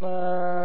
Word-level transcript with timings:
nam 0.00 0.55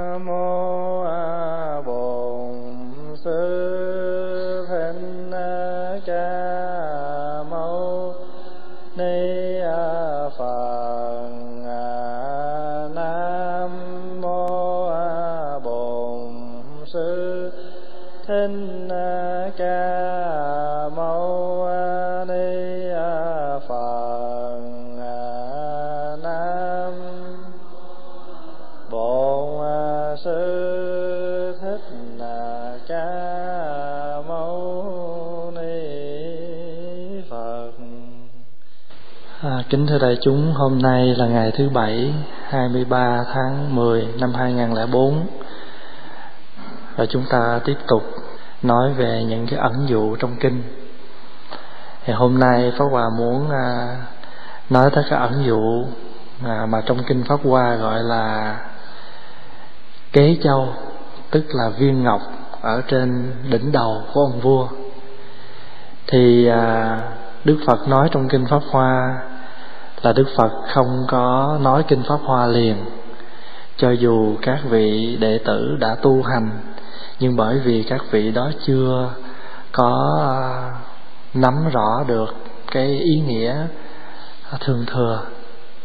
đại 40.02 40.18
chúng, 40.22 40.54
hôm 40.54 40.82
nay 40.82 41.16
là 41.18 41.26
ngày 41.26 41.52
thứ 41.52 41.70
Bảy, 41.70 42.14
23 42.50 43.24
tháng 43.34 43.76
10 43.76 44.08
năm 44.20 44.34
2004 44.34 45.28
Và 46.96 47.06
chúng 47.06 47.26
ta 47.30 47.60
tiếp 47.66 47.78
tục 47.88 48.04
nói 48.64 48.94
về 48.94 49.24
những 49.28 49.48
cái 49.48 49.60
ẩn 49.60 49.86
dụ 49.88 50.16
trong 50.16 50.36
kinh. 50.40 50.64
Thì 52.06 52.14
hôm 52.14 52.40
nay 52.40 52.72
Pháp 52.78 52.86
Hòa 52.92 53.10
muốn 53.18 53.50
à, 53.52 53.98
nói 54.70 54.90
tới 54.94 55.04
cái 55.10 55.20
ẩn 55.20 55.44
dụ 55.46 55.86
à, 56.46 56.66
mà 56.66 56.82
trong 56.86 57.04
kinh 57.08 57.24
Pháp 57.24 57.40
Hoa 57.44 57.76
gọi 57.76 58.04
là 58.04 58.56
kế 60.14 60.38
châu 60.44 60.68
Tức 61.32 61.46
là 61.50 61.70
viên 61.70 62.04
ngọc 62.04 62.22
ở 62.62 62.82
trên 62.88 63.34
đỉnh 63.50 63.72
đầu 63.72 64.02
của 64.14 64.22
ông 64.22 64.40
vua. 64.40 64.68
Thì 66.08 66.48
à, 66.48 66.98
Đức 67.44 67.58
Phật 67.68 67.88
nói 67.88 68.10
trong 68.12 68.28
kinh 68.30 68.46
Pháp 68.46 68.62
Hoa 68.72 69.20
là 70.02 70.14
Đức 70.14 70.28
Phật 70.38 70.52
không 70.74 71.06
có 71.08 71.58
nói 71.62 71.84
kinh 71.88 72.04
Pháp 72.04 72.20
Hoa 72.24 72.48
liền. 72.48 72.76
Cho 73.78 73.92
dù 73.92 74.36
các 74.42 74.60
vị 74.70 75.18
đệ 75.20 75.40
tử 75.46 75.78
đã 75.80 75.96
tu 75.96 76.24
hành, 76.24 76.50
nhưng 77.20 77.36
bởi 77.36 77.60
vì 77.60 77.84
các 77.84 78.02
vị 78.12 78.32
đó 78.32 78.52
chưa 78.66 79.10
có 79.72 80.20
à, 80.22 80.42
nắm 81.34 81.70
rõ 81.72 82.04
được 82.08 82.36
cái 82.72 82.88
ý 82.88 83.20
nghĩa 83.28 83.56
thường 84.60 84.86
thừa 84.88 85.22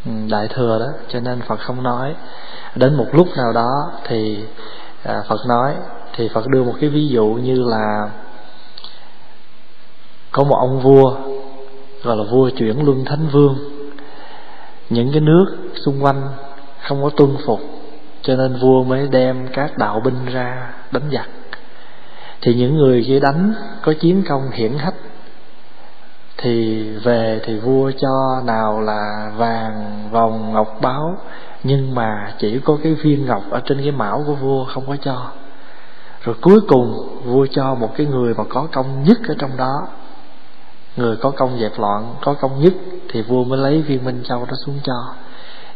ừ, 0.07 0.11
đại 0.31 0.49
thừa 0.49 0.79
đó, 0.79 0.87
cho 1.09 1.21
nên 1.21 1.41
Phật 1.41 1.61
không 1.61 1.83
nói. 1.83 2.15
Đến 2.75 2.95
một 2.95 3.07
lúc 3.13 3.29
nào 3.37 3.53
đó 3.53 3.91
thì 4.05 4.39
à, 5.03 5.23
Phật 5.29 5.47
nói, 5.47 5.75
thì 6.13 6.29
Phật 6.29 6.47
đưa 6.47 6.65
một 6.65 6.75
cái 6.81 6.91
ví 6.91 7.09
dụ 7.09 7.27
như 7.27 7.63
là 7.63 8.11
có 10.33 10.45
một 10.45 10.57
ông 10.57 10.81
vua, 10.81 11.15
gọi 12.03 12.17
là 12.17 12.25
vua 12.31 12.51
chuyển 12.51 12.85
luân 12.85 13.05
thánh 13.05 13.29
vương 13.33 13.76
những 14.91 15.13
cái 15.13 15.21
nước 15.21 15.57
xung 15.85 16.05
quanh 16.05 16.23
không 16.83 17.03
có 17.03 17.11
tuân 17.11 17.37
phục, 17.47 17.61
cho 18.23 18.37
nên 18.37 18.59
vua 18.61 18.85
mới 18.85 19.09
đem 19.09 19.49
các 19.53 19.79
đạo 19.79 20.01
binh 20.01 20.27
ra 20.27 20.75
đánh 20.93 21.11
giặc. 21.13 21.29
Thì 22.41 22.55
những 22.55 22.77
người 22.77 23.05
kia 23.07 23.21
đánh, 23.21 23.55
có 23.83 23.95
chiến 24.01 24.25
công 24.29 24.51
hiển 24.51 24.73
hách, 24.79 24.95
thì 26.37 26.83
về 27.05 27.41
thì 27.45 27.59
vua 27.59 27.91
cho 27.99 28.43
nào 28.45 28.81
là 28.81 29.33
vàng, 29.37 30.09
vòng, 30.11 30.53
ngọc 30.53 30.79
báo, 30.81 31.19
nhưng 31.65 31.95
mà 31.95 32.35
chỉ 32.39 32.59
có 32.65 32.79
cái 32.83 32.95
viên 32.95 33.27
ngọc 33.27 33.43
ở 33.51 33.61
trên 33.65 33.83
cái 33.83 33.93
mão 33.93 34.25
của 34.27 34.35
vua 34.35 34.65
không 34.65 34.87
có 34.87 34.97
cho. 34.97 35.31
Rồi 36.23 36.37
cuối 36.43 36.61
cùng, 36.69 37.09
vua 37.25 37.47
cho 37.47 37.75
một 37.75 37.97
cái 37.97 38.07
người 38.07 38.35
mà 38.35 38.45
có 38.49 38.69
công 38.73 39.05
nhất 39.05 39.19
ở 39.29 39.35
trong 39.39 39.57
đó. 39.57 39.89
Người 40.97 41.17
có 41.17 41.31
công 41.31 41.59
dẹp 41.61 41.79
loạn, 41.79 42.15
có 42.25 42.35
công 42.35 42.61
nhất 42.61 42.73
thì 43.13 43.23
vua 43.23 43.45
mới 43.45 43.59
lấy 43.59 43.83
viên 43.83 44.05
minh 44.05 44.23
châu 44.29 44.45
đó 44.45 44.53
xuống 44.67 44.81
cho. 44.85 45.15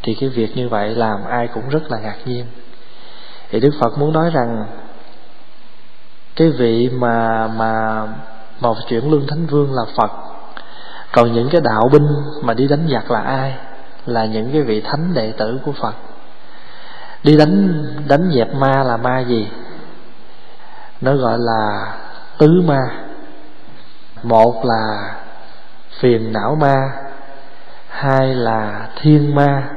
Thì 0.02 0.14
cái 0.14 0.28
việc 0.28 0.56
như 0.56 0.68
vậy 0.68 0.94
làm 0.94 1.24
ai 1.24 1.48
cũng 1.48 1.68
rất 1.68 1.90
là 1.90 1.98
ngạc 1.98 2.16
nhiên. 2.24 2.46
Thì 3.50 3.60
đức 3.60 3.70
phật 3.80 3.98
muốn 3.98 4.12
nói 4.12 4.30
rằng, 4.30 4.66
cái 6.36 6.50
vị 6.50 6.88
mà 6.88 7.46
mà 7.46 8.02
mà 8.60 8.68
chuyển 8.88 9.10
lương 9.10 9.26
thánh 9.26 9.46
vương 9.46 9.74
là 9.74 9.82
phật. 9.96 10.10
Còn 11.12 11.32
những 11.32 11.48
cái 11.50 11.60
đạo 11.60 11.88
binh 11.92 12.08
mà 12.42 12.54
đi 12.54 12.68
đánh 12.68 12.88
giặc 12.92 13.10
là 13.10 13.20
ai? 13.20 13.54
Là 14.06 14.24
những 14.24 14.52
cái 14.52 14.62
vị 14.62 14.80
thánh 14.80 15.14
đệ 15.14 15.32
tử 15.32 15.60
của 15.64 15.72
phật. 15.72 15.94
Đi 17.24 17.36
đánh 17.36 17.84
đánh 18.08 18.30
dẹp 18.34 18.54
ma 18.54 18.84
là 18.84 18.96
ma 18.96 19.20
gì? 19.20 19.48
Nó 21.00 21.14
gọi 21.16 21.38
là 21.38 21.92
tứ 22.38 22.62
ma. 22.66 22.80
Một 24.22 24.64
là 24.64 25.14
phiền 26.00 26.32
não 26.32 26.56
ma 26.60 26.76
hai 27.90 28.34
là 28.34 28.88
thiên 28.96 29.34
ma, 29.34 29.70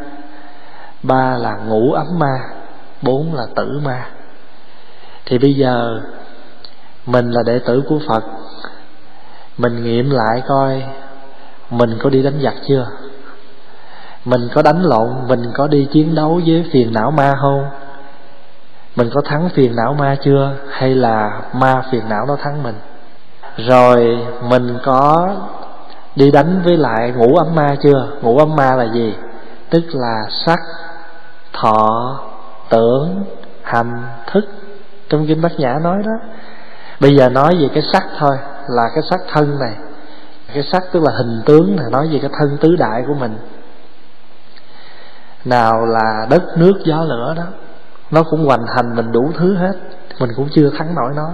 ba 1.03 1.37
là 1.37 1.55
ngũ 1.55 1.93
ấm 1.93 2.19
ma, 2.19 2.39
bốn 3.01 3.33
là 3.33 3.45
tử 3.55 3.79
ma. 3.83 4.05
Thì 5.25 5.37
bây 5.37 5.53
giờ 5.53 6.01
mình 7.05 7.31
là 7.31 7.43
đệ 7.43 7.59
tử 7.59 7.83
của 7.89 7.99
phật, 8.07 8.23
mình 9.57 9.83
nghiệm 9.83 10.09
lại 10.09 10.43
coi 10.47 10.83
mình 11.69 11.97
có 12.03 12.09
đi 12.09 12.23
đánh 12.23 12.39
giặc 12.43 12.53
chưa? 12.67 12.87
Mình 14.25 14.49
có 14.53 14.61
đánh 14.61 14.83
lộn, 14.83 15.09
mình 15.27 15.51
có 15.53 15.67
đi 15.67 15.87
chiến 15.91 16.15
đấu 16.15 16.41
với 16.47 16.65
phiền 16.71 16.93
não 16.93 17.11
ma 17.11 17.33
không? 17.41 17.65
Mình 18.95 19.09
có 19.13 19.21
thắng 19.21 19.49
phiền 19.49 19.75
não 19.75 19.93
ma 19.93 20.15
chưa? 20.23 20.51
Hay 20.69 20.95
là 20.95 21.41
ma 21.53 21.83
phiền 21.91 22.01
não 22.09 22.25
nó 22.27 22.35
thắng 22.35 22.63
mình? 22.63 22.75
Rồi 23.57 24.25
mình 24.49 24.77
có 24.83 25.35
đi 26.15 26.31
đánh 26.31 26.61
với 26.65 26.77
lại 26.77 27.11
ngũ 27.11 27.35
ấm 27.35 27.55
ma 27.55 27.75
chưa? 27.83 28.07
Ngũ 28.21 28.37
ấm 28.37 28.55
ma 28.55 28.75
là 28.75 28.83
gì? 28.93 29.15
Tức 29.69 29.83
là 29.93 30.23
sắc, 30.45 30.59
thọ, 31.53 32.19
tưởng, 32.69 33.23
hành, 33.63 34.03
thức. 34.31 34.45
Trong 35.09 35.27
kinh 35.27 35.41
bát 35.41 35.51
nhã 35.57 35.79
nói 35.83 35.97
đó. 36.05 36.11
Bây 36.99 37.15
giờ 37.15 37.29
nói 37.29 37.55
về 37.59 37.67
cái 37.73 37.83
sắc 37.93 38.03
thôi, 38.19 38.37
là 38.67 38.89
cái 38.95 39.03
sắc 39.09 39.21
thân 39.33 39.59
này. 39.59 39.73
Cái 40.53 40.63
sắc 40.71 40.83
tức 40.91 41.03
là 41.03 41.11
hình 41.17 41.41
tướng 41.45 41.75
này, 41.75 41.85
nói 41.91 42.07
về 42.11 42.19
cái 42.21 42.31
thân 42.39 42.57
tứ 42.61 42.75
đại 42.75 43.03
của 43.07 43.13
mình. 43.13 43.37
Nào 45.45 45.85
là 45.85 46.25
đất, 46.29 46.43
nước, 46.57 46.73
gió, 46.85 47.03
lửa 47.03 47.33
đó, 47.37 47.43
nó 48.11 48.23
cũng 48.23 48.45
hoành 48.45 48.65
hành 48.75 48.95
mình 48.95 49.11
đủ 49.11 49.31
thứ 49.37 49.55
hết. 49.55 49.73
Mình 50.19 50.29
cũng 50.35 50.49
chưa 50.51 50.69
thắng 50.77 50.95
nổi 50.95 51.11
nó. 51.15 51.29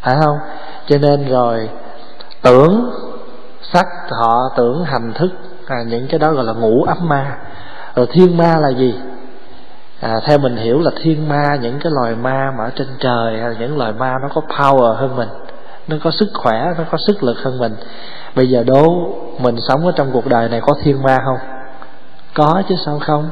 Phải 0.00 0.16
không? 0.24 0.38
Cho 0.86 0.98
nên 0.98 1.28
rồi, 1.28 1.70
tưởng 2.42 2.90
sắc 3.72 3.86
thọ 4.10 4.50
tưởng 4.56 4.84
hành 4.84 5.12
thức 5.14 5.30
à, 5.66 5.76
những 5.86 6.06
cái 6.08 6.18
đó 6.18 6.32
gọi 6.32 6.44
là 6.44 6.52
ngũ 6.52 6.84
ấm 6.84 7.08
ma. 7.08 7.38
Rồi 7.96 8.06
thiên 8.12 8.36
ma 8.36 8.56
là 8.56 8.68
gì? 8.68 8.94
À, 10.00 10.20
theo 10.26 10.38
mình 10.38 10.56
hiểu 10.56 10.80
là 10.80 10.90
thiên 11.02 11.28
ma 11.28 11.56
những 11.62 11.78
cái 11.80 11.92
loài 11.92 12.14
ma 12.14 12.52
mà 12.58 12.64
ở 12.64 12.70
trên 12.76 12.88
trời 12.98 13.40
hay 13.40 13.56
những 13.58 13.78
loài 13.78 13.92
ma 13.92 14.18
nó 14.22 14.28
có 14.34 14.40
power 14.48 14.92
hơn 14.92 15.16
mình 15.16 15.28
nó 15.88 15.96
có 16.04 16.10
sức 16.10 16.28
khỏe 16.34 16.74
nó 16.78 16.84
có 16.90 16.98
sức 17.06 17.22
lực 17.22 17.38
hơn 17.38 17.58
mình. 17.58 17.76
Bây 18.34 18.50
giờ 18.50 18.64
đố 18.66 19.12
mình 19.38 19.56
sống 19.68 19.86
ở 19.86 19.92
trong 19.96 20.10
cuộc 20.12 20.26
đời 20.26 20.48
này 20.48 20.60
có 20.60 20.74
thiên 20.82 21.02
ma 21.02 21.18
không? 21.24 21.38
Có 22.34 22.62
chứ 22.68 22.74
sao 22.86 22.98
không? 22.98 23.30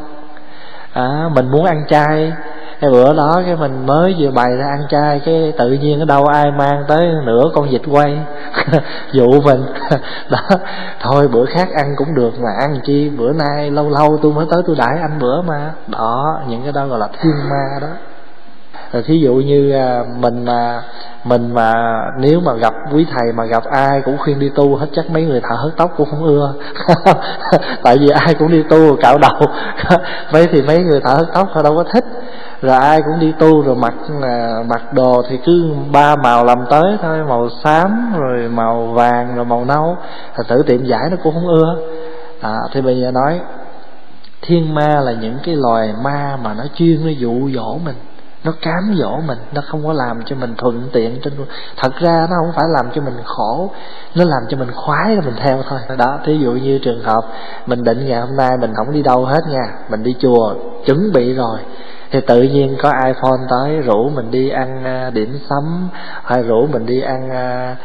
À, 0.92 1.28
mình 1.34 1.50
muốn 1.50 1.64
ăn 1.64 1.84
chay 1.88 2.32
cái 2.80 2.90
bữa 2.90 3.14
đó 3.14 3.42
cái 3.46 3.56
mình 3.56 3.86
mới 3.86 4.16
vừa 4.18 4.30
bày 4.30 4.56
ra 4.58 4.66
ăn 4.66 4.86
chay, 4.88 5.20
cái 5.24 5.52
tự 5.58 5.72
nhiên 5.72 6.00
ở 6.00 6.04
đâu 6.04 6.26
ai 6.26 6.50
mang 6.50 6.84
tới 6.88 7.08
nửa 7.26 7.42
con 7.54 7.70
vịt 7.70 7.82
quay. 7.90 8.18
Dụ 9.12 9.40
mình. 9.40 9.64
Đó. 10.30 10.38
Thôi, 11.00 11.28
bữa 11.28 11.44
khác 11.44 11.68
ăn 11.74 11.94
cũng 11.96 12.14
được 12.14 12.32
mà, 12.40 12.48
ăn 12.60 12.80
chi, 12.84 13.10
bữa 13.18 13.32
nay 13.32 13.70
lâu 13.70 13.90
lâu 13.90 14.18
tôi 14.22 14.32
mới 14.32 14.46
tới 14.50 14.62
tôi 14.66 14.76
đãi 14.78 14.98
anh 15.00 15.18
bữa 15.20 15.42
mà. 15.42 15.72
Đó, 15.86 16.40
những 16.48 16.62
cái 16.62 16.72
đó 16.72 16.86
gọi 16.86 16.98
là 16.98 17.08
thiên 17.22 17.34
ma 17.50 17.78
đó. 17.80 17.88
Rồi 18.92 19.02
thí 19.02 19.18
dụ 19.18 19.34
như 19.34 19.72
à, 19.72 20.04
mình 20.16 20.44
mà 20.44 20.82
mình 21.24 21.54
mà 21.54 21.72
nếu 22.18 22.40
mà 22.40 22.52
gặp 22.54 22.74
quý 22.92 23.06
thầy 23.14 23.32
mà 23.32 23.44
gặp 23.44 23.64
ai 23.64 24.00
cũng 24.04 24.18
khuyên 24.18 24.38
đi 24.38 24.50
tu 24.54 24.76
hết, 24.76 24.86
chắc 24.92 25.10
mấy 25.10 25.24
người 25.24 25.40
thợ 25.40 25.54
hớt 25.54 25.76
tóc 25.76 25.90
cũng 25.96 26.08
không 26.10 26.24
ưa. 26.24 26.54
Tại 27.82 27.98
vì 27.98 28.08
ai 28.08 28.34
cũng 28.34 28.48
đi 28.48 28.62
tu, 28.62 28.96
cạo 28.96 29.18
đầu. 29.18 29.40
Mấy 30.32 30.46
thì 30.52 30.62
mấy 30.62 30.78
người 30.78 31.00
thợ 31.00 31.14
hớt 31.14 31.26
tóc 31.34 31.48
họ 31.52 31.62
đâu 31.62 31.76
có 31.76 31.84
thích 31.92 32.04
rồi 32.62 32.76
ai 32.76 33.02
cũng 33.02 33.20
đi 33.20 33.32
tu 33.38 33.62
rồi 33.62 33.76
mặc 33.76 33.94
là 34.20 34.62
mặc 34.66 34.92
đồ 34.92 35.22
thì 35.28 35.38
cứ 35.44 35.74
ba 35.92 36.16
màu 36.16 36.44
làm 36.44 36.58
tới 36.70 36.96
thôi 37.02 37.18
màu 37.28 37.48
xám 37.64 38.12
rồi 38.18 38.48
màu 38.48 38.86
vàng 38.86 39.36
rồi 39.36 39.44
màu 39.44 39.64
nâu. 39.64 39.96
Thì 40.36 40.44
tử 40.48 40.62
tiệm 40.66 40.84
giải 40.84 41.08
nó 41.10 41.16
cũng 41.22 41.34
không 41.34 41.46
ưa. 41.48 41.76
À, 42.40 42.58
thì 42.72 42.80
bây 42.80 43.00
giờ 43.00 43.10
nói 43.10 43.40
thiên 44.42 44.74
ma 44.74 45.00
là 45.00 45.12
những 45.12 45.38
cái 45.44 45.56
loài 45.56 45.94
ma 46.02 46.38
mà 46.42 46.54
nó 46.54 46.64
chuyên 46.74 47.04
nó 47.04 47.10
dụ 47.10 47.50
dỗ 47.54 47.78
mình 47.84 47.96
nó 48.44 48.52
cám 48.62 48.94
dỗ 48.96 49.16
mình 49.26 49.38
nó 49.52 49.62
không 49.66 49.86
có 49.86 49.92
làm 49.92 50.22
cho 50.26 50.36
mình 50.36 50.54
thuận 50.58 50.88
tiện 50.92 51.20
trên 51.22 51.32
thật 51.76 51.92
ra 52.00 52.26
nó 52.30 52.36
không 52.36 52.52
phải 52.56 52.64
làm 52.68 52.90
cho 52.94 53.02
mình 53.02 53.14
khổ 53.24 53.70
nó 54.14 54.24
làm 54.24 54.42
cho 54.48 54.56
mình 54.56 54.70
khoái 54.74 55.14
rồi 55.14 55.24
mình 55.24 55.34
theo 55.42 55.62
thôi. 55.68 55.78
Đó 55.98 56.18
thí 56.24 56.38
dụ 56.38 56.52
như 56.52 56.78
trường 56.82 57.02
hợp 57.02 57.24
mình 57.66 57.84
định 57.84 58.06
ngày 58.06 58.20
hôm 58.20 58.36
nay 58.36 58.56
mình 58.60 58.74
không 58.76 58.92
đi 58.92 59.02
đâu 59.02 59.24
hết 59.24 59.40
nha 59.50 59.62
mình 59.90 60.02
đi 60.02 60.16
chùa 60.18 60.54
chuẩn 60.86 61.12
bị 61.12 61.34
rồi 61.34 61.58
thì 62.10 62.20
tự 62.26 62.42
nhiên 62.42 62.76
có 62.82 62.92
iphone 63.06 63.40
tới, 63.50 63.80
rủ 63.80 64.08
mình 64.08 64.30
đi 64.30 64.48
ăn 64.48 64.84
à, 64.84 65.10
điểm 65.10 65.38
sắm, 65.50 65.88
hay 66.24 66.42
rủ 66.42 66.66
mình 66.66 66.86
đi 66.86 67.00
ăn 67.00 67.30
à, 67.30 67.76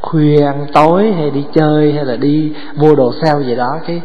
khuya 0.00 0.44
ăn 0.44 0.66
tối, 0.72 1.12
hay 1.12 1.30
đi 1.30 1.44
chơi, 1.54 1.92
hay 1.92 2.04
là 2.04 2.16
đi 2.16 2.52
mua 2.74 2.94
đồ 2.94 3.12
sale 3.22 3.44
gì 3.44 3.56
đó. 3.56 3.78
Cái 3.86 4.02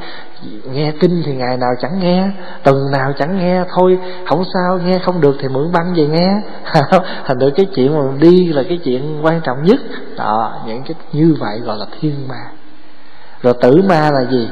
nghe 0.71 0.93
kinh 0.99 1.21
thì 1.25 1.35
ngày 1.35 1.57
nào 1.57 1.69
chẳng 1.81 1.99
nghe, 1.99 2.29
tuần 2.63 2.91
nào 2.91 3.13
chẳng 3.19 3.37
nghe. 3.37 3.63
Thôi, 3.75 3.99
không 4.25 4.43
sao, 4.53 4.79
nghe 4.85 4.99
không 4.99 5.21
được 5.21 5.35
thì 5.39 5.47
mượn 5.47 5.71
băng 5.71 5.93
về 5.95 6.07
nghe. 6.07 6.41
Thành 7.25 7.39
được 7.39 7.49
cái 7.55 7.65
chuyện 7.75 7.97
mà 7.97 8.03
đi 8.19 8.53
là 8.53 8.63
cái 8.69 8.79
chuyện 8.83 9.19
quan 9.25 9.41
trọng 9.41 9.63
nhất. 9.63 9.79
Đó, 10.17 10.61
những 10.67 10.83
cái, 10.83 10.95
như 11.13 11.35
vậy 11.39 11.59
gọi 11.59 11.77
là 11.77 11.85
thiên 11.99 12.27
ma. 12.27 12.51
Rồi 13.41 13.53
tử 13.61 13.81
ma 13.89 14.11
là 14.11 14.23
gì? 14.31 14.49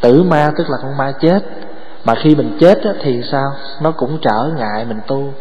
Tử 0.00 0.22
ma 0.22 0.50
tức 0.56 0.70
là 0.70 0.78
con 0.82 0.96
ma 0.96 1.12
chết 1.20 1.40
mà 2.04 2.14
khi 2.14 2.34
mình 2.34 2.56
chết 2.60 2.82
á, 2.84 2.90
thì 3.02 3.22
sao? 3.22 3.52
Nó 3.82 3.90
cũng 3.90 4.18
trở 4.22 4.50
ngại 4.56 4.84
mình 4.84 5.00
tu. 5.06 5.32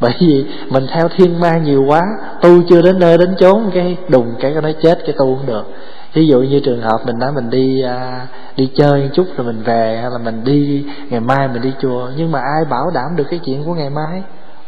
Bởi 0.00 0.14
vì 0.20 0.44
mình 0.70 0.86
theo 0.94 1.08
thiên 1.08 1.40
ma 1.40 1.58
nhiều 1.58 1.84
quá 1.88 2.02
tu 2.42 2.62
chưa 2.68 2.82
đến 2.82 2.98
nơi 2.98 3.18
đến 3.18 3.34
chốn 3.38 3.70
cái 3.74 3.96
đùng 4.08 4.34
cái 4.40 4.54
nó 4.62 4.70
chết 4.82 4.98
cái 5.06 5.14
tu 5.18 5.36
không 5.36 5.46
được. 5.46 5.72
Ví 6.12 6.26
dụ 6.26 6.40
như 6.40 6.60
trường 6.64 6.80
hợp 6.80 7.00
mình 7.06 7.18
nói 7.18 7.32
mình 7.32 7.50
đi 7.50 7.82
à, 7.82 8.26
đi 8.56 8.70
chơi 8.76 9.02
một 9.02 9.08
chút 9.14 9.26
rồi 9.36 9.46
mình 9.46 9.62
về 9.62 9.98
hay 10.02 10.10
là 10.10 10.18
mình 10.18 10.44
đi 10.44 10.86
ngày 11.10 11.20
mai 11.20 11.48
mình 11.48 11.62
đi 11.62 11.72
chùa. 11.80 12.10
Nhưng 12.16 12.32
mà 12.32 12.40
ai 12.40 12.64
bảo 12.64 12.90
đảm 12.94 13.16
được 13.16 13.24
cái 13.30 13.40
chuyện 13.44 13.64
của 13.64 13.74
ngày 13.74 13.90
mai? 13.90 14.22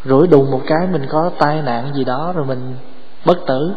Rủi 0.04 0.26
đùng 0.26 0.50
một 0.50 0.60
cái 0.66 0.86
mình 0.92 1.06
có 1.08 1.30
tai 1.38 1.62
nạn 1.62 1.90
gì 1.94 2.04
đó 2.04 2.32
rồi 2.36 2.44
mình 2.44 2.74
bất 3.24 3.38
tử. 3.46 3.70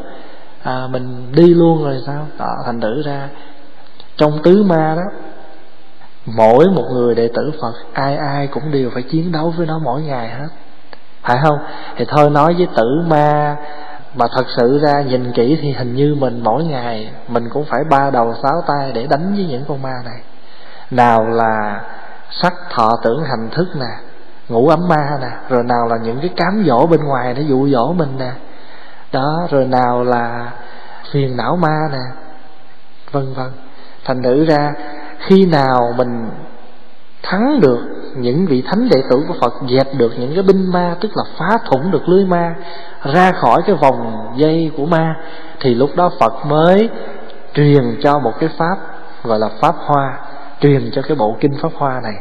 À, 0.64 0.88
mình 0.92 1.32
đi 1.36 1.54
luôn 1.54 1.84
rồi 1.84 2.02
sao? 2.06 2.28
Đó 2.40 2.56
thành 2.66 2.82
thử 2.82 3.02
ra 3.06 3.30
trong 4.18 4.40
tứ 4.44 4.64
ma 4.64 4.96
đó 4.96 5.04
mỗi 6.26 6.66
một 6.70 6.86
người 6.92 7.16
đệ 7.16 7.30
tử 7.36 7.52
phật, 7.62 7.74
ai 7.94 8.18
ai 8.18 8.48
cũng 8.48 8.72
đều 8.72 8.90
phải 8.94 9.04
chiến 9.04 9.32
đấu 9.32 9.54
với 9.58 9.68
nó 9.68 9.80
mỗi 9.80 10.02
ngày 10.02 10.30
hết. 10.30 10.48
Phải 11.24 11.38
không? 11.44 11.58
Thì 11.96 12.06
thôi 12.06 12.30
nói 12.30 12.54
với 12.54 12.68
tử 12.76 13.02
ma 13.08 13.56
mà 14.16 14.26
thật 14.36 14.46
sự 14.58 14.80
ra 14.80 15.02
nhìn 15.02 15.32
kỹ 15.32 15.58
thì 15.62 15.72
hình 15.72 15.96
như 15.96 16.16
mình 16.20 16.44
mỗi 16.44 16.64
ngày 16.64 17.14
mình 17.28 17.50
cũng 17.50 17.66
phải 17.66 17.84
ba 17.84 18.10
đầu 18.10 18.34
sáu 18.44 18.64
tay 18.68 18.92
để 18.92 19.08
đánh 19.08 19.34
với 19.36 19.46
những 19.46 19.66
con 19.68 19.82
ma 19.82 19.94
này. 20.06 20.22
Nào 20.92 21.28
là 21.28 21.82
sắc, 22.32 22.54
thọ, 22.70 22.90
tưởng, 23.04 23.24
hành, 23.24 23.50
thức 23.50 23.68
nè 23.76 24.12
ngủ 24.50 24.68
ấm, 24.68 24.88
ma 24.88 25.18
nè, 25.22 25.30
rồi 25.50 25.64
nào 25.64 25.88
là 25.88 25.98
những 25.98 26.20
cái 26.20 26.30
cám 26.36 26.64
dỗ 26.68 26.88
bên 26.88 27.04
ngoài 27.04 27.34
nó 27.34 27.42
dụ 27.42 27.70
dỗ 27.70 27.94
mình 27.94 28.18
nè. 28.20 28.32
Đó, 29.12 29.48
rồi 29.52 29.66
nào 29.66 30.04
là 30.04 30.52
phiền 31.12 31.38
não 31.38 31.56
ma 31.56 31.90
nè, 31.92 32.22
vân 33.12 33.34
vân. 33.34 33.52
Thành 34.06 34.24
thử 34.24 34.46
ra 34.46 34.74
khi 35.22 35.46
nào 35.46 35.94
mình 35.98 36.30
thắng 37.24 37.60
được 37.62 37.80
những 38.16 38.46
vị 38.46 38.64
thánh 38.68 38.90
đệ 38.90 39.02
tử 39.10 39.24
của 39.28 39.34
Phật, 39.42 39.54
dẹp 39.70 39.88
được 39.98 40.14
những 40.20 40.32
cái 40.34 40.44
binh 40.44 40.72
ma, 40.72 40.96
tức 41.02 41.12
là 41.16 41.24
phá 41.38 41.58
thủng 41.66 41.92
được 41.92 42.10
lưới 42.10 42.26
ma, 42.26 42.56
ra 43.04 43.32
khỏi 43.32 43.62
cái 43.66 43.76
vòng 43.76 44.28
dây 44.36 44.72
của 44.78 44.86
ma, 44.86 45.16
thì 45.60 45.76
lúc 45.76 45.90
đó 45.96 46.12
Phật 46.20 46.46
mới 46.46 46.90
truyền 47.54 47.96
cho 48.02 48.20
một 48.20 48.34
cái 48.40 48.50
pháp 48.58 48.78
gọi 49.24 49.40
là 49.40 49.50
pháp 49.62 49.76
hoa, 49.86 50.20
truyền 50.62 50.92
cho 50.92 51.02
cái 51.02 51.18
bộ 51.18 51.36
kinh 51.40 51.54
pháp 51.62 51.72
hoa 51.76 52.00
này. 52.04 52.16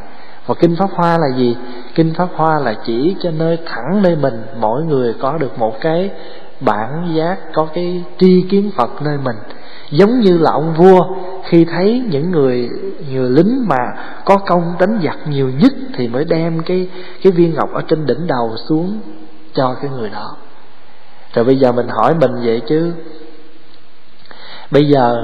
Và 0.46 0.54
kinh 0.60 0.76
pháp 0.76 0.90
hoa 0.94 1.18
là 1.18 1.28
gì? 1.36 1.56
Kinh 1.94 2.14
pháp 2.14 2.28
hoa 2.34 2.58
là 2.58 2.74
chỉ 2.84 3.16
cho 3.20 3.30
nơi 3.30 3.58
thẳng 3.66 4.02
nơi 4.02 4.16
mình, 4.16 4.46
mỗi 4.56 4.82
người 4.84 5.14
có 5.20 5.38
được 5.38 5.58
một 5.58 5.80
cái 5.80 6.10
bản 6.60 7.12
giác, 7.14 7.38
có 7.52 7.66
cái 7.74 8.04
tri 8.18 8.44
kiến 8.50 8.70
phật 8.76 8.90
nơi 9.02 9.18
mình 9.24 9.36
giống 9.90 10.20
như 10.20 10.38
là 10.38 10.50
ông 10.50 10.74
vua, 10.74 11.04
khi 11.44 11.64
thấy 11.64 12.02
những 12.10 12.30
người 12.30 12.68
người 13.10 13.30
lính 13.30 13.68
mà 13.68 13.78
có 14.24 14.36
công 14.36 14.74
đánh 14.78 15.00
giặc 15.04 15.18
nhiều 15.28 15.50
nhất 15.50 15.72
thì 15.96 16.08
mới 16.08 16.24
đem 16.24 16.62
cái 16.62 16.88
cái 17.22 17.32
viên 17.32 17.54
ngọc 17.54 17.72
ở 17.72 17.82
trên 17.88 18.06
đỉnh 18.06 18.26
đầu 18.26 18.56
xuống 18.68 19.00
cho 19.54 19.76
cái 19.82 19.90
người 19.90 20.10
đó. 20.10 20.36
Rồi 21.34 21.44
bây 21.44 21.56
giờ 21.56 21.72
mình 21.72 21.88
hỏi 21.88 22.14
mình 22.14 22.32
vậy 22.44 22.62
chứ, 22.68 22.92
bây 24.70 24.88
giờ 24.88 25.16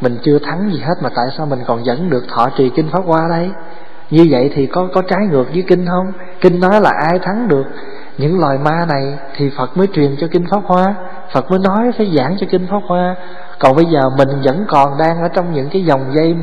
mình 0.00 0.18
chưa 0.22 0.38
thắng 0.38 0.70
gì 0.72 0.80
hết 0.80 0.94
mà 1.02 1.10
tại 1.16 1.26
sao 1.36 1.46
mình 1.46 1.60
còn 1.66 1.84
dẫn 1.84 2.10
được 2.10 2.24
thọ 2.28 2.48
trì 2.56 2.70
kinh 2.76 2.88
pháp 2.92 3.04
hoa 3.06 3.28
đây? 3.30 3.50
Như 4.10 4.26
vậy 4.30 4.50
thì 4.54 4.66
có 4.66 4.88
có 4.94 5.02
trái 5.02 5.20
ngược 5.30 5.52
với 5.52 5.62
kinh 5.62 5.86
không? 5.86 6.12
Kinh 6.40 6.60
nói 6.60 6.80
là 6.80 6.90
ai 7.10 7.18
thắng 7.18 7.48
được 7.48 7.64
những 8.18 8.40
loài 8.40 8.58
ma 8.58 8.86
này 8.88 9.18
thì 9.36 9.50
phật 9.56 9.76
mới 9.76 9.86
truyền 9.92 10.16
cho 10.20 10.26
kinh 10.30 10.46
pháp 10.50 10.60
hoa 10.64 10.94
phật 11.32 11.50
mới 11.50 11.58
nói 11.58 11.92
phải 11.98 12.12
giảng 12.16 12.36
cho 12.40 12.46
kinh 12.50 12.66
pháp 12.70 12.80
hoa. 12.86 13.16
Còn 13.58 13.76
bây 13.76 13.84
giờ 13.84 14.10
mình 14.18 14.28
vẫn 14.44 14.64
còn 14.68 14.98
đang 14.98 15.22
ở 15.22 15.28
trong 15.28 15.52
những 15.52 15.68
cái 15.72 15.84
dòng 15.84 16.14
dây, 16.14 16.36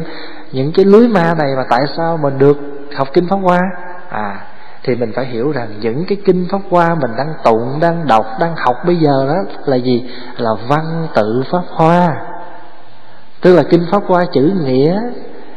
những 0.52 0.72
cái 0.72 0.86
lưới 0.86 1.08
ma 1.08 1.34
này 1.38 1.56
mà 1.58 1.64
tại 1.70 1.82
sao 1.98 2.18
mình 2.18 2.38
được 2.38 2.58
học 2.96 3.08
kinh 3.14 3.28
pháp 3.28 3.40
hoa? 3.44 3.62
À 4.10 4.46
thì 4.84 4.96
mình 4.96 5.12
phải 5.16 5.26
hiểu 5.26 5.52
rằng 5.52 5.68
những 5.82 6.06
cái 6.06 6.18
kinh 6.26 6.48
pháp 6.52 6.62
hoa 6.70 6.96
mình 6.96 7.12
đang 7.18 7.34
tụng, 7.44 7.80
đang 7.82 8.08
đọc, 8.08 8.26
đang 8.40 8.56
học 8.56 8.76
bây 8.86 8.96
giờ 8.96 9.28
đó 9.28 9.36
là 9.66 9.76
gì? 9.76 10.06
Là 10.38 10.50
văn 10.68 11.08
tự 11.16 11.44
pháp 11.52 11.64
hoa. 11.70 12.10
Tức 13.42 13.56
là 13.56 13.64
kinh 13.64 13.86
pháp 13.92 14.04
hoa 14.08 14.26
chữ 14.34 14.54
nghĩa, 14.66 15.02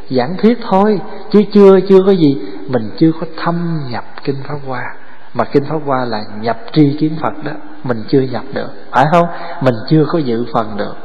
giảng 0.09 0.37
thuyết 0.37 0.57
thôi, 0.69 1.01
chứ 1.31 1.41
chưa 1.53 1.79
chưa 1.89 1.99
có 2.05 2.11
gì. 2.11 2.37
Mình 2.67 2.91
chưa 2.97 3.11
có 3.21 3.27
thâm 3.43 3.79
nhập 3.89 4.03
kinh 4.23 4.35
pháp 4.47 4.57
hoa 4.67 4.95
mà 5.33 5.43
kinh 5.43 5.65
pháp 5.65 5.79
hoa 5.85 6.05
là 6.05 6.23
nhập 6.41 6.57
tri 6.73 6.97
kiến 6.99 7.17
phật 7.21 7.43
đó, 7.43 7.51
mình 7.83 8.03
chưa 8.09 8.21
nhập 8.21 8.43
được. 8.53 8.69
Phải 8.91 9.05
không? 9.11 9.27
Mình 9.61 9.75
chưa 9.89 10.05
có 10.11 10.19
dự 10.19 10.45
phần 10.53 10.77
được. 10.77 10.95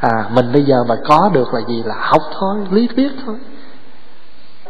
À 0.00 0.26
mình 0.30 0.52
bây 0.52 0.64
giờ 0.64 0.84
mà 0.84 0.96
có 1.08 1.30
được 1.32 1.54
là 1.54 1.60
gì? 1.68 1.82
Là 1.82 1.94
học 1.98 2.22
thôi, 2.40 2.56
lý 2.70 2.88
thuyết 2.96 3.12
thôi. 3.26 3.36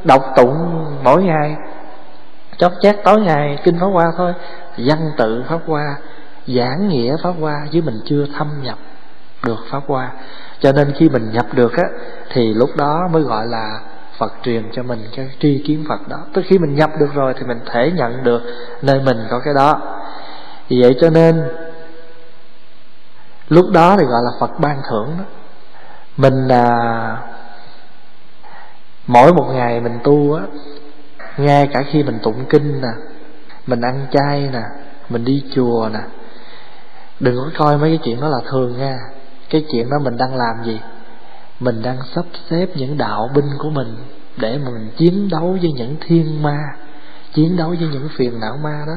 Đọc 0.05 0.23
tụng 0.37 0.85
mỗi 1.05 1.23
ngày, 1.23 1.57
chót 2.59 2.73
chát 2.81 2.97
tối 3.05 3.21
ngày 3.21 3.59
kinh 3.65 3.81
pháp 3.81 3.87
hoa 3.87 4.13
thôi. 4.17 4.33
Văn 4.77 5.11
tự 5.17 5.45
pháp 5.49 5.61
hoa, 5.67 5.97
giảng 6.47 6.89
nghĩa 6.89 7.17
pháp 7.23 7.33
hoa, 7.41 7.67
chứ 7.71 7.83
mình 7.85 8.01
chưa 8.05 8.27
thâm 8.39 8.49
nhập 8.63 8.79
được 9.47 9.59
pháp 9.71 9.83
hoa. 9.87 10.11
Cho 10.61 10.73
nên 10.73 10.93
khi 10.93 11.09
mình 11.09 11.31
nhập 11.33 11.47
được 11.53 11.77
á, 11.77 11.85
thì 12.33 12.55
lúc 12.55 12.71
đó 12.77 13.09
mới 13.13 13.23
gọi 13.23 13.47
là 13.47 13.81
Phật 14.19 14.33
truyền 14.43 14.71
cho 14.73 14.83
mình 14.83 15.09
cái 15.17 15.29
tri 15.41 15.63
kiến 15.67 15.85
Phật 15.89 16.09
đó. 16.09 16.17
Tức 16.33 16.43
khi 16.49 16.59
mình 16.59 16.75
nhập 16.75 16.91
được 16.99 17.15
rồi 17.15 17.35
thì 17.37 17.47
mình 17.47 17.61
thể 17.67 17.93
nhận 17.95 18.25
được 18.25 18.43
nơi 18.83 19.01
mình 19.01 19.17
có 19.31 19.41
cái 19.45 19.55
đó. 19.55 19.81
Vì 20.69 20.83
vậy 20.83 20.97
cho 21.01 21.11
nên 21.11 21.49
Lúc 23.49 23.71
đó 23.71 23.97
thì 23.99 24.05
gọi 24.05 24.23
là 24.25 24.31
Phật 24.41 24.61
ban 24.61 24.83
thưởng 24.91 25.15
đó. 25.19 25.25
Mình 26.17 26.49
à, 26.49 27.17
Mỗi 29.07 29.33
một 29.33 29.47
ngày 29.53 29.81
mình 29.81 29.99
tu 30.05 30.35
á 30.35 30.43
Ngay 31.37 31.69
cả 31.73 31.83
khi 31.91 32.03
mình 32.03 32.19
tụng 32.23 32.45
kinh 32.49 32.81
nè 32.81 32.89
Mình 33.67 33.81
ăn 33.81 34.07
chay 34.11 34.51
nè 34.53 34.63
Mình 35.09 35.25
đi 35.25 35.45
chùa 35.55 35.89
nè 35.93 36.01
Đừng 37.21 37.37
có 37.37 37.51
coi 37.59 37.79
mấy 37.79 37.91
cái 37.91 37.99
chuyện 38.05 38.21
đó 38.21 38.29
là 38.29 38.39
thường 38.51 38.79
nha. 38.79 38.99
Cái 39.51 39.65
chuyện 39.73 39.91
đó 39.91 39.97
mình 39.99 40.17
đang 40.17 40.37
làm 40.37 40.65
gì? 40.65 40.81
Mình 41.65 41.83
đang 41.83 41.97
sắp 42.15 42.25
xếp 42.51 42.67
những 42.75 42.99
đạo 42.99 43.31
binh 43.35 43.49
của 43.59 43.71
mình 43.71 43.97
để 44.37 44.59
mà 44.65 44.71
mình 44.71 44.91
chiến 44.97 45.29
đấu 45.31 45.59
với 45.61 45.73
những 45.73 45.97
thiên 46.07 46.43
ma, 46.43 46.59
chiến 47.33 47.57
đấu 47.57 47.69
với 47.69 47.89
những 47.93 48.09
phiền 48.17 48.41
não 48.41 48.57
ma 48.63 48.85
đó. 48.87 48.93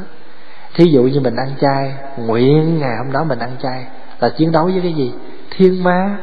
Thí 0.76 0.86
dụ 0.86 1.04
như 1.04 1.20
mình 1.20 1.36
ăn 1.36 1.56
chay, 1.62 1.94
nguyện 2.18 2.80
ngày 2.80 2.98
hôm 2.98 3.12
đó 3.12 3.24
mình 3.24 3.40
ăn 3.40 3.56
chay 3.64 3.86
là 4.20 4.30
chiến 4.30 4.52
đấu 4.52 4.66
với 4.66 4.80
cái 4.82 4.94
gì? 4.94 5.14
Thiên 5.58 5.84
ma. 5.84 6.18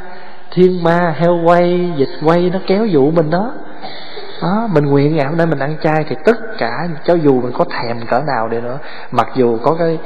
Thiên 0.51 0.83
ma, 0.83 1.15
heo 1.19 1.41
quay 1.45 1.93
dịch 1.97 2.11
quay, 2.25 2.51
nó 2.51 2.59
kéo 2.67 2.87
dụ 2.87 3.11
mình 3.11 3.31
đó. 3.31 3.53
Đó, 4.43 4.69
mình 4.73 4.85
nguyện 4.85 5.17
ngày 5.17 5.27
hôm 5.27 5.37
nay 5.37 5.47
mình 5.47 5.59
ăn 5.59 5.77
chay 5.83 6.05
thì 6.09 6.17
tất 6.25 6.37
cả, 6.59 6.89
cho 7.05 7.15
dù 7.15 7.41
mình 7.41 7.53
có 7.53 7.65
thèm 7.65 8.07
cỡ 8.07 8.21
nào 8.27 8.49
đi 8.49 8.61
nữa, 8.61 8.79
mặc 9.11 9.29
dù 9.35 9.59
có 9.63 9.77
cái 9.79 9.99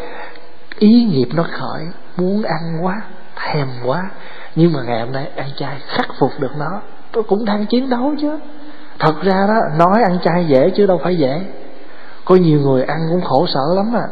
ý 0.78 1.04
nghiệp 1.04 1.28
nó 1.35 1.42
khởi, 1.42 1.87
muốn 2.16 2.42
ăn 2.42 2.85
quá, 2.85 3.00
thèm 3.37 3.68
quá 3.85 4.11
nhưng 4.55 4.73
mà 4.73 4.83
ngày 4.83 5.00
hôm 5.00 5.12
nay 5.12 5.28
ăn 5.37 5.49
chay 5.57 5.81
khắc 5.87 6.09
phục 6.19 6.31
được 6.38 6.57
nó, 6.59 6.81
tôi 7.12 7.23
cũng 7.23 7.45
đang 7.45 7.67
chiến 7.67 7.90
đấu 7.90 8.14
chứ. 8.21 8.38
Thật 8.99 9.14
ra 9.23 9.47
đó, 9.49 9.61
nói 9.78 10.02
ăn 10.05 10.19
chay 10.25 10.45
dễ 10.45 10.71
chứ 10.71 10.87
đâu 10.87 11.00
phải 11.05 11.17
dễ. 11.17 11.40
Có 12.25 12.35
nhiều 12.35 12.61
người 12.61 12.83
ăn 12.83 12.99
cũng 13.11 13.21
khổ 13.21 13.47
sở 13.55 13.75
lắm 13.76 13.97
à. 13.97 14.07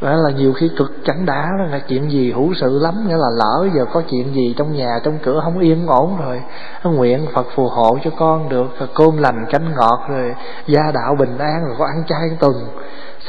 Đó 0.00 0.16
là 0.16 0.30
nhiều 0.30 0.52
khi 0.52 0.70
cực 0.76 0.96
chẳng 1.04 1.26
đã 1.26 1.48
là 1.70 1.78
chuyện 1.78 2.10
gì 2.10 2.32
hữu 2.32 2.54
sự 2.60 2.78
lắm, 2.78 2.94
nghĩa 3.08 3.16
là 3.16 3.30
lỡ 3.38 3.68
giờ 3.74 3.84
có 3.92 4.02
chuyện 4.10 4.34
gì 4.34 4.54
trong 4.58 4.76
nhà, 4.76 4.98
trong 5.04 5.18
cửa 5.22 5.40
không 5.44 5.58
yên 5.58 5.86
ổn 5.86 6.16
rồi 6.24 6.42
nguyện 6.84 7.26
phật 7.34 7.46
phù 7.54 7.68
hộ 7.68 7.98
cho 8.04 8.10
con 8.18 8.48
được, 8.48 8.78
rồi 8.78 8.88
cơm 8.94 9.16
lành 9.16 9.46
canh 9.50 9.74
ngọt, 9.76 10.00
rồi 10.08 10.34
gia 10.66 10.82
đạo 10.94 11.14
bình 11.18 11.38
an, 11.38 11.64
rồi 11.66 11.74
có 11.78 11.84
ăn 11.84 12.04
chay 12.08 12.30
tuần 12.40 12.54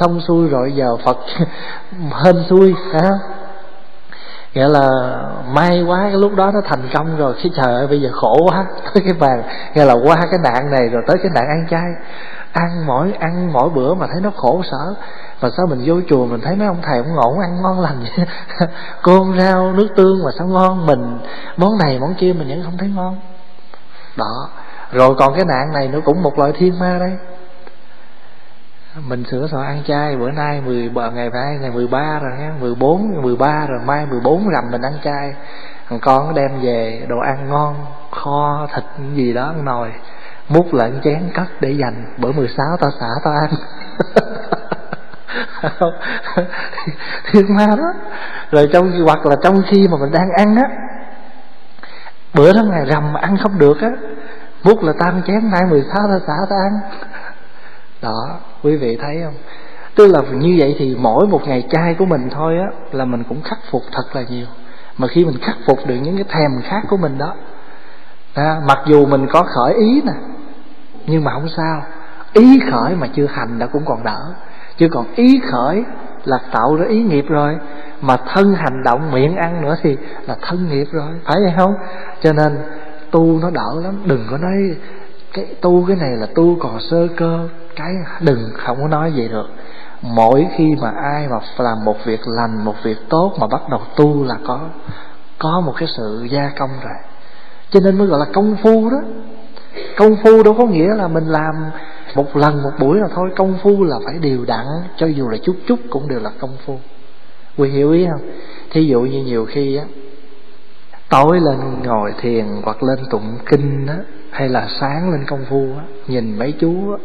xong 0.00 0.20
xuôi 0.20 0.48
rồi 0.48 0.72
giờ 0.72 0.96
phật 1.04 1.18
hên 2.24 2.36
xuôi 2.48 2.74
hả 2.92 3.10
nghĩa 4.54 4.68
là 4.68 4.88
may 5.54 5.82
quá 5.82 5.98
cái 6.02 6.20
lúc 6.20 6.34
đó 6.34 6.50
nó 6.54 6.60
thành 6.64 6.88
công 6.94 7.16
rồi, 7.16 7.34
khi 7.38 7.50
trời 7.56 7.74
ơi, 7.74 7.86
bây 7.86 8.00
giờ 8.00 8.10
khổ 8.12 8.36
quá, 8.50 8.66
tới 8.94 9.02
cái 9.04 9.14
bàn. 9.20 9.42
Nghĩa 9.74 9.84
là 9.84 9.94
qua 9.94 10.16
cái 10.30 10.40
nạn 10.42 10.70
này 10.70 10.88
rồi 10.88 11.02
tới 11.06 11.16
cái 11.22 11.30
nạn 11.34 11.48
ăn 11.48 11.66
chay. 11.70 11.92
Ăn 12.52 12.86
mỗi 12.86 13.12
ăn 13.20 13.52
mỗi 13.52 13.70
bữa 13.70 13.94
mà 13.94 14.06
thấy 14.12 14.20
nó 14.20 14.30
khổ 14.36 14.62
sở. 14.70 14.94
Mà 15.42 15.48
sao 15.56 15.66
mình 15.66 15.82
vô 15.86 15.94
chùa 16.08 16.26
mình 16.26 16.40
thấy 16.40 16.56
mấy 16.56 16.66
ông 16.66 16.82
thầy 16.82 16.98
ông 16.98 17.14
ngộ 17.14 17.38
ăn 17.40 17.62
ngon 17.62 17.80
lành 17.80 18.04
vậy? 18.16 18.26
Cơm 19.02 19.38
rau, 19.40 19.72
nước 19.72 19.88
tương 19.96 20.24
mà 20.24 20.30
sao 20.38 20.46
ngon? 20.46 20.86
Mình, 20.86 21.18
món 21.56 21.78
này, 21.78 21.98
món 22.00 22.14
kia 22.14 22.32
mình 22.32 22.48
vẫn 22.48 22.62
không 22.64 22.78
thấy 22.78 22.88
ngon. 22.88 23.16
Đó. 24.16 24.48
Rồi 24.92 25.14
còn 25.18 25.34
cái 25.34 25.44
nạn 25.44 25.72
này 25.72 25.88
nữa 25.88 26.00
cũng 26.04 26.22
một 26.22 26.38
loại 26.38 26.52
thiên 26.58 26.78
ma 26.78 26.96
đây 27.00 27.12
mình 29.08 29.24
sửa 29.30 29.46
soạn 29.50 29.66
ăn 29.66 29.82
chay, 29.86 30.16
bữa 30.16 30.30
nay 30.30 30.60
mười 30.66 30.88
bờ 30.88 31.10
ngày 31.10 31.30
nay 31.30 31.58
ngày 31.60 31.70
mười 31.70 31.86
ba 31.86 32.18
rồi 32.18 32.32
ha, 32.38 32.52
mười 32.60 32.74
bốn, 32.74 33.22
mười 33.22 33.36
ba 33.36 33.66
rồi, 33.66 33.80
mai 33.84 34.06
mười 34.06 34.20
bốn 34.20 34.48
rằm 34.48 34.70
mình 34.70 34.82
ăn 34.82 34.92
chay. 35.04 35.34
Thằng 35.88 36.00
con 36.02 36.34
đem 36.34 36.50
về 36.62 37.06
đồ 37.08 37.18
ăn 37.18 37.48
ngon, 37.48 37.86
kho, 38.10 38.66
thịt 38.74 38.84
gì 39.14 39.32
đó 39.32 39.44
ăn 39.44 39.64
nồi, 39.64 39.92
múc 40.48 40.74
lại 40.74 40.92
chén 41.04 41.30
cất 41.34 41.46
để 41.60 41.70
dành. 41.70 42.14
Bữa 42.18 42.32
mười 42.32 42.48
sáu 42.56 42.76
tao 42.80 42.90
xả 43.00 43.08
tao 43.24 43.34
ăn. 43.34 43.50
Thiệt 47.32 47.44
ma 47.48 47.66
đó 47.66 47.92
rồi 48.50 48.68
trong, 48.72 48.92
hoặc 49.06 49.26
là 49.26 49.36
trong 49.42 49.62
khi 49.70 49.88
mà 49.88 49.96
mình 50.00 50.12
đang 50.12 50.30
ăn 50.36 50.56
á, 50.56 50.68
bữa 52.34 52.52
đó 52.52 52.62
ngày 52.70 52.86
rằm 52.86 53.12
mà 53.12 53.20
ăn 53.20 53.36
không 53.42 53.58
được 53.58 53.80
á, 53.80 53.90
múc 54.64 54.82
là 54.82 54.92
tam 54.98 55.22
chén 55.26 55.50
nay 55.50 55.60
mười 55.70 55.82
sáu 55.82 56.08
tao 56.08 56.18
xả 56.26 56.34
tao 56.50 56.58
ăn. 56.58 56.80
Đó 58.02 58.38
quý 58.62 58.76
vị 58.76 58.98
thấy 59.00 59.20
không? 59.24 59.34
Tức 59.94 60.06
là 60.06 60.22
như 60.32 60.56
vậy 60.58 60.76
thì 60.78 60.96
mỗi 60.98 61.26
một 61.26 61.40
ngày 61.46 61.66
chay 61.70 61.94
của 61.98 62.04
mình 62.04 62.28
thôi 62.30 62.58
á 62.58 62.66
là 62.92 63.04
mình 63.04 63.24
cũng 63.28 63.42
khắc 63.42 63.58
phục 63.70 63.82
thật 63.92 64.04
là 64.12 64.22
nhiều. 64.30 64.46
Mà 64.98 65.08
khi 65.08 65.24
mình 65.24 65.38
khắc 65.42 65.56
phục 65.66 65.78
được 65.86 65.94
những 66.02 66.16
cái 66.16 66.24
thèm 66.28 66.62
khác 66.62 66.82
của 66.88 66.96
mình 66.96 67.18
đó 67.18 67.34
à, 68.34 68.60
mặc 68.66 68.78
dù 68.86 69.06
mình 69.06 69.26
có 69.26 69.42
khởi 69.42 69.74
ý 69.74 70.02
nè 70.06 70.12
nhưng 71.06 71.24
mà 71.24 71.32
không 71.32 71.48
sao. 71.56 71.82
Ý 72.32 72.60
khởi 72.70 72.94
mà 72.94 73.06
chưa 73.06 73.26
hành 73.26 73.58
đã 73.58 73.66
cũng 73.66 73.82
còn 73.86 74.04
đỡ. 74.04 74.34
Chứ 74.76 74.88
còn 74.92 75.06
ý 75.14 75.40
khởi 75.52 75.84
là 76.24 76.38
tạo 76.52 76.76
ra 76.76 76.86
ý 76.88 77.02
nghiệp 77.02 77.24
rồi 77.28 77.58
mà 78.00 78.16
thân 78.16 78.54
hành 78.54 78.82
động 78.84 79.10
miệng 79.10 79.36
ăn 79.36 79.62
nữa 79.62 79.76
thì 79.82 79.96
là 80.26 80.36
thân 80.42 80.68
nghiệp 80.68 80.86
rồi. 80.92 81.12
Phải 81.24 81.36
vậy 81.42 81.52
không? 81.56 81.74
Cho 82.22 82.32
nên 82.32 82.58
tu 83.10 83.38
nó 83.42 83.50
đỡ 83.50 83.80
lắm. 83.82 84.02
Đừng 84.04 84.26
có 84.30 84.38
nói 84.38 84.76
cái 85.32 85.46
tu 85.60 85.84
cái 85.88 85.96
này 85.96 86.10
là 86.16 86.26
tu 86.34 86.56
còn 86.60 86.80
sơ 86.80 87.08
cơ. 87.16 87.48
Cái 87.76 87.92
đừng, 88.20 88.50
không 88.54 88.78
có 88.80 88.88
nói 88.88 89.12
vậy 89.16 89.28
được. 89.28 89.48
Mỗi 90.02 90.46
khi 90.56 90.76
mà 90.80 90.90
ai 90.90 91.28
mà 91.28 91.38
làm 91.58 91.84
một 91.84 92.04
việc 92.04 92.20
lành, 92.26 92.64
một 92.64 92.74
việc 92.82 92.96
tốt 93.08 93.32
mà 93.40 93.46
bắt 93.46 93.62
đầu 93.70 93.80
tu 93.96 94.24
là 94.24 94.36
có 94.46 94.60
có 95.38 95.60
một 95.60 95.72
cái 95.76 95.88
sự 95.96 96.26
gia 96.30 96.50
công 96.58 96.70
rồi. 96.82 96.94
Cho 97.70 97.80
nên 97.80 97.98
mới 97.98 98.06
gọi 98.06 98.18
là 98.18 98.26
công 98.32 98.56
phu 98.62 98.90
đó. 98.90 99.02
Công 99.96 100.16
phu 100.16 100.42
đâu 100.42 100.54
có 100.58 100.66
nghĩa 100.66 100.94
là 100.94 101.08
mình 101.08 101.26
làm 101.26 101.54
một 102.14 102.36
lần, 102.36 102.62
một 102.62 102.72
buổi 102.78 102.98
là 102.98 103.08
thôi. 103.14 103.30
Công 103.36 103.58
phu 103.62 103.84
là 103.84 103.96
phải 104.04 104.18
đều 104.18 104.44
đặn, 104.44 104.66
cho 104.96 105.06
dù 105.06 105.28
là 105.28 105.36
chút 105.42 105.56
chút 105.66 105.78
cũng 105.90 106.08
đều 106.08 106.20
là 106.20 106.30
công 106.40 106.56
phu. 106.66 106.78
Quý 107.56 107.70
hiểu 107.70 107.92
ý 107.92 108.06
không? 108.10 108.30
Thí 108.70 108.84
dụ 108.84 109.00
như 109.00 109.24
nhiều 109.24 109.46
khi 109.48 109.76
á, 109.76 109.84
tối 111.08 111.40
lên 111.40 111.58
ngồi 111.84 112.12
thiền 112.20 112.46
hoặc 112.64 112.82
lên 112.82 112.98
tụng 113.10 113.38
kinh 113.46 113.86
á 113.86 113.96
hay 114.40 114.48
là 114.48 114.68
sáng 114.80 115.10
lên 115.10 115.24
công 115.26 115.44
phu 115.48 115.66
á, 115.78 115.84
nhìn 116.06 116.38
mấy 116.38 116.54
chú 116.60 116.92
á, 116.92 116.98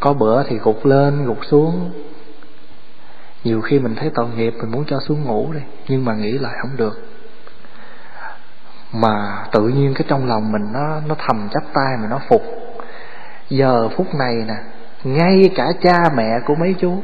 có 0.00 0.12
bữa 0.12 0.42
thì 0.42 0.58
gục 0.58 0.86
lên, 0.86 1.24
gục 1.24 1.44
xuống. 1.44 1.90
Nhiều 3.44 3.60
khi 3.60 3.78
mình 3.78 3.94
thấy 3.94 4.10
tội 4.14 4.26
nghiệp, 4.36 4.54
mình 4.60 4.70
muốn 4.70 4.84
cho 4.86 5.00
xuống 5.00 5.24
ngủ 5.24 5.52
đi, 5.52 5.60
nhưng 5.88 6.04
mà 6.04 6.14
nghĩ 6.14 6.32
lại 6.32 6.52
không 6.62 6.76
được. 6.76 7.02
Mà 8.92 9.44
tự 9.52 9.68
nhiên 9.68 9.94
cái 9.94 10.04
trong 10.08 10.26
lòng 10.26 10.52
mình 10.52 10.72
nó 10.72 11.00
nó 11.06 11.14
thầm 11.18 11.48
chắp 11.52 11.62
tay 11.74 11.96
mà 12.02 12.08
nó 12.10 12.20
phục. 12.28 12.42
Giờ 13.48 13.88
phút 13.88 14.06
này 14.14 14.34
nè, 14.48 14.56
ngay 15.04 15.50
cả 15.54 15.72
cha 15.82 15.98
mẹ 16.16 16.38
của 16.46 16.54
mấy 16.54 16.74
chú, 16.80 17.02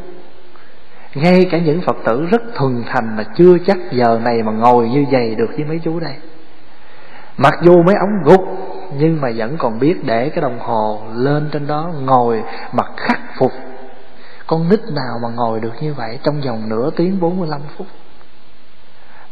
ngay 1.15 1.49
cả 1.51 1.59
những 1.59 1.81
phật 1.81 1.97
tử 2.05 2.27
rất 2.31 2.43
thuần 2.55 2.85
thành 2.87 3.17
mà 3.17 3.25
chưa 3.37 3.59
chắc 3.67 3.79
giờ 3.93 4.21
này 4.25 4.43
mà 4.43 4.53
ngồi 4.53 4.89
như 4.89 5.05
vậy 5.13 5.35
được 5.35 5.51
với 5.57 5.65
mấy 5.65 5.81
chú 5.85 6.01
đây. 6.01 6.15
Mặc 7.37 7.55
dù 7.63 7.83
mấy 7.83 7.95
ông 7.95 8.23
gục 8.25 8.45
nhưng 8.97 9.21
mà 9.21 9.29
vẫn 9.37 9.57
còn 9.59 9.79
biết 9.79 10.05
để 10.05 10.29
cái 10.29 10.43
đồng 10.43 10.59
hồ 10.59 11.03
lên 11.15 11.49
trên 11.53 11.67
đó 11.67 11.91
ngồi 12.01 12.43
mà 12.73 12.83
khắc 12.97 13.21
phục. 13.39 13.53
Con 14.47 14.69
nít 14.69 14.81
nào 14.81 15.19
mà 15.23 15.29
ngồi 15.29 15.61
được 15.61 15.73
như 15.81 15.95
vậy 15.95 16.19
trong 16.23 16.41
vòng 16.41 16.69
nửa 16.69 16.91
tiếng 16.97 17.21
45 17.21 17.61
phút? 17.77 17.87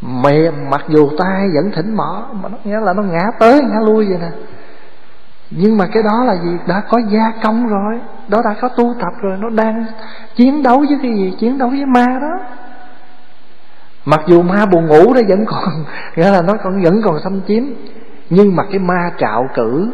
Mẹ, 0.00 0.50
mặc 0.70 0.84
dù 0.88 1.10
tay 1.18 1.48
vẫn 1.54 1.72
thỉnh 1.74 1.96
mỏ, 1.96 2.28
mà 2.32 2.48
nó 2.48 2.58
nghĩa 2.64 2.80
là 2.80 2.92
nó 2.92 3.02
ngã 3.02 3.22
tới, 3.38 3.60
ngã 3.60 3.80
lui 3.86 4.06
vậy 4.06 4.18
nè. 4.20 4.30
Nhưng 5.50 5.76
mà 5.76 5.86
cái 5.92 6.02
đó 6.02 6.24
là 6.24 6.34
gì? 6.34 6.50
Đã 6.66 6.82
có 6.88 6.98
gia 7.08 7.32
công 7.42 7.68
rồi, 7.68 8.00
đó 8.28 8.42
đã 8.44 8.54
có 8.60 8.68
tu 8.68 8.94
tập 9.00 9.12
rồi, 9.20 9.36
nó 9.40 9.48
đang 9.48 9.84
chiến 10.36 10.62
đấu 10.62 10.78
với 10.78 10.98
cái 11.02 11.12
gì? 11.16 11.34
Chiến 11.38 11.58
đấu 11.58 11.68
với 11.68 11.86
ma 11.86 12.06
đó. 12.20 12.46
Mặc 14.04 14.20
dù 14.26 14.42
ma 14.42 14.66
buồn 14.66 14.86
ngủ 14.86 15.14
đó 15.14 15.20
vẫn 15.28 15.44
còn, 15.46 15.68
nghĩa 16.16 16.30
là 16.30 16.42
nó 16.42 16.52
còn 16.64 16.82
vẫn 16.82 17.00
còn 17.04 17.20
xâm 17.24 17.40
chiếm 17.48 17.64
nhưng 18.30 18.56
mà 18.56 18.62
cái 18.70 18.78
ma 18.78 19.10
trạo 19.18 19.48
cử, 19.54 19.92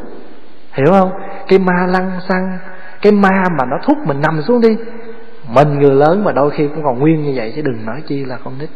hiểu 0.72 0.86
không? 0.90 1.12
Cái 1.48 1.58
ma 1.58 1.86
lăng 1.88 2.20
xăng, 2.28 2.58
cái 3.02 3.12
ma 3.12 3.44
mà 3.58 3.64
nó 3.64 3.76
thúc 3.84 3.98
mình 4.06 4.20
nằm 4.20 4.42
xuống 4.42 4.60
đi, 4.60 4.76
mình 5.48 5.78
người 5.78 5.94
lớn 5.94 6.24
mà 6.24 6.32
đôi 6.32 6.50
khi 6.50 6.68
cũng 6.68 6.84
còn 6.84 6.98
nguyên 6.98 7.22
như 7.22 7.32
vậy, 7.36 7.52
chứ 7.56 7.62
đừng 7.62 7.86
nói 7.86 8.02
chi 8.08 8.24
là 8.24 8.38
con 8.44 8.58
nít. 8.58 8.70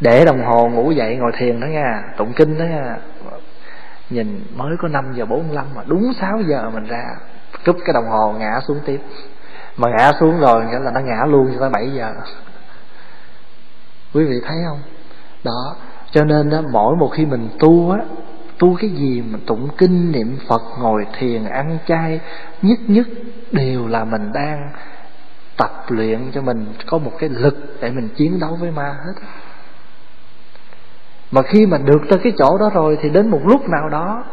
Để 0.00 0.24
đồng 0.24 0.44
hồ 0.44 0.68
ngủ 0.68 0.90
dậy 0.90 1.16
ngồi 1.16 1.32
thiền 1.38 1.60
đó 1.60 1.66
nha, 1.66 2.02
tụng 2.16 2.32
kinh 2.36 2.58
đó 2.58 2.64
nha. 2.64 2.96
Nhìn 4.10 4.44
mới 4.56 4.76
có 4.78 4.88
5 4.88 5.12
giờ 5.14 5.26
45 5.26 5.66
mà 5.74 5.82
đúng 5.86 6.12
6 6.20 6.40
giờ 6.48 6.70
mình 6.74 6.84
ra, 6.84 7.04
cúp 7.64 7.76
cái 7.84 7.92
đồng 7.94 8.08
hồ 8.08 8.34
ngã 8.38 8.60
xuống 8.68 8.80
tiếp. 8.86 9.00
Mà 9.76 9.88
ngã 9.88 10.12
xuống 10.20 10.40
rồi 10.40 10.64
nghĩa 10.64 10.78
là 10.78 10.90
nó 10.90 11.00
ngã 11.00 11.26
luôn 11.26 11.50
cho 11.54 11.60
tới 11.60 11.70
7 11.70 11.90
giờ. 11.92 12.12
Quý 14.14 14.24
vị 14.24 14.40
thấy 14.46 14.56
không? 14.68 14.80
Đó 15.44 15.76
cho 16.12 16.24
nên 16.24 16.50
đó, 16.50 16.62
mỗi 16.72 16.96
một 16.96 17.08
khi 17.08 17.26
mình 17.26 17.48
tu 17.58 17.90
á 17.90 17.98
tu 18.58 18.76
cái 18.80 18.90
gì 18.90 19.22
mà 19.30 19.38
tụng 19.46 19.68
kinh 19.78 20.12
niệm 20.12 20.38
phật 20.48 20.62
ngồi 20.80 21.06
thiền 21.18 21.44
ăn 21.44 21.78
chay 21.86 22.20
nhất 22.62 22.78
nhất 22.86 23.06
đều 23.52 23.86
là 23.86 24.04
mình 24.04 24.32
đang 24.32 24.72
tập 25.56 25.84
luyện 25.88 26.30
cho 26.34 26.42
mình 26.42 26.66
có 26.86 26.98
một 26.98 27.12
cái 27.18 27.28
lực 27.28 27.76
để 27.80 27.90
mình 27.90 28.08
chiến 28.16 28.40
đấu 28.40 28.56
với 28.60 28.70
ma 28.70 28.96
hết 29.06 29.12
mà 31.30 31.42
khi 31.42 31.66
mà 31.66 31.78
được 31.78 32.00
tới 32.10 32.18
cái 32.22 32.32
chỗ 32.38 32.58
đó 32.58 32.70
rồi 32.74 32.98
thì 33.02 33.08
đến 33.08 33.28
một 33.28 33.40
lúc 33.44 33.68
nào 33.68 33.88
đó 33.88 34.24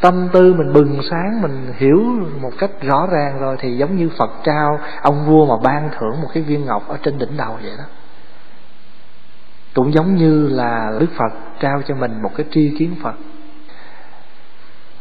tâm 0.00 0.28
tư 0.32 0.54
mình 0.54 0.72
bừng 0.72 1.00
sáng 1.10 1.42
mình 1.42 1.72
hiểu 1.76 2.00
một 2.40 2.50
cách 2.58 2.70
rõ 2.82 3.06
ràng 3.10 3.38
rồi 3.40 3.56
thì 3.60 3.76
giống 3.76 3.96
như 3.96 4.10
phật 4.18 4.30
trao 4.44 4.80
ông 5.02 5.26
vua 5.26 5.46
mà 5.46 5.54
ban 5.64 5.90
thưởng 5.98 6.20
một 6.22 6.28
cái 6.34 6.42
viên 6.42 6.66
ngọc 6.66 6.88
ở 6.88 6.98
trên 7.02 7.18
đỉnh 7.18 7.36
đầu 7.36 7.58
vậy 7.62 7.72
đó 7.78 7.84
cũng 9.78 9.94
giống 9.94 10.16
như 10.16 10.48
là 10.48 10.92
đức 11.00 11.06
phật 11.16 11.32
trao 11.60 11.82
cho 11.86 11.94
mình 11.94 12.22
một 12.22 12.30
cái 12.36 12.46
tri 12.50 12.74
kiến 12.78 12.96
phật. 13.02 13.14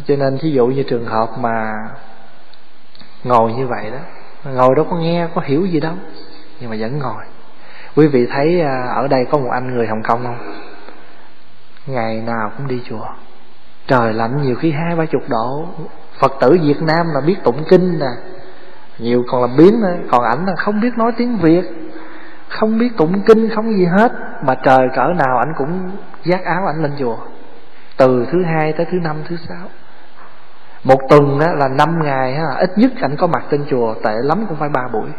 Cho 0.05 0.15
nên 0.15 0.37
thí 0.37 0.51
dụ 0.51 0.67
như 0.67 0.83
trường 0.83 1.05
hợp 1.05 1.29
mà 1.39 1.73
ngồi 3.23 3.53
như 3.53 3.67
vậy 3.67 3.91
đó, 3.91 3.97
ngồi 4.51 4.75
đâu 4.75 4.87
có 4.89 4.95
nghe, 4.95 5.27
có 5.35 5.41
hiểu 5.45 5.65
gì 5.65 5.79
đâu, 5.79 5.93
nhưng 6.59 6.69
mà 6.69 6.75
vẫn 6.79 6.99
ngồi. 6.99 7.23
Quý 7.95 8.07
vị 8.07 8.27
thấy 8.31 8.61
à, 8.61 8.93
ở 8.95 9.07
đây 9.07 9.25
có 9.31 9.37
một 9.37 9.49
anh 9.51 9.75
người 9.75 9.87
hồng 9.87 10.03
kông 10.03 10.23
không? 10.23 10.61
Ngày 11.87 12.21
nào 12.21 12.51
cũng 12.57 12.67
đi 12.67 12.81
chùa. 12.89 13.05
Trời 13.87 14.13
lạnh 14.13 14.43
nhiều 14.43 14.55
khi 14.55 14.71
hai 14.71 14.95
ba 14.95 15.05
chục 15.05 15.21
độ. 15.29 15.65
Phật 16.19 16.33
tử 16.41 16.57
việt 16.61 16.81
nam 16.81 17.07
là 17.13 17.21
biết 17.21 17.35
tụng 17.43 17.63
kinh 17.69 17.99
nè, 17.99 18.11
nhiều 18.99 19.23
còn 19.27 19.41
làm 19.41 19.57
biến 19.57 19.81
nữa, 19.81 19.95
còn 20.11 20.23
ảnh 20.23 20.45
là 20.45 20.55
không 20.55 20.81
biết 20.81 20.97
nói 20.97 21.11
tiếng 21.17 21.37
việt 21.37 21.63
không 22.49 22.77
biết 22.77 22.89
tụng 22.97 23.21
kinh 23.25 23.49
không 23.49 23.73
gì 23.77 23.85
hết. 23.85 24.11
Mà 24.43 24.55
trời 24.55 24.89
cỡ 24.95 25.13
nào 25.17 25.37
ảnh 25.37 25.53
cũng 25.57 25.91
giác 26.23 26.45
áo 26.45 26.65
ảnh 26.67 26.83
lên 26.83 26.91
chùa. 26.99 27.17
Từ 27.97 28.25
thứ 28.31 28.43
hai 28.43 28.73
tới 28.73 28.85
thứ 28.91 28.97
năm 29.03 29.15
thứ 29.29 29.35
sáu. 29.49 29.67
Một 30.83 30.99
tuần 31.09 31.39
á, 31.39 31.47
là 31.53 31.67
năm 31.67 32.03
ngày 32.03 32.35
á, 32.35 32.45
ít 32.59 32.69
nhất 32.75 32.91
ảnh 33.01 33.15
có 33.15 33.27
mặt 33.27 33.43
trên 33.51 33.65
chùa 33.69 33.93
tệ 34.03 34.13
lắm 34.23 34.45
cũng 34.49 34.57
phải 34.57 34.69
ba 34.69 34.81
buổi. 34.93 35.09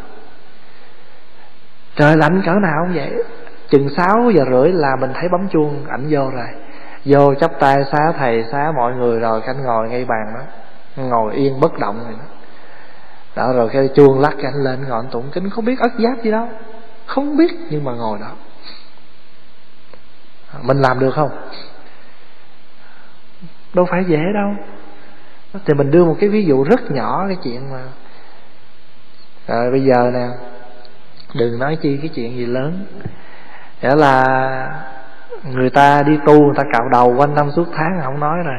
Trời 1.97 2.16
lạnh 2.16 2.42
cỡ 2.47 2.52
nào 2.52 2.85
cũng 2.87 2.97
vậy. 2.97 3.25
Chừng 3.68 3.88
sáu 3.97 4.30
giờ 4.35 4.44
rưỡi 4.50 4.73
là 4.73 4.97
mình 4.97 5.11
thấy 5.14 5.28
bấm 5.28 5.49
chuông 5.49 5.85
ảnh 5.88 6.06
vô 6.11 6.30
rồi. 6.30 6.47
Vô 7.04 7.35
chắp 7.35 7.50
tay 7.61 7.85
xá 7.92 8.12
thầy 8.18 8.44
xá 8.52 8.73
mọi 8.76 8.94
người 8.94 9.20
rồi 9.20 9.40
canh 9.40 9.62
ngồi 9.62 9.88
ngay 9.88 10.04
bàn 10.04 10.35
đó. 10.35 10.40
Ngồi 10.97 11.35
yên 11.35 11.61
bất 11.61 11.78
động 11.78 12.00
rồi 12.04 12.12
đó, 12.18 12.25
đó 13.37 13.52
rồi 13.52 13.68
cái 13.73 13.88
chuông 13.94 14.20
lắc 14.20 14.35
anh 14.42 14.54
lên 14.54 14.85
ngọn 14.88 15.06
tụng 15.11 15.30
kinh. 15.32 15.50
Không 15.50 15.64
biết 15.64 15.78
ất 15.80 15.92
giáp 15.99 16.23
gì 16.23 16.30
đâu 16.30 16.49
không 17.08 17.36
biết 17.36 17.54
nhưng 17.70 17.84
mà 17.84 17.92
ngồi 17.92 18.18
đó. 18.18 18.32
À, 20.52 20.58
mình 20.62 20.78
làm 20.78 20.98
được 20.98 21.14
không? 21.14 21.30
Đâu 23.74 23.86
phải 23.90 24.04
dễ 24.04 24.20
đâu. 24.34 24.54
Thì 25.66 25.74
mình 25.74 25.90
đưa 25.90 26.04
một 26.04 26.16
cái 26.20 26.28
ví 26.28 26.44
dụ 26.44 26.64
rất 26.64 26.90
nhỏ 26.90 27.24
cái 27.28 27.36
chuyện 27.44 27.70
mà 27.72 27.82
rồi 29.48 29.70
bây 29.70 29.84
giờ 29.84 30.10
nè, 30.14 30.26
đừng 31.34 31.58
nói 31.58 31.78
chi 31.82 31.98
cái 32.02 32.10
chuyện 32.14 32.36
gì 32.36 32.46
lớn. 32.46 32.86
Nghĩa 33.82 33.94
là 33.94 34.24
người 35.44 35.70
ta 35.70 36.02
đi 36.02 36.18
tu, 36.26 36.40
người 36.40 36.54
ta 36.56 36.62
cạo 36.72 36.88
đầu 36.88 37.14
quanh 37.16 37.34
năm 37.34 37.50
suốt 37.56 37.64
tháng 37.76 38.00
không 38.04 38.20
nói 38.20 38.38
rồi 38.44 38.54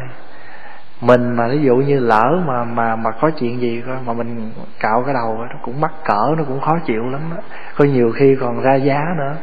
mình 1.01 1.36
mà 1.36 1.48
ví 1.48 1.62
dụ 1.62 1.75
như 1.75 2.00
lỡ 2.00 2.41
mà 2.46 2.63
mà 2.63 2.96
mà 2.96 3.12
có 3.12 3.32
chuyện 3.39 3.62
gì 3.62 3.82
coi 3.88 3.98
mà 4.06 4.13
mình 4.13 4.51
cạo 4.79 5.03
cái 5.06 5.13
đầu 5.13 5.38
nó 5.38 5.56
cũng 5.62 5.82
mắc 5.82 5.91
cỡ 6.06 6.36
nó 6.38 6.44
cũng 6.44 6.62
khó 6.62 6.79
chịu 6.86 7.10
lắm 7.10 7.22
đó. 7.36 7.41
có 7.77 7.86
nhiều 7.86 8.12
khi 8.15 8.38
còn 8.39 8.62
ra 8.62 8.75
giá 8.75 9.06
nữa. 9.18 9.36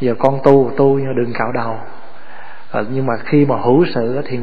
Giờ 0.00 0.14
con 0.18 0.40
tu 0.44 0.70
tu 0.76 0.98
nhưng 0.98 1.16
đừng 1.16 1.32
cạo 1.32 1.52
đầu. 1.52 1.76
À, 2.72 2.82
nhưng 2.90 3.06
mà 3.06 3.16
khi 3.16 3.46
mà 3.46 3.56
hữu 3.56 3.84
sự 3.94 4.22
thì 4.26 4.38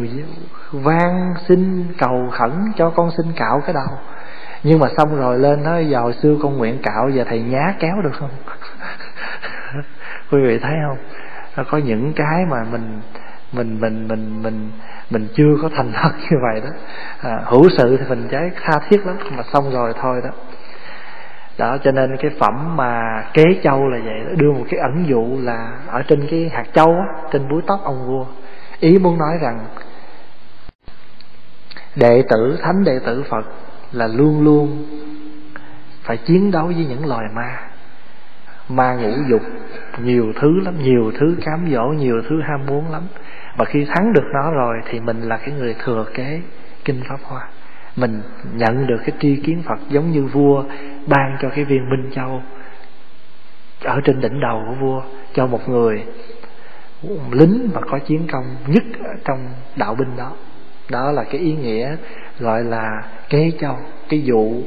van 0.71 1.33
xin 1.47 1.85
cầu 1.97 2.29
khẩn 2.31 2.51
cho 2.77 2.89
con 2.89 3.11
xin 3.17 3.25
cạo 3.35 3.61
cái 3.65 3.73
đầu. 3.73 3.97
Nhưng 4.63 4.79
mà 4.79 4.87
xong 4.97 5.15
rồi 5.15 5.39
lên 5.39 5.63
nói 5.63 5.85
giờ 5.89 5.99
hồi 5.99 6.13
xưa 6.13 6.35
con 6.43 6.57
nguyện 6.57 6.79
cạo 6.83 7.09
giờ 7.09 7.23
thầy 7.29 7.41
nhá 7.41 7.73
kéo 7.79 8.01
được 8.03 8.13
không? 8.13 8.29
Quý 10.31 10.39
vị 10.43 10.59
thấy 10.59 10.75
không? 10.87 10.97
Nó 11.57 11.63
có 11.71 11.77
những 11.77 12.13
cái 12.13 12.45
mà 12.49 12.65
mình 12.71 12.99
mình 13.53 13.79
mình 13.81 14.07
mình 14.07 14.43
mình 14.43 14.71
mình 15.09 15.27
chưa 15.35 15.55
có 15.61 15.69
thành 15.75 15.91
thật 16.01 16.11
như 16.29 16.37
vậy 16.41 16.61
đó. 16.61 16.69
À, 17.21 17.39
hữu 17.45 17.69
sự 17.77 17.97
thì 17.97 18.05
mình 18.09 18.27
trái 18.31 18.51
tha 18.63 18.79
thiết 18.89 19.05
lắm 19.05 19.15
mà 19.37 19.43
xong 19.53 19.71
rồi 19.71 19.93
thôi 20.01 20.21
đó. 20.23 20.29
Đó 21.57 21.77
cho 21.83 21.91
nên 21.91 22.17
cái 22.17 22.31
phẩm 22.39 22.75
mà 22.75 23.23
kế 23.33 23.43
châu 23.63 23.87
là 23.89 23.99
vậy 24.05 24.19
đó. 24.25 24.31
đưa 24.37 24.51
một 24.51 24.65
cái 24.69 24.79
ẩn 24.79 25.05
dụ 25.07 25.37
là 25.41 25.77
ở 25.87 26.01
trên 26.01 26.27
cái 26.31 26.49
hạt 26.53 26.65
châu 26.73 26.87
á, 26.87 27.05
trên 27.31 27.49
búi 27.49 27.61
tóc 27.67 27.79
ông 27.83 28.07
vua. 28.07 28.25
Ý 28.79 28.97
muốn 28.97 29.17
nói 29.17 29.37
rằng 29.41 29.59
đệ 31.95 32.23
tử 32.29 32.57
thánh 32.61 32.83
đệ 32.83 32.99
tử 33.05 33.23
phật 33.29 33.45
là 33.91 34.07
luôn 34.07 34.43
luôn 34.43 34.85
phải 36.03 36.17
chiến 36.17 36.51
đấu 36.51 36.65
với 36.65 36.85
những 36.89 37.05
loài 37.05 37.25
ma. 37.33 37.59
Ma 38.69 38.93
ngũ 38.93 39.11
dục 39.29 39.41
nhiều 40.03 40.33
thứ 40.41 40.59
lắm 40.65 40.83
nhiều 40.83 41.11
thứ 41.19 41.35
cám 41.45 41.67
dỗ 41.71 41.83
nhiều 41.83 42.21
thứ 42.29 42.41
ham 42.41 42.65
muốn 42.65 42.91
lắm 42.91 43.01
và 43.57 43.65
khi 43.65 43.85
thắng 43.85 44.13
được 44.13 44.25
nó 44.33 44.51
rồi 44.51 44.77
thì 44.89 44.99
mình 44.99 45.21
là 45.21 45.37
cái 45.37 45.51
người 45.51 45.75
thừa 45.83 46.05
kế 46.13 46.41
kinh 46.85 47.01
pháp 47.09 47.17
hoa. 47.23 47.47
Mình 47.95 48.21
nhận 48.53 48.87
được 48.87 48.97
cái 49.05 49.11
tri 49.19 49.35
kiến 49.35 49.63
phật 49.65 49.79
giống 49.89 50.11
như 50.11 50.25
vua 50.25 50.63
ban 51.07 51.37
cho 51.41 51.49
cái 51.49 51.65
viên 51.65 51.89
minh 51.89 52.11
châu 52.15 52.41
ở 53.83 54.01
trên 54.03 54.21
đỉnh 54.21 54.39
đầu 54.39 54.63
của 54.67 54.75
vua, 54.85 55.01
cho 55.33 55.47
một 55.47 55.69
người 55.69 56.03
lính 57.31 57.69
mà 57.73 57.81
có 57.81 57.99
chiến 57.99 58.27
công 58.31 58.55
nhất 58.67 58.83
trong 59.25 59.49
đạo 59.75 59.95
binh 59.95 60.17
đó. 60.17 60.31
Đó 60.89 61.11
là 61.11 61.23
cái 61.23 61.41
ý 61.41 61.53
nghĩa 61.53 61.95
gọi 62.39 62.63
là 62.63 63.03
kế 63.29 63.51
châu. 63.59 63.77
Cái 64.09 64.21
dụ 64.21 64.63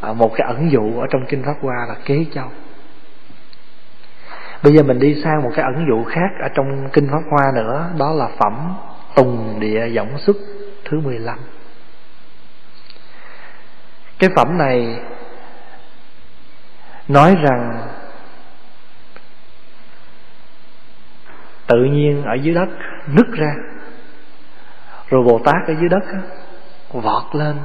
à, 0.00 0.12
một 0.12 0.30
cái 0.36 0.46
ẩn 0.46 0.70
dụ 0.70 1.00
ở 1.00 1.06
trong 1.10 1.22
kinh 1.28 1.42
pháp 1.42 1.54
hoa 1.62 1.86
là 1.88 1.94
kế 2.04 2.24
châu 2.34 2.48
bây 4.62 4.72
giờ 4.72 4.82
mình 4.82 4.98
đi 4.98 5.20
sang 5.24 5.42
một 5.42 5.50
cái 5.54 5.64
ẩn 5.64 5.86
dụ 5.88 6.04
khác 6.04 6.30
ở 6.42 6.48
trong 6.54 6.88
kinh 6.92 7.08
pháp 7.10 7.22
hoa 7.30 7.52
nữa, 7.54 7.90
đó 7.98 8.12
là 8.12 8.28
phẩm 8.38 8.74
tùng 9.14 9.60
địa 9.60 9.86
giọng 9.86 10.18
xuất 10.18 10.36
thứ 10.84 11.00
15 11.00 11.38
cái 14.18 14.30
phẩm 14.36 14.58
này 14.58 15.00
nói 17.08 17.36
rằng 17.42 17.88
tự 21.66 21.84
nhiên 21.84 22.24
ở 22.24 22.34
dưới 22.34 22.54
đất 22.54 22.68
nứt 23.06 23.26
ra, 23.32 23.54
rồi 25.08 25.22
bồ 25.22 25.40
tát 25.44 25.66
ở 25.66 25.74
dưới 25.80 25.88
đất 25.88 26.02
vọt 26.92 27.34
lên, 27.34 27.56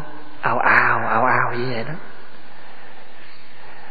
ào 0.42 0.58
ào 0.60 1.00
ào 1.08 1.26
ào 1.26 1.54
như 1.58 1.74
vậy 1.74 1.84
đó. 1.88 1.94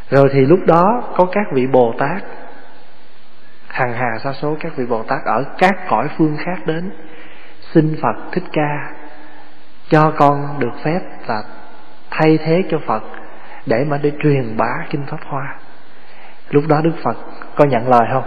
Rồi 0.09 0.29
thì 0.33 0.39
lúc 0.39 0.59
đó 0.65 1.03
có 1.17 1.25
các 1.31 1.45
vị 1.51 1.67
bồ 1.67 1.93
tát 1.99 2.23
hằng 3.73 3.93
hà 3.93 4.19
sa 4.23 4.33
số 4.33 4.57
các 4.59 4.75
vị 4.75 4.85
bồ 4.85 5.03
tát 5.03 5.19
ở 5.25 5.43
các 5.57 5.73
cõi 5.89 6.07
phương 6.17 6.37
khác 6.45 6.57
đến, 6.65 6.91
xin 7.73 7.97
phật 8.01 8.31
thích 8.31 8.43
ca 8.51 8.93
cho 9.89 10.11
con 10.17 10.59
được 10.59 10.73
phép 10.83 10.99
là 11.27 11.43
thay 12.09 12.37
thế 12.45 12.63
cho 12.71 12.77
phật 12.87 13.03
để 13.65 13.85
mà 13.89 13.97
để 13.97 14.11
truyền 14.23 14.57
bá 14.57 14.85
kinh 14.89 15.05
pháp 15.05 15.17
hoa. 15.25 15.55
Lúc 16.49 16.63
đó 16.67 16.81
đức 16.83 16.93
phật 17.03 17.17
có 17.55 17.65
nhận 17.65 17.89
lời 17.89 18.07
không? 18.13 18.23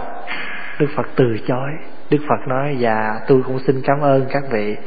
Đức 0.79 0.87
phật 0.95 1.07
từ 1.15 1.37
chối. 1.47 1.71
Đức 2.09 2.19
phật 2.29 2.47
nói 2.47 2.75
dạ 2.79 3.19
tôi 3.27 3.41
cũng 3.45 3.59
xin 3.67 3.81
cảm 3.83 4.01
ơn 4.01 4.25
các 4.29 4.43
vị, 4.49 4.77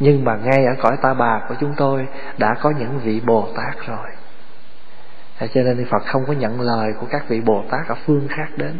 nhưng 0.00 0.24
mà 0.24 0.36
ngay 0.36 0.64
ở 0.64 0.74
cõi 0.82 0.96
ta 1.02 1.14
bà 1.14 1.40
của 1.48 1.54
chúng 1.60 1.74
tôi 1.76 2.08
đã 2.38 2.54
có 2.60 2.72
những 2.78 2.98
vị 2.98 3.20
bồ 3.26 3.48
tát 3.56 3.86
rồi 3.86 4.08
cho 5.54 5.62
nên 5.62 5.86
phật 5.90 6.02
không 6.06 6.24
có 6.26 6.32
nhận 6.32 6.60
lời 6.60 6.92
của 7.00 7.06
các 7.10 7.28
vị 7.28 7.40
bồ 7.40 7.64
tát 7.70 7.88
ở 7.88 7.94
phương 8.06 8.28
khác 8.28 8.48
đến 8.56 8.78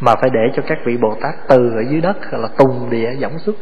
mà 0.00 0.14
phải 0.20 0.30
để 0.30 0.40
cho 0.56 0.62
các 0.66 0.78
vị 0.84 0.96
bồ 0.96 1.14
tát 1.22 1.34
từ 1.48 1.70
ở 1.76 1.82
dưới 1.90 2.00
đất 2.00 2.16
là 2.32 2.48
tùng 2.58 2.90
địa 2.90 3.14
dõng 3.20 3.38
xuất. 3.38 3.56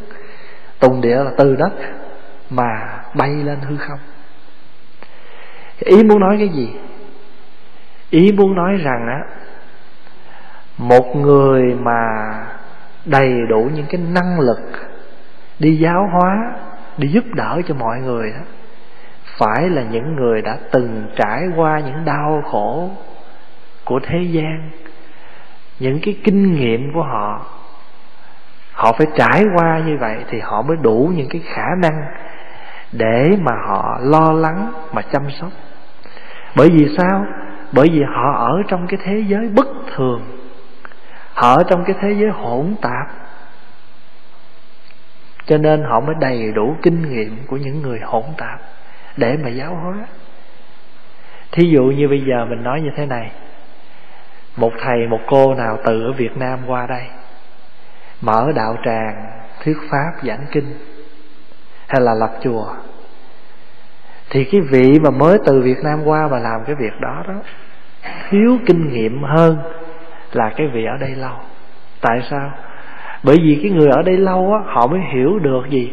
Tùng 0.78 1.00
địa 1.00 1.16
là 1.16 1.30
từ 1.38 1.56
đất 1.56 1.72
mà 2.50 3.00
bay 3.14 3.30
lên 3.30 3.58
hư 3.60 3.76
không. 3.76 3.98
Ý 5.78 6.02
muốn 6.02 6.20
nói 6.20 6.36
cái 6.38 6.48
gì? 6.48 6.68
Ý 8.10 8.32
muốn 8.32 8.54
nói 8.54 8.76
rằng 8.76 9.06
á, 9.06 9.20
một 10.78 11.16
người 11.16 11.74
mà 11.74 12.06
đầy 13.04 13.32
đủ 13.48 13.70
những 13.74 13.86
cái 13.86 14.00
năng 14.00 14.40
lực 14.40 14.60
đi 15.58 15.76
giáo 15.76 16.08
hóa, 16.12 16.52
đi 16.98 17.08
giúp 17.08 17.24
đỡ 17.34 17.60
cho 17.66 17.74
mọi 17.74 17.98
người 18.00 18.30
đó, 18.30 18.44
phải 19.38 19.68
là 19.68 19.82
những 19.82 20.16
người 20.16 20.42
đã 20.42 20.58
từng 20.72 21.06
trải 21.16 21.42
qua 21.56 21.80
những 21.80 22.04
đau 22.04 22.42
khổ 22.50 22.90
của 23.84 24.00
thế 24.02 24.18
gian 24.30 24.70
những 25.78 26.00
cái 26.02 26.16
kinh 26.24 26.54
nghiệm 26.54 26.92
của 26.94 27.02
họ 27.02 27.46
họ 28.74 28.92
phải 28.92 29.06
trải 29.16 29.44
qua 29.56 29.78
như 29.86 29.96
vậy 29.96 30.16
thì 30.30 30.40
họ 30.40 30.62
mới 30.62 30.76
đủ 30.82 31.12
những 31.16 31.28
cái 31.28 31.42
khả 31.44 31.66
năng 31.78 32.04
để 32.92 33.36
mà 33.40 33.52
họ 33.66 33.98
lo 34.00 34.32
lắng 34.32 34.72
mà 34.92 35.02
chăm 35.02 35.30
sóc. 35.30 35.50
Bởi 36.56 36.70
vì 36.70 36.96
sao? 36.98 37.26
Bởi 37.72 37.88
vì 37.92 38.02
họ 38.02 38.32
ở 38.32 38.62
trong 38.68 38.86
cái 38.86 39.00
thế 39.04 39.24
giới 39.26 39.48
bất 39.48 39.66
thường. 39.94 40.22
Họ 41.34 41.54
ở 41.54 41.62
trong 41.68 41.84
cái 41.84 41.96
thế 42.00 42.12
giới 42.12 42.30
hỗn 42.30 42.74
tạp. 42.82 43.08
Cho 45.46 45.58
nên 45.58 45.82
họ 45.82 46.00
mới 46.00 46.14
đầy 46.20 46.52
đủ 46.52 46.76
kinh 46.82 47.10
nghiệm 47.10 47.46
của 47.46 47.56
những 47.56 47.82
người 47.82 48.00
hỗn 48.04 48.24
tạp 48.36 48.60
để 49.16 49.36
mà 49.42 49.48
giáo 49.48 49.74
hóa. 49.74 49.94
Thí 51.52 51.70
dụ 51.70 51.82
như 51.82 52.08
bây 52.08 52.20
giờ 52.20 52.44
mình 52.44 52.62
nói 52.62 52.80
như 52.80 52.90
thế 52.96 53.06
này 53.06 53.30
một 54.56 54.72
thầy, 54.80 55.06
một 55.06 55.20
cô 55.26 55.54
nào 55.54 55.78
từ 55.84 56.02
ở 56.02 56.12
Việt 56.12 56.36
Nam 56.36 56.58
qua 56.66 56.86
đây, 56.86 57.04
mở 58.20 58.52
đạo 58.54 58.76
tràng, 58.84 59.26
thuyết 59.64 59.76
pháp, 59.90 60.12
giảng 60.22 60.46
kinh, 60.52 60.78
hay 61.86 62.00
là 62.00 62.14
lập 62.14 62.30
chùa. 62.40 62.66
Thì 64.30 64.44
cái 64.44 64.60
vị 64.60 64.98
mà 65.02 65.10
mới 65.10 65.38
từ 65.46 65.60
Việt 65.60 65.78
Nam 65.84 66.04
qua 66.04 66.28
mà 66.28 66.38
làm 66.38 66.64
cái 66.66 66.74
việc 66.74 67.00
đó 67.00 67.22
đó, 67.28 67.34
thiếu 68.30 68.58
kinh 68.66 68.92
nghiệm 68.92 69.22
hơn 69.22 69.58
là 70.32 70.52
cái 70.56 70.66
vị 70.66 70.84
ở 70.84 70.96
đây 70.96 71.10
lâu. 71.10 71.36
Tại 72.00 72.22
sao? 72.30 72.52
Bởi 73.22 73.36
vì 73.42 73.58
cái 73.62 73.70
người 73.70 73.88
ở 73.90 74.02
đây 74.02 74.16
lâu 74.16 74.52
á, 74.52 74.72
họ 74.74 74.86
mới 74.86 75.00
hiểu 75.14 75.38
được 75.38 75.62
gì? 75.70 75.92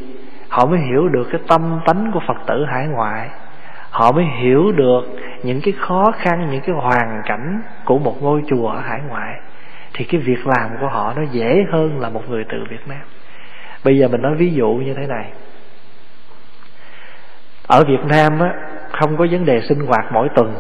Họ 0.49 0.65
mới 0.65 0.79
hiểu 0.79 1.07
được 1.07 1.27
cái 1.31 1.41
tâm 1.47 1.79
tánh 1.85 2.11
của 2.13 2.19
phật 2.27 2.37
tử 2.47 2.65
hải 2.65 2.87
ngoại 2.87 3.29
họ 3.91 4.11
mới 4.11 4.25
hiểu 4.25 4.71
được 4.71 5.01
những 5.43 5.61
cái 5.63 5.73
khó 5.79 6.11
khăn, 6.17 6.47
những 6.51 6.61
cái 6.61 6.75
hoàn 6.75 7.21
cảnh 7.25 7.61
của 7.85 7.99
một 7.99 8.15
ngôi 8.21 8.41
chùa 8.47 8.67
ở 8.67 8.79
hải 8.79 8.99
ngoại. 9.09 9.39
Thì 9.93 10.05
cái 10.05 10.21
việc 10.21 10.47
làm 10.47 10.69
của 10.79 10.87
họ 10.87 11.13
nó 11.15 11.21
dễ 11.31 11.65
hơn 11.71 11.99
là 11.99 12.09
một 12.09 12.29
người 12.29 12.45
từ 12.49 12.57
việt 12.69 12.87
nam. 12.87 13.01
Bây 13.83 13.97
giờ 13.97 14.07
mình 14.07 14.21
nói 14.21 14.35
ví 14.35 14.53
dụ 14.53 14.67
như 14.67 14.93
thế 14.93 15.07
này. 15.07 15.25
Ở 17.67 17.83
việt 17.83 18.05
nam 18.09 18.39
á, 18.39 18.53
không 18.91 19.17
có 19.17 19.27
vấn 19.31 19.45
đề 19.45 19.61
sinh 19.61 19.79
hoạt 19.79 20.05
mỗi 20.11 20.29
tuần. 20.35 20.55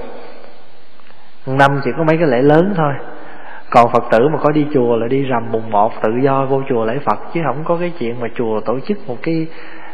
Năm 1.45 1.81
chỉ 1.83 1.91
có 1.97 2.03
mấy 2.03 2.17
cái 2.17 2.27
lễ 2.27 2.41
lớn 2.41 2.73
thôi. 2.77 2.93
Còn 3.69 3.91
phật 3.91 4.03
tử 4.11 4.27
mà 4.27 4.37
có 4.37 4.51
đi 4.51 4.65
chùa 4.73 4.95
là 4.95 5.07
đi 5.07 5.23
rằm 5.23 5.51
mùng 5.51 5.69
một 5.69 6.01
tự 6.01 6.09
do 6.23 6.45
vô 6.45 6.63
chùa 6.69 6.85
lễ 6.85 6.99
phật, 7.05 7.19
chứ 7.33 7.41
không 7.45 7.63
có 7.63 7.77
cái 7.79 7.91
chuyện 7.99 8.19
mà 8.19 8.27
chùa 8.35 8.61
tổ 8.65 8.79
chức 8.79 9.07
một 9.07 9.17
cái 9.21 9.47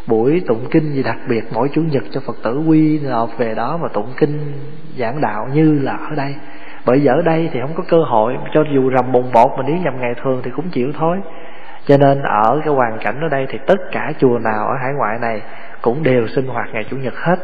buổi 0.08 0.42
tụng 0.48 0.68
kinh 0.72 0.94
gì 0.94 1.04
đặc 1.04 1.18
biệt, 1.28 1.44
mỗi 1.54 1.70
chủ 1.74 1.82
nhật 1.82 2.04
cho 2.12 2.22
phật 2.26 2.36
tử 2.44 2.64
quy 2.68 3.00
nộp 3.00 3.38
về 3.38 3.54
đó 3.56 3.78
mà 3.82 3.88
tụng 3.88 4.14
kinh 4.18 4.54
giảng 4.98 5.22
đạo 5.22 5.48
như 5.54 5.80
là 5.84 5.98
ở 6.10 6.16
đây. 6.16 6.36
Bởi 6.86 7.00
vì 7.00 7.06
ở 7.06 7.22
đây 7.22 7.50
thì 7.54 7.60
không 7.62 7.74
có 7.76 7.84
cơ 7.88 8.04
hội, 8.04 8.38
cho 8.54 8.64
dù 8.74 8.90
rằm 8.90 9.12
mùng 9.12 9.32
một 9.32 9.58
mà 9.58 9.64
nếu 9.68 9.78
nhằm 9.78 10.02
ngày 10.02 10.14
thường 10.24 10.42
thì 10.44 10.52
cũng 10.56 10.70
chịu 10.70 10.92
thôi. 11.00 11.18
Cho 11.86 11.98
nên 11.98 12.22
ở 12.22 12.62
cái 12.66 12.74
hoàn 12.74 12.98
cảnh 13.00 13.22
ở 13.22 13.28
đây 13.30 13.46
thì 13.50 13.60
tất 13.68 13.78
cả 13.92 14.14
chùa 14.20 14.40
nào 14.40 14.68
ở 14.68 14.76
hải 14.84 14.94
ngoại 14.94 15.20
này 15.22 15.42
cũng 15.82 16.04
đều 16.04 16.28
sinh 16.28 16.48
hoạt 16.48 16.68
ngày 16.74 16.86
chủ 16.90 16.98
nhật 16.98 17.14
hết, 17.16 17.40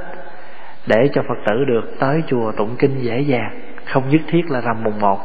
để 0.87 1.09
cho 1.13 1.21
phật 1.21 1.37
tử 1.45 1.65
được 1.65 1.95
tới 1.99 2.23
chùa 2.27 2.51
tụng 2.51 2.75
kinh 2.79 2.99
dễ 2.99 3.19
dàng, 3.19 3.61
không 3.85 4.09
nhất 4.09 4.21
thiết 4.27 4.51
là 4.51 4.61
rằm 4.61 4.83
mùng 4.83 4.99
một 4.99 5.19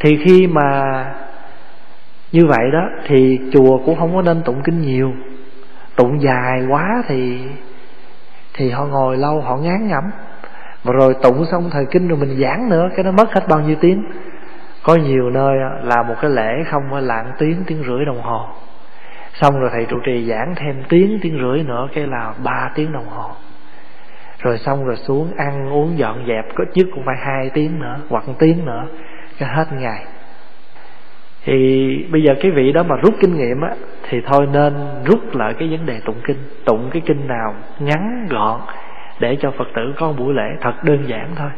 thì 0.00 0.18
khi 0.24 0.46
mà 0.46 1.04
như 2.32 2.46
vậy 2.46 2.70
đó, 2.72 2.88
thì 3.06 3.40
chùa 3.52 3.78
cũng 3.86 3.98
không 3.98 4.14
có 4.14 4.22
nên 4.22 4.42
tụng 4.42 4.62
kinh 4.64 4.80
nhiều. 4.80 5.12
Tụng 5.96 6.22
dài 6.22 6.66
quá 6.68 7.02
thì 7.08 7.40
thì 8.54 8.70
họ 8.70 8.84
ngồi 8.84 9.16
lâu, 9.16 9.40
họ 9.40 9.56
ngán 9.56 9.88
ngẩm. 9.88 10.04
Mà 10.84 10.92
rồi 10.92 11.14
tụng 11.22 11.44
xong 11.50 11.70
thời 11.70 11.86
kinh 11.90 12.08
rồi 12.08 12.18
mình 12.18 12.40
giảng 12.40 12.68
nữa, 12.68 12.88
cái 12.96 13.04
nó 13.04 13.10
mất 13.10 13.34
hết 13.34 13.48
bao 13.48 13.60
nhiêu 13.60 13.76
tiếng. 13.80 14.04
Có 14.82 14.94
nhiều 14.94 15.30
nơi 15.30 15.56
là 15.82 16.02
một 16.02 16.14
cái 16.20 16.30
lễ 16.30 16.64
không 16.70 16.94
là 16.94 17.24
tiếng 17.38 17.64
tiếng 17.66 17.82
rưỡi 17.86 18.04
đồng 18.04 18.22
hồ. 18.22 18.46
Xong 19.32 19.60
rồi 19.60 19.70
thầy 19.72 19.84
trụ 19.84 19.96
trì 20.06 20.24
giảng 20.24 20.54
thêm 20.56 20.82
tiếng 20.88 21.18
tiếng 21.22 21.38
rưỡi 21.38 21.62
nữa, 21.62 21.88
cái 21.94 22.06
là 22.06 22.34
ba 22.44 22.70
tiếng 22.74 22.92
đồng 22.92 23.08
hồ. 23.08 23.30
Rồi 24.38 24.58
xong 24.58 24.84
rồi 24.84 24.96
xuống 24.96 25.32
ăn, 25.36 25.72
uống 25.72 25.98
dọn 25.98 26.24
dẹp, 26.28 26.54
có 26.54 26.64
nhất 26.74 26.86
cũng 26.94 27.04
phải 27.06 27.16
hai 27.20 27.50
tiếng 27.54 27.80
nữa, 27.80 27.96
hoặc 28.08 28.24
tiếng 28.38 28.64
nữa 28.64 28.86
cho 29.38 29.46
hết 29.46 29.72
ngày 29.72 30.04
thì 31.44 32.06
bây 32.10 32.22
giờ 32.22 32.34
cái 32.40 32.50
vị 32.50 32.72
đó 32.72 32.82
mà 32.82 32.96
rút 32.96 33.14
kinh 33.20 33.36
nghiệm 33.36 33.60
á, 33.60 33.70
thì 34.08 34.20
thôi 34.26 34.48
nên 34.52 34.74
rút 35.04 35.36
lại 35.36 35.54
cái 35.58 35.68
vấn 35.68 35.86
đề 35.86 36.00
tụng 36.04 36.20
kinh. 36.24 36.36
Tụng 36.64 36.90
cái 36.92 37.02
kinh 37.06 37.26
nào 37.26 37.54
ngắn 37.78 38.26
gọn 38.30 38.60
để 39.20 39.36
cho 39.40 39.50
phật 39.50 39.68
tử 39.74 39.92
có 39.96 40.06
một 40.06 40.14
buổi 40.18 40.34
lễ 40.34 40.56
thật 40.60 40.84
đơn 40.84 40.98
giản 41.06 41.26
thôi. 41.36 41.50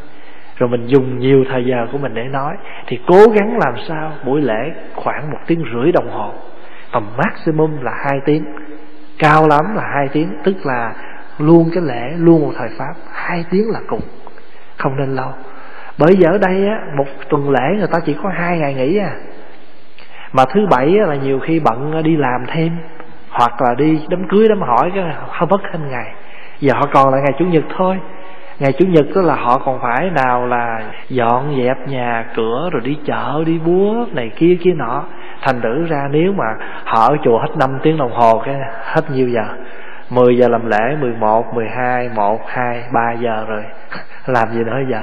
Rồi 0.57 0.69
mình 0.69 0.87
dùng 0.87 1.19
nhiều 1.19 1.45
thời 1.49 1.65
giờ 1.65 1.87
của 1.93 1.99
mình 1.99 2.15
để 2.15 2.25
nói. 2.25 2.57
Thì 2.87 2.99
cố 3.07 3.27
gắng 3.35 3.59
làm 3.59 3.75
sao 3.89 4.13
buổi 4.25 4.43
lễ 4.43 4.73
khoảng 4.95 5.31
một 5.31 5.39
tiếng 5.47 5.65
rưỡi 5.73 5.93
đồng 5.93 6.11
hồ. 6.11 6.33
Tầm 6.93 7.07
maximum 7.17 7.83
là 7.83 7.93
hai 8.05 8.21
tiếng. 8.25 8.45
Cao 9.19 9.49
lắm 9.49 9.75
là 9.75 9.83
hai 9.95 10.09
tiếng. 10.13 10.29
Tức 10.45 10.57
là 10.65 10.95
luôn 11.39 11.71
cái 11.75 11.83
lễ, 11.87 12.13
luôn 12.17 12.41
một 12.41 12.53
thời 12.57 12.69
pháp, 12.79 12.95
hai 13.13 13.45
tiếng 13.51 13.71
là 13.71 13.81
cùng. 13.87 14.01
Không 14.77 14.97
nên 14.97 15.15
lâu. 15.15 15.31
Bởi 15.99 16.15
vì 16.19 16.25
ở 16.25 16.39
đây 16.39 16.67
á, 16.67 16.79
một 16.97 17.07
tuần 17.29 17.51
lễ 17.51 17.77
người 17.79 17.89
ta 17.93 17.99
chỉ 18.07 18.17
có 18.23 18.29
hai 18.29 18.59
ngày 18.59 18.75
nghỉ 18.75 18.99
à 18.99 19.13
mà 20.33 20.45
thứ 20.45 20.67
bảy 20.71 20.87
là 20.87 21.15
nhiều 21.15 21.41
khi 21.41 21.61
bận 21.61 21.93
ờ, 21.93 22.03
đi 22.03 22.17
làm 22.17 22.45
thêm 22.47 22.77
hoặc 23.31 23.63
là 23.63 23.75
đi 23.75 24.01
đám 24.09 24.29
cưới 24.29 24.49
đám 24.49 24.61
hỏi 24.61 24.93
cái 24.95 25.05
hơi 25.29 25.47
mất 25.51 25.61
thêm 25.73 25.91
ngày. 25.91 26.15
Giờ 26.61 26.73
họ 26.75 26.87
còn 26.93 27.13
lại 27.13 27.23
ngày 27.23 27.33
chủ 27.39 27.45
nhật 27.45 27.65
thôi. 27.77 27.99
Ngày 28.59 28.73
chủ 28.73 28.87
nhật 28.87 29.07
đó 29.15 29.23
là 29.23 29.35
họ 29.35 29.59
còn 29.59 29.81
phải 29.83 30.11
nào 30.11 30.47
là 30.47 30.83
dọn 31.09 31.57
dẹp 31.59 31.89
nhà 31.89 32.25
cửa 32.37 32.69
rồi 32.73 32.83
đi 32.85 32.99
chợ 33.07 33.43
đi 33.47 33.59
búa 33.59 34.07
này 34.13 34.31
kia 34.37 34.57
kia 34.63 34.73
nọ. 34.77 35.05
Thành 35.43 35.61
thử 35.61 35.87
ra 35.87 36.09
nếu 36.11 36.33
mà 36.33 36.45
họ 36.85 37.07
ở 37.07 37.17
chùa 37.25 37.39
hết 37.39 37.57
5 37.59 37.79
tiếng 37.83 37.97
đồng 37.97 38.13
hồ 38.13 38.43
cái 38.45 38.55
hết 38.85 39.11
nhiêu 39.11 39.29
giờ? 39.29 39.45
10 40.11 40.37
giờ 40.37 40.49
làm 40.49 40.67
lễ 40.67 40.97
11, 41.01 41.55
12, 41.55 42.09
1, 42.15 42.41
2, 42.49 42.83
3 42.93 43.13
giờ 43.13 43.45
rồi. 43.49 43.65
Làm 44.27 44.49
gì 44.53 44.65
nữa 44.65 44.79
giờ? 44.91 45.03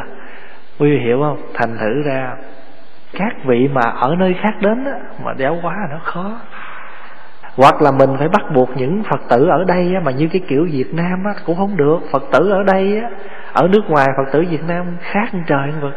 Quý 0.80 0.92
vị 0.92 1.00
hiểu 1.04 1.20
không? 1.22 1.38
Thành 1.54 1.78
thử 1.80 2.02
ra 2.06 2.32
các 3.14 3.34
vị 3.46 3.68
mà 3.74 3.82
ở 3.82 4.16
nơi 4.16 4.36
khác 4.42 4.54
đến 4.62 4.86
á, 4.86 5.00
mà 5.24 5.34
đéo 5.34 5.58
quá 5.62 5.76
nó 5.92 5.98
khó. 6.04 6.40
Hoặc 7.56 7.82
là 7.82 7.92
mình 7.92 8.10
phải 8.18 8.30
bắt 8.30 8.42
buộc 8.54 8.78
những 8.78 9.04
phật 9.04 9.20
tử 9.30 9.48
ở 9.48 9.64
đây 9.64 9.92
á, 9.96 10.02
mà 10.06 10.12
như 10.12 10.28
cái 10.32 10.42
kiểu 10.48 10.68
việt 10.72 10.94
nam 10.94 11.24
á, 11.26 11.34
cũng 11.46 11.58
không 11.58 11.78
được. 11.78 12.00
Phật 12.12 12.24
tử 12.32 12.50
ở 12.50 12.64
đây 12.64 13.00
á, 13.02 13.10
ở 13.54 13.68
nước 13.68 13.90
ngoài 13.90 14.08
phật 14.18 14.32
tử 14.32 14.46
việt 14.50 14.64
nam 14.68 14.86
khác 15.00 15.30
trời 15.48 15.72
vực. 15.82 15.94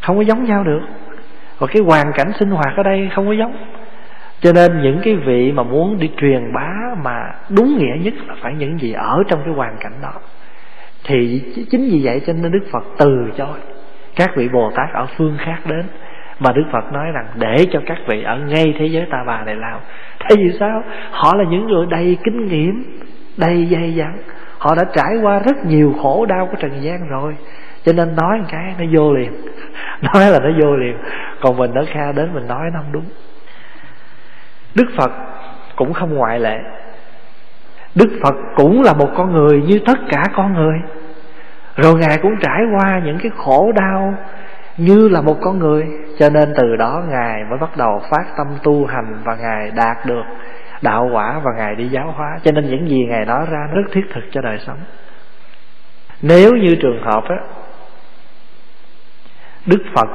Không 0.00 0.16
có 0.16 0.22
giống 0.22 0.44
nhau 0.44 0.64
được. 0.64 0.80
Và 1.58 1.66
cái 1.66 1.82
hoàn 1.82 2.12
cảnh 2.12 2.32
sinh 2.38 2.50
hoạt 2.50 2.76
ở 2.76 2.82
đây 2.82 3.10
không 3.14 3.26
có 3.26 3.32
giống. 3.32 3.56
Cho 4.40 4.52
nên 4.52 4.82
những 4.82 5.00
cái 5.02 5.14
vị 5.14 5.52
mà 5.52 5.62
muốn 5.62 5.98
đi 5.98 6.10
truyền 6.16 6.52
bá 6.52 6.72
mà 7.02 7.34
đúng 7.48 7.78
nghĩa 7.78 8.04
nhất 8.04 8.14
là 8.26 8.34
phải 8.42 8.54
những 8.54 8.78
gì 8.80 8.92
ở 8.92 9.22
trong 9.28 9.40
cái 9.44 9.54
hoàn 9.54 9.76
cảnh 9.80 9.92
đó. 10.02 10.12
Thì 11.04 11.42
chính 11.70 11.88
vì 11.90 12.00
vậy 12.04 12.22
cho 12.26 12.32
nên 12.32 12.52
đức 12.52 12.66
phật 12.72 12.84
từ 12.98 13.30
chối 13.36 13.58
các 14.16 14.36
vị 14.36 14.48
bồ 14.48 14.70
tát 14.76 14.92
ở 14.92 15.06
phương 15.16 15.36
khác 15.38 15.58
đến. 15.64 15.82
Mà 16.40 16.52
đức 16.52 16.64
phật 16.72 16.92
nói 16.92 17.06
rằng, 17.14 17.26
để 17.34 17.66
cho 17.72 17.80
các 17.86 17.98
vị 18.06 18.22
ở 18.22 18.36
ngay 18.36 18.74
thế 18.78 18.86
giới 18.86 19.06
ta 19.10 19.24
bà 19.26 19.42
này 19.44 19.54
làm. 19.54 19.80
Tại 20.18 20.30
vì 20.36 20.56
sao? 20.60 20.82
Họ 21.10 21.36
là 21.36 21.44
những 21.44 21.66
người 21.66 21.86
đầy 21.90 22.18
kinh 22.24 22.46
nghiệm, 22.46 23.00
đầy 23.36 23.68
dày 23.72 23.94
dặn. 23.94 24.18
Họ 24.58 24.74
đã 24.74 24.84
trải 24.94 25.16
qua 25.22 25.38
rất 25.38 25.56
nhiều 25.64 25.94
khổ 26.02 26.26
đau 26.26 26.46
của 26.46 26.56
trần 26.60 26.82
gian 26.82 27.08
rồi. 27.08 27.36
Cho 27.84 27.92
nên 27.92 28.16
nói 28.16 28.38
một 28.38 28.44
cái, 28.48 28.74
nó 28.78 28.84
vô 28.92 29.12
liền. 29.12 29.32
Nói 30.02 30.30
là 30.30 30.38
nó 30.38 30.50
vô 30.62 30.76
liền. 30.76 30.96
Còn 31.40 31.56
mình 31.56 31.74
ở 31.74 31.84
kha 31.92 32.12
đến 32.12 32.34
mình 32.34 32.48
nói 32.48 32.70
nó 32.74 32.80
không 32.80 32.92
đúng. 32.92 33.04
Đức 34.74 34.86
phật 34.96 35.10
cũng 35.76 35.92
không 35.92 36.14
ngoại 36.14 36.40
lệ. 36.40 36.58
Đức 37.94 38.18
phật 38.22 38.34
cũng 38.56 38.82
là 38.82 38.92
một 38.92 39.10
con 39.16 39.32
người 39.32 39.62
như 39.62 39.80
tất 39.86 39.98
cả 40.08 40.24
con 40.34 40.54
người 40.54 40.80
rồi 41.76 41.94
ngài 41.94 42.18
cũng 42.22 42.36
trải 42.42 42.62
qua 42.74 43.00
những 43.04 43.18
cái 43.18 43.30
khổ 43.36 43.72
đau 43.72 44.14
như 44.76 45.08
là 45.08 45.20
một 45.20 45.36
con 45.40 45.58
người. 45.58 45.86
Cho 46.18 46.28
nên 46.30 46.54
từ 46.56 46.76
đó 46.76 47.02
ngài 47.08 47.44
mới 47.44 47.58
bắt 47.58 47.76
đầu 47.76 48.02
phát 48.10 48.24
tâm 48.36 48.46
tu 48.62 48.86
hành 48.86 49.20
và 49.24 49.34
ngài 49.34 49.70
đạt 49.70 50.06
được 50.06 50.22
đạo 50.82 51.08
quả 51.12 51.40
và 51.44 51.50
ngài 51.56 51.74
đi 51.74 51.88
giáo 51.88 52.14
hóa. 52.16 52.38
Cho 52.44 52.52
nên 52.52 52.66
những 52.66 52.88
gì 52.88 53.06
ngài 53.08 53.24
nói 53.24 53.46
ra 53.50 53.68
rất 53.72 53.82
thiết 53.92 54.04
thực 54.14 54.24
cho 54.30 54.40
đời 54.40 54.58
sống. 54.66 54.78
Nếu 56.22 56.52
như 56.52 56.76
trường 56.82 57.02
hợp 57.02 57.24
á, 57.28 57.36
đức 59.66 59.82
phật 59.94 60.08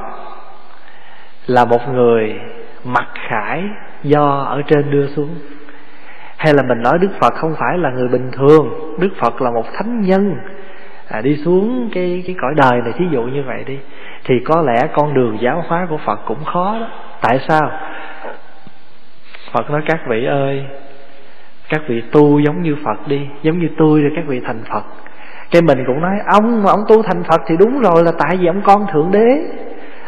là 1.47 1.65
một 1.65 1.89
người 1.93 2.39
mặc 2.83 3.07
khải 3.29 3.63
do 4.03 4.39
ở 4.49 4.61
trên 4.67 4.91
đưa 4.91 5.07
xuống, 5.07 5.35
hay 6.37 6.53
là 6.53 6.63
mình 6.63 6.81
nói 6.81 6.97
đức 6.99 7.11
phật 7.19 7.33
không 7.33 7.55
phải 7.59 7.77
là 7.77 7.89
người 7.89 8.07
bình 8.07 8.31
thường, 8.31 8.95
đức 8.99 9.09
phật 9.19 9.41
là 9.41 9.51
một 9.51 9.65
thánh 9.73 10.01
nhân 10.01 10.35
à, 11.11 11.21
đi 11.21 11.35
xuống 11.35 11.89
cái 11.93 12.23
cái 12.27 12.35
cõi 12.41 12.53
đời 12.55 12.81
này 12.81 12.93
thí 12.97 13.05
dụ 13.11 13.21
như 13.21 13.43
vậy 13.43 13.63
đi. 13.67 13.77
Thì 14.23 14.39
có 14.45 14.61
lẽ 14.61 14.87
con 14.93 15.13
đường 15.13 15.37
giáo 15.41 15.63
hóa 15.67 15.87
của 15.89 15.97
phật 16.05 16.19
cũng 16.25 16.43
khó 16.43 16.77
đó. 16.79 16.87
Tại 17.21 17.39
sao? 17.47 17.71
Phật 19.51 19.71
nói 19.71 19.81
các 19.85 19.99
vị 20.07 20.25
ơi 20.25 20.65
các 21.69 21.81
vị 21.87 22.01
tu 22.11 22.39
giống 22.39 22.61
như 22.61 22.75
phật 22.85 23.07
đi 23.07 23.19
giống 23.43 23.59
như 23.59 23.67
tôi 23.77 24.01
rồi 24.01 24.11
các 24.15 24.23
vị 24.27 24.41
thành 24.45 24.63
phật. 24.73 24.83
Cái 25.51 25.61
mình 25.61 25.83
cũng 25.87 26.01
nói 26.01 26.15
ông 26.25 26.63
mà 26.63 26.69
ông 26.71 26.83
tu 26.89 27.03
thành 27.03 27.23
phật 27.23 27.41
thì 27.47 27.55
đúng 27.59 27.79
rồi 27.79 28.03
là 28.03 28.11
tại 28.19 28.37
vì 28.37 28.47
ông 28.47 28.61
con 28.61 28.85
thượng 28.93 29.11
đế. 29.11 29.41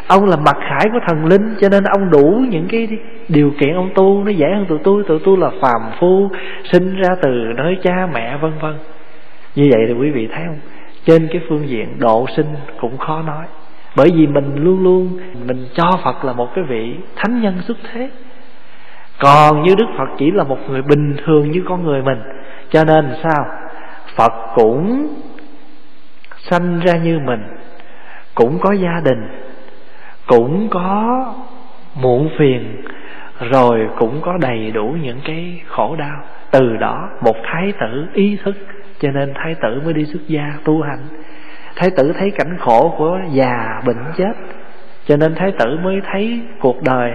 Ông 0.07 0.25
là 0.25 0.35
mặt 0.35 0.55
khải 0.69 0.89
của 0.93 0.99
thần 1.07 1.25
linh 1.25 1.55
cho 1.61 1.69
nên 1.69 1.83
ông 1.83 2.09
đủ 2.11 2.45
những 2.49 2.67
cái 2.69 2.87
điều 3.29 3.51
kiện 3.59 3.75
ông 3.75 3.89
tu 3.95 4.23
nó 4.23 4.31
dễ 4.31 4.47
hơn 4.55 4.65
tụi 4.65 4.79
tôi. 4.83 5.03
Tụi 5.07 5.19
tôi 5.25 5.37
là 5.37 5.49
phàm 5.61 5.81
phu 5.99 6.29
sinh 6.63 6.95
ra 6.95 7.15
từ 7.21 7.29
nơi 7.55 7.77
cha 7.83 8.07
mẹ 8.13 8.37
vân 8.41 8.51
vân. 8.61 8.73
Như 9.55 9.69
vậy 9.71 9.85
thì 9.87 9.93
quý 9.93 10.11
vị 10.11 10.27
thấy 10.31 10.43
không? 10.45 10.59
Trên 11.05 11.27
cái 11.31 11.41
phương 11.49 11.67
diện 11.67 11.99
độ 11.99 12.25
sinh 12.35 12.55
cũng 12.79 12.97
khó 12.97 13.21
nói. 13.21 13.45
Bởi 13.95 14.07
vì 14.15 14.27
mình 14.27 14.55
luôn 14.55 14.83
luôn, 14.83 15.19
mình 15.47 15.65
cho 15.73 15.91
phật 16.03 16.25
là 16.25 16.33
một 16.33 16.49
cái 16.55 16.63
vị 16.63 16.95
thánh 17.15 17.41
nhân 17.41 17.61
xuất 17.61 17.77
thế. 17.91 18.09
Còn 19.19 19.63
như 19.63 19.75
đức 19.75 19.85
phật 19.97 20.09
chỉ 20.17 20.31
là 20.31 20.43
một 20.43 20.57
người 20.69 20.81
bình 20.81 21.15
thường 21.25 21.51
như 21.51 21.63
con 21.69 21.83
người 21.83 22.01
mình. 22.01 22.21
Cho 22.69 22.83
nên 22.83 23.15
sao? 23.23 23.45
Phật 24.15 24.33
cũng 24.55 25.07
sanh 26.39 26.79
ra 26.79 26.93
như 26.93 27.19
mình, 27.19 27.41
cũng 28.35 28.59
có 28.59 28.73
gia 28.73 29.01
đình, 29.05 29.27
cũng 30.27 30.67
có 30.69 31.25
muộn 31.95 32.29
phiền, 32.37 32.81
rồi 33.39 33.89
cũng 33.97 34.21
có 34.21 34.37
đầy 34.41 34.71
đủ 34.71 34.95
những 35.01 35.19
cái 35.23 35.61
khổ 35.67 35.95
đau. 35.99 36.23
Từ 36.51 36.77
đó, 36.77 37.09
một 37.21 37.35
thái 37.43 37.73
tử 37.79 38.07
ý 38.13 38.37
thức 38.43 38.55
cho 39.03 39.11
nên 39.11 39.33
thái 39.35 39.55
tử 39.61 39.81
mới 39.85 39.93
đi 39.93 40.05
xuất 40.05 40.21
gia 40.27 40.53
tu 40.65 40.81
hành. 40.81 40.99
Thái 41.75 41.89
tử 41.97 42.13
thấy 42.19 42.31
cảnh 42.31 42.57
khổ 42.59 42.95
của 42.97 43.19
già 43.31 43.81
bệnh 43.85 44.03
chết. 44.17 44.33
Cho 45.05 45.17
nên 45.17 45.35
thái 45.35 45.51
tử 45.59 45.77
mới 45.83 46.01
thấy 46.11 46.41
cuộc 46.59 46.81
đời 46.81 47.11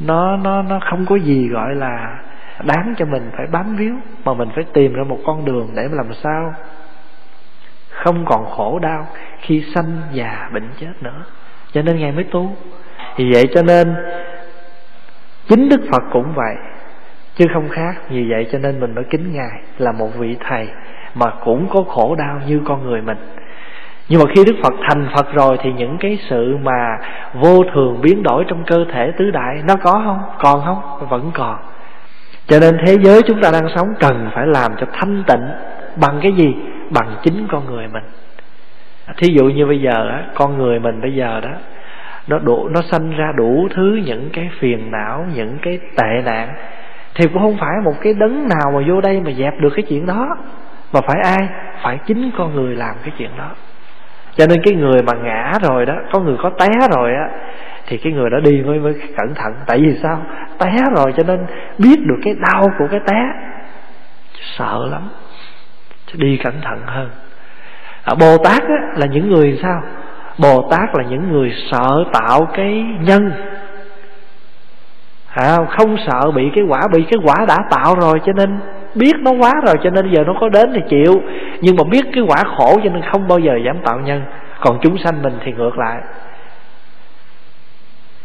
nó 0.00 0.36
nó 0.36 0.62
nó 0.62 0.80
không 0.90 1.06
có 1.06 1.16
gì 1.16 1.48
gọi 1.48 1.74
là 1.74 2.18
đáng 2.64 2.94
cho 2.98 3.04
mình 3.04 3.30
phải 3.36 3.46
bám 3.46 3.76
víu, 3.76 3.94
mà 4.24 4.34
mình 4.34 4.48
phải 4.54 4.64
tìm 4.72 4.92
ra 4.94 5.04
một 5.04 5.18
con 5.26 5.44
đường 5.44 5.68
để 5.76 5.88
làm 5.92 6.14
sao 6.14 6.54
không 7.90 8.24
còn 8.24 8.44
khổ 8.50 8.78
đau 8.78 9.06
khi 9.40 9.64
sanh 9.74 10.00
già 10.12 10.48
bệnh 10.52 10.68
chết 10.80 10.92
nữa. 11.00 11.24
Cho 11.72 11.82
nên 11.82 11.98
ngài 11.98 12.12
mới 12.12 12.24
tu. 12.24 12.56
Vì 13.16 13.32
vậy 13.32 13.44
cho 13.54 13.62
nên 13.62 13.94
chính 15.48 15.68
đức 15.68 15.80
phật 15.92 16.02
cũng 16.12 16.32
vậy 16.34 16.54
chứ 17.38 17.46
không 17.52 17.68
khác, 17.68 17.94
vì 18.08 18.30
vậy 18.30 18.46
cho 18.52 18.58
nên 18.58 18.80
mình 18.80 18.94
mới 18.94 19.04
kính 19.04 19.32
ngài 19.32 19.62
là 19.78 19.92
một 19.92 20.08
vị 20.18 20.36
thầy 20.40 20.68
mà 21.14 21.26
cũng 21.44 21.68
có 21.70 21.82
khổ 21.82 22.14
đau 22.18 22.40
như 22.46 22.60
con 22.64 22.84
người 22.84 23.02
mình. 23.02 23.18
Nhưng 24.08 24.20
mà 24.20 24.30
khi 24.34 24.44
đức 24.44 24.56
phật 24.62 24.74
thành 24.88 25.08
phật 25.16 25.32
rồi 25.32 25.56
thì 25.62 25.72
những 25.72 25.98
cái 26.00 26.18
sự 26.28 26.56
mà 26.62 26.98
vô 27.34 27.64
thường 27.74 28.00
biến 28.02 28.22
đổi 28.22 28.44
trong 28.48 28.64
cơ 28.64 28.84
thể 28.92 29.12
tứ 29.18 29.30
đại 29.30 29.62
nó 29.68 29.74
có 29.82 29.92
không? 29.92 30.20
Còn 30.38 30.64
không? 30.64 31.08
Vẫn 31.08 31.30
còn. 31.34 31.58
Cho 32.46 32.58
nên 32.60 32.78
thế 32.86 32.96
giới 33.02 33.22
chúng 33.22 33.40
ta 33.40 33.50
đang 33.52 33.68
sống 33.76 33.94
cần 34.00 34.30
phải 34.34 34.46
làm 34.46 34.72
cho 34.80 34.86
thanh 34.92 35.24
tịnh 35.26 35.48
bằng 35.96 36.18
cái 36.22 36.32
gì? 36.32 36.54
Bằng 36.90 37.16
chính 37.22 37.48
con 37.50 37.66
người 37.66 37.88
mình. 37.92 38.04
Thí 39.16 39.28
dụ 39.28 39.44
như 39.44 39.66
bây 39.66 39.80
giờ 39.80 40.08
á, 40.08 40.24
con 40.34 40.58
người 40.58 40.80
mình 40.80 41.00
bây 41.00 41.14
giờ 41.14 41.40
đó, 41.40 41.50
nó 42.28 42.38
đủ, 42.38 42.68
nó 42.68 42.80
sanh 42.90 43.10
ra 43.10 43.32
đủ 43.36 43.68
thứ 43.74 44.00
những 44.04 44.30
cái 44.32 44.50
phiền 44.58 44.90
não, 44.90 45.26
những 45.34 45.58
cái 45.62 45.78
tệ 45.96 46.22
nạn 46.24 46.48
thì 47.14 47.26
cũng 47.32 47.42
không 47.42 47.56
phải 47.60 47.70
một 47.84 47.94
cái 48.02 48.14
đấng 48.14 48.48
nào 48.48 48.72
mà 48.74 48.80
vô 48.88 49.00
đây 49.00 49.20
mà 49.20 49.30
dẹp 49.30 49.54
được 49.60 49.70
cái 49.76 49.84
chuyện 49.88 50.06
đó. 50.06 50.36
Mà 50.92 51.00
phải 51.00 51.20
ai? 51.24 51.48
Phải 51.82 51.98
chính 52.06 52.30
con 52.38 52.54
người 52.54 52.76
làm 52.76 52.94
cái 53.04 53.12
chuyện 53.18 53.30
đó. 53.38 53.50
Cho 54.36 54.46
nên 54.46 54.62
cái 54.64 54.74
người 54.74 55.02
mà 55.02 55.12
ngã 55.22 55.52
rồi 55.62 55.86
đó 55.86 55.94
có 56.12 56.20
người 56.20 56.36
có 56.42 56.50
té 56.50 56.68
rồi 56.96 57.14
á 57.14 57.28
thì 57.86 57.98
cái 57.98 58.12
người 58.12 58.30
đó 58.30 58.38
đi 58.40 58.62
mới 58.62 58.78
mới 58.78 58.94
cẩn 59.16 59.34
thận. 59.34 59.52
Tại 59.66 59.78
vì 59.80 59.98
sao? 60.02 60.22
Té 60.58 60.72
rồi 60.96 61.12
cho 61.16 61.22
nên 61.26 61.46
biết 61.78 61.96
được 62.06 62.18
cái 62.24 62.34
đau 62.52 62.66
của 62.78 62.86
cái 62.90 63.00
té. 63.06 63.22
Sợ 64.56 64.86
lắm. 64.90 65.08
Đi 66.14 66.36
cẩn 66.36 66.60
thận 66.60 66.82
hơn. 66.86 67.10
À, 68.04 68.14
bồ 68.20 68.38
tát 68.44 68.62
á, 68.62 68.76
là 68.96 69.06
những 69.06 69.30
người 69.30 69.58
sao? 69.62 69.82
Bồ 70.38 70.68
tát 70.70 70.88
là 70.94 71.04
những 71.04 71.32
người 71.32 71.52
sợ 71.70 72.04
tạo 72.12 72.48
cái 72.54 72.84
nhân 73.00 73.32
à, 75.38 75.56
không 75.78 75.96
sợ 76.06 76.30
bị 76.30 76.50
cái 76.54 76.64
quả 76.68 76.80
bị 76.92 77.02
cái 77.10 77.18
quả 77.24 77.46
đã 77.48 77.56
tạo 77.70 77.94
rồi 78.00 78.20
cho 78.26 78.32
nên 78.32 78.60
biết 78.94 79.12
nó 79.20 79.30
quá 79.30 79.52
rồi 79.66 79.74
cho 79.82 79.90
nên 79.90 80.14
giờ 80.14 80.24
nó 80.26 80.34
có 80.40 80.48
đến 80.48 80.72
thì 80.74 80.80
chịu. 80.88 81.22
Nhưng 81.60 81.76
mà 81.76 81.84
biết 81.90 82.04
cái 82.12 82.22
quả 82.28 82.42
khổ 82.56 82.80
cho 82.84 82.90
nên 82.90 83.02
không 83.12 83.28
bao 83.28 83.38
giờ 83.38 83.52
dám 83.64 83.76
tạo 83.84 84.00
nhân. 84.00 84.22
Còn 84.60 84.78
chúng 84.82 84.98
sanh 84.98 85.22
mình 85.22 85.38
thì 85.44 85.52
ngược 85.52 85.78
lại. 85.78 86.00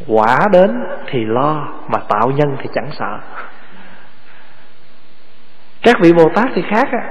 Quả 0.07 0.39
đến 0.51 0.83
thì 1.07 1.25
lo 1.25 1.67
mà 1.87 1.99
tạo 2.09 2.31
nhân 2.31 2.57
thì 2.61 2.69
chẳng 2.75 2.89
sợ. 2.99 3.19
Các 5.81 5.95
vị 6.01 6.13
bồ 6.13 6.29
tát 6.29 6.45
thì 6.55 6.61
khác 6.61 6.87
á. 6.91 7.03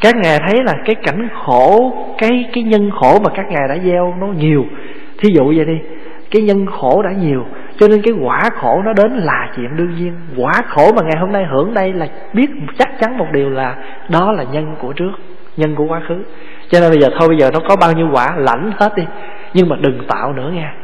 Các 0.00 0.16
ngài 0.16 0.38
thấy 0.48 0.64
là 0.64 0.74
cái 0.84 0.94
cảnh 0.94 1.28
khổ 1.44 1.92
cái 2.18 2.50
cái 2.52 2.64
nhân 2.64 2.90
khổ 3.00 3.18
mà 3.24 3.30
các 3.34 3.46
ngài 3.48 3.68
đã 3.68 3.78
gieo 3.84 4.14
nó 4.18 4.26
nhiều. 4.26 4.64
Thí 5.18 5.28
dụ 5.34 5.52
vậy 5.56 5.64
đi 5.64 5.78
cái 6.30 6.42
nhân 6.42 6.66
khổ 6.66 7.02
đã 7.02 7.12
nhiều 7.12 7.44
cho 7.78 7.88
nên 7.88 8.02
cái 8.02 8.14
quả 8.22 8.50
khổ 8.60 8.82
nó 8.84 8.92
đến 8.92 9.12
là 9.12 9.52
chuyện 9.56 9.76
đương 9.76 9.96
nhiên. 9.96 10.20
Quả 10.36 10.52
khổ 10.68 10.92
mà 10.92 11.02
ngày 11.02 11.16
hôm 11.20 11.32
nay 11.32 11.44
hưởng 11.44 11.74
đây 11.74 11.92
là 11.92 12.06
biết 12.32 12.50
chắc 12.78 12.88
chắn 13.00 13.18
một 13.18 13.26
điều 13.32 13.50
là 13.50 13.76
đó 14.08 14.32
là 14.32 14.42
nhân 14.42 14.76
của 14.78 14.92
trước, 14.92 15.12
nhân 15.56 15.74
của 15.74 15.84
quá 15.84 16.00
khứ. 16.08 16.24
Cho 16.68 16.80
nên 16.80 16.90
bây 16.90 17.00
giờ 17.00 17.08
thôi, 17.18 17.28
bây 17.28 17.38
giờ 17.38 17.50
nó 17.52 17.60
có 17.68 17.76
bao 17.76 17.92
nhiêu 17.92 18.08
quả 18.12 18.36
lãnh 18.36 18.72
hết 18.80 18.92
đi. 18.96 19.04
Nhưng 19.54 19.68
mà 19.68 19.76
đừng 19.80 20.06
tạo 20.08 20.32
nữa 20.32 20.50
nha. 20.54 20.74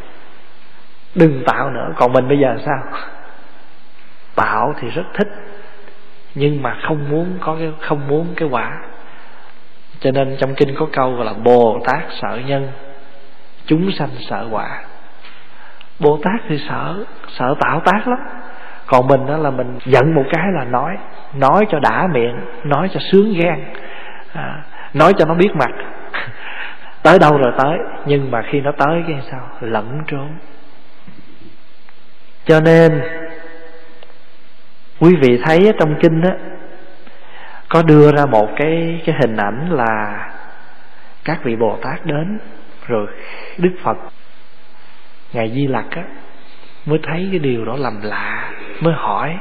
Đừng 1.15 1.43
tạo 1.47 1.71
nữa. 1.71 1.93
Còn 1.97 2.13
mình 2.13 2.29
bây 2.29 2.39
giờ 2.39 2.57
sao? 2.67 2.83
Tạo 4.35 4.75
thì 4.81 4.89
rất 4.89 5.05
thích, 5.15 5.29
nhưng 6.35 6.63
mà 6.63 6.77
không 6.83 7.11
muốn 7.11 7.27
có 7.41 7.57
cái, 7.59 7.73
không 7.81 8.09
muốn 8.09 8.27
cái 8.37 8.49
quả. 8.49 8.79
Cho 10.01 10.11
nên 10.11 10.37
trong 10.41 10.55
kinh 10.55 10.75
có 10.79 10.87
câu 10.93 11.13
gọi 11.13 11.25
là 11.25 11.33
bồ 11.45 11.81
tát 11.87 12.03
sợ 12.11 12.41
nhân, 12.47 12.69
chúng 13.67 13.91
sanh 13.91 14.09
sợ 14.19 14.49
quả 14.51 14.83
bồ 15.99 16.19
tát 16.25 16.41
thì 16.49 16.59
sợ 16.69 17.05
sợ 17.29 17.55
tạo 17.61 17.81
tác 17.85 18.09
lắm. 18.09 18.19
Còn 18.87 19.09
mình 19.09 19.27
đó 19.27 19.37
là 19.37 19.51
mình 19.51 19.79
giận 19.85 20.15
một 20.15 20.25
cái 20.33 20.47
là 20.53 20.65
nói 20.65 20.97
nói 21.35 21.67
cho 21.71 21.79
đã 21.79 22.07
miệng 22.13 22.41
nói 22.65 22.89
cho 22.93 23.01
sướng 23.13 23.35
gan. 23.35 23.65
À, 24.33 24.63
nói 24.95 25.13
cho 25.19 25.25
nó 25.25 25.35
biết 25.35 25.51
mặt. 25.55 25.71
Tới 27.03 27.19
đâu 27.19 27.39
rồi 27.39 27.53
tới 27.59 27.79
nhưng 28.07 28.31
mà 28.31 28.43
khi 28.51 28.61
nó 28.61 28.73
tới 28.73 29.05
cái 29.09 29.23
sao? 29.31 29.49
Lẫn 29.61 30.03
trốn. 30.07 30.29
Cho 32.45 32.61
nên 32.61 33.03
quý 35.01 35.17
vị 35.17 35.41
thấy 35.45 35.73
trong 35.81 35.95
kinh 36.01 36.23
á 36.23 36.33
có 37.69 37.83
đưa 37.83 38.13
ra 38.13 38.27
một 38.27 38.49
cái 38.57 39.03
cái 39.07 39.17
hình 39.21 39.37
ảnh 39.37 39.69
là 39.71 40.19
các 41.25 41.45
vị 41.45 41.57
bồ 41.57 41.79
tát 41.83 42.07
đến 42.07 42.39
rồi 42.87 43.07
đức 43.59 43.73
phật 43.83 43.97
ngài 45.33 45.51
di 45.51 45.67
lặc 45.67 45.87
á, 45.91 46.03
mới 46.87 46.99
thấy 47.03 47.29
cái 47.31 47.39
điều 47.39 47.65
đó 47.65 47.77
làm 47.79 48.01
lạ, 48.03 48.51
mới 48.81 48.95
hỏi, 48.95 49.37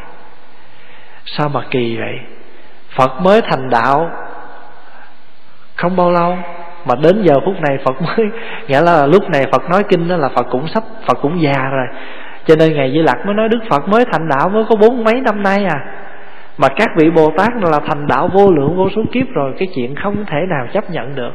sao 1.26 1.50
mà 1.50 1.62
kỳ 1.72 1.98
vậy? 1.98 2.20
Phật 2.98 3.22
mới 3.22 3.42
thành 3.42 3.70
đạo 3.70 4.12
không 5.76 5.96
bao 5.96 6.12
lâu, 6.12 6.38
mà 6.86 6.96
đến 7.04 7.24
giờ 7.24 7.34
phút 7.46 7.56
này 7.62 7.78
phật 7.86 8.02
mới 8.02 8.28
nghĩa 8.68 8.82
là 8.82 9.06
lúc 9.06 9.30
này 9.30 9.46
phật 9.52 9.70
nói 9.70 9.84
kinh 9.90 10.08
đó 10.08 10.18
là 10.18 10.30
phật 10.30 10.48
cũng 10.52 10.68
sắp, 10.68 10.84
phật 11.08 11.18
cũng 11.22 11.42
già 11.42 11.70
rồi. 11.72 11.88
Cho 12.46 12.56
nên 12.60 12.74
ngày 12.74 12.92
di 12.92 13.02
lặc 13.02 13.26
mới 13.26 13.36
nói 13.36 13.50
đức 13.50 13.60
phật 13.70 13.88
mới 13.88 14.06
thành 14.12 14.28
đạo 14.30 14.50
mới 14.50 14.64
có 14.70 14.76
bốn 14.76 15.04
mấy 15.04 15.14
năm 15.22 15.44
nay 15.44 15.66
à. 15.66 15.80
Mà 16.58 16.68
các 16.68 16.90
vị 16.98 17.10
bồ 17.10 17.32
tát 17.38 17.50
là 17.62 17.80
thành 17.88 18.08
đạo 18.08 18.30
vô 18.34 18.52
lượng, 18.52 18.78
vô 18.78 18.90
số 18.96 19.02
kiếp 19.12 19.28
rồi, 19.34 19.54
cái 19.60 19.68
chuyện 19.76 19.96
không 19.96 20.26
thể 20.26 20.38
nào 20.50 20.68
chấp 20.74 20.90
nhận 20.90 21.16
được. 21.16 21.32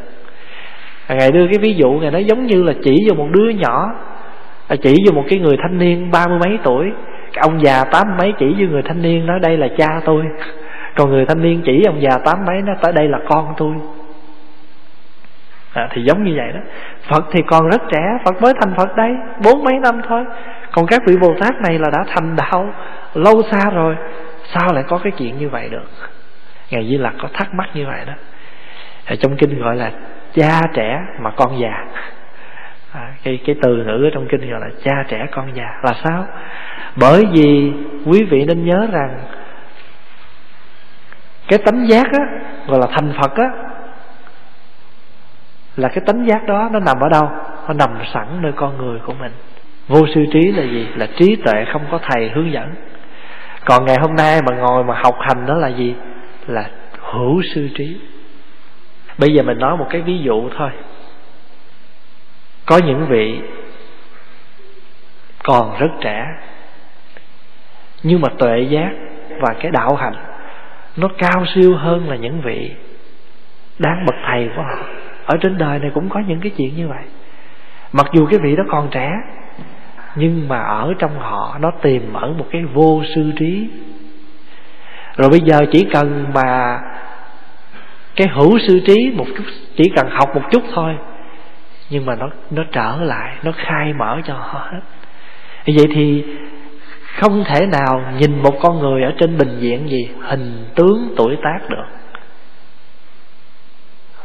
Ngài 1.09 1.31
đưa 1.31 1.47
cái 1.47 1.59
ví 1.61 1.75
dụ 1.75 1.91
ngài 1.91 2.11
nói 2.11 2.25
giống 2.25 2.47
như 2.47 2.63
là 2.63 2.73
chỉ 2.83 3.07
vào 3.09 3.17
một 3.17 3.29
đứa 3.33 3.49
nhỏ 3.49 3.87
Ờ, 4.73 4.77
chỉ 4.83 4.97
vô 5.07 5.13
một 5.15 5.25
cái 5.29 5.39
người 5.39 5.57
thanh 5.63 5.79
niên 5.79 6.11
ba 6.11 6.27
mươi 6.27 6.39
mấy 6.39 6.59
tuổi. 6.63 6.93
Cái 7.33 7.43
ông 7.43 7.65
già 7.65 7.85
tám 7.85 8.17
mấy 8.19 8.33
chỉ 8.39 8.55
với 8.59 8.67
người 8.67 8.83
thanh 8.83 9.03
niên 9.03 9.27
nói 9.27 9.39
đây 9.39 9.57
là 9.57 9.69
cha 9.79 10.01
tôi. 10.05 10.25
Còn 10.97 11.11
người 11.11 11.27
thanh 11.27 11.43
niên 11.43 11.63
chỉ 11.65 11.83
ông 11.87 12.03
già 12.03 12.19
tám 12.25 12.45
mấy 12.47 12.63
nó 12.63 12.73
tới 12.83 12.93
đây 12.93 13.09
là 13.09 13.19
con 13.29 13.55
tôi. 13.57 13.75
À, 15.73 15.89
thì 15.91 16.03
giống 16.03 16.25
như 16.25 16.33
vậy 16.37 16.53
đó. 16.53 16.61
Phật 17.11 17.25
thì 17.33 17.41
còn 17.47 17.69
rất 17.69 17.83
trẻ 17.93 18.19
phật 18.25 18.43
mới 18.43 18.53
thành 18.61 18.75
phật 18.77 18.97
đấy 18.97 19.15
bốn 19.45 19.65
mấy 19.65 19.75
năm 19.79 20.01
thôi. 20.09 20.25
Còn 20.73 20.87
các 20.87 21.03
vị 21.07 21.17
bồ 21.21 21.35
tát 21.41 21.61
này 21.63 21.79
là 21.79 21.91
đã 21.91 22.05
thành 22.09 22.37
đạo 22.37 22.75
lâu 23.15 23.43
xa 23.51 23.71
rồi. 23.71 23.97
Sao 24.45 24.69
lại 24.75 24.85
có 24.89 24.99
cái 24.99 25.13
chuyện 25.19 25.39
như 25.39 25.49
vậy 25.49 25.69
được? 25.69 25.87
Ngài 26.71 26.89
di 26.89 26.99
lặc 26.99 27.15
có 27.23 27.29
thắc 27.33 27.55
mắc 27.55 27.69
như 27.75 27.87
vậy 27.87 28.01
đó. 28.07 28.13
Ở 29.07 29.17
trong 29.17 29.37
kinh 29.37 29.63
gọi 29.63 29.77
là 29.77 29.91
cha 30.35 30.61
trẻ 30.75 31.01
mà 31.21 31.31
con 31.31 31.61
già 31.61 31.85
à, 32.93 33.15
cái 33.23 33.39
cái 33.47 33.57
từ 33.63 33.77
ngữ 33.77 34.07
ở 34.07 34.11
trong 34.15 34.27
kinh 34.29 34.51
gọi 34.51 34.61
là 34.61 34.69
cha 34.85 35.05
trẻ 35.09 35.27
con 35.33 35.55
già. 35.55 35.81
Là 35.83 35.93
sao? 36.05 36.27
Bởi 36.97 37.25
vì 37.33 37.73
quý 38.05 38.25
vị 38.31 38.45
nên 38.45 38.65
nhớ 38.65 38.87
rằng 38.93 39.21
cái 41.49 41.59
tánh 41.59 41.89
giác 41.89 42.07
á 42.13 42.25
gọi 42.67 42.79
là 42.81 42.87
thành 42.91 43.13
phật 43.21 43.35
á 43.37 43.51
là 45.77 45.89
cái 45.89 46.05
tánh 46.07 46.27
giác 46.27 46.47
đó 46.47 46.69
nó 46.73 46.81
nằm 46.81 47.01
ở 47.01 47.09
đâu? 47.09 47.31
Nó 47.69 47.75
nằm 47.75 48.05
sẵn 48.15 48.43
nơi 48.43 48.53
con 48.57 48.79
người 48.79 48.99
của 49.07 49.15
mình. 49.21 49.33
Vô 49.89 50.07
sư 50.15 50.25
trí 50.33 50.53
là 50.53 50.63
gì? 50.63 50.89
Là 50.97 51.07
trí 51.17 51.37
tuệ 51.37 51.65
không 51.73 51.83
có 51.91 51.99
thầy 52.03 52.29
hướng 52.29 52.53
dẫn. 52.53 52.75
Còn 53.65 53.85
ngày 53.85 53.97
hôm 54.01 54.15
nay 54.17 54.41
mà 54.49 54.57
ngồi 54.57 54.85
mà 54.85 55.01
học 55.05 55.17
hành 55.21 55.47
đó 55.47 55.55
là 55.55 55.69
gì? 55.69 55.95
Là 56.47 56.65
hữu 57.13 57.43
sư 57.55 57.69
trí. 57.75 58.01
Bây 59.19 59.35
giờ 59.35 59.43
mình 59.43 59.59
nói 59.59 59.77
một 59.77 59.87
cái 59.91 60.01
ví 60.01 60.19
dụ 60.19 60.51
thôi 60.59 60.71
có 62.67 62.79
những 62.87 63.07
vị 63.09 63.41
còn 65.43 65.79
rất 65.79 65.91
trẻ, 66.01 66.27
nhưng 68.03 68.21
mà 68.21 68.29
tuệ 68.39 68.61
giác 68.71 68.91
và 69.41 69.55
cái 69.61 69.71
đạo 69.71 69.95
hành 69.95 70.15
nó 70.97 71.09
cao 71.19 71.45
siêu 71.55 71.77
hơn 71.77 72.09
là 72.09 72.17
những 72.17 72.41
vị 72.41 72.71
đáng 73.79 74.07
bậc 74.07 74.17
thầy 74.27 74.49
của 74.57 74.63
họ. 74.63 74.85
Ở 75.27 75.37
trên 75.41 75.59
đời 75.59 75.79
này 75.79 75.91
cũng 75.95 76.09
có 76.09 76.21
những 76.27 76.41
cái 76.41 76.53
chuyện 76.57 76.77
như 76.77 76.89
vậy. 76.89 77.05
Mặc 77.93 78.07
dù 78.13 78.27
cái 78.27 78.39
vị 78.43 78.57
đó 78.57 78.65
còn 78.71 78.89
trẻ, 78.91 79.11
nhưng 80.15 80.49
mà 80.49 80.59
ở 80.59 80.95
trong 80.99 81.19
họ 81.19 81.57
nó 81.61 81.71
tìm 81.83 82.13
ở 82.13 82.33
một 82.33 82.47
cái 82.51 82.65
vô 82.65 83.03
sư 83.15 83.33
trí. 83.39 83.69
Rồi 85.17 85.31
bây 85.31 85.41
giờ 85.41 85.59
chỉ 85.73 85.87
cần 85.93 86.27
mà 86.35 86.81
cái 88.17 88.29
hữu 88.29 88.59
sư 88.59 88.81
trí 88.87 89.13
một 89.17 89.27
chút, 89.37 89.45
chỉ 89.77 89.93
cần 89.97 90.07
học 90.11 90.35
một 90.35 90.43
chút 90.51 90.63
thôi 90.75 90.97
nhưng 91.93 92.07
mà 92.07 92.15
nó 92.15 92.29
nó 92.51 92.63
trở 92.73 92.97
lại 93.01 93.37
nó 93.43 93.53
khai 93.57 93.93
mở 93.93 94.21
cho 94.25 94.35
họ 94.35 94.69
hết. 94.73 94.81
Vậy 95.67 95.87
thì 95.95 96.25
không 97.21 97.45
thể 97.45 97.67
nào 97.67 98.13
nhìn 98.19 98.43
một 98.43 98.59
con 98.63 98.79
người 98.79 99.03
ở 99.03 99.13
trên 99.19 99.39
bình 99.39 99.57
diện 99.61 99.89
gì 99.89 100.11
hình 100.21 100.65
tướng 100.75 101.15
tuổi 101.17 101.37
tác 101.43 101.59
được. 101.69 101.85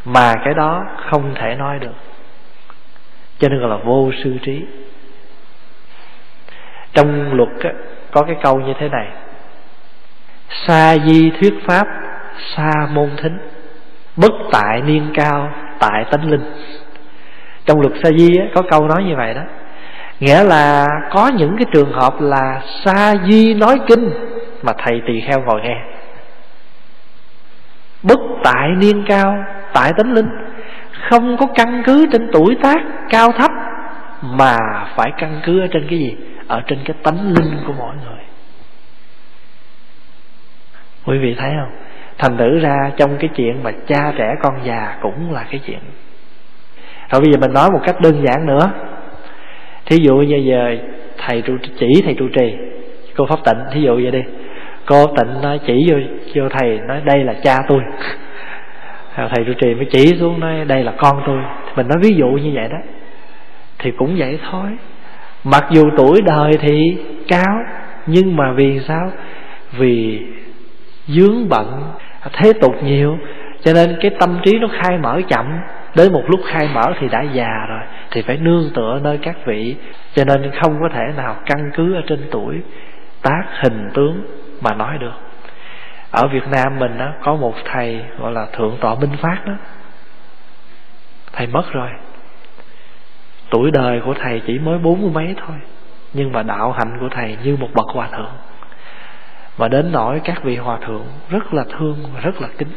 Mà 0.06 0.34
cái 0.46 0.54
đó 0.54 0.84
không 1.10 1.36
thể 1.36 1.56
nói 1.56 1.80
được. 1.80 1.96
Cho 3.40 3.50
nên 3.50 3.60
gọi 3.60 3.70
là 3.70 3.78
vô 3.86 4.12
sư 4.24 4.38
trí. 4.42 4.66
Trong 6.94 7.34
luật 7.34 7.50
á, 7.64 7.72
có 8.12 8.24
cái 8.24 8.36
câu 8.44 8.60
như 8.60 8.74
thế 8.80 8.90
này. 8.90 9.08
Sa 10.50 10.96
di 10.98 11.32
thuyết 11.32 11.54
pháp 11.68 11.88
sa 12.56 12.72
môn 12.92 13.10
thính. 13.18 13.38
Bất 14.16 14.32
tại 14.52 14.82
niên 14.82 15.12
cao 15.14 15.54
tại 15.80 16.06
tánh 16.12 16.32
linh 16.32 16.44
trong 17.68 17.82
luật 17.82 17.94
sa 18.04 18.10
di 18.18 18.40
có 18.56 18.62
câu 18.62 18.88
nói 18.88 19.04
như 19.04 19.16
vậy 19.16 19.34
đó. 19.34 19.42
Nghĩa 20.20 20.44
là 20.44 20.88
có 21.12 21.28
những 21.28 21.56
cái 21.58 21.66
trường 21.74 21.92
hợp 21.92 22.14
là 22.20 22.62
sa 22.86 23.16
di 23.28 23.54
nói 23.54 23.80
kinh 23.88 24.10
mà 24.64 24.74
thầy 24.78 25.02
tỳ 25.08 25.22
kheo 25.22 25.42
ngồi 25.42 25.62
nghe. 25.64 25.78
Bất 28.04 28.20
tại 28.44 28.70
niên 28.78 29.04
cao, 29.08 29.36
tại 29.74 29.92
tánh 29.98 30.14
linh, 30.14 30.30
không 31.10 31.38
có 31.38 31.46
căn 31.56 31.84
cứ 31.86 32.06
trên 32.12 32.30
tuổi 32.34 32.58
tác 32.64 32.78
cao 33.10 33.32
thấp 33.32 33.52
mà 34.22 34.58
phải 34.96 35.12
căn 35.18 35.40
cứ 35.44 35.62
ở 35.62 35.68
trên 35.68 35.88
cái 35.90 36.00
gì? 36.00 36.16
Ở 36.48 36.62
trên 36.68 36.80
cái 36.86 36.96
tánh 37.04 37.34
linh 37.34 37.60
của 37.68 37.74
mỗi 37.78 37.96
người. 37.96 38.24
Quý 41.06 41.18
vị 41.18 41.36
thấy 41.40 41.52
không? 41.60 41.72
Thành 42.18 42.38
thử 42.38 42.60
ra 42.60 42.92
trong 42.98 43.18
cái 43.18 43.30
chuyện 43.36 43.64
mà 43.64 43.72
cha 43.88 44.14
trẻ 44.18 44.36
con 44.42 44.60
già 44.64 44.98
cũng 45.02 45.32
là 45.32 45.46
cái 45.52 45.60
chuyện 45.66 45.80
rồi 47.12 47.22
bây 47.22 47.32
giờ 47.32 47.38
mình 47.42 47.54
nói 47.54 47.72
một 47.72 47.80
cách 47.84 48.02
đơn 48.02 48.26
giản 48.28 48.46
nữa. 48.46 48.72
Thí 49.86 49.98
dụ 49.98 50.16
như 50.16 50.36
giờ 50.38 50.76
thầy 51.18 51.42
trụ 51.42 51.58
chỉ 51.80 52.02
thầy 52.06 52.14
trụ 52.14 52.28
trì, 52.28 52.54
cô 53.16 53.26
pháp 53.26 53.40
tịnh, 53.46 53.64
thí 53.72 53.82
dụ 53.82 53.96
vậy 53.96 54.12
đi. 54.12 54.24
Cô 54.86 55.06
tịnh 55.08 55.42
nói 55.42 55.60
chỉ 55.68 55.88
vô 55.92 55.98
vô 56.36 56.50
thầy, 56.50 56.80
nói 56.88 57.02
đây 57.06 57.24
là 57.24 57.34
cha 57.44 57.58
tôi. 57.68 57.82
À, 59.16 59.30
thầy 59.36 59.46
trụ 59.46 59.54
trì 59.54 59.76
mới 59.76 59.86
chỉ 59.86 60.18
xuống 60.20 60.40
nói 60.40 60.66
đây 60.66 60.84
là 60.84 60.94
con 60.98 61.22
tôi. 61.26 61.42
Mình 61.76 61.88
nói 61.88 61.98
ví 62.02 62.16
dụ 62.16 62.28
như 62.28 62.52
vậy 62.54 62.68
đó, 62.68 62.78
thì 63.80 63.92
cũng 63.92 64.16
vậy 64.18 64.40
thôi. 64.52 64.70
Mặc 65.44 65.66
dù 65.72 65.90
tuổi 65.98 66.22
đời 66.22 66.52
thì 66.62 66.98
cao, 67.28 67.64
nhưng 68.08 68.36
mà 68.36 68.52
vì 68.52 68.80
sao? 68.88 69.12
Vì 69.78 70.22
dướng 71.08 71.50
bận, 71.50 71.84
thế 72.34 72.54
tục 72.62 72.84
nhiều, 72.84 73.18
cho 73.62 73.74
nên 73.74 73.98
cái 74.02 74.12
tâm 74.20 74.40
trí 74.46 74.60
nó 74.60 74.68
khai 74.82 74.98
mở 74.98 75.22
chậm 75.28 75.46
đến 75.96 76.14
một 76.14 76.24
lúc 76.28 76.40
khai 76.46 76.70
mở 76.74 76.94
thì 77.00 77.10
đã 77.10 77.22
già 77.22 77.66
rồi 77.70 77.82
thì 78.12 78.22
phải 78.22 78.38
nương 78.38 78.70
tựa 78.76 79.00
nơi 79.04 79.18
các 79.18 79.36
vị. 79.46 79.76
Cho 80.14 80.24
nên 80.24 80.52
không 80.62 80.80
có 80.82 80.90
thể 80.94 81.04
nào 81.18 81.36
căn 81.46 81.72
cứ 81.76 81.96
ở 81.96 82.02
trên 82.08 82.28
tuổi 82.32 82.62
tác 83.22 83.44
hình 83.52 83.90
tướng 83.94 84.26
mà 84.62 84.74
nói 84.74 84.98
được. 84.98 85.14
Ở 86.12 86.28
Việt 86.28 86.48
Nam 86.52 86.80
mình 86.80 86.98
đó, 86.98 87.12
có 87.24 87.36
một 87.36 87.54
thầy 87.66 88.04
gọi 88.20 88.32
là 88.32 88.46
thượng 88.54 88.78
tọa 88.82 88.96
Minh 88.96 89.18
Phát 89.22 89.46
đó. 89.46 89.54
Thầy 91.34 91.48
mất 91.48 91.72
rồi. 91.72 91.90
Tuổi 93.50 93.72
đời 93.72 94.02
của 94.06 94.14
thầy 94.14 94.42
chỉ 94.48 94.60
mới 94.60 94.80
bốn 94.80 95.02
mươi 95.02 95.12
mấy 95.14 95.36
thôi 95.46 95.56
nhưng 96.14 96.32
mà 96.32 96.44
đạo 96.44 96.72
hạnh 96.72 96.98
của 97.00 97.10
thầy 97.12 97.38
như 97.44 97.58
một 97.58 97.70
bậc 97.74 97.86
hòa 97.94 98.08
thượng. 98.08 98.34
Và 99.58 99.68
đến 99.68 99.92
nỗi 99.92 100.22
các 100.24 100.44
vị 100.44 100.56
hòa 100.56 100.78
thượng 100.88 101.06
rất 101.30 101.54
là 101.54 101.64
thương 101.78 101.98
và 102.14 102.20
rất 102.20 102.42
là 102.42 102.48
kính 102.58 102.72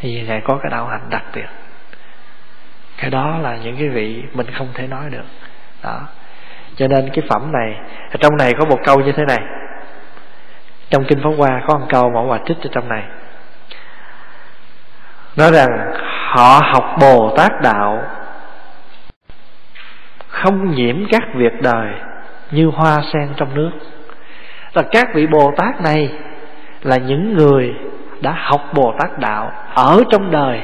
thì 0.00 0.22
ngài 0.28 0.40
có 0.40 0.58
cái 0.62 0.70
đạo 0.70 0.86
hạnh 0.86 1.06
đặc 1.10 1.22
biệt. 1.34 1.46
Cái 2.96 3.10
đó 3.10 3.38
là 3.42 3.56
những 3.56 3.76
cái 3.76 3.88
vị 3.88 4.22
mình 4.32 4.46
không 4.58 4.68
thể 4.74 4.86
nói 4.86 5.10
được. 5.10 5.24
Đó. 5.82 6.00
Cho 6.76 6.88
nên 6.88 7.10
cái 7.10 7.24
phẩm 7.28 7.52
này, 7.52 7.74
trong 8.20 8.36
này 8.36 8.54
có 8.58 8.64
một 8.64 8.78
câu 8.84 9.00
như 9.00 9.12
thế 9.12 9.24
này. 9.24 9.38
Trong 10.90 11.04
kinh 11.04 11.22
pháp 11.22 11.30
hoa 11.38 11.62
có 11.66 11.78
một 11.78 11.86
câu 11.88 12.10
mà 12.10 12.20
hòa 12.20 12.38
trích 12.46 12.56
ở 12.62 12.70
trong 12.72 12.88
này. 12.88 13.02
Nói 15.36 15.52
rằng, 15.52 15.68
họ 16.28 16.60
học 16.72 16.96
bồ 17.00 17.34
tát 17.36 17.52
đạo 17.62 18.04
không 20.28 20.74
nhiễm 20.74 20.96
các 21.10 21.22
việc 21.34 21.52
đời 21.62 21.92
như 22.50 22.66
hoa 22.66 22.96
sen 23.12 23.28
trong 23.36 23.54
nước. 23.54 23.70
Là 24.72 24.82
các 24.90 25.08
vị 25.14 25.26
bồ 25.26 25.52
tát 25.56 25.80
này 25.80 26.12
là 26.82 26.96
những 26.96 27.36
người 27.36 27.74
đã 28.22 28.34
học 28.38 28.60
bồ 28.74 28.94
tát 28.98 29.18
đạo 29.18 29.52
ở 29.74 30.02
trong 30.10 30.30
đời, 30.30 30.60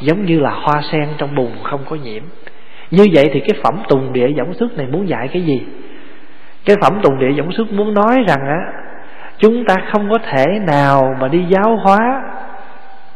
giống 0.00 0.24
như 0.24 0.40
là 0.40 0.50
hoa 0.50 0.82
sen 0.92 1.08
trong 1.18 1.34
bùn 1.34 1.52
không 1.62 1.80
có 1.90 1.96
nhiễm. 1.96 2.22
Như 2.90 3.06
vậy 3.14 3.30
thì 3.32 3.40
cái 3.40 3.60
phẩm 3.62 3.82
tùng 3.88 4.12
địa 4.12 4.28
giống 4.36 4.54
xuất 4.54 4.76
này 4.76 4.86
muốn 4.86 5.08
dạy 5.08 5.28
cái 5.32 5.42
gì? 5.42 5.62
Cái 6.64 6.76
phẩm 6.82 7.00
tùng 7.02 7.18
địa 7.18 7.30
giống 7.36 7.52
xuất 7.52 7.72
muốn 7.72 7.94
nói 7.94 8.24
rằng 8.28 8.48
á, 8.48 8.60
chúng 9.38 9.64
ta 9.64 9.74
không 9.92 10.10
có 10.10 10.18
thể 10.18 10.44
nào 10.66 11.16
mà 11.20 11.28
đi 11.28 11.44
giáo 11.48 11.76
hóa 11.76 12.22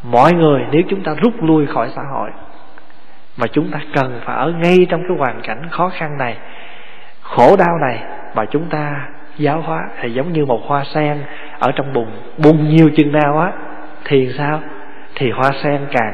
mọi 0.03 0.33
người 0.33 0.61
nếu 0.71 0.81
chúng 0.89 1.03
ta 1.03 1.13
rút 1.13 1.43
lui 1.43 1.67
khỏi 1.67 1.89
xã 1.95 2.01
hội. 2.13 2.29
Mà 3.37 3.47
chúng 3.47 3.71
ta 3.71 3.79
cần 3.95 4.19
phải 4.25 4.37
ở 4.37 4.51
ngay 4.51 4.87
trong 4.89 5.01
cái 5.07 5.17
hoàn 5.17 5.41
cảnh 5.41 5.61
khó 5.69 5.89
khăn 5.89 6.17
này, 6.17 6.37
khổ 7.21 7.55
đau 7.57 7.77
này 7.87 8.03
mà 8.35 8.45
chúng 8.51 8.69
ta 8.69 9.07
giáo 9.37 9.61
hóa 9.61 9.89
thì 10.01 10.13
giống 10.13 10.33
như 10.33 10.45
một 10.45 10.61
hoa 10.65 10.83
sen 10.83 11.23
ở 11.59 11.71
trong 11.75 11.93
bùn 11.93 12.07
bùn 12.37 12.75
nhiều 12.75 12.89
chừng 12.95 13.11
nào 13.11 13.39
á 13.39 13.51
thì 14.05 14.29
sao? 14.37 14.61
Thì 15.15 15.31
hoa 15.31 15.51
sen 15.63 15.81
càng 15.91 16.13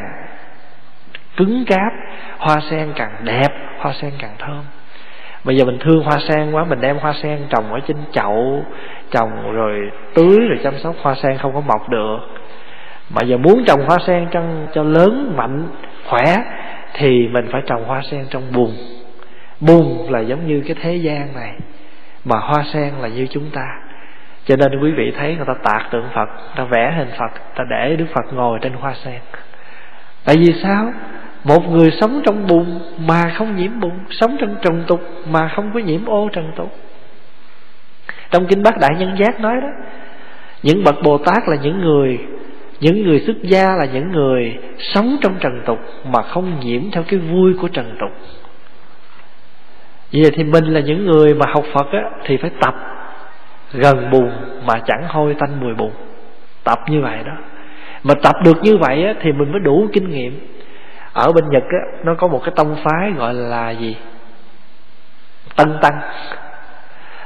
cứng 1.38 1.66
cáp 1.66 1.94
hoa 2.38 2.60
sen 2.70 2.90
càng 2.96 3.12
đẹp 3.24 3.48
hoa 3.78 3.94
sen 3.94 4.12
càng 4.20 4.36
thơm. 4.40 4.64
Bây 5.44 5.58
giờ 5.58 5.66
mình 5.66 5.78
thương 5.80 6.04
hoa 6.04 6.18
sen 6.30 6.52
quá 6.52 6.64
mình 6.64 6.82
đem 6.82 6.98
hoa 6.98 7.14
sen 7.14 7.40
trồng 7.50 7.74
ở 7.74 7.80
trên 7.88 7.98
chậu 8.12 8.64
trồng 9.12 9.54
rồi 9.54 9.92
tưới 10.14 10.38
rồi 10.40 10.60
chăm 10.64 10.74
sóc 10.78 10.96
hoa 11.02 11.16
sen 11.16 11.38
không 11.38 11.54
có 11.54 11.62
mọc 11.62 11.90
được. 11.90 12.18
Mà 13.10 13.22
giờ 13.26 13.38
muốn 13.38 13.64
trồng 13.68 13.86
hoa 13.88 13.98
sen 14.08 14.28
cho, 14.32 14.42
cho 14.74 14.84
lớn 14.84 15.34
mạnh 15.38 15.68
khỏe 16.06 16.24
thì 16.94 17.28
mình 17.28 17.48
phải 17.52 17.62
trồng 17.66 17.86
hoa 17.86 18.02
sen 18.02 18.26
trong 18.30 18.44
bùn. 18.54 18.72
Bùn 19.60 20.12
là 20.12 20.20
giống 20.20 20.48
như 20.48 20.64
cái 20.68 20.76
thế 20.82 20.96
gian 20.96 21.28
này 21.36 21.54
mà 22.26 22.38
hoa 22.38 22.64
sen 22.74 22.94
là 23.02 23.08
như 23.08 23.28
chúng 23.32 23.50
ta. 23.50 23.68
Cho 24.46 24.56
nên 24.56 24.80
quý 24.80 24.92
vị 24.92 25.14
thấy 25.18 25.36
người 25.36 25.46
ta 25.46 25.54
tạc 25.64 25.92
tượng 25.92 26.06
Phật, 26.14 26.26
người 26.26 26.56
ta 26.56 26.64
vẽ 26.64 26.94
hình 26.98 27.10
Phật, 27.18 27.32
người 27.34 27.56
ta 27.56 27.64
để 27.70 27.96
Đức 27.96 28.06
Phật 28.14 28.34
ngồi 28.34 28.60
trên 28.62 28.74
hoa 28.74 28.94
sen. 28.94 29.20
Tại 30.26 30.36
vì 30.38 30.54
sao? 30.64 30.94
Một 31.44 31.70
người 31.72 31.92
sống 31.92 32.22
trong 32.26 32.48
bùn 32.48 32.80
mà 33.08 33.32
không 33.36 33.56
nhiễm 33.56 33.80
bùn, 33.80 33.92
sống 34.10 34.38
trong 34.40 34.56
trần 34.62 34.84
tục 34.88 35.02
mà 35.32 35.48
không 35.48 35.72
có 35.74 35.80
nhiễm 35.80 36.06
ô 36.06 36.30
trần 36.34 36.52
tục. 36.56 36.72
Trong 38.32 38.46
kinh 38.48 38.64
bát 38.64 38.78
đại 38.80 38.92
nhân 39.00 39.18
giác 39.18 39.40
nói 39.40 39.56
đó, 39.62 39.68
những 40.64 40.84
bậc 40.84 40.96
bồ 41.04 41.18
tát 41.18 41.48
là 41.48 41.56
những 41.56 41.82
người 41.82 42.20
những 42.82 43.04
người 43.04 43.20
xuất 43.20 43.44
gia 43.44 43.76
là 43.76 43.86
những 43.86 44.12
người 44.12 44.58
sống 44.78 45.18
trong 45.22 45.36
trần 45.40 45.62
tục 45.66 45.80
mà 46.06 46.22
không 46.22 46.60
nhiễm 46.60 46.92
theo 46.92 47.04
cái 47.04 47.20
vui 47.20 47.54
của 47.62 47.68
trần 47.68 47.96
tục 48.00 48.10
vậy 50.14 50.32
thì 50.34 50.44
mình 50.44 50.66
là 50.66 50.80
những 50.80 51.06
người 51.06 51.34
mà 51.34 51.46
học 51.54 51.64
phật 51.74 51.88
á, 51.92 52.04
thì 52.26 52.38
phải 52.38 52.52
tập 52.62 52.76
gần 53.74 54.10
bùn 54.12 54.32
mà 54.66 54.74
chẳng 54.86 55.04
hôi 55.08 55.36
tanh 55.40 55.60
mùi 55.60 55.74
bùn. 55.74 55.92
Tập 56.64 56.80
như 56.88 57.02
vậy 57.02 57.18
đó. 57.26 57.34
Mà 58.04 58.14
tập 58.24 58.36
được 58.44 58.58
như 58.62 58.78
vậy 58.78 59.06
á, 59.06 59.14
thì 59.22 59.32
mình 59.32 59.52
mới 59.52 59.60
đủ 59.60 59.88
kinh 59.94 60.10
nghiệm. 60.10 60.48
Ở 61.14 61.32
bên 61.32 61.50
nhật 61.50 61.64
á, 61.64 62.00
nó 62.04 62.16
có 62.16 62.28
một 62.28 62.42
cái 62.44 62.54
tông 62.56 62.76
phái 62.84 63.12
gọi 63.12 63.34
là 63.34 63.70
gì? 63.70 63.96
Tân 65.56 65.78
tăng. 65.82 66.00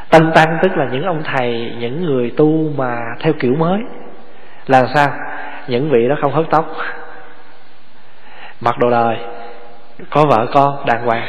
Tân 0.09 0.31
tăng 0.35 0.57
tức 0.61 0.77
là 0.77 0.87
những 0.91 1.03
ông 1.03 1.23
thầy 1.23 1.73
những 1.79 2.05
người 2.05 2.31
tu 2.37 2.71
mà 2.77 2.97
theo 3.19 3.33
kiểu 3.39 3.55
mới. 3.55 3.79
Là 4.67 4.83
sao? 4.95 5.09
Những 5.67 5.89
vị 5.89 6.07
đó 6.09 6.15
không 6.21 6.33
hớt 6.33 6.45
tóc. 6.49 6.75
Mặc 8.61 8.77
đồ 8.79 8.89
đời. 8.91 9.17
Có 10.09 10.25
vợ 10.29 10.47
con 10.53 10.85
đàng 10.85 11.05
hoàng 11.05 11.27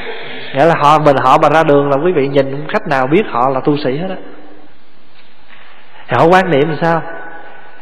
nghĩa 0.57 0.64
là 0.64 0.75
họ 0.83 0.99
mình 0.99 1.16
họ 1.16 1.38
mà 1.42 1.49
ra 1.49 1.62
đường 1.64 1.90
là 1.90 1.97
quý 2.05 2.12
vị 2.12 2.29
nhìn 2.29 2.66
khách 2.69 2.88
nào 2.88 3.07
biết 3.07 3.23
họ 3.31 3.51
là 3.51 3.61
tu 3.61 3.77
sĩ 3.77 3.97
hết 3.97 4.09
á. 4.09 4.16
Họ 6.09 6.27
quan 6.27 6.51
niệm 6.51 6.69
là 6.69 6.77
sao? 6.83 7.03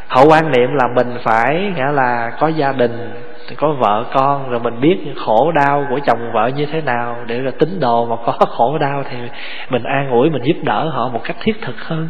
Họ 0.08 0.24
quan 0.24 0.52
niệm 0.52 0.74
là 0.74 0.88
mình 0.94 1.18
phải 1.24 1.72
nghĩa 1.76 1.92
là 1.92 2.32
có 2.40 2.48
gia 2.48 2.72
đình 2.72 3.12
có 3.56 3.72
vợ 3.72 4.04
con 4.14 4.50
rồi 4.50 4.60
mình 4.60 4.80
biết 4.80 4.98
khổ 5.16 5.52
đau 5.52 5.86
của 5.90 5.98
chồng 6.06 6.32
vợ 6.32 6.46
như 6.46 6.66
thế 6.66 6.80
nào 6.80 7.16
để 7.26 7.40
là 7.40 7.50
tính 7.58 7.80
đồ 7.80 8.06
mà 8.06 8.16
có 8.26 8.32
khổ 8.48 8.78
đau 8.78 9.04
thì 9.10 9.16
mình 9.70 9.82
an 9.82 10.10
ủi 10.10 10.30
mình 10.30 10.42
giúp 10.44 10.56
đỡ 10.62 10.88
họ 10.88 11.08
một 11.08 11.20
cách 11.24 11.36
thiết 11.40 11.62
thực 11.62 11.80
hơn. 11.80 12.08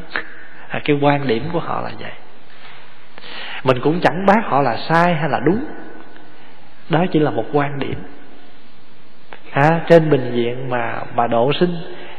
À, 0.68 0.80
cái 0.84 0.98
quan 1.02 1.26
điểm 1.26 1.48
của 1.52 1.60
họ 1.60 1.80
là 1.80 1.90
vậy. 2.00 2.12
Mình 3.64 3.80
cũng 3.80 4.00
chẳng 4.00 4.26
bác 4.26 4.40
họ 4.44 4.62
là 4.62 4.76
sai 4.76 5.14
hay 5.14 5.28
là 5.28 5.40
đúng. 5.46 5.64
Đó 6.88 7.04
chỉ 7.12 7.18
là 7.18 7.30
một 7.30 7.44
quan 7.52 7.78
điểm 7.78 7.94
à, 9.54 9.80
trên 9.88 10.10
bình 10.10 10.32
diện 10.34 10.70
mà 10.70 10.94
mà 11.14 11.26
độ 11.26 11.52
sinh 11.60 11.76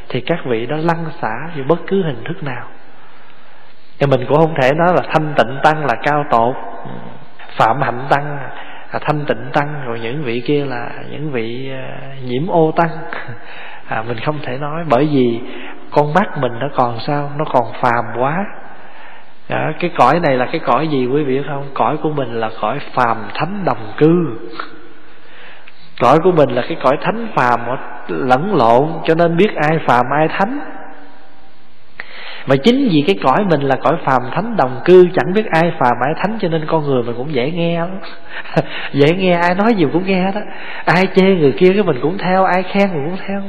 thì 0.10 0.21
các 0.21 0.39
vị 0.45 0.65
đó 0.65 0.76
lăn 0.78 1.06
xả 1.21 1.50
dù 1.56 1.63
bất 1.67 1.80
cứ 1.88 2.04
hình 2.04 2.24
thức 2.28 2.43
nào. 2.43 2.67
Thì 4.00 4.08
mình 4.08 4.26
cũng 4.28 4.38
không 4.38 4.56
thể 4.62 4.71
nói 4.74 4.93
là 4.95 5.02
thanh 5.13 5.34
tịnh 5.38 5.58
tăng 5.63 5.86
là 5.86 5.95
cao 6.04 6.26
tột. 6.32 6.56
Phạm 7.58 7.82
hạnh 7.82 8.06
tăng 8.10 8.38
là 8.93 9.00
thanh 9.02 9.26
tịnh 9.26 9.50
tăng. 9.54 9.82
Rồi 9.86 10.00
những 10.00 10.24
vị 10.24 10.43
kia 10.45 10.65
là 10.65 10.89
những 11.12 11.32
vị 11.32 11.71
à, 11.71 12.00
nhiễm 12.26 12.48
ô 12.48 12.71
tăng. 12.71 12.89
À, 13.88 14.04
mình 14.08 14.17
không 14.19 14.39
thể 14.43 14.58
nói. 14.58 14.84
Bởi 14.89 15.10
vì 15.13 15.39
con 15.91 16.13
mắt 16.13 16.38
mình 16.38 16.52
nó 16.60 16.67
còn 16.76 17.00
sao? 17.00 17.32
Nó 17.38 17.45
còn 17.54 17.74
phàm 17.82 18.06
quá. 18.17 18.45
Đó, 19.50 19.71
cái 19.80 19.91
cõi 19.98 20.19
này 20.19 20.38
là 20.38 20.45
cái 20.45 20.60
cõi 20.60 20.88
gì 20.88 21.08
quý 21.08 21.24
vị 21.24 21.41
không? 21.48 21.69
Cõi 21.74 21.98
của 21.98 22.10
mình 22.10 22.34
là 22.34 22.50
cõi 22.62 22.80
phàm 22.93 23.17
thánh 23.34 23.63
đồng 23.65 23.93
cư 23.98 24.38
cõi 26.00 26.20
của 26.24 26.32
mình 26.32 26.50
là 26.50 26.62
cái 26.62 26.78
cõi 26.84 26.98
thánh 27.02 27.28
phàm 27.36 27.60
lẫn 28.08 28.56
lộn, 28.56 28.90
cho 29.06 29.16
nên 29.16 29.38
biết 29.38 29.56
ai 29.56 29.80
phàm, 29.86 30.06
ai 30.12 30.28
thánh. 30.28 30.60
Mà 32.48 32.56
chính 32.56 32.90
vì 32.92 33.04
cái 33.08 33.16
cõi 33.24 33.46
mình 33.50 33.62
là 33.62 33.76
cõi 33.76 33.94
phàm 34.06 34.22
thánh 34.32 34.58
đồng 34.58 34.82
cư, 34.86 35.06
chẳng 35.16 35.34
biết 35.34 35.46
ai 35.46 35.74
phàm, 35.80 35.94
ai 36.02 36.14
thánh, 36.18 36.38
cho 36.42 36.48
nên 36.48 36.66
con 36.68 36.84
người 36.84 37.04
mình 37.04 37.16
cũng 37.18 37.34
dễ 37.34 37.52
nghe 37.52 37.80
lắm. 37.80 38.00
Dễ 38.94 39.08
nghe, 39.18 39.34
ai 39.34 39.56
nói 39.56 39.74
gì 39.74 39.86
cũng 39.94 40.06
nghe 40.06 40.32
đó. 40.32 40.42
Ai 40.86 41.04
chê 41.16 41.26
người 41.26 41.52
kia 41.52 41.74
cái 41.74 41.84
mình 41.84 42.00
cũng 42.02 42.18
theo, 42.18 42.46
ai 42.46 42.64
khen 42.64 42.94
mình 42.94 43.10
cũng 43.10 43.18
theo. 43.28 43.42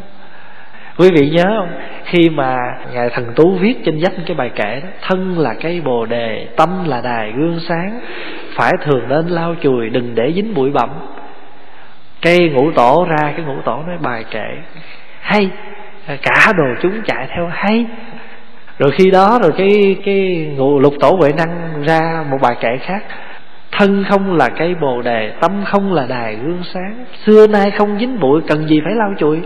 Quý 0.98 1.10
vị 1.10 1.30
nhớ 1.30 1.44
không? 1.58 1.68
Khi 2.04 2.30
mà 2.30 2.58
ngài 2.94 3.10
thần 3.10 3.32
tú 3.36 3.54
viết 3.60 3.84
trên 3.84 4.00
dách 4.02 4.12
cái 4.26 4.36
bài 4.36 4.50
kể 4.54 4.80
đó, 4.82 4.88
thân 5.02 5.38
là 5.38 5.54
cây 5.54 5.80
bồ 5.80 6.06
đề, 6.06 6.48
tâm 6.56 6.84
là 6.86 7.00
đài 7.00 7.32
gương 7.32 7.60
sáng, 7.68 8.00
phải 8.54 8.72
thường 8.84 9.08
nên 9.08 9.26
lau 9.26 9.54
chùi, 9.62 9.90
đừng 9.90 10.14
để 10.14 10.32
dính 10.36 10.54
bụi 10.54 10.70
bặm 10.70 10.90
cây 12.26 12.48
ngũ 12.48 12.70
tổ 12.70 13.06
ra, 13.08 13.32
cái 13.36 13.44
ngũ 13.46 13.60
tổ 13.64 13.82
nói 13.86 13.96
bài 14.02 14.24
kệ 14.30 14.48
hay, 15.20 15.50
cả 16.06 16.52
đồ 16.56 16.64
chúng 16.82 17.02
chạy 17.04 17.26
theo 17.36 17.48
hay. 17.52 17.86
Rồi 18.78 18.90
khi 18.90 19.10
đó 19.10 19.38
rồi 19.42 19.52
cái 19.58 19.96
cái 20.04 20.48
ngũ, 20.56 20.78
lục 20.80 20.94
tổ 21.00 21.16
huệ 21.20 21.32
năng 21.32 21.82
ra 21.86 22.24
một 22.30 22.38
bài 22.42 22.56
kệ 22.60 22.76
khác. 22.76 23.04
Thân 23.72 24.04
không 24.08 24.36
là 24.36 24.48
cây 24.48 24.74
bồ 24.74 25.02
đề, 25.02 25.32
tâm 25.40 25.64
không 25.64 25.92
là 25.92 26.06
đài 26.08 26.34
gương 26.34 26.62
sáng. 26.74 27.04
Xưa 27.26 27.46
nay 27.46 27.70
không 27.70 27.98
dính 27.98 28.20
bụi, 28.20 28.40
cần 28.46 28.68
gì 28.68 28.80
phải 28.84 28.92
lau 28.94 29.14
chùi. 29.18 29.40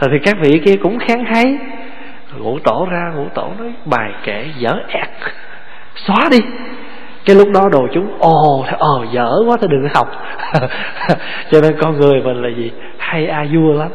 Rồi 0.00 0.10
thì 0.12 0.18
các 0.24 0.36
vị 0.40 0.60
kia 0.64 0.76
cũng 0.76 0.98
khen 0.98 1.24
hay. 1.24 1.58
Ngũ 2.38 2.58
tổ 2.58 2.88
ra, 2.90 3.12
ngũ 3.14 3.28
tổ 3.34 3.52
nói 3.58 3.72
bài 3.84 4.10
kệ 4.24 4.44
dở 4.58 4.74
ẹt. 4.88 5.08
Xóa 5.94 6.28
đi 6.30 6.38
cái 7.24 7.36
lúc 7.36 7.48
đó 7.54 7.68
đồ 7.72 7.88
chúng, 7.94 8.18
ồ 8.18 8.64
ờ 8.78 9.06
dở 9.12 9.32
quá 9.46 9.56
thôi 9.60 9.68
đừng 9.70 9.88
học. 9.94 10.08
Cho 11.50 11.60
nên 11.60 11.76
con 11.80 12.00
người 12.00 12.22
mình 12.22 12.42
là 12.42 12.48
gì? 12.56 12.72
Hay 12.98 13.26
a 13.26 13.46
vua 13.52 13.72
lắm. 13.72 13.88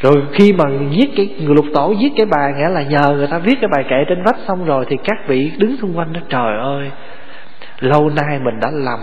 Rồi 0.00 0.22
khi 0.32 0.52
mà 0.52 0.64
viết 0.90 1.08
cái, 1.16 1.28
người 1.38 1.54
lục 1.54 1.66
tổ 1.74 1.94
viết 2.00 2.10
cái 2.16 2.26
bài, 2.26 2.52
nghĩa 2.56 2.68
là 2.68 2.82
nhờ 2.82 3.14
người 3.16 3.26
ta 3.26 3.38
viết 3.38 3.58
cái 3.60 3.68
bài 3.68 3.84
kệ 3.90 4.04
trên 4.08 4.22
vách 4.24 4.36
xong 4.48 4.64
rồi 4.64 4.84
thì 4.88 4.96
các 5.04 5.16
vị 5.28 5.52
đứng 5.58 5.76
xung 5.76 5.98
quanh 5.98 6.12
đó, 6.12 6.20
trời 6.28 6.58
ơi, 6.58 6.90
lâu 7.80 8.10
nay 8.10 8.38
mình 8.38 8.60
đã 8.60 8.70
lầm. 8.72 9.00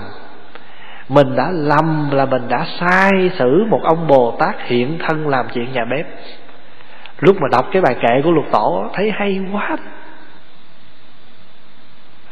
Mình 1.10 1.36
đã 1.36 1.52
lầm 1.52 2.10
là 2.12 2.26
mình 2.26 2.42
đã 2.50 2.66
sai 2.80 3.32
xử 3.40 3.66
một 3.70 3.80
ông 3.84 4.08
bồ 4.08 4.36
tát 4.40 4.56
hiện 4.66 5.00
thân 5.08 5.28
làm 5.28 5.46
chuyện 5.54 5.72
nhà 5.74 5.86
bếp. 5.92 6.06
Lúc 7.20 7.36
mà 7.42 7.48
đọc 7.52 7.66
cái 7.72 7.82
bài 7.82 7.96
kệ 8.02 8.22
của 8.24 8.32
lục 8.32 8.46
tổ, 8.52 8.90
thấy 8.94 9.12
hay 9.12 9.40
quá 9.54 9.78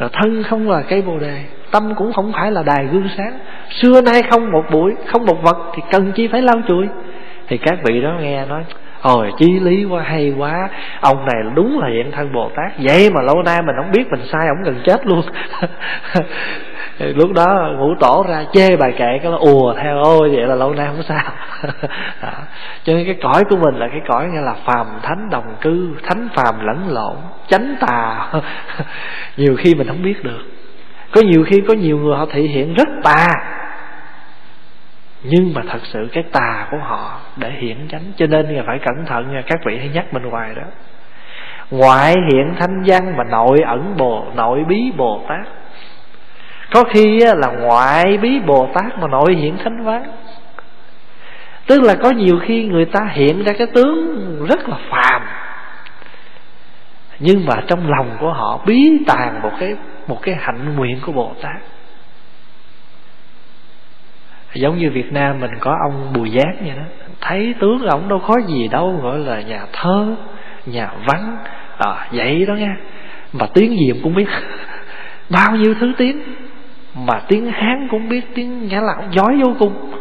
rồi 0.02 0.10
thân 0.14 0.44
không 0.44 0.70
là 0.70 0.82
cây 0.82 1.02
bồ 1.02 1.20
đề, 1.20 1.44
tâm 1.72 1.96
cũng 1.96 2.14
không 2.14 2.32
phải 2.34 2.52
là 2.52 2.64
đài 2.64 2.86
gương 2.92 3.08
sáng. 3.18 3.40
Xưa 3.70 4.02
nay 4.02 4.22
không 4.32 4.52
một 4.52 4.64
buổi 4.72 4.94
không 5.06 5.26
một 5.26 5.38
vật 5.42 5.58
thì 5.76 5.82
cần 5.92 6.12
chi 6.12 6.28
phải 6.28 6.42
lau 6.42 6.56
chùi. 6.68 6.88
Thì 7.48 7.58
các 7.58 7.80
vị 7.84 8.02
đó 8.02 8.18
nghe 8.22 8.46
nói 8.46 8.64
Hồi 9.02 9.32
chí 9.38 9.60
lý 9.60 9.86
quá, 9.86 10.04
hay 10.04 10.34
quá. 10.38 10.70
Ông 11.02 11.26
này 11.26 11.36
đúng 11.56 11.80
là 11.80 11.88
hiện 11.88 12.12
thân 12.12 12.34
Bồ 12.34 12.52
Tát. 12.56 12.72
Vậy 12.80 13.10
mà 13.14 13.22
lâu 13.22 13.44
nay 13.44 13.62
mình 13.62 13.76
không 13.78 13.92
biết 13.92 14.04
mình 14.12 14.28
sai, 14.32 14.48
Ông 14.48 14.64
gần 14.64 14.82
chết 14.86 15.08
luôn. 15.08 15.22
Lúc 17.00 17.32
đó 17.36 17.70
ngũ 17.78 17.96
tổ 18.00 18.26
ra 18.30 18.46
chê 18.54 18.76
bài 18.76 18.92
kệ, 18.92 19.20
Cái 19.24 19.32
là, 19.32 19.38
ùa 19.38 19.74
theo 19.74 20.04
ôi 20.04 20.30
vậy 20.36 20.48
là 20.48 20.56
lâu 20.56 20.74
nay 20.74 20.88
không 20.88 21.04
sao. 21.04 21.24
Đó. 22.22 22.30
Cho 22.84 22.94
nên 22.94 23.06
cái 23.06 23.16
cõi 23.22 23.44
của 23.50 23.56
mình 23.56 23.76
là 23.76 23.88
cái 23.88 24.02
cõi 24.08 24.28
nghe 24.28 24.42
là 24.42 24.56
phàm 24.66 24.88
thánh 25.04 25.30
đồng 25.30 25.56
cư, 25.62 25.96
Thánh 26.04 26.28
phàm 26.36 26.66
lẫn 26.66 26.88
lộn, 26.90 27.16
Chánh 27.48 27.76
tà. 27.80 28.28
Nhiều 29.38 29.56
khi 29.58 29.76
mình 29.76 29.88
không 29.88 30.04
biết 30.04 30.24
được. 30.24 30.42
Có 31.12 31.22
nhiều 31.22 31.44
khi 31.48 31.62
có 31.68 31.74
nhiều 31.74 31.98
người 31.98 32.18
họ 32.18 32.26
thể 32.32 32.42
hiện 32.42 32.74
rất 32.74 32.88
tà 33.04 33.28
nhưng 35.24 35.54
mà 35.54 35.62
thật 35.70 35.80
sự 35.84 36.10
cái 36.14 36.24
tà 36.32 36.68
của 36.72 36.78
họ 36.78 37.20
để 37.36 37.52
hiển 37.52 37.88
chánh, 37.92 38.04
cho 38.18 38.28
nên 38.28 38.50
là 38.50 38.64
phải 38.68 38.80
cẩn 38.86 39.06
thận 39.06 39.34
nha, 39.34 39.42
các 39.48 39.60
vị 39.66 39.78
hay 39.78 39.90
nhắc 39.90 40.14
mình 40.14 40.24
hoài 40.24 40.56
đó. 40.56 40.64
Ngoại 41.72 42.16
hiện 42.32 42.54
thanh 42.60 42.84
văn 42.86 43.18
mà 43.18 43.24
nội 43.24 43.58
ẩn 43.66 43.98
bồ, 43.98 44.26
nội 44.36 44.64
bí 44.68 44.92
bồ 44.98 45.22
tát. 45.30 45.48
Có 46.74 46.84
khi 46.84 47.20
là 47.20 47.48
ngoại 47.48 48.18
bí 48.18 48.40
bồ 48.40 48.70
tát 48.74 49.00
mà 49.00 49.08
nội 49.08 49.36
hiện 49.36 49.58
thánh 49.64 49.84
văn. 49.84 50.04
Tức 51.68 51.82
là 51.84 51.96
có 51.96 52.12
nhiều 52.12 52.40
khi 52.42 52.66
người 52.66 52.86
ta 52.86 53.10
hiện 53.12 53.44
ra 53.44 53.54
cái 53.58 53.68
tướng 53.68 54.46
rất 54.50 54.70
là 54.70 54.78
phàm. 54.90 55.22
Nhưng 57.20 57.46
mà 57.46 57.56
trong 57.68 57.90
lòng 57.90 58.18
của 58.20 58.34
họ 58.34 58.60
bí 58.66 59.04
tàng 59.08 59.42
một 59.42 59.52
cái 59.60 59.76
một 60.08 60.22
cái 60.22 60.36
hạnh 60.40 60.76
nguyện 60.76 61.00
của 61.06 61.12
bồ 61.12 61.32
tát 61.42 61.62
giống 64.54 64.78
như 64.78 64.90
Việt 64.90 65.14
Nam 65.14 65.40
mình 65.40 65.52
có 65.60 65.78
ông 65.90 66.14
Bùi 66.14 66.32
Giác 66.32 66.54
vậy 66.62 66.74
đó. 66.76 66.84
Thấy 67.22 67.56
tướng 67.60 67.86
ổng 67.88 68.10
đâu 68.10 68.20
khó 68.20 68.38
gì 68.48 68.68
đâu 68.68 69.00
gọi 69.04 69.20
là 69.20 69.42
nhà 69.42 69.66
thơ 69.74 70.16
nhà 70.66 70.92
văn. 71.06 71.38
À, 71.78 72.08
vậy 72.12 72.46
đó 72.46 72.54
nha 72.54 72.76
mà 73.34 73.46
tiếng 73.54 73.72
gì 73.72 73.94
cũng 74.04 74.16
biết. 74.16 74.28
Bao 75.30 75.56
nhiêu 75.56 75.76
thứ 75.80 75.94
tiếng. 75.98 76.22
Mà 76.96 77.22
tiếng 77.28 77.52
hán 77.52 77.88
cũng 77.92 78.10
biết 78.10 78.36
tiếng 78.36 78.68
Nhã 78.68 78.82
là 78.82 78.94
ông 78.98 79.14
giỏi 79.14 79.38
vô 79.44 79.54
cùng. 79.60 79.92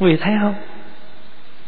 Quý 0.00 0.10
vị 0.10 0.16
thấy 0.20 0.34
không? 0.40 0.54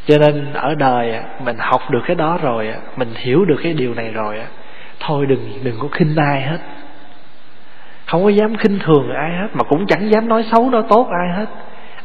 Cho 0.07 0.19
nên 0.19 0.53
ở 0.53 0.75
đời 0.75 1.21
mình 1.45 1.57
học 1.59 1.91
được 1.91 2.01
cái 2.07 2.17
đó 2.17 2.39
rồi 2.43 2.75
mình 2.97 3.09
hiểu 3.17 3.45
được 3.45 3.61
cái 3.63 3.73
điều 3.73 3.95
này 3.95 4.11
rồi 4.13 4.39
thôi 5.01 5.27
đừng 5.27 5.61
đừng 5.63 5.79
có 5.79 5.89
khinh 5.89 6.17
ai 6.17 6.43
hết 6.43 6.59
không 8.07 8.25
có 8.25 8.29
dám 8.29 8.57
khinh 8.57 8.79
thường 8.79 9.11
ai 9.15 9.31
hết, 9.31 9.49
mà 9.53 9.65
cũng 9.65 9.87
chẳng 9.87 10.11
dám 10.11 10.29
nói 10.29 10.45
xấu, 10.53 10.71
nói 10.71 10.83
tốt 10.89 11.09
ai 11.21 11.37
hết. 11.37 11.47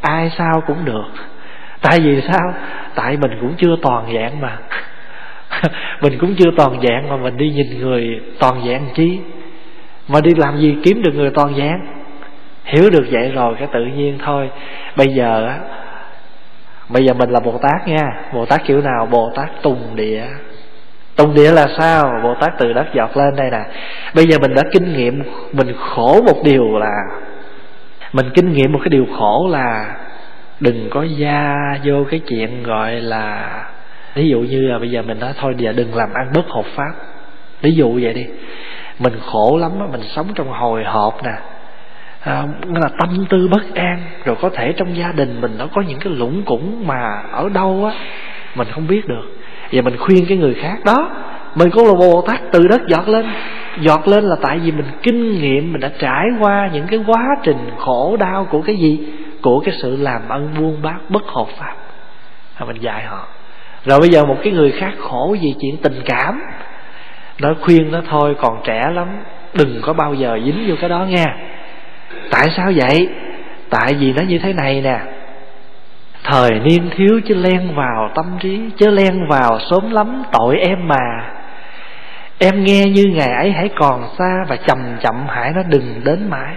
Ai 0.01 0.31
sao 0.37 0.61
cũng 0.67 0.85
được. 0.85 1.09
Tại 1.81 1.99
vì 1.99 2.21
sao? 2.21 2.53
Tại 2.95 3.17
mình 3.17 3.31
cũng 3.41 3.53
chưa 3.57 3.75
toàn 3.81 4.13
dạng 4.15 4.41
mà. 4.41 4.57
Mình 6.01 6.17
cũng 6.19 6.35
chưa 6.35 6.51
toàn 6.57 6.81
dạng 6.81 7.09
mà 7.09 7.17
mình 7.17 7.37
đi 7.37 7.49
nhìn 7.49 7.79
người 7.79 8.21
toàn 8.39 8.61
dạng 8.67 8.87
chi? 8.93 9.19
Mà 10.07 10.21
đi 10.21 10.31
làm 10.37 10.57
gì 10.57 10.77
kiếm 10.83 11.01
được 11.01 11.11
người 11.15 11.29
toàn 11.29 11.55
dạng? 11.55 11.87
Hiểu 12.63 12.89
được 12.89 13.05
vậy 13.11 13.31
rồi 13.35 13.55
cái 13.59 13.67
tự 13.73 13.85
nhiên 13.85 14.17
thôi. 14.25 14.49
Bây 14.95 15.07
giờ 15.07 15.53
bây 16.89 17.05
giờ 17.05 17.13
mình 17.13 17.29
là 17.29 17.39
bồ 17.39 17.57
tát 17.57 17.87
nha. 17.87 18.03
Bồ 18.33 18.45
tát 18.45 18.63
kiểu 18.65 18.81
nào? 18.81 19.05
Bồ 19.11 19.31
tát 19.35 19.49
tùng 19.61 19.95
địa. 19.95 20.23
Tông 21.15 21.33
địa 21.33 21.51
là 21.51 21.67
sao? 21.77 22.19
Bồ 22.23 22.35
tát 22.35 22.49
từ 22.57 22.73
đất 22.73 22.85
giọt 22.93 23.17
lên 23.17 23.35
đây 23.35 23.51
nè. 23.51 23.61
Bây 24.15 24.27
giờ 24.27 24.37
mình 24.41 24.53
đã 24.55 24.63
kinh 24.71 24.93
nghiệm 24.93 25.23
mình 25.53 25.73
khổ 25.79 26.21
một 26.25 26.43
điều 26.43 26.77
là 26.77 26.95
mình 28.13 28.29
kinh 28.33 28.53
nghiệm 28.53 28.71
một 28.71 28.79
cái 28.79 28.89
điều 28.89 29.05
khổ 29.17 29.47
là 29.51 29.95
đừng 30.59 30.89
có 30.89 31.03
gia 31.03 31.55
vô 31.83 32.05
cái 32.09 32.19
chuyện 32.19 32.63
gọi 32.63 32.91
là 32.91 33.49
ví 34.15 34.29
dụ 34.29 34.39
như 34.39 34.61
là 34.61 34.79
bây 34.79 34.91
giờ 34.91 35.01
mình 35.01 35.19
nói 35.19 35.33
thôi 35.39 35.53
giờ 35.57 35.71
đừng 35.71 35.95
làm 35.95 36.13
ăn 36.13 36.31
bất 36.33 36.45
hợp 36.47 36.65
pháp. 36.75 36.91
Ví 37.61 37.71
dụ 37.71 37.99
vậy 38.01 38.13
đi. 38.13 38.25
Mình 38.99 39.13
khổ 39.25 39.57
lắm 39.61 39.71
á 39.79 39.85
mình 39.91 40.01
sống 40.15 40.27
trong 40.35 40.49
hồi 40.49 40.83
hộp 40.83 41.23
nè. 41.23 41.33
À, 42.19 42.43
là 42.75 42.89
tâm 42.99 43.25
tư 43.29 43.47
bất 43.47 43.75
an 43.75 44.01
rồi 44.25 44.35
có 44.41 44.49
thể 44.49 44.73
trong 44.77 44.97
gia 44.97 45.11
đình 45.11 45.41
mình 45.41 45.55
nó 45.57 45.67
có 45.75 45.81
những 45.81 45.99
cái 45.99 46.13
lũng 46.13 46.43
củng 46.43 46.87
mà 46.87 47.23
ở 47.31 47.49
đâu 47.49 47.85
á 47.85 47.93
mình 48.55 48.67
không 48.71 48.87
biết 48.87 49.07
được 49.07 49.40
và 49.71 49.81
mình 49.81 49.97
khuyên 49.97 50.25
cái 50.29 50.37
người 50.37 50.53
khác. 50.53 50.77
Đó, 50.85 51.09
mình 51.55 51.69
cũng 51.69 51.87
là 51.87 51.93
bồ 51.93 52.21
tát 52.21 52.41
từ 52.51 52.67
đất 52.67 52.81
giọt 52.87 53.07
lên. 53.07 53.25
Giọt 53.79 54.07
lên 54.07 54.23
là 54.23 54.35
tại 54.41 54.59
vì 54.59 54.71
mình 54.71 54.85
kinh 55.03 55.41
nghiệm, 55.41 55.71
mình 55.71 55.81
đã 55.81 55.91
trải 55.99 56.25
qua 56.39 56.69
những 56.73 56.87
cái 56.87 56.99
quá 57.07 57.23
trình 57.43 57.69
khổ 57.77 58.17
đau 58.19 58.47
của 58.51 58.61
cái 58.61 58.75
gì? 58.75 58.99
Của 59.41 59.59
cái 59.59 59.75
sự 59.81 59.97
làm 59.97 60.29
ăn 60.29 60.49
buôn 60.59 60.81
bán 60.81 60.99
bất 61.09 61.23
hợp 61.23 61.47
pháp. 61.57 61.75
Và 62.59 62.65
mình 62.65 62.77
dạy 62.81 63.03
họ. 63.03 63.27
Rồi 63.85 63.99
bây 63.99 64.09
giờ 64.09 64.25
một 64.25 64.37
cái 64.43 64.53
người 64.53 64.71
khác 64.71 64.91
khổ 64.99 65.35
vì 65.41 65.55
chuyện 65.61 65.77
tình 65.77 66.01
cảm. 66.05 66.41
Nó 67.39 67.53
khuyên 67.61 67.91
nó 67.91 68.01
thôi, 68.09 68.35
còn 68.41 68.61
trẻ 68.63 68.87
lắm, 68.93 69.07
đừng 69.53 69.79
có 69.81 69.93
bao 69.93 70.13
giờ 70.13 70.39
dính 70.45 70.65
vô 70.67 70.75
cái 70.81 70.89
đó 70.89 71.05
nghe. 71.09 71.25
tại 72.31 72.47
sao 72.57 72.71
vậy? 72.75 73.09
Tại 73.69 73.93
vì 73.99 74.13
nó 74.13 74.21
như 74.23 74.39
thế 74.39 74.53
này 74.53 74.81
nè 74.81 74.99
thời 76.23 76.59
niên 76.59 76.89
thiếu 76.97 77.21
chứ 77.27 77.35
len 77.35 77.75
vào 77.75 78.11
tâm 78.15 78.25
trí, 78.39 78.59
chứ 78.77 78.89
len 78.89 79.27
vào 79.27 79.59
sớm 79.71 79.91
lắm 79.91 80.23
tội 80.31 80.57
em 80.57 80.87
mà. 80.87 81.31
Em 82.39 82.63
nghe 82.63 82.85
như 82.85 83.05
ngày 83.05 83.31
ấy 83.31 83.51
hãy 83.51 83.69
còn 83.75 84.03
xa 84.17 84.45
và 84.47 84.55
chậm 84.55 84.77
chậm 85.01 85.25
hãy 85.27 85.51
nó 85.55 85.61
đừng 85.63 86.01
đến 86.03 86.29
mãi. 86.29 86.55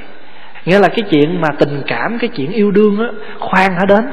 Nghĩa 0.64 0.78
là 0.78 0.88
cái 0.88 1.02
chuyện 1.10 1.40
mà 1.40 1.48
tình 1.58 1.82
cảm, 1.86 2.18
cái 2.18 2.30
chuyện 2.36 2.52
yêu 2.52 2.70
đương 2.70 2.98
á, 2.98 3.06
khoan 3.40 3.72
hả 3.72 3.84
đến. 3.88 4.12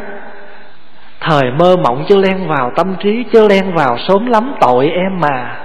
Thời 1.20 1.52
mơ 1.60 1.76
mộng 1.84 2.06
chưa 2.10 2.18
len 2.18 2.48
vào 2.48 2.72
tâm 2.76 2.96
trí 3.00 3.24
chưa 3.34 3.48
len 3.48 3.76
vào 3.76 3.98
sớm 4.08 4.26
lắm 4.26 4.54
tội 4.62 4.90
em 4.90 5.20
mà. 5.20 5.58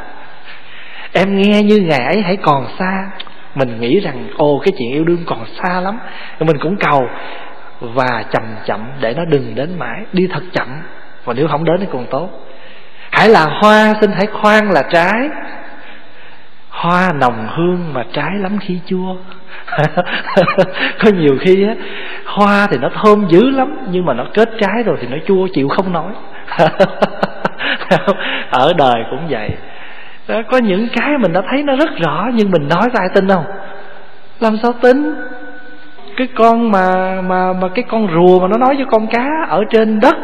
Em 1.12 1.36
nghe 1.36 1.62
như 1.62 1.76
ngày 1.76 2.04
ấy 2.04 2.22
hãy 2.22 2.36
còn 2.36 2.66
xa. 2.78 3.10
Mình 3.54 3.80
nghĩ 3.80 4.00
rằng, 4.00 4.28
ồ, 4.36 4.58
cái 4.64 4.72
chuyện 4.78 4.92
yêu 4.92 5.04
đương 5.04 5.24
còn 5.26 5.38
xa 5.62 5.80
lắm. 5.80 5.98
Mình 6.40 6.58
cũng 6.58 6.76
cầu 6.76 7.08
và 7.80 8.24
chậm 8.32 8.42
chậm 8.66 8.80
để 9.00 9.14
nó 9.14 9.24
đừng 9.24 9.54
đến 9.54 9.78
mãi 9.78 10.04
đi 10.12 10.28
thật 10.32 10.42
chậm. 10.52 10.68
Và 11.24 11.34
nếu 11.34 11.48
không 11.48 11.64
đến 11.64 11.76
thì 11.80 11.86
còn 11.92 12.06
tốt. 12.10 12.28
Hãy 13.10 13.28
là 13.28 13.44
hoa 13.44 13.94
xin 14.00 14.10
hãy 14.12 14.26
khoan 14.26 14.70
là 14.70 14.82
trái. 14.92 15.28
Hoa 16.68 17.12
nồng 17.20 17.48
hương 17.56 17.92
mà 17.92 18.04
trái 18.12 18.30
lắm 18.34 18.58
khi 18.60 18.80
chua. 18.86 19.16
Có 21.04 21.10
nhiều 21.14 21.38
khi 21.40 21.66
á 21.68 21.74
hoa 22.26 22.66
thì 22.70 22.78
nó 22.78 22.88
thơm 23.02 23.28
dữ 23.28 23.50
lắm 23.50 23.76
nhưng 23.90 24.04
mà 24.04 24.14
nó 24.14 24.24
kết 24.34 24.48
trái 24.60 24.82
rồi 24.82 24.96
thì 25.00 25.08
nó 25.08 25.16
chua 25.26 25.48
chịu 25.52 25.68
không 25.68 25.92
nói 25.92 26.12
ở 28.50 28.72
đời 28.76 29.04
cũng 29.10 29.26
vậy. 29.28 29.50
Đó, 30.28 30.42
có 30.50 30.58
những 30.58 30.88
cái 30.96 31.18
mình 31.18 31.32
đã 31.32 31.42
thấy 31.50 31.62
nó 31.62 31.76
rất 31.76 31.90
rõ 31.96 32.28
nhưng 32.34 32.50
mình 32.50 32.68
nói 32.68 32.90
có 32.92 32.98
ai 32.98 33.08
tin 33.14 33.28
không? 33.28 33.44
Làm 34.40 34.56
sao 34.62 34.72
tin? 34.72 35.14
Cái 36.16 36.28
con 36.34 36.70
mà 36.70 37.20
mà 37.22 37.52
mà 37.52 37.68
cái 37.74 37.84
con 37.88 38.08
rùa 38.14 38.40
mà 38.40 38.48
nó 38.48 38.56
nói 38.56 38.76
với 38.76 38.86
con 38.90 39.06
cá 39.06 39.28
ở 39.48 39.64
trên 39.70 40.00
đất. 40.00 40.16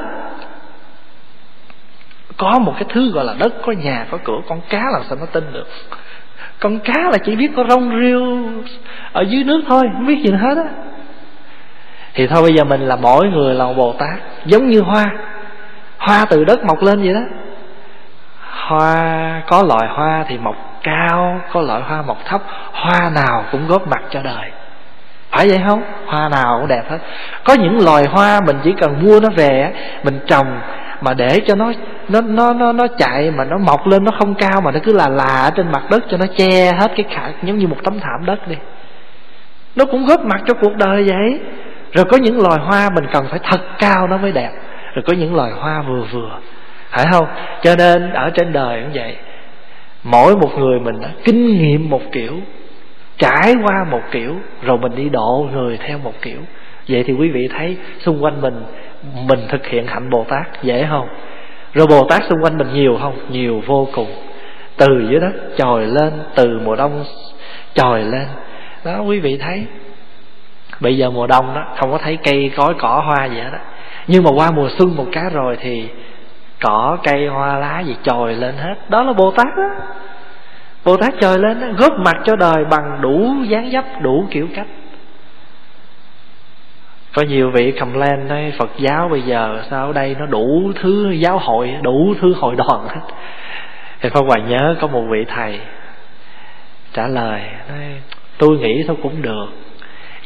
Có 2.36 2.58
một 2.58 2.72
cái 2.74 2.84
thứ 2.88 3.12
gọi 3.12 3.24
là 3.24 3.34
đất, 3.38 3.52
có 3.66 3.72
nhà, 3.72 4.06
có 4.10 4.18
cửa, 4.24 4.38
con 4.48 4.60
cá 4.68 4.90
làm 4.92 5.02
sao 5.08 5.18
nó 5.20 5.26
tin 5.26 5.52
được? 5.52 5.66
Con 6.60 6.78
cá 6.78 7.10
là 7.12 7.18
chỉ 7.24 7.36
biết 7.36 7.50
có 7.56 7.64
rong 7.68 7.90
rêu 8.00 8.22
ở 9.12 9.22
dưới 9.22 9.44
nước 9.44 9.62
thôi, 9.68 9.82
không 9.92 10.06
biết 10.06 10.22
gì 10.24 10.32
hết 10.32 10.56
á. 10.56 10.64
Thì 12.14 12.26
thôi 12.26 12.42
bây 12.42 12.54
giờ 12.54 12.64
mình 12.64 12.80
là 12.80 12.96
mỗi 12.96 13.28
người 13.28 13.54
là 13.54 13.64
một 13.64 13.74
bồ 13.76 13.92
tát, 13.92 14.18
giống 14.46 14.68
như 14.68 14.80
hoa. 14.80 15.06
Hoa 15.98 16.24
từ 16.30 16.44
đất 16.44 16.64
mọc 16.64 16.82
lên 16.82 17.02
vậy 17.02 17.14
đó. 17.14 17.20
Hoa, 18.50 19.42
có 19.46 19.62
loại 19.62 19.88
hoa 19.94 20.24
thì 20.28 20.38
mọc 20.38 20.56
cao, 20.82 21.40
có 21.52 21.60
loại 21.60 21.82
hoa 21.82 22.02
mọc 22.02 22.18
thấp. 22.24 22.42
Hoa 22.72 23.10
nào 23.10 23.44
cũng 23.52 23.66
góp 23.68 23.88
mặt 23.88 24.02
cho 24.10 24.22
đời 24.22 24.50
phải 25.32 25.48
vậy 25.48 25.60
không? 25.66 25.82
Hoa 26.06 26.28
nào 26.28 26.58
cũng 26.58 26.68
đẹp 26.68 26.82
hết. 26.90 26.98
Có 27.44 27.54
những 27.54 27.84
loài 27.84 28.04
hoa 28.04 28.40
mình 28.46 28.56
chỉ 28.64 28.74
cần 28.80 29.02
mua 29.02 29.20
nó 29.20 29.28
về 29.36 29.72
mình 30.04 30.20
trồng 30.26 30.60
mà 31.00 31.14
để 31.14 31.40
cho 31.46 31.54
nó 31.54 31.72
nó 32.08 32.20
nó 32.20 32.52
nó 32.52 32.72
nó 32.72 32.86
chạy 32.98 33.30
mà 33.30 33.44
nó 33.44 33.58
mọc 33.58 33.86
lên 33.86 34.04
nó 34.04 34.12
không 34.18 34.34
cao 34.34 34.60
mà 34.60 34.70
nó 34.70 34.80
cứ 34.84 34.92
là 34.92 35.08
là 35.08 35.42
ở 35.44 35.50
trên 35.50 35.72
mặt 35.72 35.82
đất 35.90 36.02
cho 36.10 36.16
nó 36.16 36.26
che 36.36 36.72
hết 36.72 36.92
cái 36.96 37.06
khả, 37.10 37.22
giống 37.42 37.58
như 37.58 37.66
một 37.66 37.76
tấm 37.84 38.00
thảm 38.00 38.26
đất 38.26 38.48
đi. 38.48 38.56
Nó 39.76 39.84
cũng 39.84 40.06
góp 40.06 40.24
mặt 40.24 40.40
cho 40.46 40.54
cuộc 40.54 40.76
đời 40.76 41.04
vậy. 41.08 41.40
Rồi 41.92 42.04
có 42.04 42.16
những 42.16 42.42
loài 42.42 42.58
hoa 42.60 42.88
mình 42.94 43.04
cần 43.12 43.26
phải 43.30 43.38
thật 43.50 43.60
cao 43.78 44.06
nó 44.06 44.16
mới 44.16 44.32
đẹp. 44.32 44.50
Rồi 44.94 45.02
có 45.06 45.12
những 45.12 45.34
loài 45.34 45.52
hoa 45.52 45.82
vừa 45.82 46.02
vừa. 46.12 46.38
Phải 46.90 47.06
không? 47.12 47.26
Cho 47.62 47.74
nên 47.78 48.12
ở 48.12 48.30
trên 48.30 48.52
đời 48.52 48.82
cũng 48.82 48.90
vậy. 48.94 49.16
Mỗi 50.04 50.36
một 50.36 50.50
người 50.58 50.80
mình 50.80 51.00
đã 51.00 51.08
kinh 51.24 51.46
nghiệm 51.46 51.90
một 51.90 52.02
kiểu 52.12 52.32
trải 53.18 53.54
qua 53.64 53.84
một 53.90 54.00
kiểu, 54.10 54.36
rồi 54.62 54.78
mình 54.78 54.94
đi 54.96 55.08
độ 55.08 55.48
người 55.52 55.76
theo 55.76 55.98
một 55.98 56.12
kiểu. 56.22 56.38
Vậy 56.88 57.04
thì 57.06 57.12
quý 57.12 57.30
vị 57.30 57.48
thấy 57.48 57.76
xung 57.98 58.24
quanh 58.24 58.40
mình 58.40 58.64
mình 59.28 59.38
thực 59.48 59.66
hiện 59.66 59.86
hạnh 59.86 60.10
bồ 60.10 60.24
tát, 60.28 60.62
dễ 60.62 60.86
không? 60.90 61.08
Rồi 61.74 61.86
bồ 61.86 62.06
tát 62.08 62.22
xung 62.24 62.42
quanh 62.42 62.58
mình 62.58 62.72
nhiều 62.72 62.98
không? 63.02 63.14
Nhiều 63.30 63.62
vô 63.66 63.88
cùng. 63.94 64.08
Từ 64.76 64.86
dưới 65.10 65.20
đất 65.20 65.32
trồi 65.56 65.86
lên, 65.86 66.12
từ 66.34 66.60
mùa 66.64 66.76
đông 66.76 67.04
trồi 67.74 68.02
lên. 68.02 68.26
Đó, 68.84 69.00
quý 69.00 69.20
vị 69.20 69.38
thấy. 69.38 69.66
Bây 70.80 70.96
giờ 70.96 71.10
mùa 71.10 71.26
đông 71.26 71.54
đó, 71.54 71.64
không 71.76 71.92
có 71.92 71.98
thấy 71.98 72.18
cây, 72.24 72.50
cối, 72.56 72.74
cỏ, 72.78 73.02
hoa 73.06 73.26
gì 73.26 73.36
hết 73.36 73.50
đó 73.52 73.58
nhưng 74.06 74.24
mà 74.24 74.30
qua 74.30 74.50
mùa 74.50 74.68
xuân 74.78 74.96
một 74.96 75.06
cái 75.12 75.24
rồi 75.32 75.56
thì 75.60 75.88
cỏ, 76.60 76.98
cây, 77.02 77.26
hoa, 77.26 77.58
lá 77.58 77.80
gì 77.80 77.96
trồi 78.02 78.34
lên 78.34 78.54
hết. 78.56 78.74
Đó 78.88 79.02
là 79.02 79.12
bồ 79.12 79.30
tát 79.30 79.46
đó 79.56 79.68
bồ 80.84 80.96
tát 80.96 81.14
trời 81.20 81.38
lên 81.38 81.76
góp 81.76 81.92
mặt 81.98 82.16
cho 82.24 82.36
đời 82.36 82.64
bằng 82.70 82.98
đủ 83.00 83.34
dáng 83.48 83.70
dấp, 83.72 83.84
đủ 84.02 84.26
kiểu 84.30 84.48
cách. 84.54 84.66
Có 87.14 87.22
nhiều 87.22 87.50
vị 87.50 87.72
cầm 87.78 87.94
lên 87.94 88.28
nói, 88.28 88.52
Phật 88.58 88.70
giáo 88.78 89.08
bây 89.08 89.22
giờ 89.22 89.62
sao 89.70 89.86
ở 89.86 89.92
đây 89.92 90.16
nó 90.18 90.26
đủ 90.26 90.72
thứ 90.80 91.10
giáo 91.10 91.38
hội, 91.38 91.74
đủ 91.82 92.14
thứ 92.20 92.34
hội 92.34 92.56
đoàn 92.56 92.88
hết? 92.88 93.00
Thì 94.00 94.08
Pháp 94.08 94.20
Hòa 94.26 94.36
nhớ 94.48 94.76
có 94.80 94.86
một 94.86 95.02
vị 95.10 95.24
thầy 95.28 95.60
trả 96.92 97.06
lời, 97.06 97.40
nói, 97.68 98.00
tôi 98.38 98.58
nghĩ 98.58 98.84
thôi 98.86 98.96
cũng 99.02 99.22
được. 99.22 99.46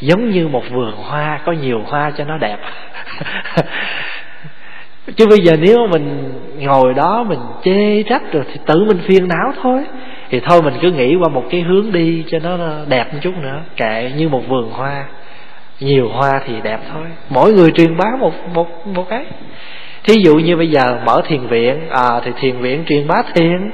Giống 0.00 0.30
như 0.30 0.48
một 0.48 0.62
vườn 0.70 0.92
hoa, 0.92 1.40
có 1.44 1.52
nhiều 1.52 1.82
hoa 1.86 2.10
cho 2.16 2.24
nó 2.24 2.38
đẹp. 2.38 2.58
Chứ 5.16 5.26
bây 5.26 5.38
giờ 5.38 5.56
nếu 5.60 5.86
mình 5.86 6.32
ngồi 6.58 6.94
đó 6.94 7.24
mình 7.28 7.38
chê 7.64 8.02
trách 8.02 8.32
rồi 8.32 8.44
thì 8.52 8.60
tự 8.66 8.84
mình 8.84 8.98
phiền 9.06 9.28
não 9.28 9.52
thôi 9.62 9.84
thì 10.30 10.40
thôi 10.40 10.62
mình 10.62 10.74
cứ 10.82 10.90
nghĩ 10.90 11.16
qua 11.16 11.28
một 11.28 11.44
cái 11.50 11.60
hướng 11.60 11.92
đi 11.92 12.24
cho 12.28 12.38
nó 12.38 12.56
đẹp 12.88 13.14
một 13.14 13.18
chút 13.22 13.34
nữa. 13.42 13.60
Kệ 13.76 14.12
như 14.16 14.28
một 14.28 14.42
vườn 14.48 14.70
hoa. 14.70 15.04
Nhiều 15.80 16.08
hoa 16.08 16.40
thì 16.46 16.54
đẹp 16.62 16.80
thôi. 16.92 17.06
Mỗi 17.28 17.52
người 17.52 17.70
truyền 17.70 17.96
bá 17.96 18.06
một 18.20 18.32
một 18.54 18.86
một 18.86 19.08
cái. 19.08 19.24
Thí 20.04 20.14
dụ 20.24 20.34
như 20.34 20.56
bây 20.56 20.70
giờ 20.70 20.98
mở 21.06 21.22
thiền 21.26 21.46
viện 21.46 21.88
à 21.90 22.20
thì 22.24 22.30
thiền 22.40 22.56
viện 22.56 22.84
truyền 22.86 23.06
bá 23.06 23.22
thiền. 23.34 23.70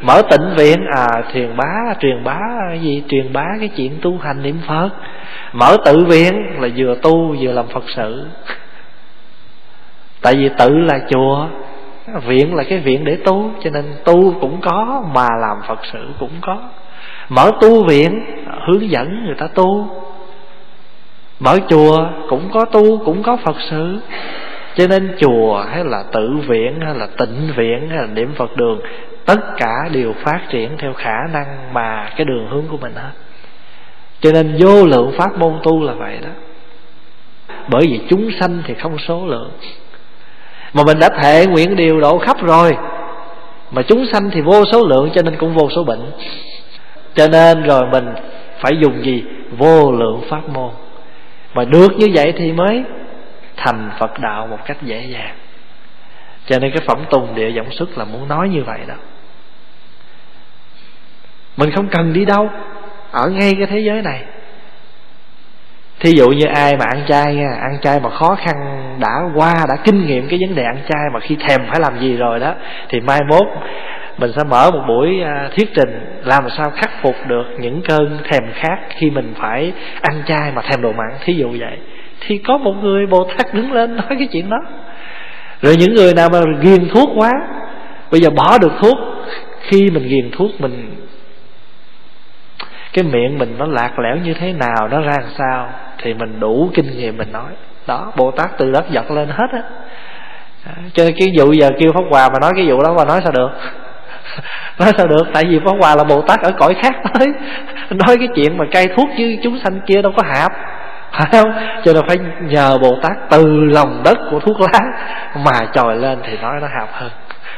Mở 0.00 0.22
tịnh 0.30 0.54
viện 0.56 0.78
à 0.96 1.06
truyền 1.32 1.56
bá 1.56 1.94
truyền 2.00 2.24
bá 2.24 2.38
gì? 2.80 3.02
Truyền 3.08 3.32
bá 3.32 3.44
cái 3.58 3.68
chuyện 3.68 3.92
tu 4.02 4.18
hành 4.18 4.42
niệm 4.42 4.58
phật. 4.68 4.90
Mở 5.52 5.76
tự 5.84 6.04
viện 6.04 6.32
là 6.60 6.68
vừa 6.76 6.94
tu 7.02 7.36
vừa 7.40 7.52
làm 7.52 7.66
phật 7.66 7.84
sự. 7.96 8.26
Tại 10.22 10.34
vì 10.36 10.48
tự 10.58 10.68
là 10.68 11.00
chùa 11.10 11.46
viện 12.06 12.54
là 12.54 12.64
cái 12.64 12.78
viện 12.78 13.04
để 13.04 13.16
tu, 13.24 13.50
cho 13.64 13.70
nên 13.70 13.84
tu 14.04 14.34
cũng 14.40 14.60
có, 14.60 15.04
mà 15.14 15.26
làm 15.40 15.56
phật 15.68 15.78
sự 15.92 16.08
cũng 16.18 16.30
có. 16.40 16.58
Mở 17.28 17.50
tu 17.60 17.84
viện, 17.84 18.24
hướng 18.66 18.90
dẫn 18.90 19.24
người 19.26 19.34
ta 19.38 19.46
tu. 19.46 19.88
Mở 21.40 21.58
chùa, 21.68 22.06
cũng 22.28 22.50
có 22.52 22.64
tu, 22.64 22.98
cũng 23.04 23.22
có 23.22 23.36
phật 23.36 23.56
sự. 23.70 23.98
Cho 24.74 24.86
nên 24.86 25.16
chùa 25.18 25.64
hay 25.70 25.84
là 25.84 26.04
tự 26.12 26.30
viện, 26.46 26.80
hay 26.80 26.94
là 26.94 27.06
tịnh 27.18 27.52
viện, 27.56 27.88
hay 27.90 27.98
là 27.98 28.06
niệm 28.06 28.34
phật 28.36 28.56
đường, 28.56 28.80
tất 29.24 29.40
cả 29.56 29.88
đều 29.92 30.12
phát 30.12 30.40
triển 30.48 30.70
theo 30.78 30.92
khả 30.92 31.16
năng 31.32 31.72
mà 31.72 32.10
cái 32.16 32.24
đường 32.24 32.48
hướng 32.50 32.64
của 32.70 32.76
mình 32.76 32.92
hết. 32.94 33.12
Cho 34.20 34.30
nên 34.32 34.56
vô 34.58 34.86
lượng 34.86 35.12
pháp 35.18 35.38
môn 35.38 35.52
tu 35.62 35.82
là 35.82 35.92
vậy 35.92 36.18
đó. 36.22 36.28
Bởi 37.68 37.86
vì 37.86 38.00
chúng 38.08 38.30
sanh 38.40 38.62
thì 38.66 38.74
không 38.74 38.98
số 38.98 39.26
lượng 39.26 39.50
mà 40.72 40.82
mình 40.86 40.98
đã 40.98 41.08
thệ 41.22 41.46
nguyện 41.46 41.76
điều 41.76 42.00
độ 42.00 42.18
khắp 42.18 42.42
rồi. 42.42 42.76
Mà 43.70 43.82
chúng 43.82 44.06
sanh 44.12 44.30
thì 44.30 44.40
vô 44.40 44.64
số 44.72 44.86
lượng 44.86 45.10
cho 45.14 45.22
nên 45.22 45.36
cũng 45.38 45.54
vô 45.54 45.70
số 45.76 45.84
bệnh. 45.84 46.12
Cho 47.14 47.28
nên 47.28 47.62
rồi 47.62 47.82
mình 47.92 48.14
phải 48.60 48.72
dùng 48.80 49.04
gì? 49.04 49.24
Vô 49.58 49.92
lượng 49.92 50.22
pháp 50.30 50.48
môn. 50.48 50.70
Mà 51.54 51.64
được 51.64 51.92
như 51.98 52.06
vậy 52.14 52.32
thì 52.36 52.52
mới 52.52 52.84
thành 53.56 53.90
phật 53.98 54.18
đạo 54.18 54.46
một 54.46 54.58
cách 54.66 54.82
dễ 54.82 55.06
dàng. 55.06 55.34
Cho 56.46 56.58
nên 56.58 56.70
cái 56.70 56.82
phẩm 56.86 56.98
tùng 57.10 57.34
địa 57.34 57.50
giọng 57.50 57.70
xuất 57.70 57.98
là 57.98 58.04
muốn 58.04 58.28
nói 58.28 58.48
như 58.48 58.62
vậy 58.66 58.78
đó. 58.88 58.94
Mình 61.56 61.70
không 61.70 61.88
cần 61.88 62.12
đi 62.12 62.24
đâu. 62.24 62.50
Ở 63.10 63.28
ngay 63.28 63.52
cái 63.58 63.66
thế 63.66 63.78
giới 63.78 64.02
này 64.02 64.22
thí 66.02 66.10
dụ 66.10 66.30
như 66.30 66.46
ai 66.46 66.76
mà 66.76 66.84
ăn 66.84 67.02
chay 67.08 67.34
nha 67.34 67.50
ăn 67.60 67.78
chay 67.82 68.00
mà 68.00 68.10
khó 68.10 68.34
khăn, 68.34 68.56
đã 69.00 69.20
qua, 69.34 69.54
đã 69.68 69.76
kinh 69.84 70.06
nghiệm 70.06 70.28
cái 70.28 70.38
vấn 70.40 70.54
đề 70.54 70.62
ăn 70.62 70.76
chay 70.88 71.02
mà 71.12 71.20
khi 71.20 71.36
thèm 71.36 71.60
phải 71.68 71.80
làm 71.80 72.00
gì 72.00 72.16
rồi 72.16 72.40
đó, 72.40 72.54
thì 72.88 73.00
mai 73.00 73.20
mốt 73.28 73.46
mình 74.18 74.32
sẽ 74.36 74.44
mở 74.44 74.70
một 74.70 74.80
buổi 74.88 75.22
à, 75.22 75.48
thuyết 75.56 75.74
trình 75.74 76.20
làm 76.24 76.44
sao 76.56 76.70
khắc 76.70 76.90
phục 77.02 77.14
được 77.26 77.44
những 77.58 77.82
cơn 77.88 78.18
thèm 78.30 78.42
khát 78.54 78.78
khi 78.88 79.10
mình 79.10 79.34
phải 79.36 79.72
ăn 80.00 80.22
chay 80.26 80.52
mà 80.54 80.62
thèm 80.62 80.82
đồ 80.82 80.92
mặn 80.92 81.08
thí 81.24 81.34
dụ 81.34 81.48
vậy. 81.48 81.78
Thì 82.20 82.38
có 82.38 82.58
một 82.58 82.72
người 82.82 83.06
bồ 83.06 83.24
tát 83.24 83.54
đứng 83.54 83.72
lên 83.72 83.96
nói 83.96 84.06
cái 84.08 84.28
chuyện 84.32 84.50
đó. 84.50 84.58
Rồi 85.62 85.76
những 85.78 85.94
người 85.94 86.14
nào 86.14 86.28
mà 86.32 86.40
ghiền 86.60 86.88
thuốc 86.88 87.08
quá, 87.16 87.30
bây 88.10 88.20
giờ 88.20 88.30
bỏ 88.30 88.58
được 88.58 88.72
thuốc, 88.80 88.98
khi 89.60 89.90
mình 89.90 90.08
ghiền 90.08 90.30
thuốc 90.32 90.60
mình 90.60 90.96
cái 92.92 93.04
miệng 93.04 93.38
mình 93.38 93.54
nó 93.58 93.66
lạc 93.66 93.98
lẽo 93.98 94.16
như 94.16 94.34
thế 94.34 94.52
nào, 94.52 94.88
nó 94.90 95.00
ra 95.00 95.12
làm 95.20 95.30
sao, 95.38 95.70
thì 95.98 96.14
mình 96.14 96.40
đủ 96.40 96.70
kinh 96.74 96.96
nghiệm 96.96 97.16
mình 97.16 97.32
nói. 97.32 97.52
Đó, 97.86 98.12
bồ 98.16 98.30
tát 98.30 98.58
từ 98.58 98.70
đất 98.70 98.84
giật 98.90 99.10
lên 99.10 99.28
hết 99.28 99.46
á. 99.52 99.62
Cho 100.94 101.04
nên 101.04 101.14
cái 101.18 101.32
vụ 101.36 101.52
giờ 101.52 101.70
kêu 101.78 101.92
pháp 101.92 102.04
hòa 102.10 102.28
mà 102.28 102.38
nói 102.40 102.52
cái 102.56 102.66
vụ 102.68 102.82
đó, 102.82 102.94
mà 102.94 103.04
nói 103.04 103.20
sao 103.22 103.32
được? 103.32 103.50
Nói 104.78 104.92
sao 104.96 105.06
được? 105.06 105.26
Tại 105.34 105.44
vì 105.48 105.58
pháp 105.64 105.72
hòa 105.80 105.96
là 105.96 106.04
bồ 106.04 106.22
tát 106.22 106.40
ở 106.40 106.50
cõi 106.58 106.74
khác 106.82 106.92
tới. 107.14 107.28
Nói 107.90 108.16
cái 108.18 108.28
chuyện 108.34 108.58
mà 108.58 108.64
cây 108.72 108.88
thuốc 108.96 109.08
chứ 109.18 109.36
chúng 109.42 109.58
sanh 109.64 109.80
kia 109.86 110.02
đâu 110.02 110.12
có 110.16 110.22
hạp. 110.26 110.52
Phải 111.12 111.28
không? 111.32 111.52
Cho 111.84 111.92
nên 111.92 112.08
phải 112.08 112.16
nhờ 112.42 112.78
bồ 112.78 112.96
tát 113.02 113.12
từ 113.30 113.64
lòng 113.64 114.02
đất 114.04 114.18
của 114.30 114.40
thuốc 114.40 114.60
lá 114.60 114.80
mà 115.44 115.66
trồi 115.72 115.96
lên 115.96 116.18
thì 116.22 116.38
nói 116.42 116.60
nó 116.60 116.68
hạp 116.78 116.88
hơn. 116.92 117.10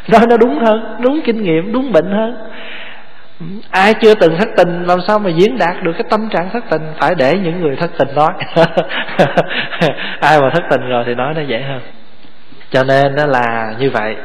Nói 0.09 0.21
nó 0.29 0.37
đúng 0.37 0.59
hơn, 0.59 0.97
đúng 1.01 1.21
kinh 1.25 1.43
nghiệm, 1.43 1.73
đúng 1.73 1.93
bệnh 1.93 2.11
hơn 2.11 2.37
ai 3.71 3.95
chưa 3.95 4.15
từng 4.15 4.37
thất 4.39 4.49
tình, 4.57 4.85
làm 4.87 4.99
sao 5.07 5.19
mà 5.19 5.31
diễn 5.31 5.59
đạt 5.59 5.83
được 5.83 5.93
cái 5.93 6.05
tâm 6.11 6.29
trạng 6.29 6.51
thất 6.51 6.65
tình? 6.71 6.83
Phải 7.01 7.15
để 7.15 7.35
những 7.39 7.61
người 7.61 7.77
thất 7.77 7.91
tình 7.99 8.15
nói. 8.15 8.33
Ai 10.21 10.41
mà 10.41 10.51
thất 10.55 10.63
tình 10.71 10.81
rồi 10.89 11.05
thì 11.07 11.15
nói 11.15 11.35
nó 11.35 11.41
dễ 11.41 11.63
hơn. 11.63 11.81
Cho 12.71 12.85
nên 12.85 13.15
nó 13.15 13.27
là 13.27 13.75
như 13.79 13.91
vậy. 13.91 14.17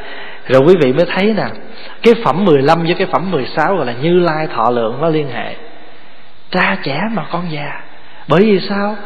Rồi 0.46 0.62
quý 0.66 0.74
vị 0.82 0.92
mới 0.92 1.06
thấy 1.06 1.34
nè, 1.36 1.46
cái 2.02 2.14
phẩm 2.24 2.44
15 2.44 2.82
với 2.82 2.94
cái 2.94 3.06
phẩm 3.06 3.30
16 3.30 3.76
gọi 3.76 3.86
là 3.86 3.92
như 3.92 4.18
lai 4.18 4.46
thọ 4.54 4.70
lượng 4.70 5.00
nó 5.00 5.08
liên 5.08 5.30
hệ. 5.30 5.54
Cha 6.50 6.76
trẻ 6.82 7.00
mà 7.12 7.24
con 7.30 7.52
già. 7.52 7.80
Bởi 8.28 8.40
vì 8.40 8.60
sao? 8.68 8.96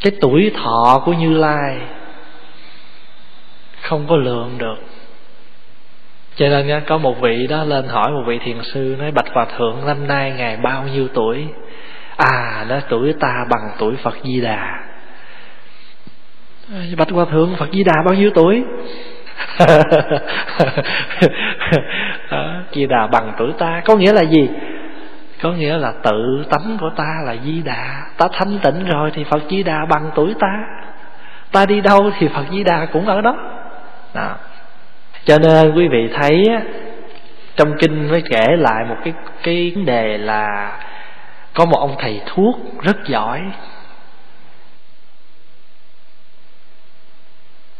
Cái 0.00 0.12
tuổi 0.20 0.52
thọ 0.54 1.02
của 1.04 1.12
như 1.12 1.32
lai 1.32 1.76
không 3.82 4.06
có 4.08 4.16
lượng 4.16 4.54
được 4.58 4.76
cho 6.36 6.48
nên 6.48 6.82
có 6.86 6.98
một 6.98 7.20
vị 7.20 7.46
đó 7.46 7.64
lên 7.64 7.88
hỏi 7.88 8.10
một 8.10 8.22
vị 8.26 8.38
thiền 8.38 8.62
sư, 8.62 8.96
nói, 8.98 9.10
bạch 9.10 9.28
hòa 9.32 9.46
thượng, 9.58 9.86
năm 9.86 10.06
nay 10.06 10.32
ngài 10.36 10.56
bao 10.56 10.84
nhiêu 10.92 11.08
tuổi? 11.14 11.46
À 12.16 12.64
nó 12.68 12.80
tuổi 12.88 13.12
ta 13.20 13.34
bằng 13.50 13.70
tuổi 13.78 13.96
phật 13.96 14.14
di 14.24 14.40
đà. 14.40 14.80
Bạch 16.96 17.10
hòa 17.10 17.24
thượng, 17.24 17.56
phật 17.56 17.68
di 17.72 17.84
đà 17.84 17.94
bao 18.06 18.14
nhiêu 18.14 18.30
tuổi? 18.34 18.64
Di 22.72 22.86
đà 22.86 23.06
bằng 23.06 23.32
tuổi 23.38 23.52
ta, 23.58 23.82
có 23.84 23.96
nghĩa 23.96 24.12
là 24.12 24.22
gì? 24.22 24.48
Có 25.42 25.52
nghĩa 25.52 25.76
là 25.76 25.92
tự 26.02 26.44
tánh 26.50 26.76
của 26.80 26.90
ta 26.96 27.14
là 27.24 27.36
di 27.44 27.62
đà, 27.62 28.02
ta 28.18 28.28
thanh 28.32 28.58
tịnh 28.58 28.84
rồi 28.84 29.10
thì 29.14 29.24
phật 29.24 29.42
di 29.50 29.62
đà 29.62 29.84
bằng 29.84 30.10
tuổi 30.14 30.34
ta 30.40 30.64
ta 31.52 31.66
đi 31.66 31.80
đâu 31.80 32.10
thì 32.18 32.28
phật 32.28 32.44
di 32.50 32.64
đà 32.64 32.86
cũng 32.86 33.06
ở 33.06 33.20
đó. 33.20 33.36
Đó 34.14 34.36
cho 35.24 35.38
nên 35.38 35.74
quý 35.74 35.88
vị 35.88 36.08
thấy 36.14 36.44
trong 37.56 37.74
kinh 37.78 38.08
mới 38.10 38.22
kể 38.30 38.46
lại 38.58 38.84
một 38.88 38.96
cái 39.04 39.14
cái 39.42 39.72
vấn 39.74 39.84
đề 39.84 40.18
là 40.18 40.78
có 41.54 41.64
một 41.64 41.78
ông 41.78 41.96
thầy 41.98 42.20
thuốc 42.26 42.56
rất 42.82 42.96
giỏi. 43.06 43.40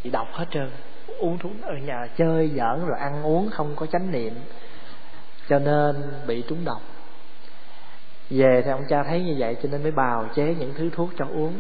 Đọc 0.05 0.29
hết 0.33 0.45
trơn. 0.51 0.71
Uống 1.19 1.39
thuốc 1.39 1.53
ở 1.63 1.75
nhà 1.75 2.07
chơi, 2.17 2.49
giỡn 2.49 2.87
rồi 2.87 2.99
ăn 2.99 3.23
uống 3.23 3.51
không 3.51 3.75
có 3.77 3.87
chánh 3.87 4.11
niệm. 4.13 4.35
Cho 5.49 5.59
nên 5.59 6.03
bị 6.27 6.45
trúng 6.49 6.65
độc. 6.65 6.81
Về 8.31 8.63
thì 8.65 8.71
ông 8.71 8.85
cha 8.89 9.03
thấy 9.03 9.23
như 9.23 9.35
vậy 9.39 9.57
cho 9.63 9.69
nên 9.73 9.83
mới 9.83 9.93
bào 9.93 10.29
chế 10.35 10.55
những 10.59 10.75
thứ 10.77 10.91
thuốc 10.93 11.11
cho 11.19 11.25
uống. 11.25 11.55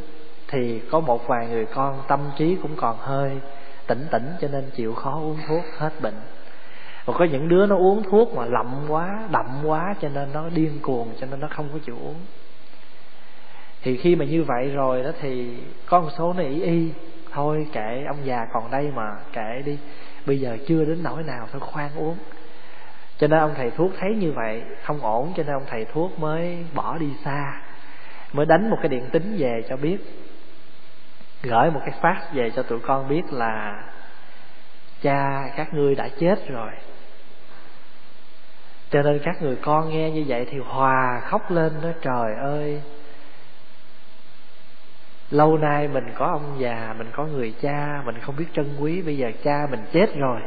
Thì 0.48 0.80
có 0.90 1.00
một 1.00 1.26
vài 1.28 1.46
người 1.46 1.66
con 1.66 2.02
tâm 2.08 2.20
trí 2.36 2.56
cũng 2.62 2.76
còn 2.76 2.96
hơi 2.98 3.30
tỉnh 3.86 4.06
tỉnh 4.10 4.32
cho 4.40 4.48
nên 4.48 4.70
chịu 4.74 4.94
khó 4.94 5.20
uống 5.20 5.38
thuốc 5.48 5.64
hết 5.78 5.90
bệnh. 6.00 6.20
Và 7.04 7.14
có 7.18 7.24
những 7.24 7.48
đứa 7.48 7.66
nó 7.66 7.76
uống 7.76 8.02
thuốc 8.02 8.34
mà 8.34 8.44
lậm 8.44 8.84
quá, 8.88 9.28
đậm 9.30 9.46
quá 9.66 9.94
cho 10.00 10.08
nên 10.08 10.28
nó 10.32 10.48
điên 10.48 10.78
cuồng, 10.82 11.08
cho 11.20 11.26
nên 11.30 11.40
nó 11.40 11.48
không 11.50 11.68
có 11.72 11.78
chịu 11.86 11.96
uống. 12.02 12.16
Thì 13.82 13.96
khi 13.96 14.16
mà 14.16 14.24
như 14.24 14.44
vậy 14.44 14.70
rồi 14.70 15.02
đó 15.02 15.10
thì 15.20 15.56
có 15.86 16.00
một 16.00 16.08
số 16.18 16.32
nó 16.32 16.42
ý 16.42 16.62
y, 16.62 16.92
thôi 17.32 17.66
kệ, 17.72 18.04
ông 18.06 18.16
già 18.24 18.46
còn 18.52 18.70
đây 18.70 18.90
mà, 18.94 19.16
kệ 19.32 19.62
đi, 19.64 19.78
bây 20.26 20.40
giờ 20.40 20.56
chưa 20.66 20.84
đến 20.84 21.02
nỗi 21.02 21.22
nào 21.22 21.48
thôi 21.52 21.60
khoan 21.60 21.90
uống. 21.96 22.16
Cho 23.18 23.26
nên 23.26 23.38
ông 23.38 23.54
thầy 23.56 23.70
thuốc 23.70 23.90
thấy 23.98 24.14
như 24.14 24.32
vậy, 24.32 24.62
không 24.82 25.00
ổn, 25.00 25.32
cho 25.36 25.42
nên 25.42 25.52
ông 25.52 25.64
thầy 25.70 25.84
thuốc 25.84 26.18
mới 26.18 26.64
bỏ 26.74 26.98
đi 26.98 27.08
xa, 27.24 27.62
mới 28.32 28.46
đánh 28.46 28.70
một 28.70 28.76
cái 28.82 28.88
điện 28.88 29.06
tính 29.12 29.36
về 29.38 29.62
cho 29.68 29.76
biết 29.76 30.21
gửi 31.42 31.70
một 31.70 31.80
cái 31.84 31.94
phát 32.00 32.22
về 32.32 32.50
cho 32.56 32.62
tụi 32.62 32.80
con 32.80 33.08
biết 33.08 33.22
là 33.32 33.84
cha, 35.02 35.48
các 35.56 35.74
ngươi 35.74 35.94
đã 35.94 36.08
chết 36.18 36.48
rồi. 36.48 36.70
Cho 38.90 39.02
nên 39.02 39.20
các 39.24 39.42
người 39.42 39.56
con 39.56 39.90
nghe 39.90 40.10
như 40.10 40.24
vậy 40.26 40.46
thì 40.50 40.58
hòa 40.58 41.20
khóc 41.24 41.50
lên 41.50 41.72
nói, 41.82 41.92
trời 42.02 42.34
ơi, 42.34 42.82
lâu 45.30 45.58
nay 45.58 45.88
mình 45.88 46.12
có 46.14 46.26
ông 46.26 46.56
già, 46.58 46.94
mình 46.98 47.10
có 47.12 47.24
người 47.24 47.54
cha, 47.60 48.02
mình 48.04 48.18
không 48.20 48.36
biết 48.36 48.46
trân 48.54 48.76
quý, 48.80 49.02
bây 49.02 49.16
giờ 49.16 49.30
cha 49.44 49.66
mình 49.70 49.84
chết 49.92 50.14
rồi, 50.16 50.40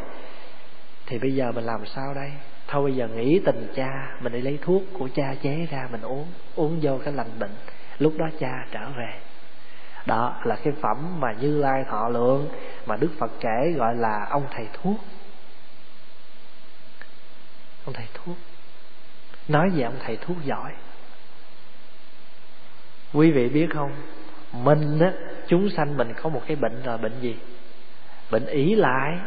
thì 1.05 1.19
bây 1.19 1.35
giờ 1.35 1.51
mình 1.51 1.63
làm 1.63 1.85
sao 1.85 2.13
đây? 2.13 2.31
Thôi 2.67 2.83
bây 2.83 2.95
giờ 2.95 3.07
nghĩ 3.07 3.41
tình 3.45 3.67
cha, 3.75 4.17
mình 4.19 4.33
đi 4.33 4.41
lấy 4.41 4.59
thuốc 4.61 4.83
của 4.99 5.09
cha 5.15 5.35
chế 5.41 5.67
ra, 5.71 5.87
mình 5.91 6.01
uống 6.01 6.27
uống 6.55 6.79
vô 6.81 6.99
cái 7.03 7.13
lành 7.13 7.39
bệnh, 7.39 7.55
lúc 7.99 8.13
đó 8.17 8.25
cha 8.39 8.65
trở 8.71 8.89
về 8.97 9.13
đó 10.05 10.35
là 10.43 10.55
cái 10.63 10.73
phẩm 10.81 11.19
mà 11.19 11.33
như 11.41 11.61
lai 11.61 11.83
thọ 11.89 12.09
lượng 12.09 12.49
mà 12.85 12.95
đức 12.95 13.09
phật 13.19 13.31
kể 13.39 13.73
gọi 13.77 13.95
là 13.95 14.27
ông 14.29 14.47
thầy 14.51 14.67
thuốc. 14.73 14.97
Ông 17.85 17.93
thầy 17.93 18.07
thuốc. 18.13 18.37
Nói 19.47 19.69
về 19.69 19.83
ông 19.83 19.97
thầy 20.05 20.17
thuốc 20.17 20.37
giỏi. 20.43 20.71
Quý 23.13 23.31
vị 23.31 23.49
biết 23.49 23.67
không? 23.73 23.91
Mình 24.51 24.99
á, 24.99 25.13
chúng 25.47 25.69
sanh 25.69 25.97
mình 25.97 26.13
có 26.21 26.29
một 26.29 26.41
cái 26.47 26.55
bệnh 26.55 26.81
là 26.83 26.97
bệnh 26.97 27.19
gì? 27.21 27.35
Bệnh 28.31 28.45
ý 28.45 28.75
lại, 28.75 29.19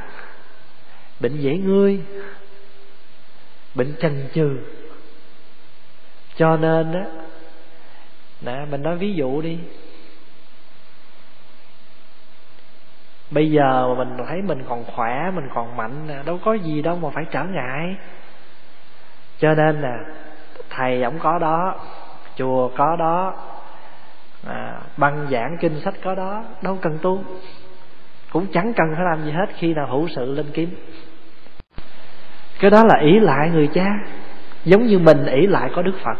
bệnh 1.20 1.36
dễ 1.40 1.56
ngươi, 1.56 2.00
bệnh 3.74 3.94
chần 4.00 4.28
chừ 4.34 4.58
cho 6.38 6.56
nên 6.56 6.92
á, 6.92 7.04
nè, 8.40 8.66
mình 8.70 8.82
nói 8.82 8.96
ví 8.98 9.14
dụ 9.14 9.40
đi. 9.40 9.58
Bây 13.30 13.50
giờ 13.50 13.88
mà 13.88 14.04
mình 14.04 14.26
thấy 14.28 14.42
mình 14.42 14.62
còn 14.68 14.84
khỏe 14.84 15.30
mình 15.34 15.48
còn 15.54 15.76
mạnh 15.76 16.24
đâu 16.24 16.38
có 16.44 16.54
gì 16.54 16.82
đâu 16.82 16.98
mà 17.02 17.10
phải 17.10 17.24
trở 17.30 17.44
ngại. 17.44 17.96
Cho 19.38 19.54
nên 19.54 19.80
là 19.80 19.96
thầy 20.70 21.02
ổng 21.02 21.18
có 21.18 21.38
đó 21.38 21.74
chùa 22.36 22.70
có 22.76 22.96
đó 22.96 23.34
à, 24.48 24.80
băng 24.96 25.26
giảng 25.30 25.56
kinh 25.60 25.80
sách 25.80 25.94
có 26.04 26.14
đó 26.14 26.44
đâu 26.62 26.78
cần 26.82 26.98
tu. 27.02 27.22
Cũng 28.32 28.46
chẳng 28.52 28.72
cần 28.72 28.86
phải 28.94 29.04
làm 29.04 29.24
gì 29.24 29.30
hết 29.30 29.46
khi 29.54 29.74
nào 29.74 29.86
hữu 29.86 30.08
sự 30.08 30.34
lên 30.34 30.46
kiếm 30.52 30.74
cái 32.58 32.70
đó 32.70 32.84
là 32.84 32.98
ỷ 33.00 33.20
lại 33.20 33.50
người 33.50 33.68
cha 33.74 33.94
giống 34.64 34.86
như 34.86 34.98
mình 34.98 35.26
ỷ 35.26 35.46
lại 35.46 35.70
có 35.74 35.82
đức 35.82 35.94
phật. 36.04 36.18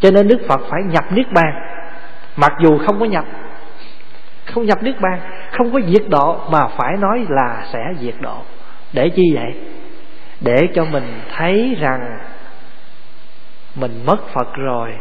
Cho 0.00 0.10
nên 0.10 0.28
đức 0.28 0.40
phật 0.48 0.60
phải 0.70 0.82
nhập 0.82 1.04
niết 1.12 1.32
bàn. 1.32 1.52
Mặc 2.36 2.52
dù 2.60 2.78
không 2.78 3.00
có 3.00 3.06
nhập 3.06 3.24
không 4.50 4.66
nhập 4.66 4.82
niết 4.82 5.00
bàn 5.00 5.20
không 5.52 5.72
có 5.72 5.80
diệt 5.86 6.02
độ 6.08 6.40
mà 6.50 6.66
phải 6.66 6.96
nói 6.96 7.26
là 7.28 7.64
sẽ 7.72 7.84
diệt 7.98 8.14
độ. 8.20 8.36
Để 8.92 9.08
chi 9.08 9.22
vậy? 9.34 9.54
Để 10.40 10.58
cho 10.74 10.84
mình 10.84 11.20
thấy 11.36 11.76
rằng 11.80 12.18
mình 13.74 14.02
mất 14.06 14.28
phật 14.28 14.54
rồi 14.54 14.94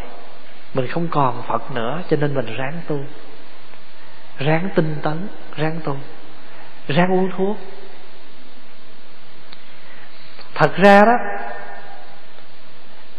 mình 0.73 0.87
không 0.87 1.07
còn 1.11 1.43
phật 1.47 1.71
nữa 1.71 2.01
cho 2.09 2.17
nên 2.17 2.35
mình 2.35 2.55
ráng 2.57 2.81
tu. 2.87 2.99
Ráng 4.37 4.69
tinh 4.75 4.95
tấn 5.01 5.27
ráng 5.55 5.79
tu. 5.83 5.95
Ráng 6.87 7.13
uống 7.13 7.29
thuốc. 7.37 7.57
Thật 10.55 10.71
ra 10.75 11.01
đó 11.05 11.13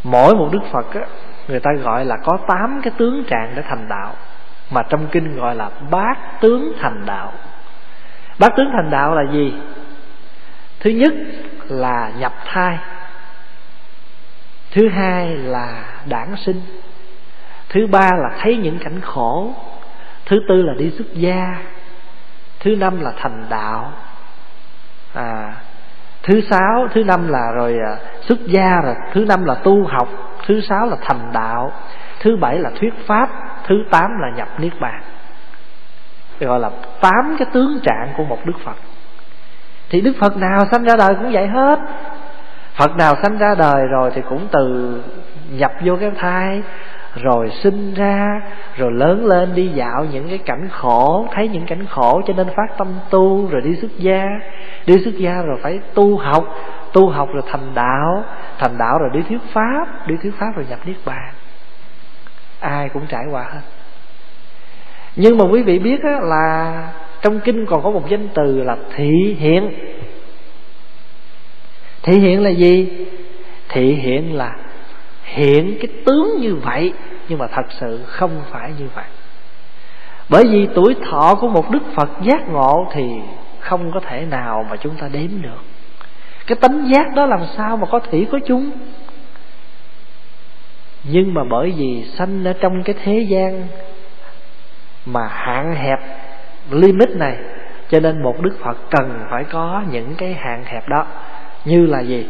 mỗi 0.05 0.35
một 0.35 0.49
đức 0.53 0.62
phật 0.72 0.95
á, 0.95 1.07
người 1.49 1.61
ta 1.61 1.70
gọi 1.83 2.05
là 2.05 2.16
có 2.24 2.39
tám 2.49 2.81
cái 2.83 2.93
tướng 2.99 3.24
trạng 3.24 3.53
để 3.57 3.62
thành 3.68 3.89
đạo 3.89 4.14
mà 4.71 4.83
trong 4.89 5.07
kinh 5.12 5.37
gọi 5.37 5.55
là 5.55 5.71
bát 5.91 6.41
tướng 6.41 6.73
thành 6.81 7.07
đạo. 7.07 7.33
Bát 8.39 8.53
tướng 8.57 8.71
thành 8.73 8.91
đạo 8.91 9.14
là 9.14 9.33
gì? 9.33 9.55
Thứ 10.81 10.91
nhất 10.91 11.12
là 11.68 12.11
nhập 12.18 12.33
thai. 12.45 12.79
Thứ 14.71 14.89
hai 14.89 15.37
là 15.37 15.85
đản 16.07 16.37
sinh. 16.37 16.61
Thứ 17.68 17.87
ba 17.87 18.11
là 18.12 18.31
thấy 18.41 18.57
những 18.57 18.79
cảnh 18.79 19.01
khổ. 19.01 19.55
Thứ 20.27 20.41
tư 20.49 20.62
là 20.62 20.75
đi 20.79 20.91
xuất 20.91 21.14
gia. 21.14 21.57
Thứ 22.61 22.77
năm 22.77 23.01
là 23.01 23.12
thành 23.16 23.47
đạo. 23.49 23.93
À 25.14 25.55
thứ 26.23 26.41
sáu, 26.41 26.89
thứ 26.95 27.05
năm 27.05 27.29
là 27.29 27.53
rồi 27.55 27.79
à, 27.87 27.97
xuất 28.21 28.39
gia 28.47 28.81
rồi. 28.81 28.95
Thứ 29.12 29.25
năm 29.25 29.45
là 29.45 29.55
tu 29.55 29.85
học. 29.85 30.09
Thứ 30.47 30.61
sáu 30.61 30.87
là 30.87 30.97
thành 31.03 31.33
đạo. 31.33 31.73
Thứ 32.21 32.37
bảy 32.37 32.59
là 32.59 32.71
thuyết 32.81 32.95
pháp 33.07 33.29
thứ 33.66 33.74
tám 33.90 34.11
là 34.20 34.30
nhập 34.36 34.48
niết 34.58 34.72
bàn. 34.80 35.02
Gọi 36.40 36.61
là 36.61 36.70
tám 37.00 37.36
cái 37.38 37.48
tướng 37.52 37.80
trạng 37.82 38.08
của 38.16 38.24
một 38.24 38.38
đức 38.44 38.58
phật. 38.64 38.76
Thì 39.90 40.00
đức 40.00 40.12
phật 40.20 40.36
nào 40.36 40.66
sanh 40.70 40.84
ra 40.84 40.96
đời 40.98 41.14
cũng 41.14 41.32
vậy 41.32 41.46
hết. 41.46 41.78
Phật 42.74 42.96
nào 42.96 43.14
sanh 43.22 43.38
ra 43.38 43.54
đời 43.58 43.86
rồi 43.86 44.11
thì 44.14 44.22
cũng 44.28 44.48
từ 44.50 44.94
nhập 45.50 45.72
vô 45.84 45.96
cái 46.00 46.11
thai, 46.16 46.62
rồi 47.14 47.50
sinh 47.50 47.94
ra, 47.94 48.40
rồi 48.76 48.92
lớn 48.92 49.26
lên 49.26 49.54
đi 49.54 49.68
dạo 49.68 50.04
những 50.12 50.28
cái 50.28 50.38
cảnh 50.38 50.68
khổ, 50.72 51.28
thấy 51.32 51.48
những 51.48 51.66
cảnh 51.66 51.86
khổ 51.86 52.22
cho 52.26 52.34
nên 52.36 52.46
phát 52.56 52.78
tâm 52.78 52.88
tu 53.11 53.48
rồi 53.50 53.61
đi 53.61 53.76
xuất 53.76 53.90
gia. 53.98 54.24
Đi 54.86 55.04
xuất 55.04 55.14
gia 55.14 55.42
rồi 55.42 55.58
phải 55.62 55.80
tu 55.94 56.16
học. 56.16 56.44
Tu 56.92 57.08
học 57.08 57.28
rồi 57.32 57.42
thành 57.52 57.74
đạo 57.74 58.24
thành 58.58 58.78
đạo 58.78 58.98
rồi 58.98 59.11
đi 59.12 59.22
thuyết 59.28 59.40
pháp, 59.52 60.06
đi 60.06 60.14
thuyết 60.22 60.34
pháp 60.38 60.56
rồi 60.56 60.66
nhập 60.70 60.78
niết 60.84 60.96
bàn 61.04 61.30
ai 62.61 62.88
cũng 62.88 63.06
trải 63.08 63.24
qua 63.30 63.42
hết. 63.52 63.61
Nhưng 65.16 65.38
mà 65.38 65.44
quý 65.44 65.62
vị 65.62 65.78
biết 65.78 66.02
á, 66.02 66.20
là 66.20 66.88
trong 67.22 67.40
kinh 67.40 67.66
còn 67.66 67.82
có 67.82 67.90
một 67.90 68.08
danh 68.08 68.28
từ 68.34 68.62
là 68.62 68.76
thị 68.96 69.36
hiện. 69.38 69.70
Thị 72.02 72.18
hiện 72.18 72.42
là 72.42 72.50
gì? 72.50 73.06
Thị 73.68 73.92
hiện 73.92 74.34
là 74.34 74.56
hiện 75.22 75.78
cái 75.80 75.88
tướng 76.06 76.36
như 76.40 76.54
vậy 76.54 76.92
nhưng 77.28 77.38
mà 77.38 77.46
thật 77.46 77.66
sự 77.68 78.00
không 78.06 78.42
phải 78.50 78.72
như 78.78 78.88
vậy. 78.94 79.04
Bởi 80.28 80.44
vì 80.50 80.68
tuổi 80.74 80.96
thọ 81.11 81.34
của 81.34 81.48
một 81.48 81.70
đức 81.70 81.82
phật 81.94 82.08
giác 82.22 82.48
ngộ 82.48 82.86
thì 82.92 83.04
không 83.61 83.92
có 83.94 84.00
thể 84.00 84.26
nào 84.30 84.66
mà 84.70 84.76
chúng 84.76 84.94
ta 84.94 85.08
đếm 85.12 85.42
được. 85.42 85.62
Cái 86.46 86.56
tánh 86.61 86.88
giác 86.88 87.14
đó 87.14 87.26
làm 87.26 87.40
sao 87.56 87.76
mà 87.76 87.86
có 87.86 87.98
thể 87.98 88.26
có 88.32 88.38
chúng? 88.46 88.70
Nhưng 91.05 91.34
mà 91.34 91.44
bởi 91.44 91.70
vì 91.76 92.05
sanh 92.05 92.44
ở 92.44 92.53
trong 92.53 92.82
cái 92.82 92.94
thế 93.05 93.18
gian 93.28 93.66
mà 95.07 95.26
hạn 95.26 95.74
hẹp 95.74 95.98
limit 96.70 97.09
này, 97.16 97.36
cho 97.90 98.01
nên 98.01 98.22
một 98.22 98.40
đức 98.40 98.59
phật 98.64 98.76
cần 98.90 99.26
phải 99.30 99.44
có 99.44 99.82
những 99.90 100.14
cái 100.18 100.34
hạn 100.34 100.64
hẹp 100.64 100.88
đó. 100.88 101.07
Như 101.64 101.86
là 101.86 102.01
gì? 102.01 102.26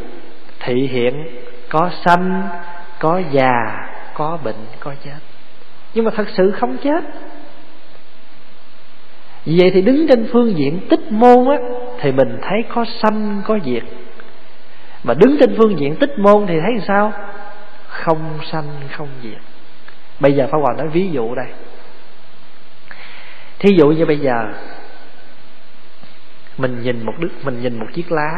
Thị 0.61 0.87
hiện, 0.87 1.27
có 1.69 1.91
sanh, 2.05 2.49
có 2.99 3.21
già, 3.31 3.87
có 4.15 4.39
bệnh, 4.45 4.67
có 4.81 4.95
chết. 5.05 5.19
Nhưng 5.95 6.05
mà 6.05 6.11
thật 6.17 6.27
sự 6.37 6.51
không 6.51 6.77
chết. 6.77 7.05
Vì 9.45 9.59
vậy 9.61 9.71
thì 9.75 9.83
đứng 9.83 10.07
trên 10.09 10.29
phương 10.33 10.59
diện 10.59 10.81
tích 10.91 11.13
môn 11.13 11.49
á, 11.51 11.59
thì 12.01 12.13
mình 12.13 12.39
thấy 12.43 12.65
có 12.69 12.85
sanh, 12.85 13.43
có 13.47 13.59
diệt. 13.65 13.83
Mà 15.05 15.15
đứng 15.15 15.37
trên 15.41 15.55
phương 15.59 15.79
diện 15.79 15.97
tích 15.97 16.19
môn 16.19 16.47
thì 16.47 16.61
thấy 16.61 16.73
sao? 16.87 17.13
Không 18.01 18.39
sanh, 18.53 18.81
không 18.93 19.09
diệt. 19.23 19.41
Bây 20.21 20.33
giờ 20.33 20.47
pháp 20.51 20.59
hòa 20.59 20.75
nói 20.79 20.89
ví 20.89 21.11
dụ 21.13 21.35
đây. 21.35 21.47
Thí 23.59 23.71
dụ 23.79 23.89
như 23.89 24.07
bây 24.07 24.19
giờ, 24.19 24.45
mình 26.59 26.83
nhìn 26.83 27.07
một 27.07 27.13
đức 27.19 27.31
mình 27.43 27.63
nhìn 27.63 27.79
một 27.79 27.87
chiếc 27.95 28.13
lá. 28.13 28.31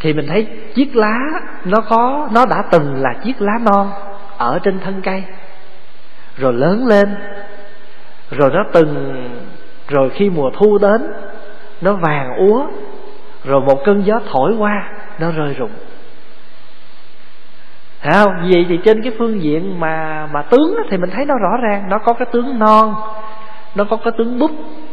Thì 0.00 0.12
mình 0.12 0.26
thấy 0.28 0.46
chiếc 0.74 0.96
lá 0.96 1.18
nó 1.64 1.80
có, 1.80 2.28
nó 2.32 2.46
đã 2.46 2.62
từng 2.70 3.02
là 3.02 3.14
chiếc 3.24 3.42
lá 3.42 3.52
non 3.62 3.92
ở 4.38 4.58
trên 4.62 4.80
thân 4.80 5.02
cây. 5.02 5.24
Rồi 6.36 6.52
lớn 6.52 6.86
lên, 6.86 7.16
rồi 8.30 8.50
nó 8.52 8.64
từng, 8.72 9.24
rồi 9.88 10.10
khi 10.10 10.30
mùa 10.30 10.50
thu 10.58 10.78
đến, 10.78 11.12
nó 11.80 11.92
vàng 11.92 12.36
úa, 12.48 12.66
rồi 13.44 13.60
một 13.60 13.82
cơn 13.84 14.06
gió 14.06 14.20
thổi 14.30 14.54
qua, 14.58 14.90
nó 15.18 15.30
rơi 15.30 15.54
rụng. 15.54 15.72
Thấy 18.02 18.12
không? 18.12 18.50
Vậy 18.50 18.66
thì 18.68 18.78
trên 18.84 19.02
cái 19.02 19.12
phương 19.18 19.42
diện 19.42 19.80
mà 19.80 20.26
mà 20.32 20.42
tướng 20.42 20.76
thì 20.90 20.96
mình 20.96 21.10
thấy 21.10 21.24
nó 21.24 21.34
rõ 21.38 21.56
ràng 21.62 21.88
Nó 21.88 21.98
có 21.98 22.12
cái 22.12 22.28
tướng 22.32 22.58
non 22.58 22.94
Nó 23.74 23.84
có 23.84 23.96
cái 23.96 24.12
tướng 24.18 24.38
búp 24.38 24.50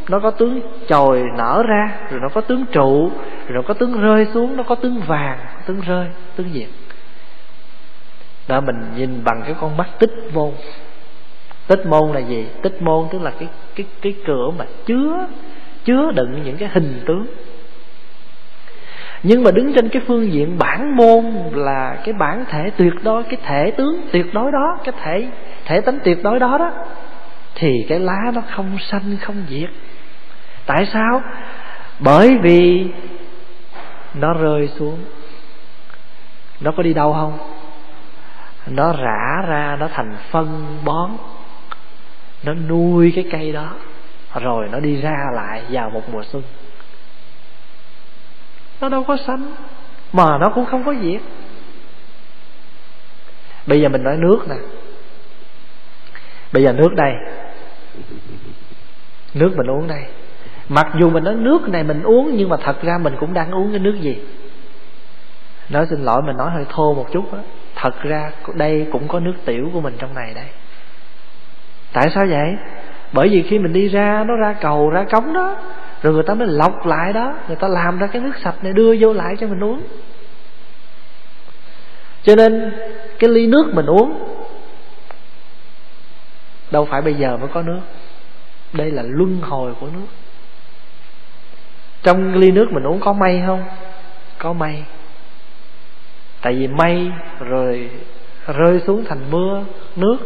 Nó 0.08 0.18
có 0.18 0.30
tướng 0.30 0.60
chồi 0.88 1.22
nở 1.36 1.62
ra 1.68 1.98
Rồi 2.10 2.20
nó 2.20 2.28
có 2.28 2.40
tướng 2.40 2.64
trụ 2.72 3.10
Rồi 3.46 3.54
nó 3.54 3.62
có 3.62 3.74
tướng 3.74 4.00
rơi 4.00 4.26
xuống 4.34 4.56
Nó 4.56 4.62
có 4.62 4.74
tướng 4.74 5.00
vàng, 5.06 5.38
tướng 5.66 5.80
rơi, 5.80 6.06
tướng 6.36 6.46
diệt 6.52 6.68
Đó 8.48 8.60
mình 8.60 8.84
nhìn 8.96 9.24
bằng 9.24 9.42
cái 9.44 9.54
con 9.60 9.76
mắt 9.76 9.88
tích 9.98 10.14
môn 10.34 10.50
Tích 11.66 11.86
môn 11.86 12.12
là 12.12 12.20
gì? 12.20 12.46
Tích 12.62 12.82
môn 12.82 13.04
tức 13.10 13.22
là 13.22 13.32
cái 13.38 13.48
cái 13.74 13.86
cái 14.02 14.14
cửa 14.26 14.50
mà 14.58 14.64
chứa 14.86 15.26
chứa 15.84 16.10
đựng 16.14 16.42
những 16.44 16.56
cái 16.56 16.68
hình 16.72 17.02
tướng 17.06 17.26
nhưng 19.22 19.44
mà 19.44 19.50
đứng 19.50 19.74
trên 19.74 19.88
cái 19.88 20.02
phương 20.06 20.32
diện 20.32 20.58
bản 20.58 20.96
môn 20.96 21.24
là 21.52 21.96
cái 22.04 22.14
bản 22.14 22.44
thể 22.48 22.70
tuyệt 22.76 22.92
đối, 23.02 23.22
cái 23.22 23.36
thể 23.46 23.70
tướng 23.70 24.00
tuyệt 24.12 24.34
đối 24.34 24.52
đó, 24.52 24.78
cái 24.84 24.94
thể 25.02 25.28
thể 25.64 25.80
tánh 25.80 25.98
tuyệt 26.04 26.22
đối 26.22 26.38
đó 26.38 26.58
đó, 26.58 26.70
thì 27.54 27.86
cái 27.88 28.00
lá 28.00 28.30
nó 28.34 28.42
không 28.50 28.78
sanh 28.78 29.16
không 29.20 29.44
diệt. 29.48 29.70
Tại 30.66 30.86
sao? 30.92 31.22
Bởi 31.98 32.38
vì 32.42 32.86
nó 34.14 34.34
rơi 34.34 34.68
xuống. 34.68 34.98
Nó 36.60 36.72
có 36.76 36.82
đi 36.82 36.94
đâu 36.94 37.12
không? 37.12 37.38
Nó 38.66 38.92
rã 38.92 39.42
ra, 39.48 39.76
nó 39.80 39.88
thành 39.92 40.16
phân 40.30 40.78
bón. 40.84 41.10
Nó 42.44 42.54
nuôi 42.54 43.12
cái 43.14 43.24
cây 43.30 43.52
đó. 43.52 43.68
Rồi 44.34 44.68
nó 44.72 44.80
đi 44.80 45.00
ra 45.00 45.16
lại 45.32 45.62
vào 45.70 45.90
một 45.90 46.02
mùa 46.12 46.22
xuân 46.22 46.42
nó 48.80 48.88
đâu 48.88 49.04
có 49.04 49.16
sanh 49.16 49.52
mà 50.12 50.38
nó 50.38 50.50
cũng 50.54 50.66
không 50.66 50.84
có 50.84 50.94
diệt. 51.02 51.20
Bây 53.66 53.80
giờ 53.80 53.88
mình 53.88 54.02
nói 54.02 54.16
nước 54.16 54.38
nè. 54.48 54.56
Bây 56.52 56.62
giờ 56.62 56.72
nước 56.72 56.94
đây. 56.94 57.12
Nước 59.34 59.52
mình 59.56 59.70
uống 59.70 59.88
đây. 59.88 60.04
Mặc 60.68 60.86
dù 61.00 61.10
mình 61.10 61.24
nói 61.24 61.34
nước 61.34 61.68
này 61.68 61.84
mình 61.84 62.02
uống, 62.02 62.36
nhưng 62.36 62.48
mà 62.48 62.56
thật 62.56 62.82
ra 62.82 62.98
mình 62.98 63.14
cũng 63.20 63.34
đang 63.34 63.50
uống 63.50 63.70
cái 63.70 63.78
nước 63.78 63.96
gì? 64.00 64.16
Nói 65.68 65.86
xin 65.90 66.04
lỗi, 66.04 66.22
mình 66.22 66.36
nói 66.36 66.50
hơi 66.50 66.64
thô 66.70 66.94
một 66.94 67.06
chút 67.12 67.32
đó. 67.32 67.38
thật 67.74 68.02
ra 68.02 68.30
đây 68.54 68.86
cũng 68.92 69.08
có 69.08 69.20
nước 69.20 69.34
tiểu 69.44 69.70
của 69.72 69.80
mình 69.80 69.94
trong 69.98 70.14
này 70.14 70.34
đây. 70.34 70.46
Tại 71.92 72.10
sao 72.14 72.26
vậy? 72.26 72.56
Bởi 73.12 73.28
vì 73.28 73.42
khi 73.42 73.58
mình 73.58 73.72
đi 73.72 73.88
ra, 73.88 74.24
nó 74.26 74.36
ra 74.36 74.52
cầu, 74.60 74.90
ra 74.90 75.04
cống 75.04 75.32
đó 75.32 75.56
rồi 76.02 76.14
người 76.14 76.22
ta 76.22 76.34
mới 76.34 76.48
lọc 76.48 76.86
lại 76.86 77.12
đó. 77.12 77.34
Người 77.46 77.56
ta 77.56 77.68
làm 77.68 77.98
ra 77.98 78.06
cái 78.06 78.22
nước 78.22 78.32
sạch 78.42 78.64
này 78.64 78.72
đưa 78.72 78.96
vô 79.00 79.12
lại 79.12 79.36
cho 79.40 79.46
mình 79.46 79.64
uống. 79.64 79.82
Cho 82.22 82.36
nên 82.36 82.72
cái 83.18 83.30
ly 83.30 83.46
nước 83.46 83.70
mình 83.74 83.86
uống 83.86 84.36
đâu 86.70 86.84
phải 86.90 87.02
bây 87.02 87.14
giờ 87.14 87.36
mới 87.36 87.48
có 87.48 87.62
nước. 87.62 87.80
Đây 88.72 88.90
là 88.90 89.02
luân 89.06 89.40
hồi 89.40 89.74
của 89.80 89.86
nước. 89.86 90.06
Trong 92.02 92.34
ly 92.34 92.50
nước 92.50 92.66
mình 92.70 92.86
uống 92.86 93.00
có 93.00 93.12
mây 93.12 93.42
không? 93.46 93.64
Có 94.38 94.52
mây 94.52 94.84
tại 96.46 96.54
vì 96.54 96.68
mây 96.68 97.12
rồi 97.38 97.90
rơi 98.46 98.80
xuống 98.86 99.04
thành 99.08 99.30
mưa, 99.30 99.64
nước, 99.96 100.16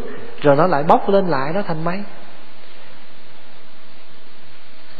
rồi 0.40 0.56
nó 0.56 0.66
lại 0.66 0.82
bốc 0.82 1.08
lên 1.08 1.26
lại, 1.26 1.52
nó 1.54 1.62
thành 1.62 1.84
mây 1.84 2.02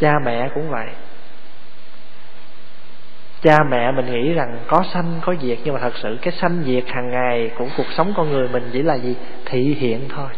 cha 0.01 0.19
mẹ 0.25 0.49
cũng 0.55 0.71
vậy. 0.71 0.89
Cha 3.43 3.59
mẹ 3.71 3.93
mình 3.93 4.13
nghĩ 4.13 4.33
rằng 4.33 4.59
có 4.67 4.85
sanh, 4.93 5.21
có 5.25 5.35
diệt, 5.43 5.59
nhưng 5.65 5.75
mà 5.75 5.81
thật 5.81 5.93
sự 6.03 6.19
cái 6.23 6.33
sanh 6.33 6.63
diệt 6.67 6.85
hàng 6.89 7.11
ngày 7.11 7.51
của 7.59 7.67
cuộc 7.77 7.87
sống 7.97 8.13
con 8.17 8.31
người 8.31 8.49
mình 8.49 8.71
chỉ 8.73 8.83
là 8.83 8.95
gì? 8.95 9.17
Thị 9.45 9.77
hiện 9.81 10.09
thôi. 10.09 10.29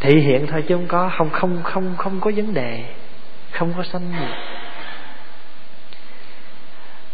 Thị 0.00 0.20
hiện 0.20 0.46
thôi 0.46 0.64
chứ 0.68 0.74
không 0.74 0.86
có, 0.88 1.10
không 1.18 1.30
không 1.30 1.60
không 1.62 1.94
không 1.98 2.20
có 2.20 2.30
vấn 2.36 2.54
đề. 2.54 2.84
Không 3.52 3.72
có 3.76 3.82
sanh 3.82 4.12
gì. 4.20 4.26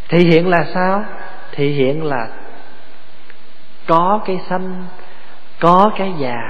Thị 0.08 0.18
hiện 0.18 0.48
là 0.48 0.64
sao? 0.74 1.04
Thị 1.52 1.68
hiện 1.68 2.04
là 2.04 2.28
có 3.86 4.20
cái 4.26 4.40
sanh, 4.48 4.86
có 5.60 5.90
cái 5.96 6.12
già, 6.18 6.40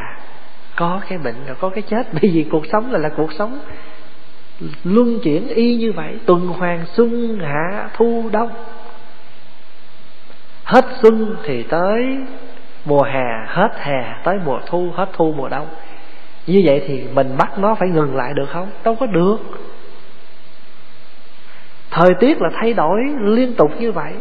có 0.76 1.00
cái 1.08 1.18
bệnh 1.18 1.46
rồi 1.46 1.56
có 1.60 1.70
cái 1.70 1.82
chết. 1.82 2.06
Bởi 2.12 2.30
vì 2.34 2.46
cuộc 2.50 2.66
sống 2.72 2.92
là 2.92 2.98
là 2.98 3.08
cuộc 3.16 3.32
sống 3.32 3.60
luân 4.84 5.18
chuyển 5.22 5.48
y 5.48 5.74
như 5.74 5.92
vậy, 5.92 6.14
tuần 6.26 6.46
hoàn 6.46 6.84
xuân 6.86 7.38
hạ 7.42 7.88
thu 7.96 8.28
đông. 8.32 8.50
Hết 10.64 10.84
xuân 11.02 11.36
thì 11.44 11.62
tới 11.62 12.16
mùa 12.84 13.02
hè, 13.02 13.46
hết 13.46 13.70
hè 13.78 14.14
tới 14.24 14.38
mùa 14.44 14.60
thu, 14.66 14.90
hết 14.94 15.08
thu 15.12 15.34
mùa 15.36 15.48
đông. 15.48 15.66
Như 16.46 16.62
vậy 16.64 16.82
thì 16.86 17.02
mình 17.14 17.34
bắt 17.38 17.58
nó 17.58 17.74
phải 17.74 17.88
ngừng 17.88 18.16
lại 18.16 18.32
được 18.34 18.46
không? 18.50 18.68
Đâu 18.84 18.94
có 18.94 19.06
được. 19.06 19.36
Thời 21.90 22.10
tiết 22.20 22.42
là 22.42 22.50
thay 22.54 22.72
đổi 22.72 23.00
liên 23.20 23.54
tục 23.54 23.70
như 23.80 23.92
vậy, 23.92 24.12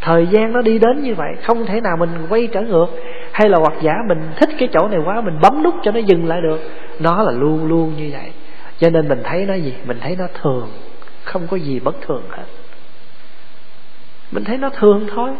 thời 0.00 0.26
gian 0.26 0.52
nó 0.52 0.62
đi 0.62 0.78
đến 0.78 1.02
như 1.02 1.14
vậy, 1.14 1.34
không 1.42 1.66
thể 1.66 1.80
nào 1.80 1.96
mình 1.96 2.26
quay 2.28 2.48
trở 2.52 2.62
ngược. 2.62 2.86
Hay 3.32 3.48
là 3.48 3.58
hoặc 3.58 3.72
giả 3.80 3.94
mình 4.08 4.30
thích 4.36 4.50
cái 4.58 4.68
chỗ 4.72 4.88
này 4.88 5.00
quá, 5.04 5.20
mình 5.20 5.38
bấm 5.42 5.62
nút 5.62 5.74
cho 5.82 5.90
nó 5.90 5.98
dừng 5.98 6.26
lại 6.26 6.40
được. 6.40 6.60
Nó 7.00 7.22
là 7.22 7.32
luôn 7.32 7.68
luôn 7.68 7.94
như 7.96 8.10
vậy 8.12 8.32
cho 8.78 8.90
nên 8.90 9.08
mình 9.08 9.22
thấy 9.24 9.46
nó 9.46 9.54
gì? 9.54 9.74
Mình 9.84 9.98
thấy 10.00 10.16
nó 10.16 10.26
thường. 10.42 10.68
Không 11.24 11.46
có 11.46 11.56
gì 11.56 11.80
bất 11.80 11.94
thường 12.06 12.22
hết. 12.30 12.44
Mình 14.30 14.44
thấy 14.44 14.58
nó 14.58 14.68
thường 14.68 15.06
thôi. 15.14 15.30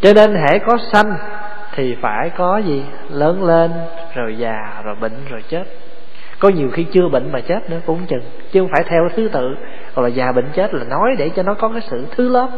Cho 0.00 0.12
nên 0.12 0.34
hễ 0.34 0.58
có 0.58 0.78
sanh 0.92 1.14
thì 1.74 1.96
phải 2.00 2.30
có 2.30 2.58
gì? 2.58 2.82
Lớn 3.10 3.44
lên, 3.44 3.72
rồi 4.14 4.36
già, 4.38 4.82
rồi 4.84 4.94
bệnh, 5.00 5.24
rồi 5.30 5.42
chết. 5.48 5.64
Có 6.38 6.48
nhiều 6.48 6.70
khi 6.72 6.86
chưa 6.92 7.08
bệnh 7.08 7.32
mà 7.32 7.40
chết 7.40 7.70
nữa, 7.70 7.80
cũng 7.86 8.06
chừng. 8.06 8.22
Chứ 8.52 8.60
không 8.60 8.68
phải 8.72 8.84
theo 8.84 9.08
thứ 9.16 9.28
tự. 9.32 9.54
Hoặc 9.94 10.02
là 10.02 10.08
già 10.08 10.32
bệnh 10.32 10.48
chết 10.54 10.74
là 10.74 10.84
nói 10.84 11.14
để 11.18 11.30
cho 11.36 11.42
nó 11.42 11.54
có 11.54 11.68
cái 11.68 11.80
sự 11.90 12.06
thứ 12.16 12.28
lớp. 12.28 12.48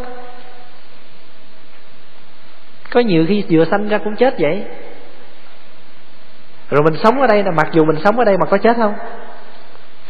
Có 2.90 3.00
nhiều 3.00 3.24
khi 3.28 3.44
vừa 3.50 3.64
sanh 3.64 3.88
ra 3.88 3.98
cũng 3.98 4.16
chết 4.16 4.34
vậy 4.38 4.64
rồi 6.70 6.82
mình 6.82 6.94
sống 7.02 7.20
ở 7.20 7.26
đây 7.26 7.42
là 7.42 7.50
mặc 7.50 7.68
dù 7.72 7.84
mình 7.84 7.96
sống 8.04 8.18
ở 8.18 8.24
đây 8.24 8.36
mà 8.38 8.46
có 8.46 8.58
chết 8.58 8.76
không? 8.76 8.94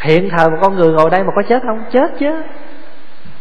Hiện 0.01 0.29
thời 0.37 0.51
một 0.51 0.57
con 0.63 0.77
người 0.77 0.93
ngồi 0.93 1.11
đây 1.11 1.25
mà 1.25 1.33
có 1.37 1.43
chết 1.43 1.63
không? 1.63 1.85
Chết 1.93 2.11
chứ. 2.19 2.43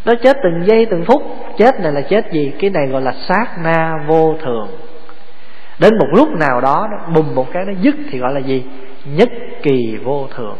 Nó 0.05 0.13
chết 0.23 0.37
từng 0.43 0.65
giây, 0.65 0.85
từng 0.85 1.05
phút. 1.05 1.21
Chết 1.57 1.79
này 1.79 1.91
là 1.91 2.01
chết 2.01 2.31
gì? 2.31 2.53
Cái 2.59 2.69
này 2.69 2.87
gọi 2.87 3.01
là 3.01 3.13
sát 3.27 3.45
na 3.63 3.97
vô 4.07 4.35
thường. 4.41 4.67
Đến 5.79 5.97
một 5.99 6.07
lúc 6.15 6.29
nào 6.39 6.61
đó, 6.61 6.87
nó 6.91 6.97
bùng 7.13 7.35
một 7.35 7.47
cái, 7.53 7.65
nó 7.65 7.73
dứt 7.81 7.95
thì 8.11 8.19
gọi 8.19 8.33
là 8.33 8.39
gì? 8.39 8.63
Nhất 9.05 9.29
kỳ 9.61 9.97
vô 10.03 10.27
thường. 10.35 10.57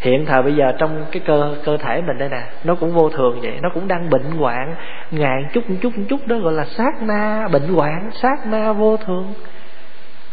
Hiện 0.00 0.26
thời 0.26 0.42
bây 0.42 0.54
giờ 0.54 0.72
trong 0.78 1.04
cái 1.12 1.22
cơ 1.26 1.54
cơ 1.64 1.76
thể 1.76 2.02
mình 2.06 2.18
đây 2.18 2.28
nè, 2.28 2.42
nó 2.64 2.74
cũng 2.74 2.92
vô 2.92 3.10
thường 3.10 3.40
vậy. 3.42 3.58
Nó 3.62 3.70
cũng 3.74 3.88
đang 3.88 4.10
bệnh 4.10 4.30
hoạn. 4.38 4.74
Ngàn 5.10 5.44
chút 5.52 5.64
chút 5.80 5.92
chút 6.08 6.26
đó 6.26 6.36
gọi 6.36 6.52
là 6.52 6.64
sát 6.64 7.02
na, 7.02 7.48
bệnh 7.52 7.74
hoạn, 7.74 8.10
sát 8.22 8.46
na 8.46 8.72
vô 8.72 8.96
thường 8.96 9.32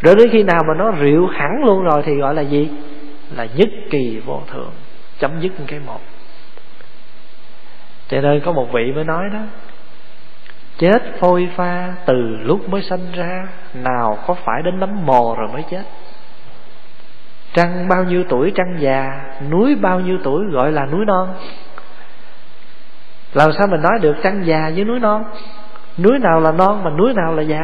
rồi 0.01 0.15
đến 0.15 0.29
khi 0.31 0.43
nào 0.43 0.63
mà 0.67 0.73
nó 0.73 0.91
rượu 0.91 1.27
hẳn 1.27 1.63
luôn 1.65 1.83
rồi 1.83 2.01
thì 2.05 2.15
gọi 2.15 2.35
là 2.35 2.41
gì? 2.41 2.69
Là 3.35 3.47
nhất 3.55 3.69
kỳ 3.89 4.21
vô 4.25 4.41
thường 4.51 4.71
chấm 5.19 5.39
dứt 5.39 5.51
cái 5.67 5.79
một. 5.79 5.99
Cho 8.07 8.21
nên 8.21 8.41
có 8.45 8.51
một 8.51 8.67
vị 8.73 8.91
mới 8.95 9.03
nói 9.03 9.23
đó, 9.33 9.39
chết 10.77 11.19
phôi 11.19 11.49
pha 11.55 11.93
từ 12.05 12.13
lúc 12.41 12.69
mới 12.69 12.81
sanh 12.81 13.11
ra, 13.15 13.47
nào 13.73 14.17
có 14.27 14.33
phải 14.33 14.61
đến 14.61 14.79
nấm 14.79 15.05
mồ 15.05 15.35
rồi 15.39 15.47
mới 15.53 15.63
chết? 15.69 15.83
Trăng 17.53 17.87
bao 17.89 18.03
nhiêu 18.03 18.23
tuổi 18.29 18.51
trăng 18.55 18.75
già, 18.79 19.11
núi 19.49 19.75
bao 19.75 19.99
nhiêu 19.99 20.17
tuổi 20.23 20.45
gọi 20.51 20.71
là 20.71 20.85
núi 20.85 21.05
non? 21.05 21.33
Làm 23.33 23.51
sao 23.51 23.67
mình 23.67 23.81
nói 23.81 23.99
được 24.01 24.15
trăng 24.23 24.45
già 24.45 24.71
với 24.75 24.85
núi 24.85 24.99
non? 24.99 25.23
Núi 25.97 26.19
nào 26.19 26.39
là 26.39 26.51
non 26.51 26.83
mà 26.83 26.89
núi 26.89 27.13
nào 27.13 27.33
là 27.33 27.41
già? 27.41 27.61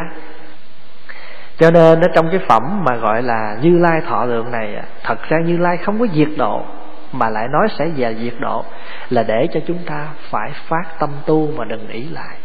Cho 1.64 1.72
nên 1.72 2.01
ở 2.01 2.07
trong 2.07 2.30
cái 2.30 2.39
phẩm 2.47 2.84
mà 2.84 2.95
gọi 2.95 3.24
là 3.24 3.57
như 3.61 3.78
lai 3.78 4.01
thọ 4.01 4.26
lượng 4.26 4.51
này 4.51 4.84
thật 5.03 5.30
ra 5.30 5.38
như 5.45 5.57
lai 5.57 5.78
không 5.78 5.99
có 5.99 6.07
diệt 6.14 6.28
độ 6.38 6.61
mà 7.11 7.30
lại 7.30 7.47
nói 7.47 7.68
sẽ 7.78 7.88
về 7.95 8.16
diệt 8.16 8.34
độ 8.39 8.66
là 9.09 9.24
để 9.24 9.47
cho 9.53 9.59
chúng 9.68 9.78
ta 9.78 10.07
phải 10.30 10.51
phát 10.68 10.84
tâm 10.99 11.09
tu 11.26 11.49
mà 11.57 11.66
đừng 11.66 11.88
ý 11.88 12.03
lại. 12.09 12.38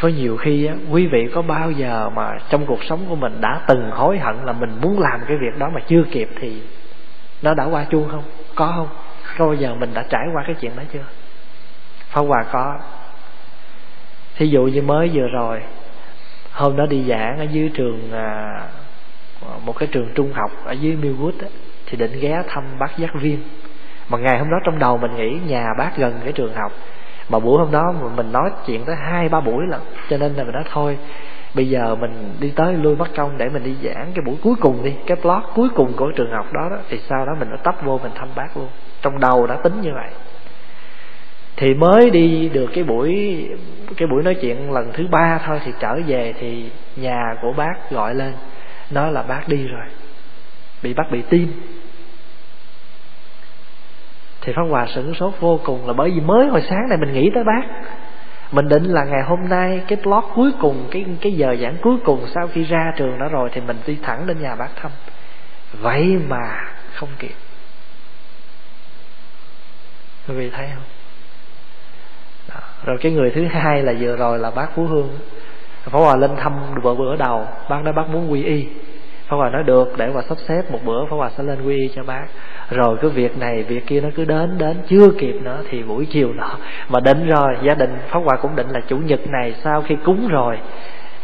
Có 0.00 0.08
nhiều 0.08 0.36
khi 0.36 0.66
á, 0.66 0.74
quý 0.90 1.06
vị 1.06 1.30
có 1.34 1.42
bao 1.42 1.70
giờ 1.70 2.10
mà 2.14 2.38
trong 2.48 2.66
cuộc 2.66 2.84
sống 2.84 3.00
của 3.08 3.16
mình 3.16 3.40
đã 3.40 3.60
từng 3.66 3.90
hối 3.90 4.18
hận 4.18 4.36
là 4.44 4.52
mình 4.52 4.78
muốn 4.82 5.00
làm 5.00 5.20
cái 5.28 5.36
việc 5.36 5.58
đó 5.58 5.70
mà 5.74 5.80
chưa 5.88 6.02
kịp 6.10 6.28
thì 6.40 6.62
nó 7.42 7.54
đã 7.54 7.64
qua 7.64 7.84
chuông 7.84 8.08
không? 8.10 8.24
Có 8.54 8.72
không? 8.76 8.88
Có 9.38 9.46
bao 9.46 9.54
giờ 9.54 9.74
mình 9.74 9.90
đã 9.94 10.04
trải 10.10 10.26
qua 10.32 10.42
cái 10.46 10.56
chuyện 10.60 10.76
đó 10.76 10.82
chưa? 10.92 11.04
Pháp 12.08 12.22
Hòa 12.22 12.44
có. 12.52 12.78
Thí 14.36 14.46
dụ 14.46 14.62
như 14.62 14.82
mới 14.82 15.10
vừa 15.14 15.28
rồi 15.28 15.60
Hôm 16.54 16.76
đó 16.76 16.86
đi 16.86 17.04
giảng 17.08 17.38
ở 17.38 17.44
dưới 17.44 17.70
trường 17.74 18.12
à, 18.12 18.60
Một 19.64 19.78
cái 19.78 19.88
trường 19.92 20.08
trung 20.14 20.32
học 20.32 20.50
Ở 20.64 20.72
dưới 20.72 20.96
Millwood 21.02 21.32
á, 21.40 21.48
Thì 21.86 21.96
định 21.96 22.20
ghé 22.20 22.42
thăm 22.48 22.64
bác 22.78 22.98
giác 22.98 23.14
viên. 23.14 23.38
Mà 24.08 24.18
ngày 24.18 24.38
hôm 24.38 24.50
đó 24.50 24.56
trong 24.64 24.78
đầu 24.78 24.98
mình 24.98 25.16
nghĩ 25.16 25.38
Nhà 25.46 25.66
bác 25.78 25.96
gần 25.96 26.20
cái 26.24 26.32
trường 26.32 26.54
học. 26.54 26.72
Mà 27.28 27.38
buổi 27.38 27.58
hôm 27.58 27.70
đó 27.70 27.94
mình 28.16 28.32
nói 28.32 28.50
chuyện 28.66 28.84
tới 28.84 28.96
hai 28.96 29.28
ba 29.28 29.40
buổi 29.40 29.66
lận 29.68 29.80
cho 30.08 30.16
nên 30.16 30.34
là 30.34 30.44
mình 30.44 30.52
nói 30.52 30.64
thôi 30.72 30.98
bây 31.54 31.68
giờ 31.68 31.94
mình 31.94 32.34
đi 32.40 32.52
tới 32.56 32.74
lui 32.74 32.96
mất 32.96 33.08
công 33.16 33.38
để 33.38 33.48
mình 33.48 33.64
đi 33.64 33.76
giảng 33.82 34.12
cái 34.14 34.24
buổi 34.26 34.36
cuối 34.42 34.54
cùng 34.60 34.84
đi 34.84 34.94
cái 35.06 35.16
blog 35.22 35.42
cuối 35.54 35.68
cùng 35.74 35.92
của 35.96 36.12
trường 36.16 36.30
học 36.32 36.52
đó, 36.52 36.68
đó 36.70 36.76
thì 36.88 37.00
sau 37.08 37.26
đó 37.26 37.32
mình 37.40 37.50
nó 37.50 37.56
tấp 37.56 37.74
vô 37.84 38.00
mình 38.02 38.12
thăm 38.14 38.28
bác 38.34 38.56
luôn. 38.56 38.68
Trong 39.02 39.20
đầu 39.20 39.46
đã 39.46 39.56
tính 39.56 39.80
như 39.80 39.90
vậy 39.94 40.10
thì 41.56 41.74
mới 41.74 42.10
đi 42.10 42.48
được 42.48 42.70
cái 42.74 42.84
buổi 42.84 43.38
cái 43.96 44.08
buổi 44.08 44.22
nói 44.22 44.34
chuyện 44.34 44.72
lần 44.72 44.92
thứ 44.92 45.06
ba 45.10 45.40
thôi, 45.46 45.60
thì 45.64 45.72
trở 45.80 46.00
về 46.06 46.34
thì 46.40 46.70
nhà 46.96 47.34
của 47.42 47.52
bác 47.52 47.90
gọi 47.90 48.14
lên, 48.14 48.32
nói 48.90 49.12
là 49.12 49.22
bác 49.22 49.48
đi 49.48 49.66
rồi, 49.66 49.86
bị 50.82 50.94
bác 50.94 51.10
bị 51.10 51.22
tim. 51.30 51.52
Thì 54.40 54.52
pháp 54.56 54.62
hòa 54.62 54.86
sửng 54.86 55.14
sốt 55.14 55.34
vô 55.40 55.60
cùng 55.64 55.86
là 55.86 55.92
bởi 55.92 56.10
vì 56.10 56.20
mới 56.20 56.46
hồi 56.46 56.62
sáng 56.68 56.88
này 56.88 56.98
mình 56.98 57.12
nghĩ 57.12 57.30
tới 57.34 57.44
bác. 57.44 57.62
Mình 58.52 58.68
định 58.68 58.84
là 58.84 59.04
ngày 59.04 59.22
hôm 59.22 59.48
nay 59.48 59.80
cái 59.88 59.98
blog 60.02 60.24
cuối 60.34 60.52
cùng, 60.60 60.88
cái 60.90 61.04
cái 61.20 61.32
giờ 61.32 61.56
giảng 61.62 61.76
cuối 61.82 61.96
cùng 62.04 62.26
sau 62.34 62.48
khi 62.48 62.64
ra 62.64 62.92
trường 62.96 63.18
đó 63.18 63.28
rồi 63.28 63.50
thì 63.52 63.60
mình 63.60 63.76
đi 63.86 63.98
thẳng 64.02 64.26
đến 64.26 64.42
nhà 64.42 64.54
bác 64.54 64.68
thăm. 64.76 64.90
Vậy 65.72 66.18
mà 66.28 66.60
không 66.94 67.08
kịp. 67.18 67.34
Quý 70.28 70.34
vị 70.34 70.50
thấy 70.50 70.66
không 70.74 70.93
rồi 72.86 72.98
cái 73.00 73.12
người 73.12 73.30
thứ 73.30 73.44
hai 73.44 73.82
là 73.82 73.94
vừa 74.00 74.16
rồi 74.16 74.38
là 74.38 74.50
bác 74.50 74.66
phú 74.74 74.84
hương. 74.84 75.08
Phó 75.84 75.98
Hòa 75.98 76.16
lên 76.16 76.30
thăm 76.36 76.52
bữa 76.82 76.94
bữa 76.94 77.16
đầu, 77.16 77.46
Bác 77.68 77.84
nói 77.84 77.92
bác 77.92 78.08
muốn 78.08 78.32
quy 78.32 78.44
y. 78.44 78.66
Phó 79.28 79.36
Hòa 79.36 79.50
nói 79.50 79.62
được, 79.62 79.94
để 79.96 80.08
Hòa 80.08 80.22
sắp 80.28 80.38
xếp 80.48 80.70
một 80.70 80.78
bữa, 80.84 81.04
phó 81.10 81.16
Hòa 81.16 81.30
sẽ 81.36 81.44
lên 81.44 81.66
quy 81.66 81.76
y 81.76 81.88
cho 81.94 82.02
bác. 82.02 82.26
Rồi 82.70 82.96
cái 83.02 83.10
việc 83.10 83.38
này, 83.38 83.62
việc 83.62 83.86
kia 83.86 84.00
nó 84.00 84.08
cứ 84.14 84.24
đến 84.24 84.58
đến, 84.58 84.76
chưa 84.88 85.10
kịp 85.18 85.34
nữa 85.42 85.62
Thì 85.70 85.82
buổi 85.82 86.06
chiều 86.06 86.32
nọ 86.32 86.56
Mà 86.88 87.00
định 87.00 87.26
rồi, 87.28 87.56
gia 87.62 87.74
đình 87.74 87.96
phó 88.08 88.20
Hòa 88.20 88.36
cũng 88.42 88.56
định 88.56 88.68
là 88.70 88.80
chủ 88.88 88.96
nhật 88.96 89.20
này 89.26 89.54
Sau 89.62 89.82
khi 89.82 89.96
cúng 90.04 90.28
rồi 90.28 90.58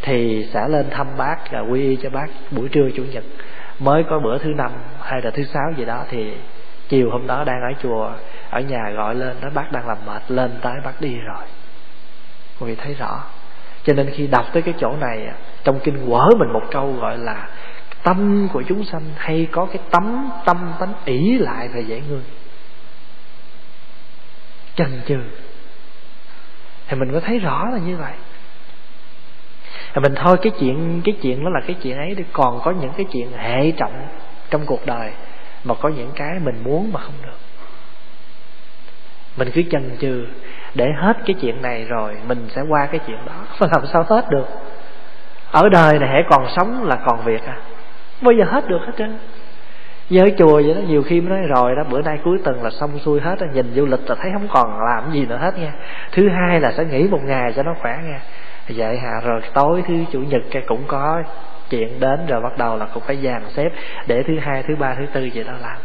Thì 0.03 0.47
sẽ 0.53 0.69
lên 0.69 0.87
thăm 0.91 1.07
bác 1.19 1.53
là 1.53 1.61
quy 1.61 1.83
y 1.83 1.97
cho 1.97 2.11
bác 2.11 2.27
buổi 2.51 2.69
trưa 2.69 2.91
chủ 2.97 3.03
nhật. 3.13 3.25
Mới 3.79 4.03
có 4.11 4.19
bữa 4.19 4.39
thứ 4.39 4.51
năm 4.57 4.71
hay 5.03 5.23
là 5.23 5.31
thứ 5.31 5.45
sáu 5.45 5.73
gì 5.77 5.85
đó 5.85 6.05
Thì 6.11 6.33
chiều 6.89 7.11
hôm 7.11 7.27
đó 7.27 7.45
đang 7.45 7.63
ở 7.63 7.73
chùa 7.83 8.11
ở 8.51 8.61
nhà 8.61 8.91
gọi 8.91 9.15
lên, 9.15 9.37
nói 9.41 9.51
bác 9.51 9.73
đang 9.73 9.89
làm 9.89 9.99
mệt, 10.07 10.23
Lên 10.29 10.59
tới 10.63 10.75
bác 10.85 11.01
đi 11.01 11.17
rồi. 11.17 11.45
Quý 12.61 12.67
vị 12.67 12.75
thấy 12.75 12.95
rõ. 12.95 13.25
Cho 13.85 13.93
nên 13.93 14.11
khi 14.11 14.27
đọc 14.27 14.47
tới 14.53 14.63
cái 14.63 14.75
chỗ 14.79 14.97
này, 15.01 15.29
Trong 15.65 15.81
kinh 15.81 16.07
quở 16.11 16.25
mình 16.39 16.53
một 16.53 16.63
câu 16.71 16.93
gọi 16.93 17.19
là 17.19 17.49
tâm 18.03 18.49
của 18.53 18.63
chúng 18.69 18.85
sanh 18.85 19.03
hay 19.17 19.49
có 19.53 19.67
cái 19.67 19.83
tấm 19.91 20.31
tâm 20.45 20.73
tánh 20.81 20.93
ỷ 21.05 21.39
lại 21.39 21.69
về 21.69 21.81
dễ 21.81 22.03
ngươi 22.09 22.23
chần 24.81 25.01
chừ. 25.07 25.19
Thì 26.89 26.97
mình 26.97 27.13
có 27.13 27.21
thấy 27.21 27.39
rõ 27.39 27.67
là 27.73 27.79
như 27.79 27.97
vậy. 27.97 28.13
Thì 29.95 30.01
mình 30.01 30.15
thôi, 30.17 30.37
cái 30.43 30.53
chuyện 30.61 31.03
cái 31.05 31.17
chuyện 31.23 31.45
đó 31.45 31.51
là 31.51 31.61
cái 31.67 31.77
chuyện 31.83 31.97
ấy 31.97 32.15
thì 32.17 32.25
còn 32.33 32.61
có 32.65 32.71
những 32.71 32.93
cái 32.97 33.07
chuyện 33.13 33.33
hệ 33.33 33.71
trọng 33.71 34.07
trong 34.51 34.67
cuộc 34.67 34.87
đời 34.87 35.13
mà 35.65 35.75
có 35.75 35.89
những 35.89 36.11
cái 36.15 36.39
mình 36.39 36.65
muốn 36.65 36.93
mà 36.93 37.01
không 37.01 37.15
được 37.23 37.37
mình 39.41 39.51
cứ 39.55 39.63
chần 39.71 39.97
chừ 40.01 40.27
để 40.75 40.93
hết 40.97 41.17
cái 41.27 41.37
chuyện 41.41 41.63
này 41.63 41.85
rồi 41.89 42.17
mình 42.29 42.47
sẽ 42.49 42.63
qua 42.69 42.87
cái 42.87 43.01
chuyện 43.07 43.19
đó. 43.27 43.33
Mà 43.61 43.67
làm 43.73 43.87
sao 43.87 44.05
hết 44.09 44.31
được? 44.31 44.47
Ở 45.51 45.69
đời 45.69 45.99
này 45.99 46.09
hãy 46.09 46.23
còn 46.31 46.47
sống 46.57 46.85
là 46.85 46.97
còn 47.07 47.25
việc 47.25 47.43
à. 47.47 47.57
Bây 48.23 48.37
giờ 48.37 48.45
hết 48.45 48.69
được 48.69 48.81
hết 48.87 48.93
trơn. 48.99 49.19
Giờ 50.11 50.29
chùa 50.39 50.55
vậy 50.55 50.75
đó, 50.75 50.81
nhiều 50.89 51.03
khi 51.03 51.21
mới 51.21 51.39
nói 51.39 51.47
rồi 51.49 51.77
đó, 51.77 51.83
bữa 51.91 52.03
nay 52.03 52.19
cuối 52.25 52.39
tuần 52.45 52.63
là 52.63 52.71
xong 52.71 52.99
xuôi 52.99 53.21
hết 53.21 53.37
nhìn 53.53 53.73
du 53.75 53.87
lịch 53.87 54.01
là 54.09 54.15
thấy 54.15 54.31
không 54.33 54.49
còn 54.49 54.81
làm 54.85 55.13
gì 55.13 55.27
nữa 55.27 55.37
hết 55.37 55.59
nha. 55.59 55.73
Thứ 56.13 56.29
hai 56.29 56.61
là 56.61 56.73
sẽ 56.73 56.85
nghỉ 56.85 57.03
một 57.03 57.21
ngày 57.25 57.53
cho 57.57 57.63
nó 57.63 57.75
khỏe 57.81 57.99
nha. 58.05 58.21
Vậy 58.69 58.99
hả? 58.99 59.21
Rồi 59.25 59.41
tối 59.55 59.83
thứ 59.89 59.95
chủ 60.13 60.21
nhật 60.21 60.43
cái 60.51 60.63
cũng 60.67 60.83
có 60.87 61.23
chuyện 61.71 62.01
đến 62.01 62.27
rồi 62.27 62.41
bắt 62.41 62.59
đầu 62.59 62.77
là 62.77 62.87
cũng 62.95 63.03
phải 63.07 63.17
dàn 63.17 63.43
xếp 63.49 63.69
để 64.07 64.23
thứ 64.23 64.39
hai, 64.39 64.63
thứ 64.63 64.77
ba, 64.77 64.95
thứ 64.95 65.07
tư 65.13 65.29
vậy 65.35 65.45
đó 65.45 65.53
làm. 65.63 65.77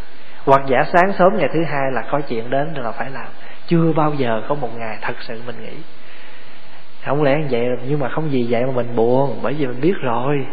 Hoặc 0.45 0.61
giả 0.67 0.85
sáng 0.93 1.13
sớm 1.19 1.37
ngày 1.37 1.49
thứ 1.53 1.63
hai 1.63 1.91
là 1.91 2.01
có 2.11 2.21
chuyện 2.27 2.49
đến 2.49 2.73
rồi 2.73 2.83
là 2.83 2.91
phải 2.91 3.09
làm 3.09 3.27
chưa 3.67 3.93
bao 3.93 4.13
giờ 4.13 4.41
có 4.49 4.55
một 4.55 4.69
ngày 4.77 4.97
thật 5.01 5.15
sự 5.19 5.41
mình 5.45 5.63
nghĩ. 5.63 5.77
Không 7.05 7.23
lẽ 7.23 7.41
vậy, 7.49 7.67
nhưng 7.87 7.99
mà 7.99 8.09
không 8.09 8.31
gì 8.31 8.47
vậy 8.49 8.65
mà 8.65 8.71
mình 8.71 8.95
buồn, 8.95 9.39
bởi 9.41 9.53
vì 9.53 9.67
mình 9.67 9.81
biết 9.81 9.93
rồi. 10.01 10.45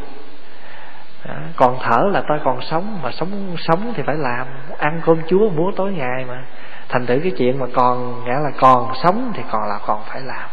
Đó. 1.24 1.34
còn 1.56 1.78
thở 1.82 2.08
là 2.12 2.20
ta 2.20 2.38
còn 2.44 2.60
sống, 2.62 2.98
mà 3.02 3.10
sống 3.12 3.56
sống 3.58 3.92
thì 3.96 4.02
phải 4.06 4.16
làm, 4.16 4.46
ăn 4.78 5.00
cơm 5.06 5.18
chúa 5.28 5.50
múa 5.50 5.70
tối 5.76 5.92
ngày 5.92 6.24
mà. 6.24 6.44
Thành 6.88 7.06
thử 7.06 7.18
cái 7.22 7.32
chuyện 7.38 7.58
mà 7.58 7.66
còn, 7.74 8.24
nghĩa 8.24 8.40
là 8.40 8.50
còn 8.58 8.92
sống 9.02 9.32
thì 9.34 9.42
còn 9.50 9.68
là 9.68 9.78
còn 9.86 10.02
phải 10.06 10.20
làm. 10.20 10.48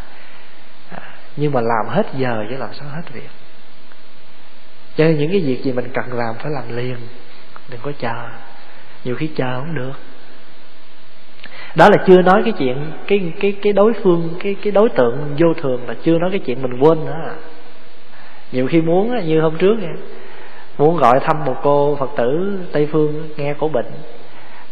Đó. 0.92 0.98
nhưng 1.36 1.54
mà 1.54 1.62
làm 1.62 1.96
hết 1.96 2.08
giờ 2.14 2.46
chứ 2.50 2.58
làm 2.58 2.74
sao 2.74 2.88
hết 2.90 3.02
việc. 3.14 3.30
Cho 4.96 5.04
nên 5.04 5.18
những 5.18 5.32
cái 5.32 5.42
việc 5.42 5.64
gì 5.64 5.72
mình 5.72 5.90
cần 5.94 6.14
làm 6.14 6.36
phải 6.36 6.52
làm 6.52 6.78
liền, 6.78 6.98
đừng 7.70 7.80
có 7.84 7.92
chờ. 8.00 8.30
Nhiều 9.04 9.16
khi 9.16 9.32
chờ 9.36 9.60
không 9.60 9.76
được 9.76 9.94
đó 11.76 11.90
là 11.90 11.98
chưa 12.08 12.22
nói 12.22 12.42
cái 12.44 12.54
chuyện, 12.58 12.78
cái 13.08 13.32
cái 13.40 13.56
cái 13.62 13.74
đối 13.74 13.94
phương, 14.04 14.30
cái 14.40 14.56
cái 14.64 14.72
đối 14.72 14.90
tượng 14.90 15.36
vô 15.40 15.54
thường 15.54 15.82
là 15.88 15.96
chưa 16.04 16.20
nói 16.20 16.30
cái 16.30 16.40
chuyện 16.40 16.62
mình 16.62 16.80
quên 16.80 17.06
nữa. 17.06 17.34
Nhiều 18.52 18.68
khi 18.68 18.82
muốn 18.82 19.26
như 19.26 19.42
hôm 19.42 19.58
trước 19.58 19.78
muốn 20.78 20.98
gọi 20.98 21.20
thăm 21.20 21.46
một 21.46 21.56
cô 21.64 21.96
phật 21.96 22.10
tử 22.18 22.60
tây 22.72 22.88
phương 22.92 23.30
nghe 23.38 23.54
cổ 23.54 23.68
bệnh. 23.68 23.92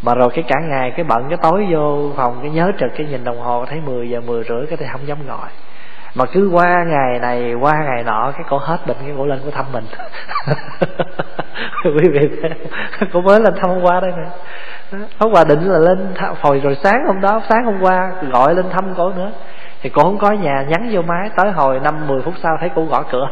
Mà 0.02 0.16
rồi 0.16 0.30
cái 0.34 0.43
cả 0.48 0.56
ngày 0.70 0.91
cái 0.91 1.04
bận, 1.04 1.26
cái 1.30 1.38
tối 1.41 1.68
vô 1.72 2.12
phòng, 2.16 2.39
cái 2.41 2.52
nhớ 2.52 2.72
trực, 2.80 2.89
cái 2.98 3.08
nhìn 3.08 3.24
đồng 3.24 3.39
hồ, 3.39 3.66
thấy 3.66 3.80
10 3.86 4.10
giờ 4.10 4.22
10 4.22 4.43
rưỡi, 4.43 4.66
cái 4.66 4.78
thì 4.78 4.86
không 4.91 5.08
dám 5.08 5.18
gọi 5.28 5.50
mà 6.18 6.26
cứ 6.26 6.49
qua 6.53 6.84
ngày 6.88 7.20
này 7.20 7.53
qua 7.53 7.74
ngày 7.86 8.03
nọ 8.03 8.32
cái 8.34 8.43
cổ 8.49 8.57
hết 8.57 8.78
bệnh 8.88 8.97
cái 8.99 9.13
cổ 9.18 9.26
lên 9.26 9.39
cổ 9.45 9.51
thăm 9.51 9.65
mình. 9.72 9.86
Quý 11.84 12.09
vị 12.09 12.30
cổ 13.13 13.22
mới 13.22 13.39
lên 13.39 13.53
thăm 13.55 13.70
hôm 13.70 13.82
qua 13.84 13.99
đây 13.99 14.11
nè. 14.18 14.30
Hôm 15.20 15.32
qua 15.34 15.43
định 15.43 15.72
là 15.72 15.80
lên 15.80 16.13
thăm, 16.15 16.34
hồi 16.41 16.59
rồi 16.63 16.78
sáng 16.84 17.05
hôm 17.07 17.22
đó 17.22 17.41
sáng 17.49 17.65
hôm 17.65 17.82
qua 17.82 18.11
gọi 18.32 18.55
lên 18.55 18.65
thăm 18.70 18.93
cổ 18.97 19.09
nữa. 19.09 19.32
Thì 19.82 19.89
cổ 19.89 20.01
không 20.01 20.18
có 20.18 20.32
nhà 20.32 20.65
nhắn 20.68 20.89
vô 20.91 21.01
máy 21.01 21.30
tới 21.38 21.51
hồi 21.51 21.80
năm 21.80 22.07
mười 22.07 22.22
phút 22.22 22.34
sau 22.43 22.57
thấy 22.59 22.70
cổ 22.76 22.86
gõ 22.86 23.03
cửa. 23.11 23.28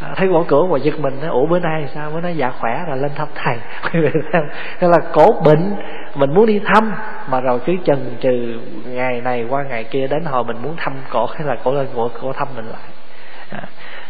À, 0.00 0.14
thấy 0.16 0.26
gõ 0.26 0.44
cửa 0.48 0.64
và 0.64 0.78
giật 0.78 0.98
mình 0.98 1.20
ủa 1.20 1.46
bữa 1.46 1.58
nay 1.58 1.88
sao? 1.94 2.10
Bữa 2.10 2.20
nay 2.20 2.36
dạ 2.36 2.50
khỏe 2.50 2.84
rồi 2.88 2.98
lên 2.98 3.10
thăm 3.14 3.28
thầy. 3.34 3.56
Thế 4.80 4.88
là 4.88 4.98
cổ 5.12 5.40
bệnh 5.44 5.76
mình 6.14 6.34
muốn 6.34 6.46
đi 6.46 6.60
thăm 6.74 6.92
mà 7.28 7.40
rồi 7.40 7.60
cứ 7.66 7.72
chần 7.84 8.16
chừ 8.20 8.60
ngày 8.84 9.20
này 9.20 9.46
qua 9.48 9.62
ngày 9.62 9.84
kia 9.84 10.06
đến 10.06 10.24
hồi 10.24 10.44
mình 10.44 10.62
muốn 10.62 10.76
thăm 10.76 10.92
cổ 11.10 11.26
hay 11.26 11.46
là 11.46 11.56
cổ 11.64 11.72
lên 11.72 11.86
cổ, 11.96 12.10
cổ 12.22 12.32
thăm 12.32 12.48
mình 12.56 12.66
lại. 12.66 12.88
À, 13.50 13.62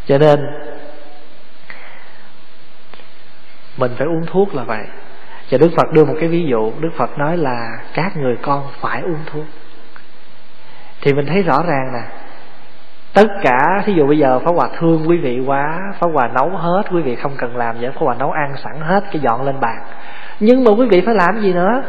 cho 0.07 0.19
nên 0.19 0.41
mình 3.77 3.93
phải 3.99 4.07
uống 4.07 4.27
thuốc 4.27 4.55
là 4.55 4.63
vậy. 4.63 4.85
Và 5.51 5.59
Đức 5.59 5.71
Phật 5.77 5.93
đưa 5.93 6.05
một 6.05 6.15
cái 6.21 6.29
ví 6.29 6.47
dụ 6.51 6.73
Đức 6.81 6.91
Phật 6.97 7.19
nói 7.19 7.37
là 7.37 7.69
các 7.95 8.17
người 8.17 8.37
con 8.43 8.69
phải 8.81 9.03
uống 9.03 9.21
thuốc. 9.27 9.45
Thì 11.01 11.15
mình 11.15 11.27
thấy 11.27 11.43
rõ 11.43 11.63
ràng 11.69 11.93
nè 11.93 12.18
tất 13.19 13.29
cả, 13.43 13.83
thí 13.85 13.93
dụ 13.93 14.07
bây 14.07 14.19
giờ 14.19 14.39
phá 14.39 14.51
Hòa 14.55 14.69
thương 14.79 15.09
quý 15.09 15.17
vị 15.17 15.41
quá 15.47 15.79
phá 16.01 16.07
Hòa 16.13 16.31
nấu 16.35 16.49
hết, 16.49 16.83
quý 16.93 17.03
vị 17.03 17.17
không 17.17 17.33
cần 17.39 17.57
làm 17.57 17.77
vậy 17.81 17.91
phá 17.91 18.01
Hòa 18.01 18.15
nấu 18.19 18.31
ăn 18.31 18.55
sẵn 18.65 18.73
hết, 18.81 19.05
cái 19.13 19.23
dọn 19.23 19.45
lên 19.45 19.61
bàn. 19.61 19.79
Nhưng 20.41 20.65
mà 20.65 20.71
quý 20.71 20.87
vị 20.91 21.03
phải 21.07 21.15
làm 21.15 21.41
gì 21.41 21.53
nữa? 21.53 21.83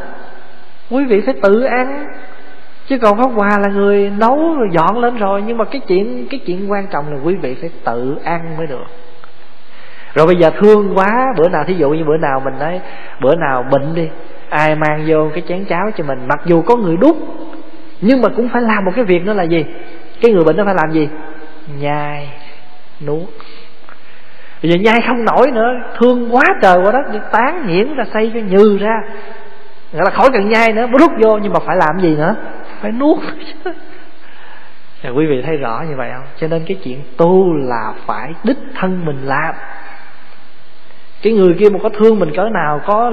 Quý 0.90 1.06
vị 1.06 1.22
phải 1.26 1.34
tự 1.44 1.64
ăn. 1.64 2.06
Chứ 2.88 2.98
còn 2.98 3.18
Pháp 3.18 3.30
Hòa 3.36 3.50
là 3.60 3.68
người 3.68 4.12
nấu, 4.18 4.56
rồi 4.56 4.68
dọn 4.72 5.00
lên 5.00 5.18
rồi, 5.18 5.44
nhưng 5.48 5.58
mà 5.58 5.66
cái 5.66 5.82
chuyện 5.88 6.28
cái 6.30 6.40
chuyện 6.46 6.72
quan 6.72 6.88
trọng 6.88 7.14
là 7.14 7.20
quý 7.24 7.36
vị 7.36 7.56
phải 7.62 7.70
tự 7.86 8.18
ăn 8.24 8.58
mới 8.58 8.68
được. 8.68 8.86
Rồi 10.14 10.28
bây 10.28 10.36
giờ 10.36 10.50
thương 10.60 10.94
quá, 10.96 11.26
bữa 11.38 11.50
nào, 11.50 11.64
thí 11.68 11.74
dụ 11.74 11.90
như 11.90 12.04
bữa 12.04 12.18
nào 12.18 12.42
mình 12.46 12.60
nói, 12.60 12.82
bữa 13.22 13.36
nào 13.36 13.64
bệnh 13.72 13.96
đi, 13.96 14.10
ai 14.50 14.76
mang 14.76 15.04
vô 15.08 15.30
cái 15.34 15.44
chén 15.48 15.66
cháo 15.66 15.92
cho 15.98 16.04
mình, 16.04 16.20
mặc 16.28 16.40
dù 16.46 16.62
có 16.62 16.76
người 16.76 16.98
đút, 16.98 17.16
nhưng 18.02 18.22
mà 18.22 18.30
cũng 18.36 18.50
phải 18.50 18.62
làm 18.62 18.86
một 18.86 18.92
cái 18.96 19.06
việc 19.06 19.26
nữa 19.26 19.34
là 19.34 19.44
gì? 19.44 19.66
Cái 20.22 20.32
người 20.32 20.44
bệnh 20.44 20.58
nó 20.58 20.66
phải 20.66 20.76
làm 20.76 20.92
gì? 20.92 21.10
Nhai 21.80 22.30
nuốt. 23.06 23.30
Bây 24.64 24.72
giờ 24.72 24.78
nhai 24.78 25.02
không 25.08 25.26
nổi 25.26 25.52
nữa 25.52 25.70
thương 25.98 26.36
quá 26.36 26.44
trời 26.62 26.78
quá 26.84 26.92
đất 26.92 27.32
tán 27.32 27.68
nhiễm 27.68 27.96
ra 27.96 28.04
xây 28.14 28.32
cho 28.34 28.40
nhừ 28.40 28.78
ra. 28.78 29.02
Nghĩa 29.94 30.02
là 30.04 30.12
khỏi 30.12 30.30
cần 30.34 30.50
nhai 30.50 30.74
nữa 30.74 30.88
rút 31.00 31.12
vô 31.24 31.38
nhưng 31.38 31.54
mà 31.54 31.60
phải 31.66 31.78
làm 31.78 32.00
gì 32.00 32.16
nữa? 32.16 32.36
Phải 32.82 32.92
nuốt. 32.92 33.18
Quý 35.04 35.26
vị 35.26 35.42
thấy 35.46 35.58
rõ 35.58 35.84
như 35.90 35.96
vậy 35.98 36.10
không? 36.14 36.26
Cho 36.38 36.48
nên 36.48 36.66
cái 36.68 36.78
chuyện 36.84 37.02
tu 37.18 37.54
là 37.54 37.94
phải 38.06 38.34
đích 38.44 38.58
thân 38.76 39.06
mình 39.06 39.22
làm 39.24 39.56
cái 41.22 41.34
người 41.34 41.56
kia 41.60 41.70
mà 41.70 41.80
có 41.84 41.90
thương 41.90 42.20
mình 42.20 42.36
cỡ 42.36 42.50
nào, 42.50 42.82
có 42.86 43.12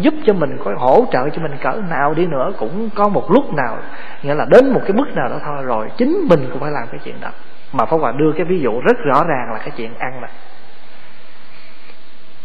giúp 0.00 0.14
cho 0.26 0.32
mình, 0.32 0.58
có 0.64 0.72
hỗ 0.78 1.04
trợ 1.12 1.28
cho 1.28 1.42
mình 1.42 1.56
cỡ 1.62 1.72
nào 1.90 2.14
đi 2.14 2.26
nữa, 2.26 2.52
cũng 2.58 2.90
có 2.94 3.08
một 3.08 3.30
lúc 3.30 3.54
nào, 3.54 3.78
nghĩa 4.22 4.34
là 4.34 4.46
đến 4.50 4.72
một 4.72 4.80
cái 4.82 4.92
mức 4.92 5.14
nào 5.14 5.28
đó 5.28 5.36
thôi, 5.44 5.62
rồi 5.64 5.88
chính 5.96 6.26
mình 6.28 6.48
cũng 6.52 6.60
phải 6.60 6.70
làm 6.70 6.88
cái 6.90 7.00
chuyện 7.04 7.14
đó. 7.20 7.28
Mà 7.72 7.84
pháp 7.84 7.96
hòa 7.96 8.12
đưa 8.12 8.32
cái 8.32 8.44
ví 8.44 8.60
dụ 8.60 8.80
rất 8.80 8.96
rõ 8.98 9.24
ràng 9.28 9.52
là 9.52 9.58
cái 9.58 9.70
chuyện 9.76 9.94
ăn 9.98 10.20
này. 10.20 10.30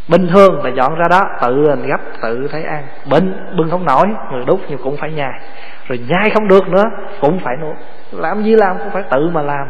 Bình 0.08 0.28
thường 0.28 0.64
là 0.64 0.70
dọn 0.70 0.96
ra 0.96 1.08
đó, 1.10 1.22
tự 1.42 1.68
mình 1.68 1.88
gấp, 1.88 2.02
tự 2.22 2.48
thấy 2.52 2.64
ăn. 2.64 2.84
Bệnh 3.06 3.56
bưng 3.58 3.70
không 3.70 3.86
nổi 3.86 4.08
người 4.32 4.46
đút 4.46 4.60
nhưng 4.70 4.80
cũng 4.84 4.98
phải 4.98 5.12
nhai. 5.12 5.40
Rồi 5.88 6.00
nhai 6.08 6.30
không 6.30 6.48
được 6.48 6.68
nữa, 6.68 6.84
cũng 7.22 7.40
phải 7.40 7.56
nuốt. 7.62 7.76
Làm 8.12 8.44
gì 8.44 8.56
làm 8.56 8.78
cũng 8.78 8.90
phải 8.94 9.04
tự 9.12 9.30
mà 9.34 9.42
làm. 9.42 9.68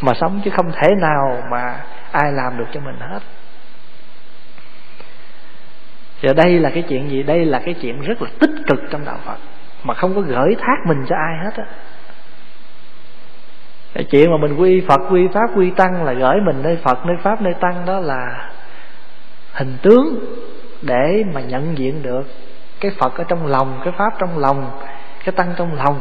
Mà 0.00 0.12
sống 0.14 0.40
chứ 0.44 0.50
không 0.56 0.72
thể 0.72 0.94
nào 1.00 1.42
mà 1.50 1.76
ai 2.12 2.32
làm 2.32 2.58
được 2.58 2.66
cho 2.72 2.80
mình 2.80 2.96
hết 3.00 3.20
thì 6.24 6.34
đây 6.34 6.60
là 6.60 6.70
cái 6.70 6.82
chuyện 6.88 7.10
gì? 7.10 7.22
Đây 7.22 7.44
là 7.44 7.58
cái 7.58 7.74
chuyện 7.74 8.00
rất 8.00 8.22
là 8.22 8.28
tích 8.38 8.50
cực 8.66 8.80
trong 8.90 9.04
đạo 9.04 9.18
phật, 9.24 9.36
mà 9.84 9.94
không 9.94 10.14
có 10.14 10.20
gửi 10.20 10.56
thác 10.60 10.76
mình 10.86 11.04
cho 11.08 11.16
ai 11.16 11.44
hết 11.44 11.50
á. 11.56 11.64
Cái 13.94 14.04
chuyện 14.04 14.30
mà 14.30 14.36
mình 14.36 14.56
quy 14.56 14.80
phật, 14.88 15.00
quy 15.10 15.28
pháp, 15.34 15.50
quy 15.56 15.70
tăng 15.70 16.04
là 16.04 16.12
gửi 16.12 16.40
mình 16.40 16.62
nơi 16.62 16.76
phật, 16.76 17.06
nơi 17.06 17.16
pháp, 17.22 17.42
nơi 17.42 17.54
tăng 17.54 17.86
đó 17.86 17.98
là 17.98 18.50
hình 19.52 19.76
tướng 19.82 20.24
để 20.82 21.24
mà 21.34 21.40
nhận 21.40 21.78
diện 21.78 22.02
được 22.02 22.22
cái 22.80 22.90
phật 22.98 23.16
ở 23.16 23.24
trong 23.28 23.46
lòng, 23.46 23.80
cái 23.84 23.92
pháp 23.98 24.12
trong 24.18 24.38
lòng, 24.38 24.70
cái 25.24 25.32
tăng 25.36 25.54
trong 25.56 25.74
lòng 25.74 26.00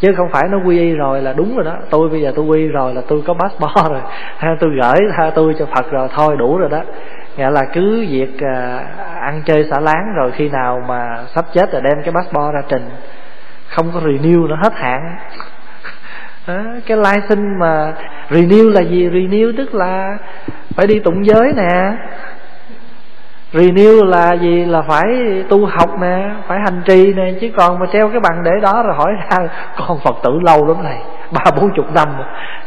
chứ 0.00 0.14
không 0.16 0.28
phải 0.28 0.42
nó 0.50 0.58
quy 0.64 0.78
y 0.78 0.92
rồi 0.92 1.22
là 1.22 1.32
đúng 1.32 1.56
rồi 1.56 1.64
đó. 1.64 1.76
Tôi 1.90 2.08
bây 2.08 2.20
giờ 2.20 2.32
tôi 2.36 2.44
quy 2.44 2.66
rồi 2.66 2.94
là 2.94 3.02
tôi 3.08 3.22
có 3.26 3.34
passport 3.34 3.90
rồi. 3.90 4.00
Ha 4.38 4.56
tôi 4.60 4.70
gửi 4.70 4.98
tha 5.16 5.30
tôi 5.34 5.54
cho 5.58 5.66
phật 5.66 5.90
rồi 5.90 6.08
thôi 6.14 6.36
đủ 6.38 6.58
rồi 6.58 6.68
đó. 6.68 6.82
Nghĩa 7.36 7.50
là 7.50 7.62
cứ 7.72 8.06
việc 8.10 8.40
à, 8.40 8.84
ăn 9.20 9.42
chơi 9.44 9.64
xả 9.70 9.80
láng 9.80 10.14
rồi 10.16 10.32
khi 10.32 10.48
nào 10.48 10.82
mà 10.88 11.24
sắp 11.34 11.44
chết 11.52 11.72
rồi 11.72 11.82
đem 11.82 12.02
cái 12.04 12.14
passport 12.14 12.54
ra 12.54 12.62
trình. 12.68 12.90
Không 13.68 13.90
có 13.94 14.00
renew 14.00 14.48
nó 14.48 14.56
hết 14.56 14.72
hạn. 14.74 15.16
Đó, 16.46 16.62
cái 16.86 16.96
license 16.96 17.56
mà 17.58 17.92
renew 18.30 18.70
là 18.72 18.80
gì? 18.80 19.08
Renew 19.08 19.52
tức 19.56 19.74
là 19.74 20.18
phải 20.76 20.86
đi 20.86 20.98
tụng 20.98 21.26
giới 21.26 21.52
nè 21.56 21.92
renew 23.56 24.04
là 24.04 24.32
gì? 24.32 24.64
Là 24.64 24.82
phải 24.82 25.04
tu 25.48 25.66
học 25.66 26.00
nè 26.00 26.30
phải 26.48 26.58
hành 26.58 26.82
trì 26.84 27.12
nè 27.12 27.32
chứ 27.40 27.50
còn 27.56 27.78
mà 27.78 27.86
treo 27.92 28.08
cái 28.08 28.20
bằng 28.20 28.42
để 28.44 28.50
đó 28.62 28.82
rồi 28.82 28.94
hỏi 28.94 29.12
ra 29.30 29.48
con 29.76 29.98
phật 30.04 30.16
tử 30.22 30.40
lâu 30.42 30.66
lắm 30.66 30.84
này 30.84 31.02
ba 31.32 31.50
bốn 31.60 31.74
chục 31.74 31.92
năm 31.94 32.08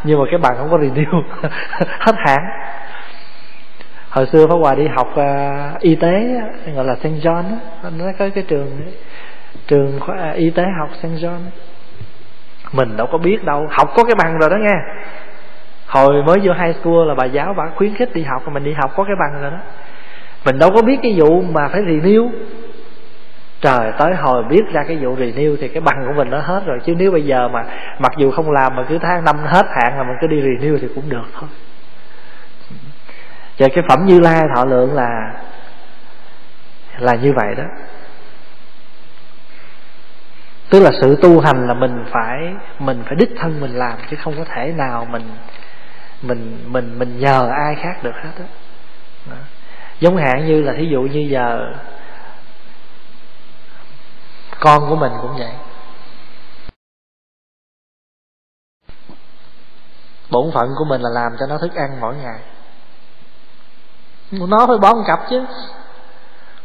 nhưng 0.03 0.19
mà 0.19 0.25
cái 0.31 0.39
bằng 0.39 0.55
không 0.57 0.71
có 0.71 0.77
renew 0.77 1.21
hết 1.99 2.15
hạn. 2.17 2.39
Hồi 4.09 4.25
xưa 4.25 4.47
Pháp 4.47 4.55
Hòa 4.55 4.75
đi 4.75 4.87
học 4.87 5.07
uh, 5.13 5.81
y 5.81 5.95
tế 5.95 6.41
gọi 6.75 6.85
là 6.85 6.95
St 6.95 7.05
John 7.05 7.43
nó 7.97 8.05
có 8.19 8.29
cái 8.35 8.43
trường 8.47 8.81
trường 9.67 9.99
khoa, 9.99 10.29
uh, 10.29 10.35
y 10.35 10.49
tế 10.49 10.63
học 10.79 10.89
St 10.93 11.05
John. 11.05 11.39
Mình 12.71 12.97
đâu 12.97 13.07
có 13.11 13.17
biết 13.17 13.43
đâu 13.43 13.67
học 13.71 13.89
có 13.95 14.03
cái 14.03 14.15
bằng 14.15 14.37
rồi 14.37 14.49
đó 14.49 14.57
nghe. 14.57 14.75
Hồi 15.87 16.23
mới 16.23 16.39
vô 16.43 16.53
high 16.53 16.75
school 16.75 17.07
là 17.07 17.15
bà 17.15 17.25
giáo 17.25 17.53
bà 17.57 17.63
khuyến 17.75 17.95
khích 17.95 18.13
đi 18.13 18.23
học 18.23 18.41
mình 18.51 18.63
đi 18.63 18.73
học 18.73 18.91
có 18.95 19.03
cái 19.03 19.15
bằng 19.19 19.41
rồi 19.41 19.51
đó 19.51 19.57
mình 20.45 20.59
đâu 20.59 20.71
có 20.75 20.81
biết 20.81 20.99
cái 21.03 21.15
vụ 21.17 21.41
mà 21.41 21.67
phải 21.67 21.81
renew. 21.81 22.29
Trời 23.61 23.91
tới 23.97 24.15
hồi 24.15 24.43
biết 24.43 24.61
ra 24.71 24.83
cái 24.87 24.97
vụ 24.97 25.15
renew 25.15 25.57
thì 25.61 25.67
cái 25.67 25.81
bằng 25.81 26.05
của 26.07 26.13
mình 26.13 26.29
nó 26.29 26.39
hết 26.39 26.63
rồi. 26.65 26.79
Chứ 26.85 26.95
nếu 26.97 27.11
bây 27.11 27.25
giờ 27.25 27.47
mà 27.47 27.63
mặc 27.99 28.11
dù 28.17 28.31
không 28.31 28.51
làm 28.51 28.75
mà 28.75 28.83
cứ 28.89 28.97
tháng 28.97 29.25
năm 29.25 29.37
hết 29.45 29.65
hạn 29.69 29.97
là 29.97 30.03
mình 30.03 30.17
cứ 30.21 30.27
đi 30.27 30.41
renew 30.41 30.77
thì 30.81 30.87
cũng 30.95 31.09
được 31.09 31.25
thôi. 31.33 31.49
Và 33.57 33.67
cái 33.73 33.83
phẩm 33.89 34.05
như 34.05 34.19
lai 34.19 34.41
thọ 34.55 34.65
lượng 34.65 34.93
là 34.93 35.33
là 36.99 37.15
như 37.15 37.33
vậy 37.33 37.55
đó. 37.55 37.63
Tức 40.69 40.79
là 40.79 40.91
sự 41.01 41.15
tu 41.21 41.39
hành 41.39 41.67
là 41.67 41.73
mình 41.73 42.05
phải 42.11 42.53
mình 42.79 43.03
phải 43.05 43.15
đích 43.15 43.29
thân 43.37 43.61
mình 43.61 43.71
làm 43.71 43.97
chứ 44.09 44.17
không 44.23 44.33
có 44.37 44.43
thể 44.43 44.73
nào 44.77 45.07
mình 45.11 45.23
mình 46.21 46.59
mình 46.67 46.99
mình 46.99 47.19
nhờ 47.19 47.51
ai 47.55 47.75
khác 47.75 48.03
được 48.03 48.15
hết 48.15 48.31
đó, 48.39 48.45
đó 49.31 49.37
giống 49.99 50.17
hạn 50.17 50.45
như 50.47 50.61
là 50.61 50.73
thí 50.77 50.85
dụ 50.85 51.01
như 51.01 51.19
giờ 51.19 51.73
con 54.59 54.89
của 54.89 54.95
mình 54.95 55.11
cũng 55.21 55.37
vậy. 55.37 55.51
Bổn 60.31 60.51
phận 60.51 60.69
của 60.77 60.85
mình 60.85 61.01
là 61.01 61.09
làm 61.09 61.35
cho 61.39 61.45
nó 61.47 61.57
thức 61.57 61.75
ăn 61.75 62.01
mỗi 62.01 62.15
ngày. 62.15 62.39
Nó 64.31 64.67
phải 64.67 64.77
bỏ 64.77 64.93
một 64.93 65.03
cặp 65.07 65.19
chứ. 65.29 65.45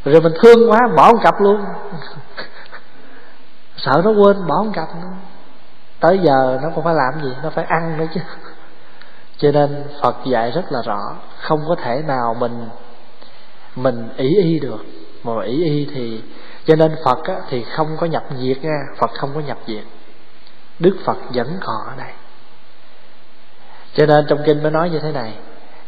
Rồi 0.05 0.21
mình 0.21 0.33
thương 0.43 0.71
quá, 0.71 0.81
bỏ 0.97 1.13
một 1.13 1.21
cặp 1.23 1.41
luôn. 1.41 1.65
Sợ 3.77 4.03
nó 4.05 4.11
quên, 4.11 4.47
bỏ 4.47 4.63
một 4.63 4.73
cặp 4.75 4.89
nữa 4.95 5.11
tới 6.05 6.19
giờ 6.23 6.59
nó 6.63 6.69
cũng 6.75 6.85
phải 6.85 6.95
làm 6.95 7.23
gì? 7.23 7.37
Nó 7.43 7.51
phải 7.51 7.65
ăn 7.65 7.99
nữa 7.99 8.07
chứ. 8.15 8.21
Cho 9.39 9.53
nên 9.53 9.85
phật 10.03 10.17
dạy 10.25 10.51
rất 10.51 10.73
là 10.73 10.83
rõ, 10.83 11.01
không 11.41 11.65
có 11.69 11.77
thể 11.85 12.03
nào 12.07 12.35
mình 12.35 12.69
mình 13.77 14.09
ý 14.17 14.37
y 14.43 14.59
được. 14.59 14.85
Mà 15.25 15.43
ý 15.45 15.65
y 15.65 15.89
thì 15.95 16.23
cho 16.67 16.77
nên 16.77 16.97
phật 17.05 17.25
á, 17.25 17.35
thì 17.49 17.65
không 17.65 17.97
có 18.01 18.07
nhập 18.07 18.25
diệt 18.39 18.65
nha. 18.65 18.79
Phật 18.99 19.11
không 19.19 19.31
có 19.35 19.41
nhập 19.41 19.59
diệt. 19.67 19.85
Đức 20.79 20.97
phật 21.05 21.17
vẫn 21.35 21.59
còn 21.61 21.87
ở 21.87 21.93
đây. 21.99 22.13
Cho 23.95 24.07
nên 24.07 24.27
trong 24.29 24.39
kinh 24.47 24.63
mới 24.63 24.73
nói 24.73 24.91
như 24.91 24.99
thế 24.99 25.13
này. 25.13 25.33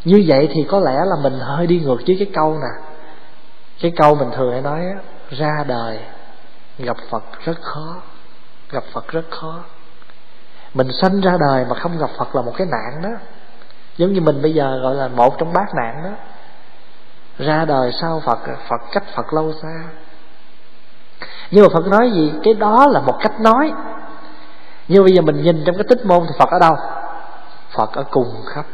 Như 0.04 0.24
vậy 0.26 0.48
thì 0.52 0.66
có 0.70 0.80
lẽ 0.80 1.04
là 1.04 1.16
mình 1.22 1.38
hơi 1.38 1.66
đi 1.66 1.80
ngược 1.80 1.98
với 2.06 2.16
cái 2.18 2.30
câu 2.34 2.58
nè. 2.58 2.88
Cái 3.80 3.92
câu 3.96 4.14
mình 4.14 4.28
thường 4.36 4.52
hay 4.52 4.62
nói 4.62 4.80
á, 4.80 5.00
ra 5.30 5.64
đời 5.66 5.98
gặp 6.78 6.96
phật 7.10 7.24
rất 7.44 7.60
khó. 7.62 8.02
Gặp 8.70 8.84
phật 8.92 9.08
rất 9.08 9.24
khó. 9.30 9.64
Mình 10.74 10.88
sanh 10.92 11.20
ra 11.20 11.36
đời 11.40 11.64
mà 11.68 11.74
không 11.74 11.98
gặp 11.98 12.10
phật 12.18 12.36
là 12.36 12.42
một 12.42 12.52
cái 12.56 12.66
nạn 12.66 13.02
đó. 13.02 13.10
Giống 13.96 14.12
như 14.12 14.20
mình 14.20 14.42
bây 14.42 14.54
giờ 14.54 14.78
gọi 14.82 14.94
là 14.94 15.08
một 15.08 15.38
trong 15.38 15.52
bát 15.52 15.74
nạn 15.74 16.02
đó 16.04 16.10
ra 17.38 17.64
đời 17.64 17.92
sau 17.92 18.22
phật 18.26 18.38
phật 18.68 18.80
cách 18.92 19.04
phật 19.14 19.32
lâu 19.32 19.52
xa. 19.62 19.84
Nhưng 21.50 21.64
mà 21.64 21.68
phật 21.74 21.86
nói 21.86 22.10
gì? 22.10 22.32
Cái 22.42 22.54
đó 22.54 22.86
là 22.86 23.00
một 23.00 23.16
cách 23.20 23.40
nói. 23.40 23.72
Nhưng 24.88 25.04
bây 25.04 25.12
giờ 25.12 25.22
mình 25.22 25.42
nhìn 25.42 25.62
trong 25.66 25.76
cái 25.76 25.84
tích 25.88 26.06
môn 26.06 26.20
thì 26.28 26.34
phật 26.38 26.50
ở 26.50 26.58
đâu? 26.58 26.76
Phật 27.70 27.92
ở 27.92 28.04
cùng 28.10 28.34
khắp 28.46 28.66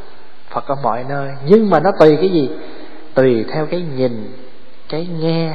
phật 0.51 0.67
ở 0.67 0.75
mọi 0.83 1.05
nơi. 1.09 1.29
Nhưng 1.45 1.71
mà 1.71 1.81
nó 1.81 1.91
tùy 2.01 2.17
cái 2.17 2.29
gì? 2.29 2.51
Tùy 3.15 3.45
theo 3.53 3.67
cái 3.67 3.81
nhìn 3.81 4.37
cái 4.89 5.09
nghe 5.21 5.53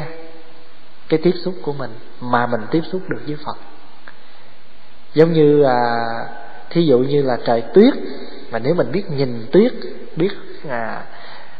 cái 1.09 1.19
tiếp 1.23 1.33
xúc 1.45 1.53
của 1.61 1.73
mình 1.73 1.91
mà 2.21 2.47
mình 2.47 2.61
tiếp 2.71 2.81
xúc 2.91 3.01
được 3.07 3.21
với 3.27 3.37
phật. 3.45 3.57
Giống 5.13 5.33
như 5.33 5.63
à, 5.63 5.79
thí 6.69 6.85
dụ 6.85 6.99
như 6.99 7.21
là 7.21 7.37
trời 7.45 7.63
tuyết. 7.73 7.93
Mà 8.51 8.59
nếu 8.59 8.75
mình 8.75 8.91
biết 8.91 9.11
nhìn 9.11 9.45
tuyết 9.51 9.73
biết 10.15 10.31
à, 10.69 11.03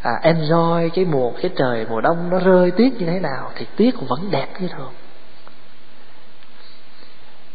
à, 0.02 0.12
enjoy 0.24 0.89
cái 0.89 1.06
mùa 1.06 1.32
cái 1.41 1.52
trời 1.56 1.86
mùa 1.89 2.02
đông 2.02 2.30
nó 2.30 2.39
rơi 2.39 2.72
tuyết 2.72 2.93
như 2.93 3.06
thế 3.06 3.20
nào 3.20 3.52
thì 3.56 3.66
tuyết 3.76 3.93
vẫn 4.08 4.32
đẹp 4.32 4.48
như 4.60 4.68
thường. 4.68 4.93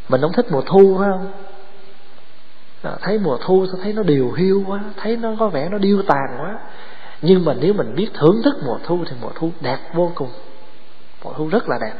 Mình 0.08 0.20
không 0.20 0.32
thích 0.32 0.46
mùa 0.50 0.62
thu 0.66 0.96
phải 0.98 1.08
không? 1.10 1.32
À, 2.82 2.92
thấy 3.02 3.18
mùa 3.18 3.38
thu 3.40 3.66
sao 3.66 3.80
thấy 3.82 3.92
nó 3.92 4.02
điều 4.02 4.32
hiu 4.32 4.64
quá 4.66 4.80
thấy 4.96 5.16
nó 5.16 5.34
có 5.38 5.48
vẻ 5.48 5.68
nó 5.68 5.78
điêu 5.78 6.02
tàn 6.02 6.36
quá. 6.38 6.58
Nhưng 7.22 7.44
mà 7.44 7.54
nếu 7.54 7.74
mình 7.74 7.94
biết 7.94 8.08
thưởng 8.14 8.42
thức 8.44 8.54
mùa 8.64 8.78
thu 8.84 9.04
thì 9.10 9.16
mùa 9.20 9.30
thu 9.34 9.50
đẹp 9.60 9.78
vô 9.94 10.12
cùng. 10.14 10.30
Mùa 11.24 11.32
thu 11.32 11.48
rất 11.48 11.68
là 11.68 11.78
đẹp. 11.80 11.94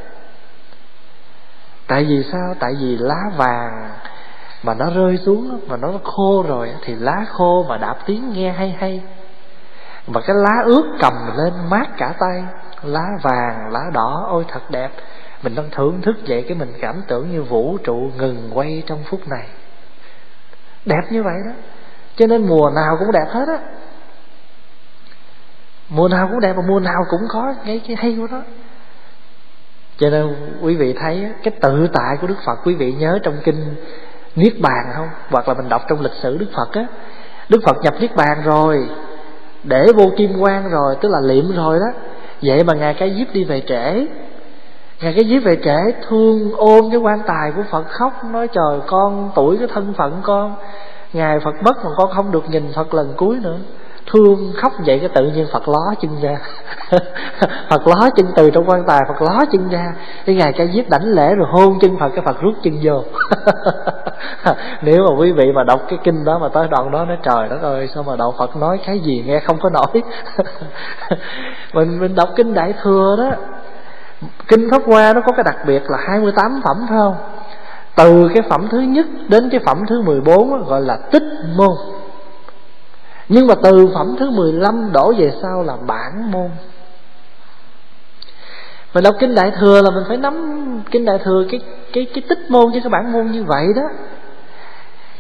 Tại 1.87 2.05
vì 2.05 2.23
sao? 2.33 2.55
Tại 2.59 2.75
vì 2.81 2.97
lá 2.97 3.31
vàng 3.37 3.91
mà 4.63 4.75
nó 4.75 4.91
rơi 4.91 5.17
xuống 5.17 5.61
mà 5.67 5.77
nó 5.77 5.93
khô 6.05 6.45
rồi 6.49 6.75
thì 6.83 6.95
lá 6.95 7.25
khô 7.29 7.67
mà 7.69 7.79
đạp 7.79 7.97
tiếng 8.07 8.33
nghe 8.33 8.53
hay 8.53 8.71
hay 8.71 9.03
mà 10.07 10.21
cái 10.27 10.37
lá 10.37 10.63
ướt 10.65 10.97
cầm 11.01 11.13
lên 11.37 11.53
mát 11.71 11.87
cả 11.97 12.15
tay. 12.19 12.45
Lá 12.83 13.05
vàng, 13.23 13.73
lá 13.73 13.81
đỏ, 13.93 14.27
ôi 14.29 14.45
thật 14.49 14.71
đẹp. 14.71 14.91
Mình 15.43 15.55
đang 15.55 15.71
thưởng 15.71 16.03
thức 16.03 16.17
vậy 16.27 16.45
cái 16.49 16.59
mình 16.59 16.73
cảm 16.81 17.03
tưởng 17.09 17.33
như 17.33 17.43
vũ 17.43 17.79
trụ 17.85 18.11
ngừng 18.17 18.51
quay 18.55 18.83
trong 18.87 19.05
phút 19.05 19.21
này. 19.29 19.47
Đẹp 20.85 21.03
như 21.11 21.23
vậy 21.23 21.35
đó. 21.47 21.53
Cho 22.17 22.27
nên 22.27 22.47
mùa 22.47 22.71
nào 22.75 22.97
cũng 22.99 23.13
đẹp 23.13 23.27
hết 23.29 23.49
á. 23.49 23.59
Mùa 25.89 26.09
nào 26.09 26.29
cũng 26.31 26.41
đẹp 26.41 26.53
và 26.57 26.63
mùa 26.69 26.81
nào 26.81 27.05
cũng 27.11 27.21
có 27.29 27.55
cái 27.67 27.81
cái 27.87 27.97
hay 27.97 28.17
của 28.19 28.27
nó. 28.31 28.41
Cho 29.97 30.11
nên 30.11 30.37
quý 30.63 30.77
vị 30.77 30.95
thấy 31.01 31.31
cái 31.43 31.55
tự 31.61 31.89
tại 31.93 32.17
của 32.21 32.27
đức 32.27 32.39
phật, 32.47 32.59
quý 32.65 32.75
vị 32.75 32.93
nhớ 32.93 33.19
trong 33.23 33.37
kinh 33.45 33.75
niết 34.37 34.53
bàn 34.61 34.93
không? 34.97 35.09
Hoặc 35.31 35.49
là 35.49 35.55
mình 35.55 35.69
đọc 35.69 35.83
trong 35.89 36.01
lịch 36.01 36.13
sử 36.23 36.39
đức 36.39 36.49
phật 36.57 36.73
á. 36.73 36.87
Đức 37.49 37.61
phật 37.67 37.77
nhập 37.83 37.95
niết 38.01 38.17
bàn 38.17 38.43
rồi 38.45 38.89
để 39.65 39.87
vô 39.97 40.11
kim 40.17 40.41
quan 40.41 40.71
rồi, 40.71 40.97
tức 41.01 41.09
là 41.09 41.21
liệm 41.21 41.57
rồi 41.57 41.79
đó. 41.79 42.01
Vậy 42.43 42.65
mà 42.65 42.75
ngài 42.75 42.95
cái 42.95 43.15
diếp 43.19 43.35
đi 43.35 43.45
về 43.45 43.63
trễ. 43.69 44.07
Ngài 45.03 45.15
cái 45.15 45.25
diếp 45.25 45.43
về 45.45 45.57
trễ, 45.65 45.93
thương, 46.09 46.53
ôm 46.57 46.91
cái 46.91 47.01
quan 47.01 47.21
tài 47.27 47.53
của 47.57 47.63
phật 47.71 47.85
khóc, 47.89 48.13
nói 48.31 48.49
trời, 48.49 48.81
con 48.87 49.31
tuổi 49.35 49.57
cái 49.59 49.69
thân 49.75 49.93
phận 49.97 50.21
con. 50.23 50.55
Ngài 51.13 51.41
phật 51.41 51.55
mất 51.63 51.85
mà 51.85 51.91
con 51.97 52.11
không 52.11 52.33
được 52.33 52.51
nhìn 52.51 52.73
phật 52.75 52.95
lần 52.95 53.15
cuối 53.17 53.39
nữa 53.43 53.59
thương 54.07 54.53
khóc 54.57 54.73
vậy 54.87 54.99
cái 54.99 55.09
tự 55.09 55.31
nhiên 55.31 55.47
phật 55.53 55.69
ló 55.69 55.95
chân 56.01 56.11
ra. 56.23 56.39
Phật 57.71 57.87
ló 57.87 58.11
chân 58.17 58.27
từ 58.37 58.51
trong 58.51 58.65
quan 58.71 58.85
tài, 58.87 59.01
phật 59.09 59.23
ló 59.23 59.45
chân 59.53 59.69
ra. 59.69 59.95
Cái 60.27 60.35
ngày 60.35 60.53
ca 60.53 60.65
diếp 60.75 60.89
đảnh 60.89 61.05
lễ 61.05 61.35
rồi 61.35 61.47
hôn 61.51 61.79
chân 61.81 61.99
phật, 61.99 62.09
cái 62.09 62.25
phật 62.25 62.41
rút 62.41 62.55
chân 62.63 62.79
vô. 62.83 63.03
Nếu 64.83 65.07
mà 65.09 65.17
quý 65.19 65.33
vị 65.33 65.53
mà 65.53 65.65
đọc 65.65 65.81
cái 65.89 65.99
kinh 66.05 66.25
đó 66.25 66.39
mà 66.39 66.49
tới 66.49 66.69
đoạn 66.71 66.91
đó 66.91 67.05
nói, 67.05 67.19
trời 67.23 67.49
đất 67.49 67.63
ơi, 67.63 67.89
sao 67.95 68.03
mà 68.03 68.17
đạo 68.17 68.35
phật 68.39 68.57
nói 68.57 68.81
cái 68.87 68.99
gì 68.99 69.25
nghe 69.27 69.41
không 69.41 69.59
có 69.63 69.71
nổi. 69.71 70.03
Mình 71.73 72.01
mình 72.01 72.15
đọc 72.15 72.29
kinh 72.37 72.55
đại 72.55 72.75
thừa 72.83 73.17
đó, 73.19 73.31
kinh 74.49 74.71
pháp 74.71 74.83
hoa 74.87 75.13
nó 75.13 75.21
có 75.21 75.33
cái 75.33 75.45
đặc 75.45 75.57
biệt 75.67 75.83
là 75.91 75.99
28 76.09 76.61
phẩm, 76.65 76.77
phải 76.89 76.99
không? 76.99 77.15
Từ 77.97 78.29
cái 78.35 78.43
phẩm 78.51 78.69
thứ 78.71 78.79
nhất 78.79 79.07
đến 79.29 79.49
cái 79.51 79.61
phẩm 79.67 79.83
thứ 79.89 80.03
14 80.03 80.65
gọi 80.65 80.81
là 80.81 80.99
tích 81.11 81.23
môn 81.57 81.77
nhưng 83.33 83.47
mà 83.47 83.55
từ 83.63 83.89
phẩm 83.95 84.17
thứ 84.19 84.31
15 84.31 84.93
đổ 84.93 85.13
về 85.19 85.33
sau 85.43 85.63
là 85.63 85.77
bản 85.87 86.31
môn. 86.31 86.51
Mình 88.95 89.05
đọc 89.05 89.15
kinh 89.21 89.35
đại 89.35 89.53
thừa 89.61 89.83
là 89.83 89.91
mình 89.91 90.05
phải 90.09 90.17
nắm 90.17 90.35
kinh 90.91 91.05
đại 91.05 91.19
thừa 91.25 91.45
cái 91.51 91.61
cái 91.93 92.07
cái 92.15 92.23
tích 92.29 92.51
môn 92.51 92.73
chứ 92.73 92.81
cái 92.81 92.91
bản 92.91 93.13
môn 93.13 93.31
như 93.31 93.45
vậy 93.45 93.67
đó. 93.77 93.83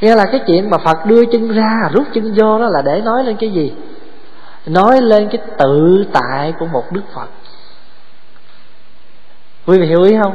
Nghĩa 0.00 0.14
là 0.14 0.24
cái 0.24 0.40
chuyện 0.46 0.70
mà 0.70 0.78
phật 0.78 1.06
đưa 1.06 1.24
chân 1.24 1.52
ra, 1.52 1.90
rút 1.92 2.04
chân 2.14 2.34
vô 2.36 2.58
đó 2.58 2.68
là 2.68 2.82
để 2.82 3.00
nói 3.04 3.24
lên 3.24 3.36
cái 3.36 3.50
gì? 3.50 3.72
Nói 4.66 5.02
lên 5.02 5.28
cái 5.28 5.40
tự 5.58 6.04
tại 6.12 6.54
của 6.58 6.66
một 6.66 6.92
đức 6.92 7.02
phật. 7.14 7.28
Quý 9.66 9.78
vị 9.78 9.86
hiểu 9.86 10.02
ý 10.02 10.16
không? 10.22 10.34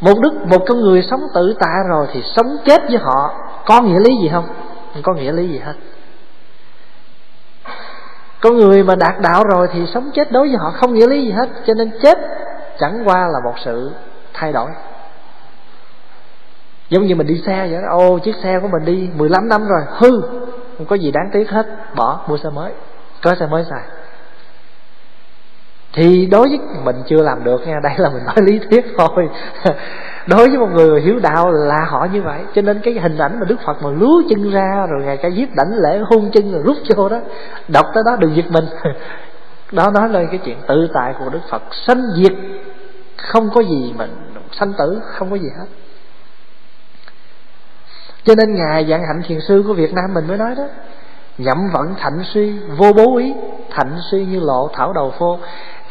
Một 0.00 0.20
đức, 0.20 0.32
một 0.46 0.64
con 0.68 0.80
người 0.80 1.02
sống 1.10 1.20
tự 1.34 1.54
tại 1.60 1.78
rồi 1.88 2.06
thì 2.12 2.22
sống 2.22 2.56
chết 2.64 2.82
với 2.88 2.98
họ, 2.98 3.34
có 3.66 3.82
nghĩa 3.82 4.00
lý 4.00 4.16
gì 4.22 4.28
không? 4.32 4.44
Không 4.92 5.02
có 5.02 5.14
nghĩa 5.14 5.32
lý 5.32 5.48
gì 5.48 5.58
hết 5.58 5.74
con 8.42 8.58
người 8.58 8.82
mà 8.82 8.94
đạt 8.94 9.20
đạo 9.20 9.44
rồi 9.44 9.68
thì 9.72 9.86
sống 9.94 10.10
chết 10.14 10.32
đối 10.32 10.48
với 10.48 10.56
họ, 10.56 10.70
không 10.70 10.94
nghĩa 10.94 11.06
lý 11.06 11.24
gì 11.24 11.32
hết. 11.32 11.48
Cho 11.66 11.74
nên 11.74 11.90
chết 12.02 12.18
chẳng 12.78 13.02
qua 13.04 13.28
là 13.28 13.40
một 13.44 13.54
sự 13.64 13.90
thay 14.34 14.52
đổi. 14.52 14.70
Giống 16.88 17.06
như 17.06 17.14
mình 17.14 17.26
đi 17.26 17.42
xe 17.46 17.68
vậy 17.70 17.82
đó. 17.82 17.88
Ô, 17.90 18.18
chiếc 18.18 18.34
xe 18.42 18.60
của 18.60 18.68
mình 18.68 18.84
đi 18.84 19.08
15 19.16 19.48
năm 19.48 19.68
rồi. 19.68 19.80
Hư, 19.88 20.22
không 20.78 20.86
có 20.86 20.96
gì 20.96 21.10
đáng 21.10 21.30
tiếc 21.32 21.50
hết. 21.50 21.66
Bỏ, 21.94 22.20
mua 22.28 22.36
xe 22.36 22.50
mới. 22.50 22.72
Có 23.22 23.34
xe 23.40 23.46
mới 23.46 23.64
xài. 23.70 23.82
Thì 25.92 26.26
đối 26.26 26.48
với 26.48 26.58
mình 26.84 26.96
chưa 27.06 27.22
làm 27.22 27.44
được 27.44 27.66
nha. 27.66 27.80
Đây 27.82 27.94
là 27.96 28.10
mình 28.10 28.24
nói 28.24 28.36
lý 28.42 28.58
thuyết 28.58 28.84
thôi. 28.98 29.28
đối 30.26 30.48
với 30.48 30.58
một 30.58 30.68
người 30.72 31.00
hiếu 31.00 31.18
đạo 31.18 31.50
là 31.50 31.84
họ 31.88 32.06
như 32.12 32.22
vậy. 32.22 32.40
Cho 32.54 32.62
nên 32.62 32.80
cái 32.80 32.94
hình 32.94 33.18
ảnh 33.18 33.40
mà 33.40 33.46
đức 33.48 33.56
phật 33.66 33.82
mà 33.82 33.90
lúa 33.90 34.22
chân 34.28 34.50
ra, 34.50 34.86
rồi 34.90 35.02
ngày 35.04 35.16
cái 35.16 35.32
giết 35.32 35.48
đảnh 35.54 35.72
lễ, 35.74 36.00
hôn 36.10 36.30
chân, 36.32 36.52
rồi 36.52 36.62
rút 36.64 36.76
vô 36.96 37.08
đó, 37.08 37.20
đọc 37.68 37.86
tới 37.94 38.02
đó 38.06 38.16
đừng 38.16 38.36
giật 38.36 38.46
mình. 38.50 38.64
Đó 39.72 39.90
nói 39.90 40.08
lên 40.08 40.28
cái 40.30 40.40
chuyện 40.44 40.58
tự 40.66 40.88
tại 40.94 41.14
của 41.18 41.30
đức 41.30 41.40
phật. 41.50 41.62
Sanh 41.86 42.02
diệt, 42.16 42.32
không 43.16 43.50
có 43.50 43.60
gì 43.60 43.94
mà 43.98 44.06
sanh 44.52 44.72
tử, 44.78 45.00
không 45.04 45.30
có 45.30 45.36
gì 45.36 45.48
hết. 45.58 45.66
Cho 48.24 48.34
nên 48.34 48.54
ngài 48.54 48.86
dạng 48.90 49.02
hạnh 49.06 49.22
thiền 49.26 49.40
sư 49.40 49.64
của 49.66 49.74
việt 49.74 49.94
nam 49.94 50.14
mình 50.14 50.28
mới 50.28 50.36
nói 50.36 50.54
đó, 50.54 50.64
nhậm 51.38 51.70
vận 51.72 51.94
thạnh 51.94 52.22
suy, 52.24 52.58
vô 52.76 52.92
bố 52.92 53.16
ý 53.16 53.34
thạnh 53.70 53.98
suy 54.10 54.24
như 54.24 54.40
lộ 54.40 54.70
thảo 54.72 54.92
đầu 54.92 55.12
phô. 55.18 55.38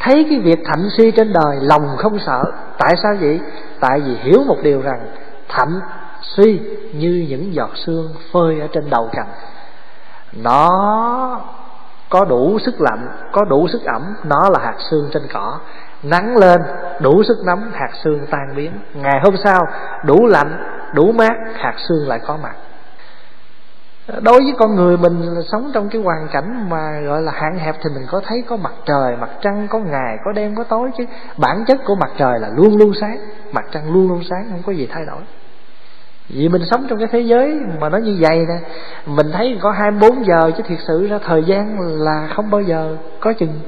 Thấy 0.00 0.26
cái 0.30 0.38
việc 0.38 0.58
thạnh 0.64 0.88
suy 0.96 1.10
trên 1.10 1.32
đời, 1.32 1.56
lòng 1.60 1.96
không 1.98 2.18
sợ. 2.26 2.44
Tại 2.78 2.94
sao 3.02 3.14
vậy? 3.20 3.40
Tại 3.82 4.00
vì 4.00 4.16
hiểu 4.16 4.44
một 4.46 4.56
điều 4.62 4.82
rằng 4.82 5.00
thạnh 5.48 5.80
suy 6.20 6.60
như 6.92 7.26
những 7.28 7.54
giọt 7.54 7.70
sương 7.74 8.14
phơi 8.32 8.60
ở 8.60 8.66
trên 8.72 8.90
đầu 8.90 9.08
cành 9.12 9.28
nó 10.32 10.70
có 12.10 12.24
đủ 12.24 12.58
sức 12.58 12.74
lạnh, 12.80 13.08
có 13.32 13.44
đủ 13.44 13.68
sức 13.68 13.84
ẩm, 13.84 14.14
nó 14.24 14.48
là 14.50 14.58
hạt 14.58 14.74
sương 14.90 15.08
trên 15.12 15.22
cỏ. 15.32 15.58
Nắng 16.02 16.36
lên, 16.36 16.60
đủ 17.00 17.22
sức 17.22 17.36
nóng, 17.44 17.70
hạt 17.72 17.90
sương 18.04 18.26
tan 18.30 18.54
biến. 18.56 18.72
Ngày 18.94 19.20
hôm 19.24 19.34
sau, 19.44 19.66
đủ 20.04 20.26
lạnh, 20.26 20.64
đủ 20.94 21.12
mát, 21.12 21.32
hạt 21.54 21.74
sương 21.88 22.08
lại 22.08 22.20
có 22.26 22.36
mặt 22.42 22.54
đối 24.08 24.42
với 24.42 24.54
con 24.58 24.74
người 24.76 24.96
mình 24.96 25.22
sống 25.52 25.70
trong 25.74 25.88
cái 25.88 26.02
hoàn 26.02 26.28
cảnh 26.32 26.70
mà 26.70 27.00
gọi 27.06 27.22
là 27.22 27.32
hạn 27.32 27.58
hẹp 27.58 27.76
thì 27.82 27.90
mình 27.94 28.06
có 28.10 28.20
thấy 28.26 28.42
có 28.48 28.56
mặt 28.56 28.72
trời, 28.86 29.16
mặt 29.16 29.30
trăng, 29.40 29.68
có 29.70 29.78
ngày, 29.78 30.18
có 30.24 30.32
đêm, 30.32 30.54
có 30.56 30.64
tối, 30.64 30.90
chứ 30.98 31.04
bản 31.36 31.64
chất 31.66 31.80
của 31.84 31.94
mặt 31.94 32.10
trời 32.18 32.40
là 32.40 32.48
luôn 32.56 32.76
luôn 32.76 32.92
sáng. 33.00 33.18
Mặt 33.52 33.64
trăng 33.72 33.92
luôn 33.92 34.08
luôn 34.08 34.22
sáng, 34.30 34.46
không 34.50 34.62
có 34.66 34.72
gì 34.72 34.88
thay 34.92 35.04
đổi. 35.06 35.20
Vì 36.28 36.48
mình 36.48 36.62
sống 36.70 36.86
trong 36.88 36.98
cái 36.98 37.08
thế 37.12 37.20
giới 37.20 37.60
mà 37.80 37.88
nó 37.88 37.98
như 37.98 38.16
vậy 38.20 38.46
nè, 38.48 38.68
mình 39.06 39.26
thấy 39.32 39.58
có 39.60 39.70
24 39.70 40.26
giờ 40.26 40.50
chứ 40.56 40.62
thiệt 40.66 40.78
sự 40.86 41.06
ra 41.06 41.18
thời 41.24 41.44
gian 41.44 41.78
là 41.80 42.28
không 42.34 42.50
bao 42.50 42.60
giờ 42.60 42.96
có 43.20 43.32
chừng, 43.32 43.60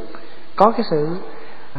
có 0.56 0.70
cái 0.70 0.86
sự 0.90 1.08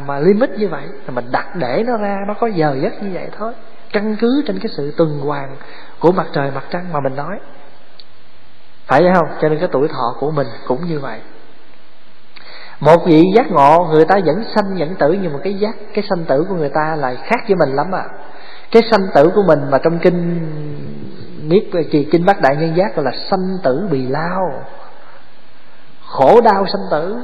mà 0.06 0.18
limit 0.18 0.50
như 0.50 0.68
vậy. 0.68 0.84
Là 1.06 1.10
mình 1.14 1.24
đặt 1.32 1.56
để 1.56 1.84
nó 1.86 1.96
ra, 1.96 2.18
nó 2.26 2.34
có 2.34 2.46
giờ 2.46 2.76
giấc 2.82 3.02
như 3.02 3.10
vậy 3.12 3.28
thôi. 3.38 3.52
Căn 3.92 4.16
cứ 4.20 4.42
trên 4.46 4.58
cái 4.58 4.68
sự 4.76 4.92
tuần 4.96 5.20
hoàn 5.20 5.56
của 5.98 6.12
mặt 6.12 6.26
trời, 6.32 6.50
mặt 6.54 6.64
trăng 6.70 6.84
mà 6.92 7.00
mình 7.00 7.16
nói 7.16 7.38
phải 8.86 9.02
không? 9.14 9.28
Cho 9.40 9.48
nên 9.48 9.58
cái 9.58 9.68
tuổi 9.72 9.88
thọ 9.88 10.16
của 10.20 10.30
mình 10.30 10.46
cũng 10.66 10.86
như 10.86 11.00
vậy. 11.00 11.20
Một 12.80 13.06
vị 13.06 13.24
giác 13.34 13.50
ngộ, 13.50 13.88
người 13.90 14.04
ta 14.04 14.14
vẫn 14.26 14.44
sanh 14.54 14.76
vẫn 14.78 14.94
tử, 14.94 15.12
nhưng 15.22 15.32
mà 15.32 15.38
cái 15.44 15.54
giác, 15.54 15.74
cái 15.94 16.04
sanh 16.10 16.24
tử 16.24 16.46
của 16.48 16.54
người 16.54 16.70
ta 16.74 16.96
lại 16.96 17.16
khác 17.16 17.40
với 17.48 17.56
mình 17.56 17.74
lắm 17.74 17.94
à. 17.94 18.04
Cái 18.70 18.82
sanh 18.90 19.06
tử 19.14 19.30
của 19.34 19.42
mình 19.46 19.60
mà 19.70 19.78
trong 19.78 19.98
kinh 19.98 20.40
niết 21.48 21.64
kỳ 21.90 22.04
kinh 22.04 22.24
bát 22.26 22.40
đại 22.40 22.56
nhân 22.56 22.76
giác 22.76 22.96
gọi 22.96 23.04
là 23.04 23.10
sanh 23.30 23.58
tử 23.62 23.88
bì 23.90 24.06
lao. 24.06 24.62
Khổ 26.06 26.40
đau 26.40 26.66
sanh 26.66 26.82
tử. 26.90 27.16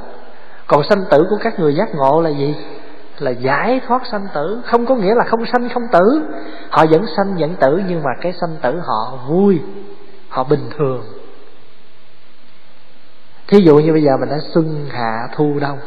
Còn 0.66 0.82
sanh 0.90 1.04
tử 1.10 1.26
của 1.30 1.36
các 1.42 1.60
người 1.60 1.74
giác 1.74 1.94
ngộ 1.94 2.20
là 2.20 2.30
gì? 2.30 2.54
Là 3.18 3.30
giải 3.30 3.80
thoát 3.88 4.06
sanh 4.06 4.26
tử. 4.34 4.60
Không 4.66 4.86
có 4.86 4.94
nghĩa 4.94 5.14
là 5.14 5.24
không 5.24 5.46
sanh 5.46 5.68
không 5.68 5.82
tử. 5.92 6.22
Họ 6.70 6.86
vẫn 6.90 7.06
sanh 7.16 7.36
vẫn 7.38 7.54
tử, 7.54 7.82
nhưng 7.88 8.02
mà 8.02 8.10
cái 8.20 8.32
sanh 8.40 8.56
tử 8.62 8.80
họ 8.84 9.18
vui, 9.28 9.60
họ 10.28 10.44
bình 10.44 10.70
thường 10.78 11.04
thí 13.49 13.59
dụ 13.59 13.76
như 13.76 13.93
bây 13.93 14.03
giờ 14.03 14.16
mình 14.20 14.28
đã 14.28 14.36
xuân, 14.55 14.86
hạ, 14.93 15.28
thu, 15.32 15.59
đông. 15.61 15.78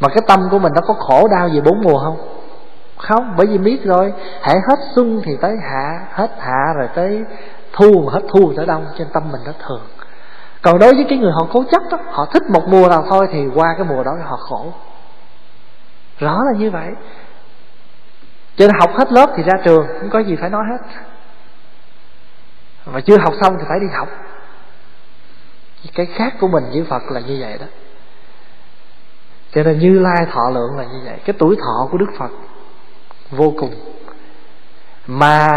Mà 0.00 0.08
cái 0.08 0.22
tâm 0.28 0.40
của 0.50 0.58
mình 0.58 0.72
nó 0.74 0.80
có 0.86 0.94
khổ 0.94 1.28
đau 1.28 1.48
gì 1.48 1.60
bốn 1.60 1.80
mùa 1.82 1.98
không? 1.98 2.16
Không, 2.96 3.34
bởi 3.36 3.46
vì 3.46 3.58
biết 3.58 3.84
rồi. 3.84 4.12
Hãy 4.42 4.56
hết 4.68 4.78
xuân 4.94 5.20
thì 5.24 5.36
tới 5.40 5.56
hạ, 5.62 6.06
hết 6.12 6.30
hạ 6.38 6.72
rồi 6.76 6.88
tới 6.94 7.24
thu 7.72 8.02
mà 8.06 8.12
hết 8.12 8.22
thu 8.28 8.52
tới 8.56 8.66
đông. 8.66 8.86
Trên 8.98 9.06
tâm 9.12 9.22
mình 9.32 9.40
nó 9.46 9.52
thường. 9.66 9.82
Còn 10.62 10.78
đối 10.78 10.94
với 10.94 11.06
cái 11.08 11.18
người 11.18 11.32
họ 11.32 11.46
cố 11.52 11.64
chấp 11.70 11.82
đó, 11.90 11.98
họ 12.10 12.26
thích 12.26 12.42
một 12.50 12.68
mùa 12.68 12.88
nào 12.88 13.04
thôi 13.08 13.28
thì 13.32 13.48
qua 13.54 13.74
cái 13.78 13.86
mùa 13.88 14.02
đó 14.02 14.12
họ 14.24 14.36
khổ. 14.36 14.72
Rõ 16.18 16.42
là 16.44 16.58
như 16.58 16.70
vậy. 16.70 16.88
Cho 18.56 18.66
nên 18.66 18.76
học 18.80 18.90
hết 18.96 19.12
lớp 19.12 19.26
thì 19.36 19.42
ra 19.42 19.52
trường, 19.64 19.86
không 20.00 20.10
có 20.10 20.18
gì 20.18 20.36
phải 20.40 20.50
nói 20.50 20.62
hết. 20.70 20.78
Mà 22.86 23.00
chưa 23.00 23.18
học 23.18 23.34
xong 23.40 23.56
thì 23.58 23.64
phải 23.68 23.78
đi 23.80 23.86
học 23.98 24.08
cái 25.94 26.06
khác 26.06 26.34
của 26.40 26.48
mình 26.48 26.64
với 26.72 26.84
phật 26.84 27.02
là 27.10 27.20
như 27.20 27.36
vậy 27.40 27.58
đó. 27.58 27.66
Cho 29.54 29.62
nên 29.62 29.78
như 29.78 29.98
lai 29.98 30.26
thọ 30.32 30.50
lượng 30.50 30.76
là 30.76 30.84
như 30.84 31.00
vậy. 31.04 31.18
Cái 31.24 31.36
tuổi 31.38 31.56
thọ 31.56 31.88
của 31.90 31.98
đức 31.98 32.10
phật 32.18 32.30
vô 33.30 33.54
cùng. 33.58 33.74
Mà 35.06 35.48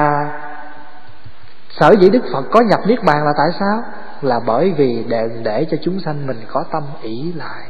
sở 1.69 1.95
dĩ 1.99 2.09
đức 2.09 2.23
phật 2.33 2.43
có 2.51 2.61
nhập 2.61 2.79
niết 2.87 3.03
bàn 3.03 3.25
là 3.25 3.33
tại 3.37 3.47
sao? 3.59 3.83
Là 4.21 4.39
bởi 4.45 4.73
vì 4.77 5.03
để, 5.07 5.29
để 5.43 5.67
cho 5.71 5.77
chúng 5.81 5.99
sanh 5.99 6.27
mình 6.27 6.41
có 6.47 6.63
tâm 6.71 6.83
ỷ 7.01 7.33
lại. 7.35 7.63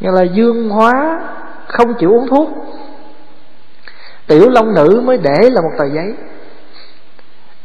Như 0.00 0.10
là 0.10 0.22
dương 0.22 0.70
hóa 0.70 1.20
không 1.68 1.94
chịu 1.98 2.10
uống 2.10 2.28
thuốc. 2.28 2.48
Tiểu 4.26 4.48
long 4.48 4.74
nữ 4.74 5.02
mới 5.04 5.18
để 5.18 5.50
là 5.50 5.60
một 5.60 5.70
tờ 5.78 5.84
giấy 5.84 6.14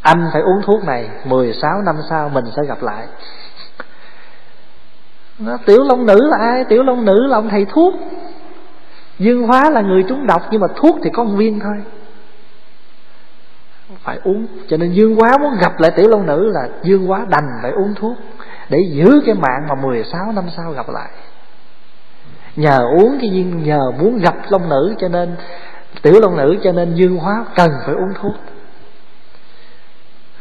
anh 0.07 0.29
phải 0.33 0.41
uống 0.41 0.61
thuốc 0.65 0.83
này 0.83 1.09
16 1.25 1.81
năm 1.81 1.95
sau 2.09 2.29
mình 2.29 2.45
sẽ 2.55 2.61
gặp 2.67 2.83
lại. 2.83 3.07
Nó, 5.39 5.57
tiểu 5.65 5.83
long 5.83 6.05
nữ 6.05 6.29
là 6.29 6.37
ai? 6.37 6.63
Tiểu 6.63 6.83
long 6.83 7.05
nữ 7.05 7.27
là 7.27 7.37
ông 7.37 7.49
thầy 7.49 7.65
thuốc. 7.65 7.93
Dương 9.19 9.43
hóa 9.43 9.69
là 9.69 9.81
người 9.81 10.03
trúng 10.03 10.27
độc 10.27 10.41
nhưng 10.51 10.61
mà 10.61 10.67
thuốc 10.75 10.95
thì 11.03 11.09
có 11.13 11.23
một 11.23 11.33
viên 11.35 11.59
thôi. 11.59 11.83
Phải 14.03 14.19
uống, 14.23 14.47
cho 14.67 14.77
nên 14.77 14.91
dương 14.93 15.15
hóa 15.15 15.37
muốn 15.41 15.57
gặp 15.61 15.79
lại 15.79 15.91
tiểu 15.91 16.09
long 16.09 16.25
nữ 16.25 16.51
là 16.53 16.69
dương 16.83 17.07
hóa 17.07 17.25
đành 17.29 17.49
phải 17.61 17.71
uống 17.71 17.93
thuốc 17.95 18.17
để 18.69 18.79
giữ 18.91 19.21
cái 19.25 19.35
mạng 19.35 19.65
mà 19.69 19.75
16 19.75 20.31
năm 20.31 20.43
sau 20.57 20.71
gặp 20.71 20.89
lại. 20.89 21.09
Nhờ 22.55 22.79
uống 22.97 23.17
cái 23.21 23.29
viên, 23.29 23.63
nhờ 23.63 23.91
muốn 23.99 24.17
gặp 24.17 24.35
long 24.49 24.69
nữ 24.69 24.95
cho 24.97 25.07
nên, 25.07 25.35
tiểu 26.01 26.19
long 26.21 26.37
nữ 26.37 26.55
cho 26.63 26.71
nên 26.71 26.95
dương 26.95 27.17
hóa 27.17 27.45
cần 27.55 27.71
phải 27.85 27.95
uống 27.95 28.13
thuốc 28.21 28.33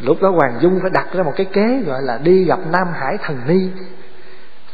lúc 0.01 0.17
đó 0.23 0.31
hoàng 0.31 0.59
dung 0.61 0.79
phải 0.83 0.91
đặt 0.91 1.07
ra 1.13 1.23
một 1.23 1.33
cái 1.37 1.47
kế 1.53 1.83
gọi 1.87 2.03
là 2.03 2.19
đi 2.19 2.45
gặp 2.45 2.59
nam 2.73 2.89
hải 2.93 3.19
thần 3.23 3.41
ni. 3.47 3.69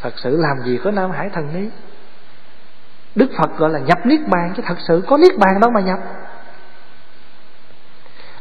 Thật 0.02 0.12
sự 0.16 0.36
làm 0.36 0.56
gì 0.64 0.78
có 0.84 0.90
nam 0.90 1.10
hải 1.10 1.30
thần 1.30 1.48
ni? 1.54 1.68
Đức 3.14 3.30
phật 3.38 3.58
gọi 3.58 3.70
là 3.70 3.78
nhập 3.78 3.98
niết 4.06 4.20
bàn, 4.28 4.52
chứ 4.56 4.62
thật 4.66 4.76
sự 4.88 5.02
có 5.08 5.16
niết 5.16 5.38
bàn 5.38 5.60
đâu 5.60 5.70
mà 5.70 5.80
nhập. 5.80 5.98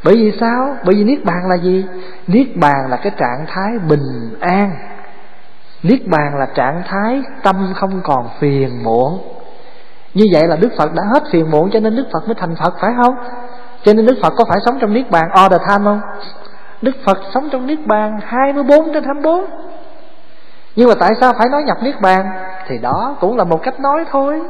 Bởi 0.04 0.16
vì 0.16 0.32
sao? 0.40 0.76
Bởi 0.84 0.94
vì 0.94 1.04
niết 1.04 1.24
bàn 1.24 1.48
là 1.48 1.54
gì? 1.54 1.84
Niết 2.26 2.56
bàn 2.56 2.90
là 2.90 2.96
cái 2.96 3.12
trạng 3.16 3.46
thái 3.48 3.78
bình 3.88 4.36
an. 4.40 4.70
Niết 5.82 6.06
bàn 6.06 6.38
là 6.38 6.46
trạng 6.54 6.82
thái 6.86 7.22
tâm 7.42 7.72
không 7.76 8.00
còn 8.04 8.28
phiền 8.40 8.82
muộn. 8.82 9.18
Như 10.14 10.24
vậy 10.32 10.48
là 10.48 10.56
đức 10.56 10.68
phật 10.78 10.94
đã 10.94 11.02
hết 11.14 11.22
phiền 11.32 11.50
muộn 11.50 11.70
cho 11.70 11.80
nên 11.80 11.96
đức 11.96 12.06
phật 12.12 12.26
mới 12.26 12.34
thành 12.34 12.54
phật, 12.56 12.74
phải 12.80 12.92
không? 13.02 13.14
Cho 13.84 13.92
nên 13.92 14.06
đức 14.06 14.18
phật 14.22 14.32
có 14.36 14.44
phải 14.48 14.58
sống 14.66 14.78
trong 14.80 14.92
niết 14.92 15.10
bàn 15.10 15.24
all 15.34 15.48
the 15.48 15.58
time 15.68 15.84
không? 15.84 16.00
Đức 16.82 16.96
phật 17.04 17.18
sống 17.34 17.48
trong 17.52 17.66
niết 17.66 17.86
bàn 17.86 18.18
24 18.26 18.92
trên 18.92 19.04
24 19.04 19.44
nhưng 20.76 20.88
mà 20.88 20.94
tại 21.00 21.10
sao 21.20 21.32
phải 21.38 21.48
nói 21.48 21.62
nhập 21.62 21.76
niết 21.82 22.00
bàn? 22.00 22.26
Thì 22.66 22.78
đó 22.78 23.16
cũng 23.20 23.36
là 23.36 23.44
một 23.44 23.62
cách 23.62 23.80
nói 23.80 24.04
thôi. 24.10 24.40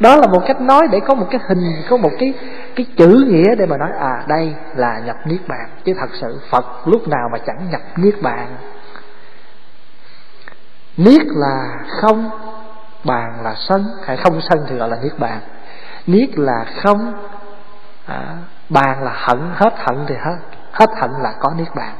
Đó 0.00 0.16
là 0.16 0.26
một 0.26 0.42
cách 0.46 0.60
nói 0.60 0.88
để 0.90 1.00
có 1.00 1.14
một 1.14 1.26
cái 1.30 1.40
hình 1.48 1.82
có 1.90 1.96
một 1.96 2.10
cái 2.18 2.34
cái 2.76 2.86
chữ 2.96 3.24
nghĩa 3.28 3.54
để 3.58 3.66
mà 3.66 3.76
nói 3.76 3.90
à 4.00 4.24
đây 4.28 4.54
là 4.76 5.00
nhập 5.04 5.16
niết 5.26 5.48
bàn. 5.48 5.68
Chứ 5.84 5.92
thật 6.00 6.10
sự 6.20 6.40
phật 6.50 6.64
lúc 6.88 7.08
nào 7.08 7.28
mà 7.32 7.38
chẳng 7.46 7.70
nhập 7.70 7.80
niết 7.96 8.14
bàn? 8.22 8.46
Niết 10.96 11.22
là 11.26 11.78
không 12.00 12.30
bàn 13.04 13.32
là 13.42 13.54
sân. 13.68 13.84
Hay 14.06 14.16
không 14.16 14.40
sân 14.50 14.66
thì 14.68 14.76
gọi 14.76 14.88
là 14.88 14.96
niết 15.02 15.18
bàn. 15.18 15.40
Niết 16.06 16.38
là 16.38 16.64
không 16.82 17.12
à, 18.06 18.36
bàn 18.68 19.02
là 19.02 19.12
hận 19.14 19.38
hết 19.54 19.74
hận 19.76 20.04
thì 20.08 20.14
hết 20.14 20.36
hết 20.80 20.90
hận 21.00 21.10
là 21.22 21.34
có 21.40 21.50
niết 21.56 21.74
bàn. 21.74 21.94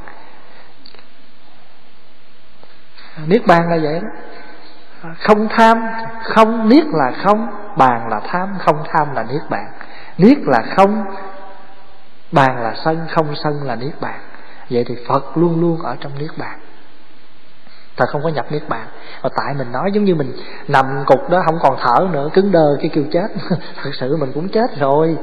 Niết 3.25 3.45
bàn 3.47 3.69
là 3.69 3.77
vậy 3.83 3.99
đó. 3.99 4.07
Không 5.19 5.47
tham, 5.49 5.83
không, 6.23 6.69
niết 6.69 6.85
là 6.87 7.11
không, 7.23 7.47
bàn 7.77 8.07
là 8.09 8.19
tham, 8.19 8.49
không 8.59 8.83
tham 8.93 9.15
là 9.15 9.23
niết 9.23 9.41
bàn. 9.49 9.65
Niết 10.17 10.37
là 10.45 10.63
không, 10.75 11.03
bàn 12.31 12.63
là 12.63 12.73
sân, 12.85 13.07
không 13.11 13.35
sân 13.35 13.63
là 13.63 13.75
niết 13.75 14.01
bàn. 14.01 14.19
Vậy 14.69 14.85
thì 14.87 14.95
phật 15.07 15.37
luôn 15.37 15.61
luôn 15.61 15.81
ở 15.81 15.95
trong 15.99 16.11
niết 16.19 16.37
bàn. 16.37 16.59
Thật 17.97 18.05
không 18.09 18.23
có 18.23 18.29
nhập 18.29 18.51
niết 18.51 18.69
bàn. 18.69 18.87
Và 19.21 19.29
tại 19.35 19.53
mình 19.53 19.71
nói 19.71 19.91
giống 19.91 20.05
như 20.05 20.15
mình 20.15 20.33
nằm 20.67 20.85
cục 21.05 21.29
đó 21.29 21.41
không 21.45 21.59
còn 21.61 21.77
thở 21.79 22.07
nữa, 22.11 22.29
cứng 22.33 22.51
đơ 22.51 22.77
cái 22.81 22.89
kêu 22.93 23.03
chết. 23.11 23.27
Thật 23.83 23.91
sự 23.93 24.17
mình 24.17 24.31
cũng 24.33 24.49
chết 24.49 24.77
rồi 24.79 25.17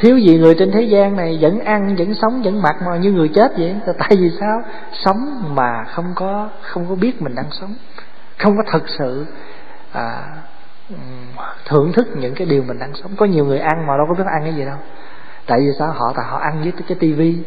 thiếu 0.00 0.18
gì 0.18 0.38
người 0.38 0.54
trên 0.58 0.70
thế 0.72 0.82
gian 0.82 1.16
này 1.16 1.38
vẫn 1.40 1.60
ăn 1.60 1.96
vẫn 1.96 2.14
sống 2.14 2.42
vẫn 2.42 2.62
mặc 2.62 2.76
mà 2.86 2.96
như 2.96 3.12
người 3.12 3.28
chết 3.28 3.52
vậy? 3.58 3.76
Tại 3.98 4.10
vì 4.10 4.30
sao? 4.40 4.62
Sống 4.92 5.42
mà 5.54 5.84
không 5.84 6.12
có 6.14 6.48
không 6.62 6.86
có 6.88 6.94
biết 6.94 7.22
mình 7.22 7.34
đang 7.34 7.50
sống. 7.50 7.74
Không 8.38 8.56
có 8.56 8.62
thật 8.66 8.82
sự 8.98 9.26
à, 9.92 10.22
thưởng 11.64 11.92
thức 11.92 12.08
những 12.14 12.34
cái 12.34 12.46
điều 12.46 12.62
mình 12.62 12.78
đang 12.78 12.94
sống. 12.94 13.10
Có 13.16 13.26
nhiều 13.26 13.44
người 13.44 13.58
ăn 13.58 13.86
mà 13.86 13.96
đâu 13.96 14.06
có 14.08 14.14
biết 14.14 14.26
ăn 14.26 14.42
cái 14.44 14.54
gì 14.54 14.64
đâu. 14.64 14.76
Tại 15.46 15.58
vì 15.60 15.70
sao? 15.78 15.92
Họ 15.92 16.12
tại 16.16 16.26
họ 16.28 16.38
ăn 16.38 16.60
với 16.62 16.72
cái 16.88 16.96
tivi. 17.00 17.38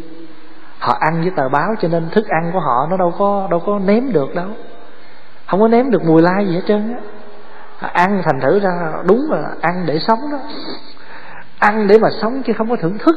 Họ 0.79 0.97
ăn 0.99 1.21
với 1.21 1.31
tờ 1.35 1.49
báo 1.49 1.75
cho 1.81 1.87
nên 1.87 2.09
thức 2.09 2.25
ăn 2.27 2.51
của 2.53 2.59
họ 2.59 2.87
nó 2.89 2.97
đâu 2.97 3.13
có 3.17 3.47
đâu 3.51 3.59
có 3.65 3.79
nếm 3.79 4.11
được 4.11 4.35
đâu. 4.35 4.47
Không 5.47 5.59
có 5.59 5.67
nếm 5.67 5.91
được 5.91 6.05
mùi 6.05 6.21
lai 6.21 6.47
gì 6.47 6.55
hết 6.55 6.61
trơn 6.67 6.93
á. 6.93 6.99
Ăn 7.93 8.21
thành 8.25 8.39
thử 8.41 8.59
ra 8.59 8.93
đúng 9.07 9.31
là 9.31 9.49
ăn 9.61 9.83
để 9.85 9.99
sống 9.99 10.19
đó 10.31 10.37
ăn 11.63 11.87
để 11.87 11.97
mà 11.97 12.09
sống 12.21 12.41
chứ 12.45 12.53
không 12.53 12.69
có 12.69 12.75
thưởng 12.75 12.97
thức. 12.97 13.15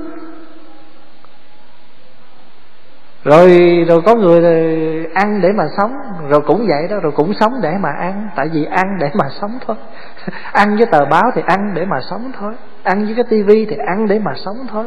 Rồi 3.25 3.49
rồi 3.89 4.01
có 4.07 4.15
người 4.15 4.43
ăn 5.15 5.41
để 5.43 5.49
mà 5.53 5.65
sống, 5.77 5.93
rồi 6.29 6.41
cũng 6.47 6.67
vậy 6.69 6.89
đó, 6.91 6.97
rồi 7.03 7.13
cũng 7.17 7.33
sống 7.41 7.53
để 7.63 7.71
mà 7.81 7.89
ăn, 7.99 8.29
tại 8.37 8.49
vì 8.53 8.65
ăn 8.65 8.99
để 9.01 9.11
mà 9.15 9.29
sống 9.41 9.59
thôi. 9.67 9.77
Ăn 10.53 10.77
với 10.77 10.87
tờ 10.87 11.05
báo 11.05 11.23
thì 11.35 11.43
ăn 11.47 11.75
để 11.75 11.85
mà 11.85 12.01
sống 12.11 12.33
thôi, 12.39 12.55
ăn 12.83 13.05
với 13.05 13.15
cái 13.15 13.25
tivi 13.31 13.67
thì 13.67 13.77
ăn 13.87 14.09
để 14.09 14.19
mà 14.19 14.33
sống 14.45 14.57
thôi, 14.69 14.87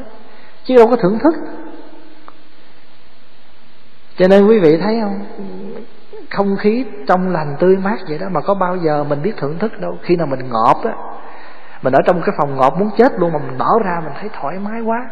chứ 0.63 0.75
đâu 0.75 0.87
có 0.87 0.95
thưởng 0.95 1.19
thức. 1.19 1.35
Cho 4.17 4.27
nên 4.27 4.47
quý 4.47 4.59
vị 4.59 4.77
thấy 4.77 4.99
không? 5.01 5.25
Không 6.29 6.57
khí 6.57 6.85
trong 7.07 7.29
lành 7.29 7.55
tươi 7.59 7.77
mát 7.77 7.97
vậy 8.09 8.17
đó 8.17 8.27
mà 8.31 8.41
có 8.41 8.53
bao 8.53 8.75
giờ 8.75 9.03
mình 9.03 9.21
biết 9.21 9.33
thưởng 9.37 9.59
thức 9.59 9.79
đâu. 9.79 9.97
Khi 10.03 10.15
nào 10.15 10.27
mình 10.27 10.49
ngọt 10.49 10.81
á 10.83 10.93
mình 11.81 11.93
ở 11.93 11.99
trong 12.05 12.21
cái 12.21 12.35
phòng 12.37 12.57
ngọt 12.57 12.73
muốn 12.79 12.89
chết 12.97 13.19
luôn 13.19 13.33
mà 13.33 13.39
mình 13.39 13.57
mở 13.57 13.71
ra 13.85 14.01
mình 14.03 14.13
thấy 14.19 14.29
thoải 14.41 14.59
mái 14.59 14.81
quá. 14.81 15.09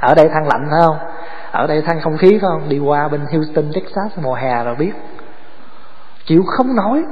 Ở 0.00 0.14
đây 0.14 0.28
than 0.28 0.46
lạnh 0.46 0.66
phải 0.70 0.80
không? 0.84 0.96
Ở 1.50 1.66
đây 1.66 1.82
than 1.82 2.00
không 2.00 2.16
khí 2.18 2.28
phải 2.30 2.40
không? 2.40 2.68
Đi 2.68 2.78
qua 2.78 3.08
bên 3.08 3.20
Houston 3.32 3.64
Texas 3.74 4.18
mùa 4.22 4.34
hè 4.34 4.64
rồi 4.64 4.74
biết. 4.74 4.92
Chịu 6.26 6.42
không 6.46 6.76
nổi. 6.76 7.04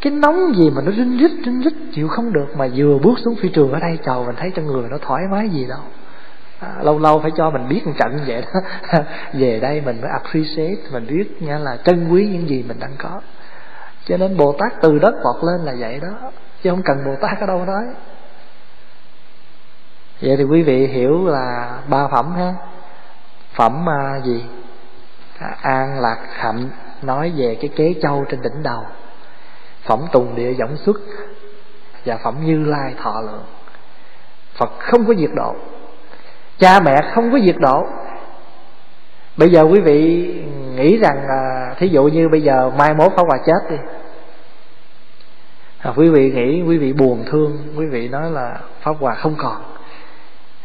Cái 0.00 0.12
nóng 0.12 0.54
gì 0.54 0.70
mà 0.70 0.82
nó 0.82 0.92
rinh 0.92 1.18
rít 1.18 1.30
rinh 1.44 1.60
rít 1.60 1.72
chịu 1.92 2.08
không 2.08 2.32
được 2.32 2.46
mà 2.56 2.68
vừa 2.74 2.98
bước 2.98 3.18
xuống 3.24 3.34
phi 3.42 3.48
trường 3.48 3.72
ở 3.72 3.80
đây 3.80 3.98
trời 4.06 4.26
mình 4.26 4.36
thấy 4.36 4.52
cho 4.56 4.62
người 4.62 4.88
nó 4.90 4.98
thoải 4.98 5.22
mái 5.30 5.48
gì 5.48 5.66
đâu. 5.68 5.80
À, 6.60 6.74
lâu 6.82 6.98
lâu 6.98 7.20
phải 7.20 7.30
cho 7.36 7.50
mình 7.50 7.68
biết 7.68 7.86
một 7.86 7.92
trận 7.98 8.18
vậy 8.26 8.42
đó. 8.42 8.60
Về 9.32 9.60
đây 9.60 9.80
mình 9.80 10.00
mới 10.00 10.10
appreciate 10.10 10.90
mình 10.92 11.06
biết 11.06 11.42
nha 11.42 11.58
là 11.58 11.78
trân 11.84 12.08
quý 12.08 12.28
những 12.32 12.48
gì 12.48 12.64
mình 12.68 12.78
đang 12.80 12.94
có. 12.98 13.20
Cho 14.04 14.16
nên 14.16 14.36
bồ 14.36 14.52
tát 14.52 14.72
từ 14.82 14.98
đất 14.98 15.14
vọt 15.24 15.44
lên 15.44 15.60
là 15.60 15.74
vậy 15.78 16.00
đó 16.02 16.30
chứ 16.62 16.70
không 16.70 16.82
cần 16.82 17.04
bồ 17.04 17.16
tát 17.20 17.40
ở 17.40 17.46
đâu 17.46 17.64
nói. 17.64 17.84
Vậy 20.22 20.36
thì 20.36 20.44
quý 20.44 20.62
vị 20.62 20.86
hiểu 20.86 21.26
là 21.26 21.78
ba 21.88 22.08
phẩm 22.08 22.34
ha. 22.36 22.54
Phẩm 23.54 23.88
à, 23.88 24.20
gì? 24.24 24.44
À, 25.38 25.56
an 25.62 26.00
lạc 26.00 26.18
hạnh 26.32 26.70
nói 27.02 27.32
về 27.36 27.56
cái 27.60 27.70
kế 27.76 27.94
châu 28.02 28.24
trên 28.28 28.42
đỉnh 28.42 28.62
đầu. 28.62 28.82
Phẩm 29.84 30.06
tùng 30.12 30.34
địa 30.34 30.52
võng 30.52 30.76
xuất 30.76 30.96
và 32.04 32.16
phẩm 32.24 32.34
như 32.44 32.64
lai 32.64 32.94
thọ 33.02 33.20
lượng. 33.20 33.44
Phật 34.54 34.70
không 34.78 35.06
có 35.06 35.14
diệt 35.14 35.30
độ. 35.34 35.54
Cha 36.58 36.80
mẹ 36.80 37.02
không 37.14 37.32
có 37.32 37.38
diệt 37.44 37.56
độ. 37.58 37.86
Bây 39.36 39.50
giờ 39.50 39.62
quý 39.62 39.80
vị 39.80 40.26
nghĩ 40.76 40.96
rằng 40.96 41.26
à, 41.28 41.74
thí 41.78 41.88
dụ 41.88 42.04
như 42.04 42.28
bây 42.28 42.42
giờ 42.42 42.70
mai 42.78 42.94
mốt 42.94 43.12
có 43.16 43.24
quà 43.24 43.38
chết 43.46 43.70
đi 43.70 43.76
à, 45.82 45.92
quý 45.96 46.08
vị 46.08 46.32
nghĩ 46.32 46.62
quý 46.62 46.78
vị 46.78 46.92
buồn 46.92 47.24
thương 47.30 47.56
quý 47.76 47.86
vị 47.86 48.08
nói 48.08 48.30
là 48.30 48.60
pháp 48.80 48.92
hòa 49.00 49.14
không 49.14 49.34
còn. 49.38 49.56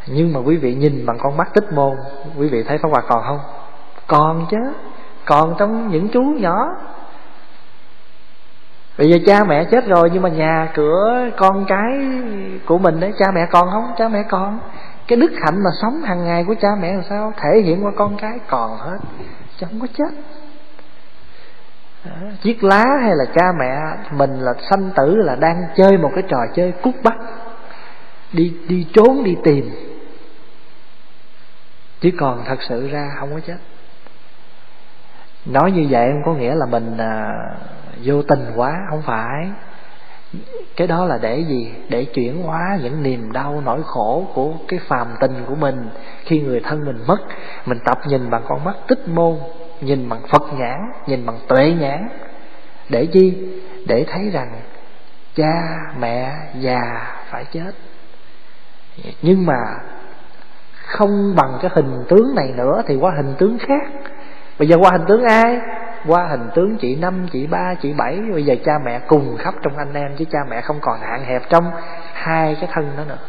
Nhưng 0.08 0.34
mà 0.34 0.40
quý 0.40 0.58
vị 0.58 0.76
nhìn 0.76 1.06
bằng 1.06 1.18
con 1.22 1.38
mắt 1.38 1.54
tích 1.54 1.74
môn 1.74 1.98
quý 2.38 2.48
vị 2.48 2.64
thấy 2.64 2.78
pháp 2.78 2.90
hòa 2.92 3.02
còn 3.10 3.24
không? 3.28 3.40
Còn 4.08 4.46
chứ 4.52 4.58
còn 5.26 5.56
trong 5.58 5.92
những 5.92 6.08
chú 6.10 6.22
nhỏ. 6.22 6.68
Bây 8.98 9.10
giờ 9.10 9.18
cha 9.26 9.44
mẹ 9.44 9.64
chết 9.72 9.86
rồi 9.86 10.10
nhưng 10.14 10.22
mà 10.22 10.30
nhà 10.30 10.72
cửa 10.74 11.30
con 11.38 11.66
cái 11.68 11.92
của 12.66 12.78
mình 12.78 13.00
đấy 13.00 13.14
cha 13.20 13.26
mẹ 13.36 13.46
còn 13.52 13.70
không? 13.72 13.92
Cha 13.98 14.08
mẹ 14.08 14.24
còn. 14.30 14.60
Cái 15.08 15.18
đức 15.18 15.32
hạnh 15.46 15.64
mà 15.64 15.70
sống 15.82 16.02
hàng 16.02 16.26
ngày 16.26 16.44
của 16.48 16.56
cha 16.62 16.68
mẹ 16.82 16.94
làm 16.94 17.04
sao? 17.10 17.34
Thể 17.38 17.62
hiện 17.62 17.86
qua 17.86 17.92
con 17.98 18.18
cái 18.18 18.40
còn 18.48 18.78
hết 18.78 18.98
chứ 19.58 19.68
không 19.70 19.80
có 19.80 19.88
chết 19.98 20.14
chiếc 22.42 22.64
lá 22.64 22.84
hay 23.02 23.16
là 23.16 23.26
cha 23.36 23.52
mẹ 23.60 23.80
mình 24.12 24.40
là 24.40 24.54
sanh 24.70 24.92
tử 24.96 25.16
là 25.16 25.36
đang 25.36 25.64
chơi 25.76 25.98
một 25.98 26.12
cái 26.16 26.24
trò 26.28 26.38
chơi 26.56 26.72
cút 26.72 26.94
bắt. 27.04 27.16
Đi 28.34 28.54
đi 28.68 28.88
trốn 28.94 29.24
đi 29.24 29.38
tìm. 29.44 29.70
Chứ 32.02 32.10
còn 32.20 32.44
thật 32.46 32.62
sự 32.62 32.90
ra 32.90 33.12
không 33.20 33.34
có 33.34 33.40
chết. 33.48 33.58
Nói 35.46 35.72
như 35.72 35.88
vậy 35.90 36.12
không 36.12 36.24
có 36.26 36.34
nghĩa 36.34 36.56
là 36.56 36.66
mình 36.66 36.98
à, 36.98 37.34
vô 38.04 38.22
tình 38.24 38.52
quá 38.56 38.74
không 38.90 39.02
phải. 39.02 39.52
Cái 40.76 40.88
đó 40.88 41.06
là 41.06 41.18
để 41.22 41.40
gì? 41.40 41.72
Để 41.90 42.06
chuyển 42.06 42.44
hóa 42.44 42.78
những 42.84 43.04
niềm 43.04 43.32
đau 43.32 43.62
nỗi 43.66 43.82
khổ 43.86 44.28
của 44.34 44.54
cái 44.68 44.80
phàm 44.88 45.08
tình 45.20 45.46
của 45.48 45.56
mình 45.56 45.90
khi 46.26 46.42
người 46.42 46.60
thân 46.60 46.86
mình 46.86 47.04
mất. 47.08 47.18
Mình 47.66 47.80
tập 47.86 47.98
nhìn 48.08 48.30
bằng 48.30 48.44
con 48.48 48.64
mắt 48.64 48.76
tích 48.88 49.08
môn 49.08 49.38
nhìn 49.86 50.10
bằng 50.10 50.22
phật 50.28 50.44
nhãn 50.54 50.92
nhìn 51.08 51.26
bằng 51.26 51.40
tuệ 51.48 51.74
nhãn. 51.80 52.10
Để 52.90 53.06
chi? 53.06 53.38
Để 53.88 54.06
thấy 54.12 54.30
rằng 54.30 54.52
cha 55.36 55.54
mẹ 56.00 56.32
già 56.60 56.82
phải 57.30 57.46
chết. 57.52 57.72
Nhưng 59.22 59.46
mà 59.46 59.58
không 60.86 61.36
bằng 61.36 61.58
cái 61.62 61.72
hình 61.74 62.06
tướng 62.10 62.36
này 62.36 62.52
nữa 62.56 62.82
thì 62.88 62.96
qua 62.96 63.12
hình 63.18 63.36
tướng 63.38 63.58
khác. 63.60 63.90
Bây 64.60 64.68
giờ 64.68 64.78
qua 64.82 64.92
hình 64.92 65.06
tướng 65.08 65.24
ai? 65.24 65.60
Qua 66.08 66.28
hình 66.28 66.50
tướng 66.56 66.78
chị 66.78 66.96
năm 66.96 67.28
chị 67.32 67.48
ba 67.48 67.74
chị 67.82 67.94
bảy. 67.94 68.20
Bây 68.34 68.46
giờ 68.46 68.56
cha 68.66 68.80
mẹ 68.86 69.00
cùng 69.08 69.38
khắp 69.38 69.54
trong 69.62 69.78
anh 69.78 69.94
em 69.94 70.16
chứ 70.18 70.26
cha 70.32 70.40
mẹ 70.50 70.62
không 70.62 70.80
còn 70.82 71.00
hạn 71.00 71.24
hẹp 71.24 71.50
trong 71.50 71.72
hai 72.14 72.58
cái 72.62 72.70
thân 72.74 72.92
đó 72.98 73.04
nữa. 73.08 73.20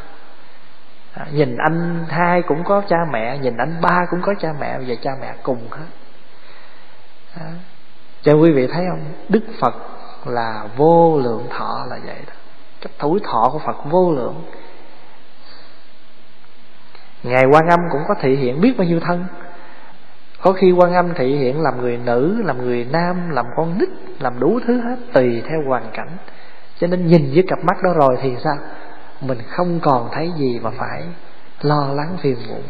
À, 1.15 1.27
nhìn 1.33 1.57
anh 1.57 2.05
hai 2.09 2.43
cũng 2.43 2.65
có 2.65 2.83
cha 2.89 2.97
mẹ 3.13 3.39
nhìn 3.39 3.57
anh 3.57 3.77
ba 3.81 4.07
cũng 4.11 4.23
có 4.23 4.35
cha 4.41 4.49
mẹ. 4.61 4.79
Bây 4.79 4.87
giờ 4.87 4.95
cha 5.03 5.11
mẹ 5.21 5.35
cùng 5.43 5.69
hết 5.71 5.87
à, 7.35 7.53
cho 8.23 8.33
quý 8.33 8.53
vị 8.53 8.67
thấy 8.67 8.85
không? 8.91 9.13
Đức 9.29 9.45
phật 9.61 9.75
là 10.25 10.69
vô 10.77 11.19
lượng 11.19 11.47
thọ 11.51 11.87
là 11.91 11.99
vậy 12.05 12.19
đó. 12.27 12.33
Cái 12.81 12.93
tuổi 12.99 13.21
thọ 13.25 13.51
của 13.53 13.59
phật 13.59 13.77
vô 13.85 14.13
lượng. 14.13 14.45
Ngày 17.23 17.43
quan 17.53 17.69
âm 17.69 17.81
cũng 17.93 18.03
có 18.09 18.15
thị 18.21 18.37
hiện 18.37 18.61
biết 18.61 18.75
bao 18.79 18.87
nhiêu 18.87 19.01
thân. 19.01 19.25
Có 20.41 20.53
khi 20.53 20.73
quan 20.73 20.95
âm 20.95 21.15
thị 21.15 21.37
hiện 21.37 21.63
làm 21.63 21.81
người 21.81 21.97
nữ 21.97 22.43
làm 22.45 22.59
người 22.59 22.87
nam 22.93 23.31
làm 23.31 23.47
con 23.57 23.79
nít 23.79 23.89
làm 24.21 24.41
đủ 24.41 24.61
thứ 24.67 24.81
hết 24.81 24.97
tùy 25.13 25.43
theo 25.49 25.59
hoàn 25.69 25.91
cảnh. 25.93 26.17
Cho 26.79 26.87
nên 26.87 27.07
nhìn 27.07 27.31
với 27.35 27.45
cặp 27.49 27.65
mắt 27.65 27.83
đó 27.83 27.93
rồi 27.93 28.17
thì 28.23 28.37
sao? 28.45 28.57
Mình 29.21 29.39
không 29.49 29.81
còn 29.81 30.09
thấy 30.13 30.33
gì 30.37 30.61
mà 30.63 30.71
phải 30.79 31.03
lo 31.61 31.87
lắng 31.95 32.17
phiền 32.23 32.37
muộn 32.49 32.63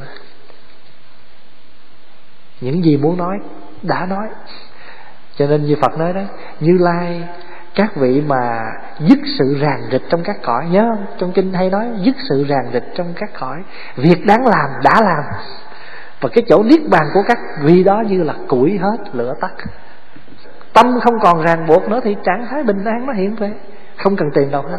những 2.61 2.85
gì 2.85 2.97
muốn 2.97 3.17
nói 3.17 3.39
đã 3.85 4.07
nói. 4.07 4.29
Cho 5.37 5.47
nên 5.47 5.65
như 5.65 5.77
phật 5.83 5.99
nói 5.99 6.13
đó, 6.13 6.21
như 6.61 6.79
lai, 6.81 7.29
các 7.75 7.97
vị 7.97 8.23
mà 8.27 8.73
dứt 8.99 9.19
sự 9.39 9.59
ràng 9.61 9.81
rịch 9.93 10.03
trong 10.11 10.23
các 10.25 10.37
cõi, 10.43 10.67
nhớ 10.71 10.95
không? 10.95 11.07
Trong 11.19 11.33
kinh 11.33 11.53
hay 11.53 11.71
nói, 11.71 11.87
dứt 11.99 12.15
sự 12.29 12.45
ràng 12.45 12.71
rịch 12.73 12.85
trong 12.95 13.15
các 13.17 13.31
cõi. 13.39 13.63
Việc 13.97 14.27
đáng 14.27 14.47
làm, 14.47 14.71
đã 14.85 15.01
làm. 15.03 15.25
Và 16.21 16.29
cái 16.33 16.45
chỗ 16.49 16.63
niết 16.63 16.81
bàn 16.91 17.03
của 17.15 17.23
các 17.29 17.39
vị 17.63 17.85
đó 17.85 18.03
như 18.09 18.23
là 18.23 18.35
củi 18.49 18.79
hết 18.79 18.97
lửa 19.13 19.35
tắt. 19.41 19.53
Tâm 20.73 21.01
không 21.05 21.15
còn 21.23 21.43
ràng 21.43 21.67
buộc 21.67 21.89
nữa 21.89 22.01
thì 22.05 22.17
trạng 22.25 22.47
thái 22.51 22.63
bình 22.63 22.85
an 22.85 23.07
nó 23.07 23.13
hiện 23.13 23.35
về. 23.35 23.53
Không 23.97 24.17
cần 24.17 24.29
tiền 24.35 24.51
đâu 24.51 24.63
hết. 24.63 24.79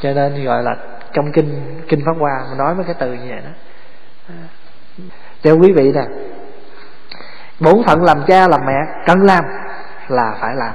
Cho 0.00 0.12
nên 0.12 0.44
gọi 0.44 0.62
là 0.62 0.76
trong 1.12 1.32
kinh 1.32 1.80
kinh 1.88 2.00
pháp 2.06 2.12
hoa 2.18 2.44
mà 2.50 2.56
nói 2.58 2.74
mấy 2.74 2.84
cái 2.84 2.94
từ 2.98 3.12
như 3.12 3.26
vậy 3.28 3.40
đó. 3.44 3.50
Cho 5.42 5.52
quý 5.52 5.72
vị 5.72 5.92
nè 5.92 6.02
bổn 7.60 7.82
phận 7.86 8.04
làm 8.04 8.22
cha 8.26 8.48
làm 8.48 8.60
mẹ 8.66 9.02
cần 9.06 9.22
làm 9.22 9.44
là 10.08 10.36
phải 10.40 10.54
làm. 10.56 10.74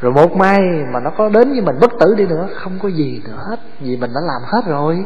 Rồi 0.00 0.12
một 0.12 0.36
mai 0.36 0.60
mà 0.92 1.00
nó 1.00 1.10
có 1.10 1.28
đến 1.28 1.50
với 1.50 1.60
mình 1.60 1.78
bất 1.80 1.90
tử 2.00 2.14
đi 2.14 2.26
nữa, 2.26 2.48
không 2.54 2.78
có 2.82 2.88
gì 2.88 3.22
nữa 3.24 3.44
hết, 3.50 3.56
vì 3.80 3.96
mình 3.96 4.10
đã 4.14 4.20
làm 4.20 4.42
hết 4.46 4.60
rồi. 4.66 5.04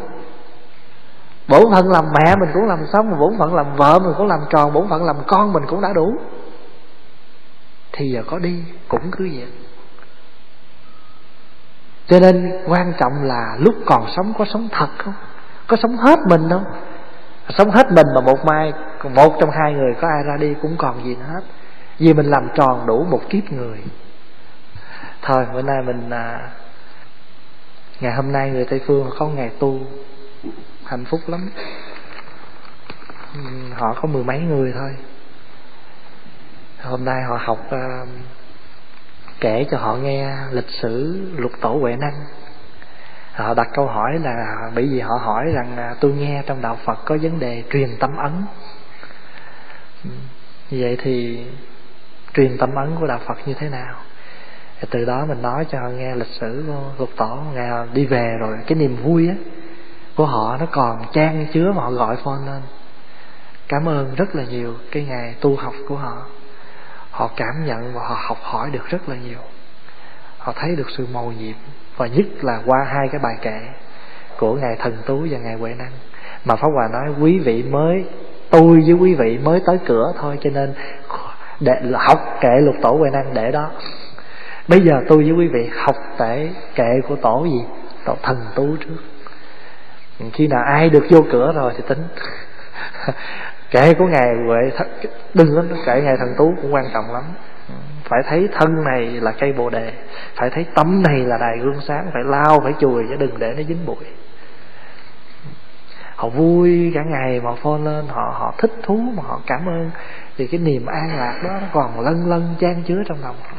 Bổn 1.48 1.62
phận 1.72 1.90
làm 1.90 2.04
mẹ 2.12 2.36
mình 2.36 2.48
cũng 2.54 2.66
làm 2.66 2.86
xong 2.92 3.18
bổn 3.18 3.38
phận 3.38 3.54
làm 3.54 3.76
vợ 3.76 3.98
mình 3.98 4.14
cũng 4.18 4.26
làm 4.26 4.40
tròn, 4.50 4.72
bổn 4.72 4.88
phận 4.88 5.04
làm 5.04 5.16
con 5.26 5.52
mình 5.52 5.62
cũng 5.68 5.80
đã 5.80 5.92
đủ. 5.92 6.16
Thì 7.92 8.10
giờ 8.10 8.22
có 8.26 8.38
đi, 8.38 8.64
cũng 8.88 9.10
cứ 9.12 9.28
vậy. 9.34 9.48
Cho 12.06 12.20
nên 12.20 12.52
quan 12.66 12.92
trọng 12.98 13.22
là 13.22 13.56
lúc 13.58 13.74
còn 13.86 14.06
sống 14.16 14.32
có 14.38 14.44
sống 14.52 14.68
thật 14.72 14.88
không? 14.98 15.14
Có 15.66 15.76
sống 15.82 15.96
hết 15.96 16.18
mình 16.28 16.48
không? 16.50 16.64
Sống 17.48 17.70
hết 17.70 17.92
mình 17.92 18.06
mà 18.14 18.20
một 18.20 18.44
mai 18.44 18.72
một 19.10 19.36
trong 19.40 19.50
hai 19.50 19.72
người 19.72 19.94
có 20.00 20.08
ai 20.08 20.22
ra 20.22 20.36
đi 20.36 20.54
cũng 20.62 20.76
còn 20.78 21.04
gì 21.04 21.16
nữa 21.16 21.26
hết. 21.32 21.42
Vì 21.98 22.14
mình 22.14 22.26
làm 22.26 22.48
tròn 22.54 22.86
đủ 22.86 23.04
một 23.04 23.20
kiếp 23.30 23.52
người. 23.52 23.78
Thôi 25.22 25.46
bữa 25.52 25.62
nay 25.62 25.82
mình 25.82 26.10
à, 26.10 26.50
ngày 28.00 28.12
hôm 28.12 28.32
nay 28.32 28.50
người 28.50 28.64
tây 28.64 28.80
phương 28.86 29.10
có 29.18 29.26
ngày 29.26 29.50
tu. 29.58 29.78
Hạnh 30.84 31.04
phúc 31.04 31.20
lắm. 31.26 31.50
Họ 33.74 33.94
có 34.02 34.08
mười 34.08 34.24
mấy 34.24 34.38
người 34.38 34.72
thôi. 34.78 34.96
Hôm 36.82 37.04
nay 37.04 37.22
họ 37.22 37.38
học 37.44 37.58
à, 37.70 38.04
kể 39.40 39.66
cho 39.70 39.78
họ 39.78 39.94
nghe 39.94 40.36
lịch 40.50 40.70
sử 40.70 41.22
lục 41.36 41.52
tổ 41.60 41.78
huệ 41.80 41.96
năng 41.96 42.14
họ 43.32 43.54
đặt 43.54 43.68
câu 43.74 43.86
hỏi 43.86 44.18
là, 44.18 44.70
bởi 44.74 44.86
vì 44.86 45.00
họ 45.00 45.14
hỏi 45.16 45.52
rằng 45.54 45.76
à, 45.76 45.94
tôi 46.00 46.12
nghe 46.12 46.42
trong 46.46 46.62
đạo 46.62 46.78
phật 46.84 46.98
có 47.04 47.16
vấn 47.22 47.38
đề 47.38 47.62
truyền 47.70 47.96
tâm 48.00 48.16
ấn. 48.16 48.32
Vậy 50.70 50.96
thì 51.02 51.46
truyền 52.34 52.58
tâm 52.58 52.74
ấn 52.74 52.96
của 53.00 53.06
đạo 53.06 53.20
phật 53.26 53.34
như 53.46 53.54
thế 53.54 53.68
nào? 53.68 53.94
Từ 54.90 55.04
đó 55.04 55.24
mình 55.28 55.42
nói 55.42 55.66
cho 55.70 55.80
họ 55.80 55.88
nghe 55.88 56.14
lịch 56.14 56.28
sử 56.40 56.64
của 56.66 56.90
lục 56.98 57.10
tổ. 57.16 57.38
Ngày 57.54 57.68
họ 57.68 57.84
đi 57.92 58.06
về 58.06 58.36
rồi, 58.40 58.56
cái 58.66 58.78
niềm 58.78 58.96
vui 58.96 59.28
á, 59.28 59.34
của 60.16 60.26
họ 60.26 60.56
nó 60.60 60.66
còn 60.70 61.04
trang 61.12 61.46
chứa 61.52 61.72
mà 61.72 61.82
họ 61.82 61.90
gọi 61.90 62.16
phone 62.24 62.46
lên. 62.46 62.62
Cảm 63.68 63.88
ơn 63.88 64.14
rất 64.14 64.34
là 64.34 64.44
nhiều 64.44 64.74
cái 64.90 65.04
ngày 65.04 65.34
tu 65.40 65.56
học 65.56 65.74
của 65.88 65.96
họ. 65.96 66.26
Họ 67.10 67.30
cảm 67.36 67.66
nhận 67.66 67.94
và 67.94 68.00
họ 68.08 68.16
học 68.28 68.38
hỏi 68.42 68.70
được 68.70 68.86
rất 68.88 69.08
là 69.08 69.16
nhiều. 69.16 69.38
Họ 70.38 70.52
thấy 70.56 70.76
được 70.76 70.90
sự 70.96 71.06
màu 71.12 71.32
nhiệm 71.32 71.56
và 71.96 72.06
nhất 72.06 72.26
là 72.42 72.60
qua 72.66 72.84
hai 72.84 73.08
cái 73.08 73.20
bài 73.22 73.34
kệ 73.42 73.60
của 74.38 74.54
ngài 74.54 74.76
thần 74.78 74.96
tú 75.06 75.26
và 75.30 75.38
ngài 75.38 75.54
huệ 75.54 75.74
năng. 75.74 75.92
Mà 76.44 76.56
pháp 76.56 76.68
hòa 76.74 76.88
nói 76.92 77.08
quý 77.20 77.38
vị 77.38 77.62
mới, 77.62 78.04
tôi 78.50 78.80
với 78.86 78.94
quý 79.00 79.14
vị 79.14 79.38
mới 79.38 79.60
tới 79.66 79.78
cửa 79.86 80.12
thôi, 80.18 80.38
cho 80.42 80.50
nên 80.50 80.74
để 81.60 81.72
học 81.94 82.38
kệ 82.40 82.60
lục 82.60 82.74
tổ 82.82 82.90
huệ 82.90 83.10
năng 83.10 83.34
để 83.34 83.52
đó. 83.52 83.70
Bây 84.68 84.80
giờ 84.80 84.92
tôi 85.08 85.18
với 85.18 85.32
quý 85.32 85.48
vị 85.48 85.70
học 85.76 85.96
kệ 86.18 86.48
kệ 86.74 87.00
của 87.08 87.16
tổ 87.16 87.44
gì? 87.44 87.64
Tổ 88.04 88.16
thần 88.22 88.46
tú 88.54 88.76
trước. 88.76 88.96
Khi 90.32 90.46
nào 90.46 90.62
ai 90.62 90.90
được 90.90 91.04
vô 91.10 91.24
cửa 91.32 91.52
rồi 91.52 91.72
thì 91.76 91.82
tính. 91.88 92.02
Kệ 93.70 93.94
của 93.94 94.06
ngài 94.06 94.28
huệ 94.46 94.86
đừng 95.34 95.56
lắm 95.56 95.68
kệ 95.86 96.00
ngài 96.00 96.16
thần 96.16 96.34
tú 96.38 96.54
cũng 96.62 96.74
quan 96.74 96.84
trọng 96.94 97.12
lắm 97.12 97.22
phải 98.04 98.20
thấy 98.28 98.48
thân 98.52 98.84
này 98.84 99.04
là 99.04 99.32
cây 99.32 99.52
bồ 99.52 99.70
đề. 99.70 99.92
Phải 100.34 100.50
thấy 100.50 100.66
tấm 100.74 101.02
này 101.02 101.18
là 101.18 101.38
đài 101.38 101.58
gương 101.58 101.80
sáng. 101.88 102.10
Phải 102.12 102.22
lao, 102.24 102.60
phải 102.60 102.72
chùi, 102.80 103.04
chứ 103.08 103.16
đừng 103.16 103.38
để 103.38 103.54
nó 103.56 103.62
dính 103.68 103.86
bụi. 103.86 104.04
Họ 106.16 106.28
vui 106.28 106.92
cả 106.94 107.02
ngày 107.02 107.40
mà 107.40 107.50
phone 107.62 107.80
lên. 107.84 108.04
Họ 108.08 108.34
họ 108.38 108.54
thích 108.58 108.72
thú, 108.82 108.96
mà 109.16 109.22
họ 109.26 109.40
cảm 109.46 109.68
ơn. 109.68 109.90
Thì 110.38 110.46
cái 110.46 110.60
niềm 110.60 110.86
an 110.86 111.18
lạc 111.18 111.40
đó, 111.44 111.50
nó 111.60 111.66
còn 111.72 112.00
lân 112.00 112.30
lân 112.30 112.54
chan 112.60 112.82
chứa 112.86 113.02
trong 113.08 113.18
lòng 113.22 113.36
họ. 113.42 113.56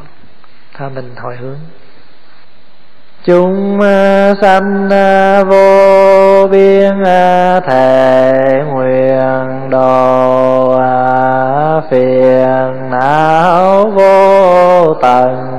Thôi 0.73 0.89
mình 0.95 1.15
hồi 1.15 1.35
hướng. 1.35 1.59
Chúng 3.25 3.81
à, 3.81 4.33
sanh 4.41 4.89
à, 4.89 5.43
vô 5.43 6.47
biên 6.47 7.03
à, 7.03 7.59
thể 7.59 8.63
nguyện 8.67 9.69
đồ 9.69 10.77
phiền 11.81 12.89
não 12.89 13.91
vô 13.95 14.93
tận. 14.93 15.49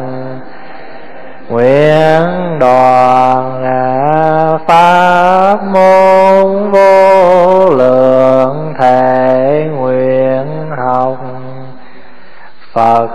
Nguyện 1.49 2.59
đoàn 2.61 3.65
à, 3.65 4.59
pháp 4.67 5.57
môn 5.65 6.71
vô 6.71 7.71
lượng 7.71 8.75
thể 8.81 9.69
nguyện 9.77 10.71
học. 10.79 11.17
Phật 12.73 13.09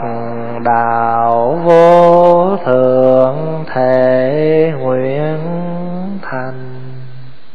đạo 0.63 1.59
vô 1.63 2.38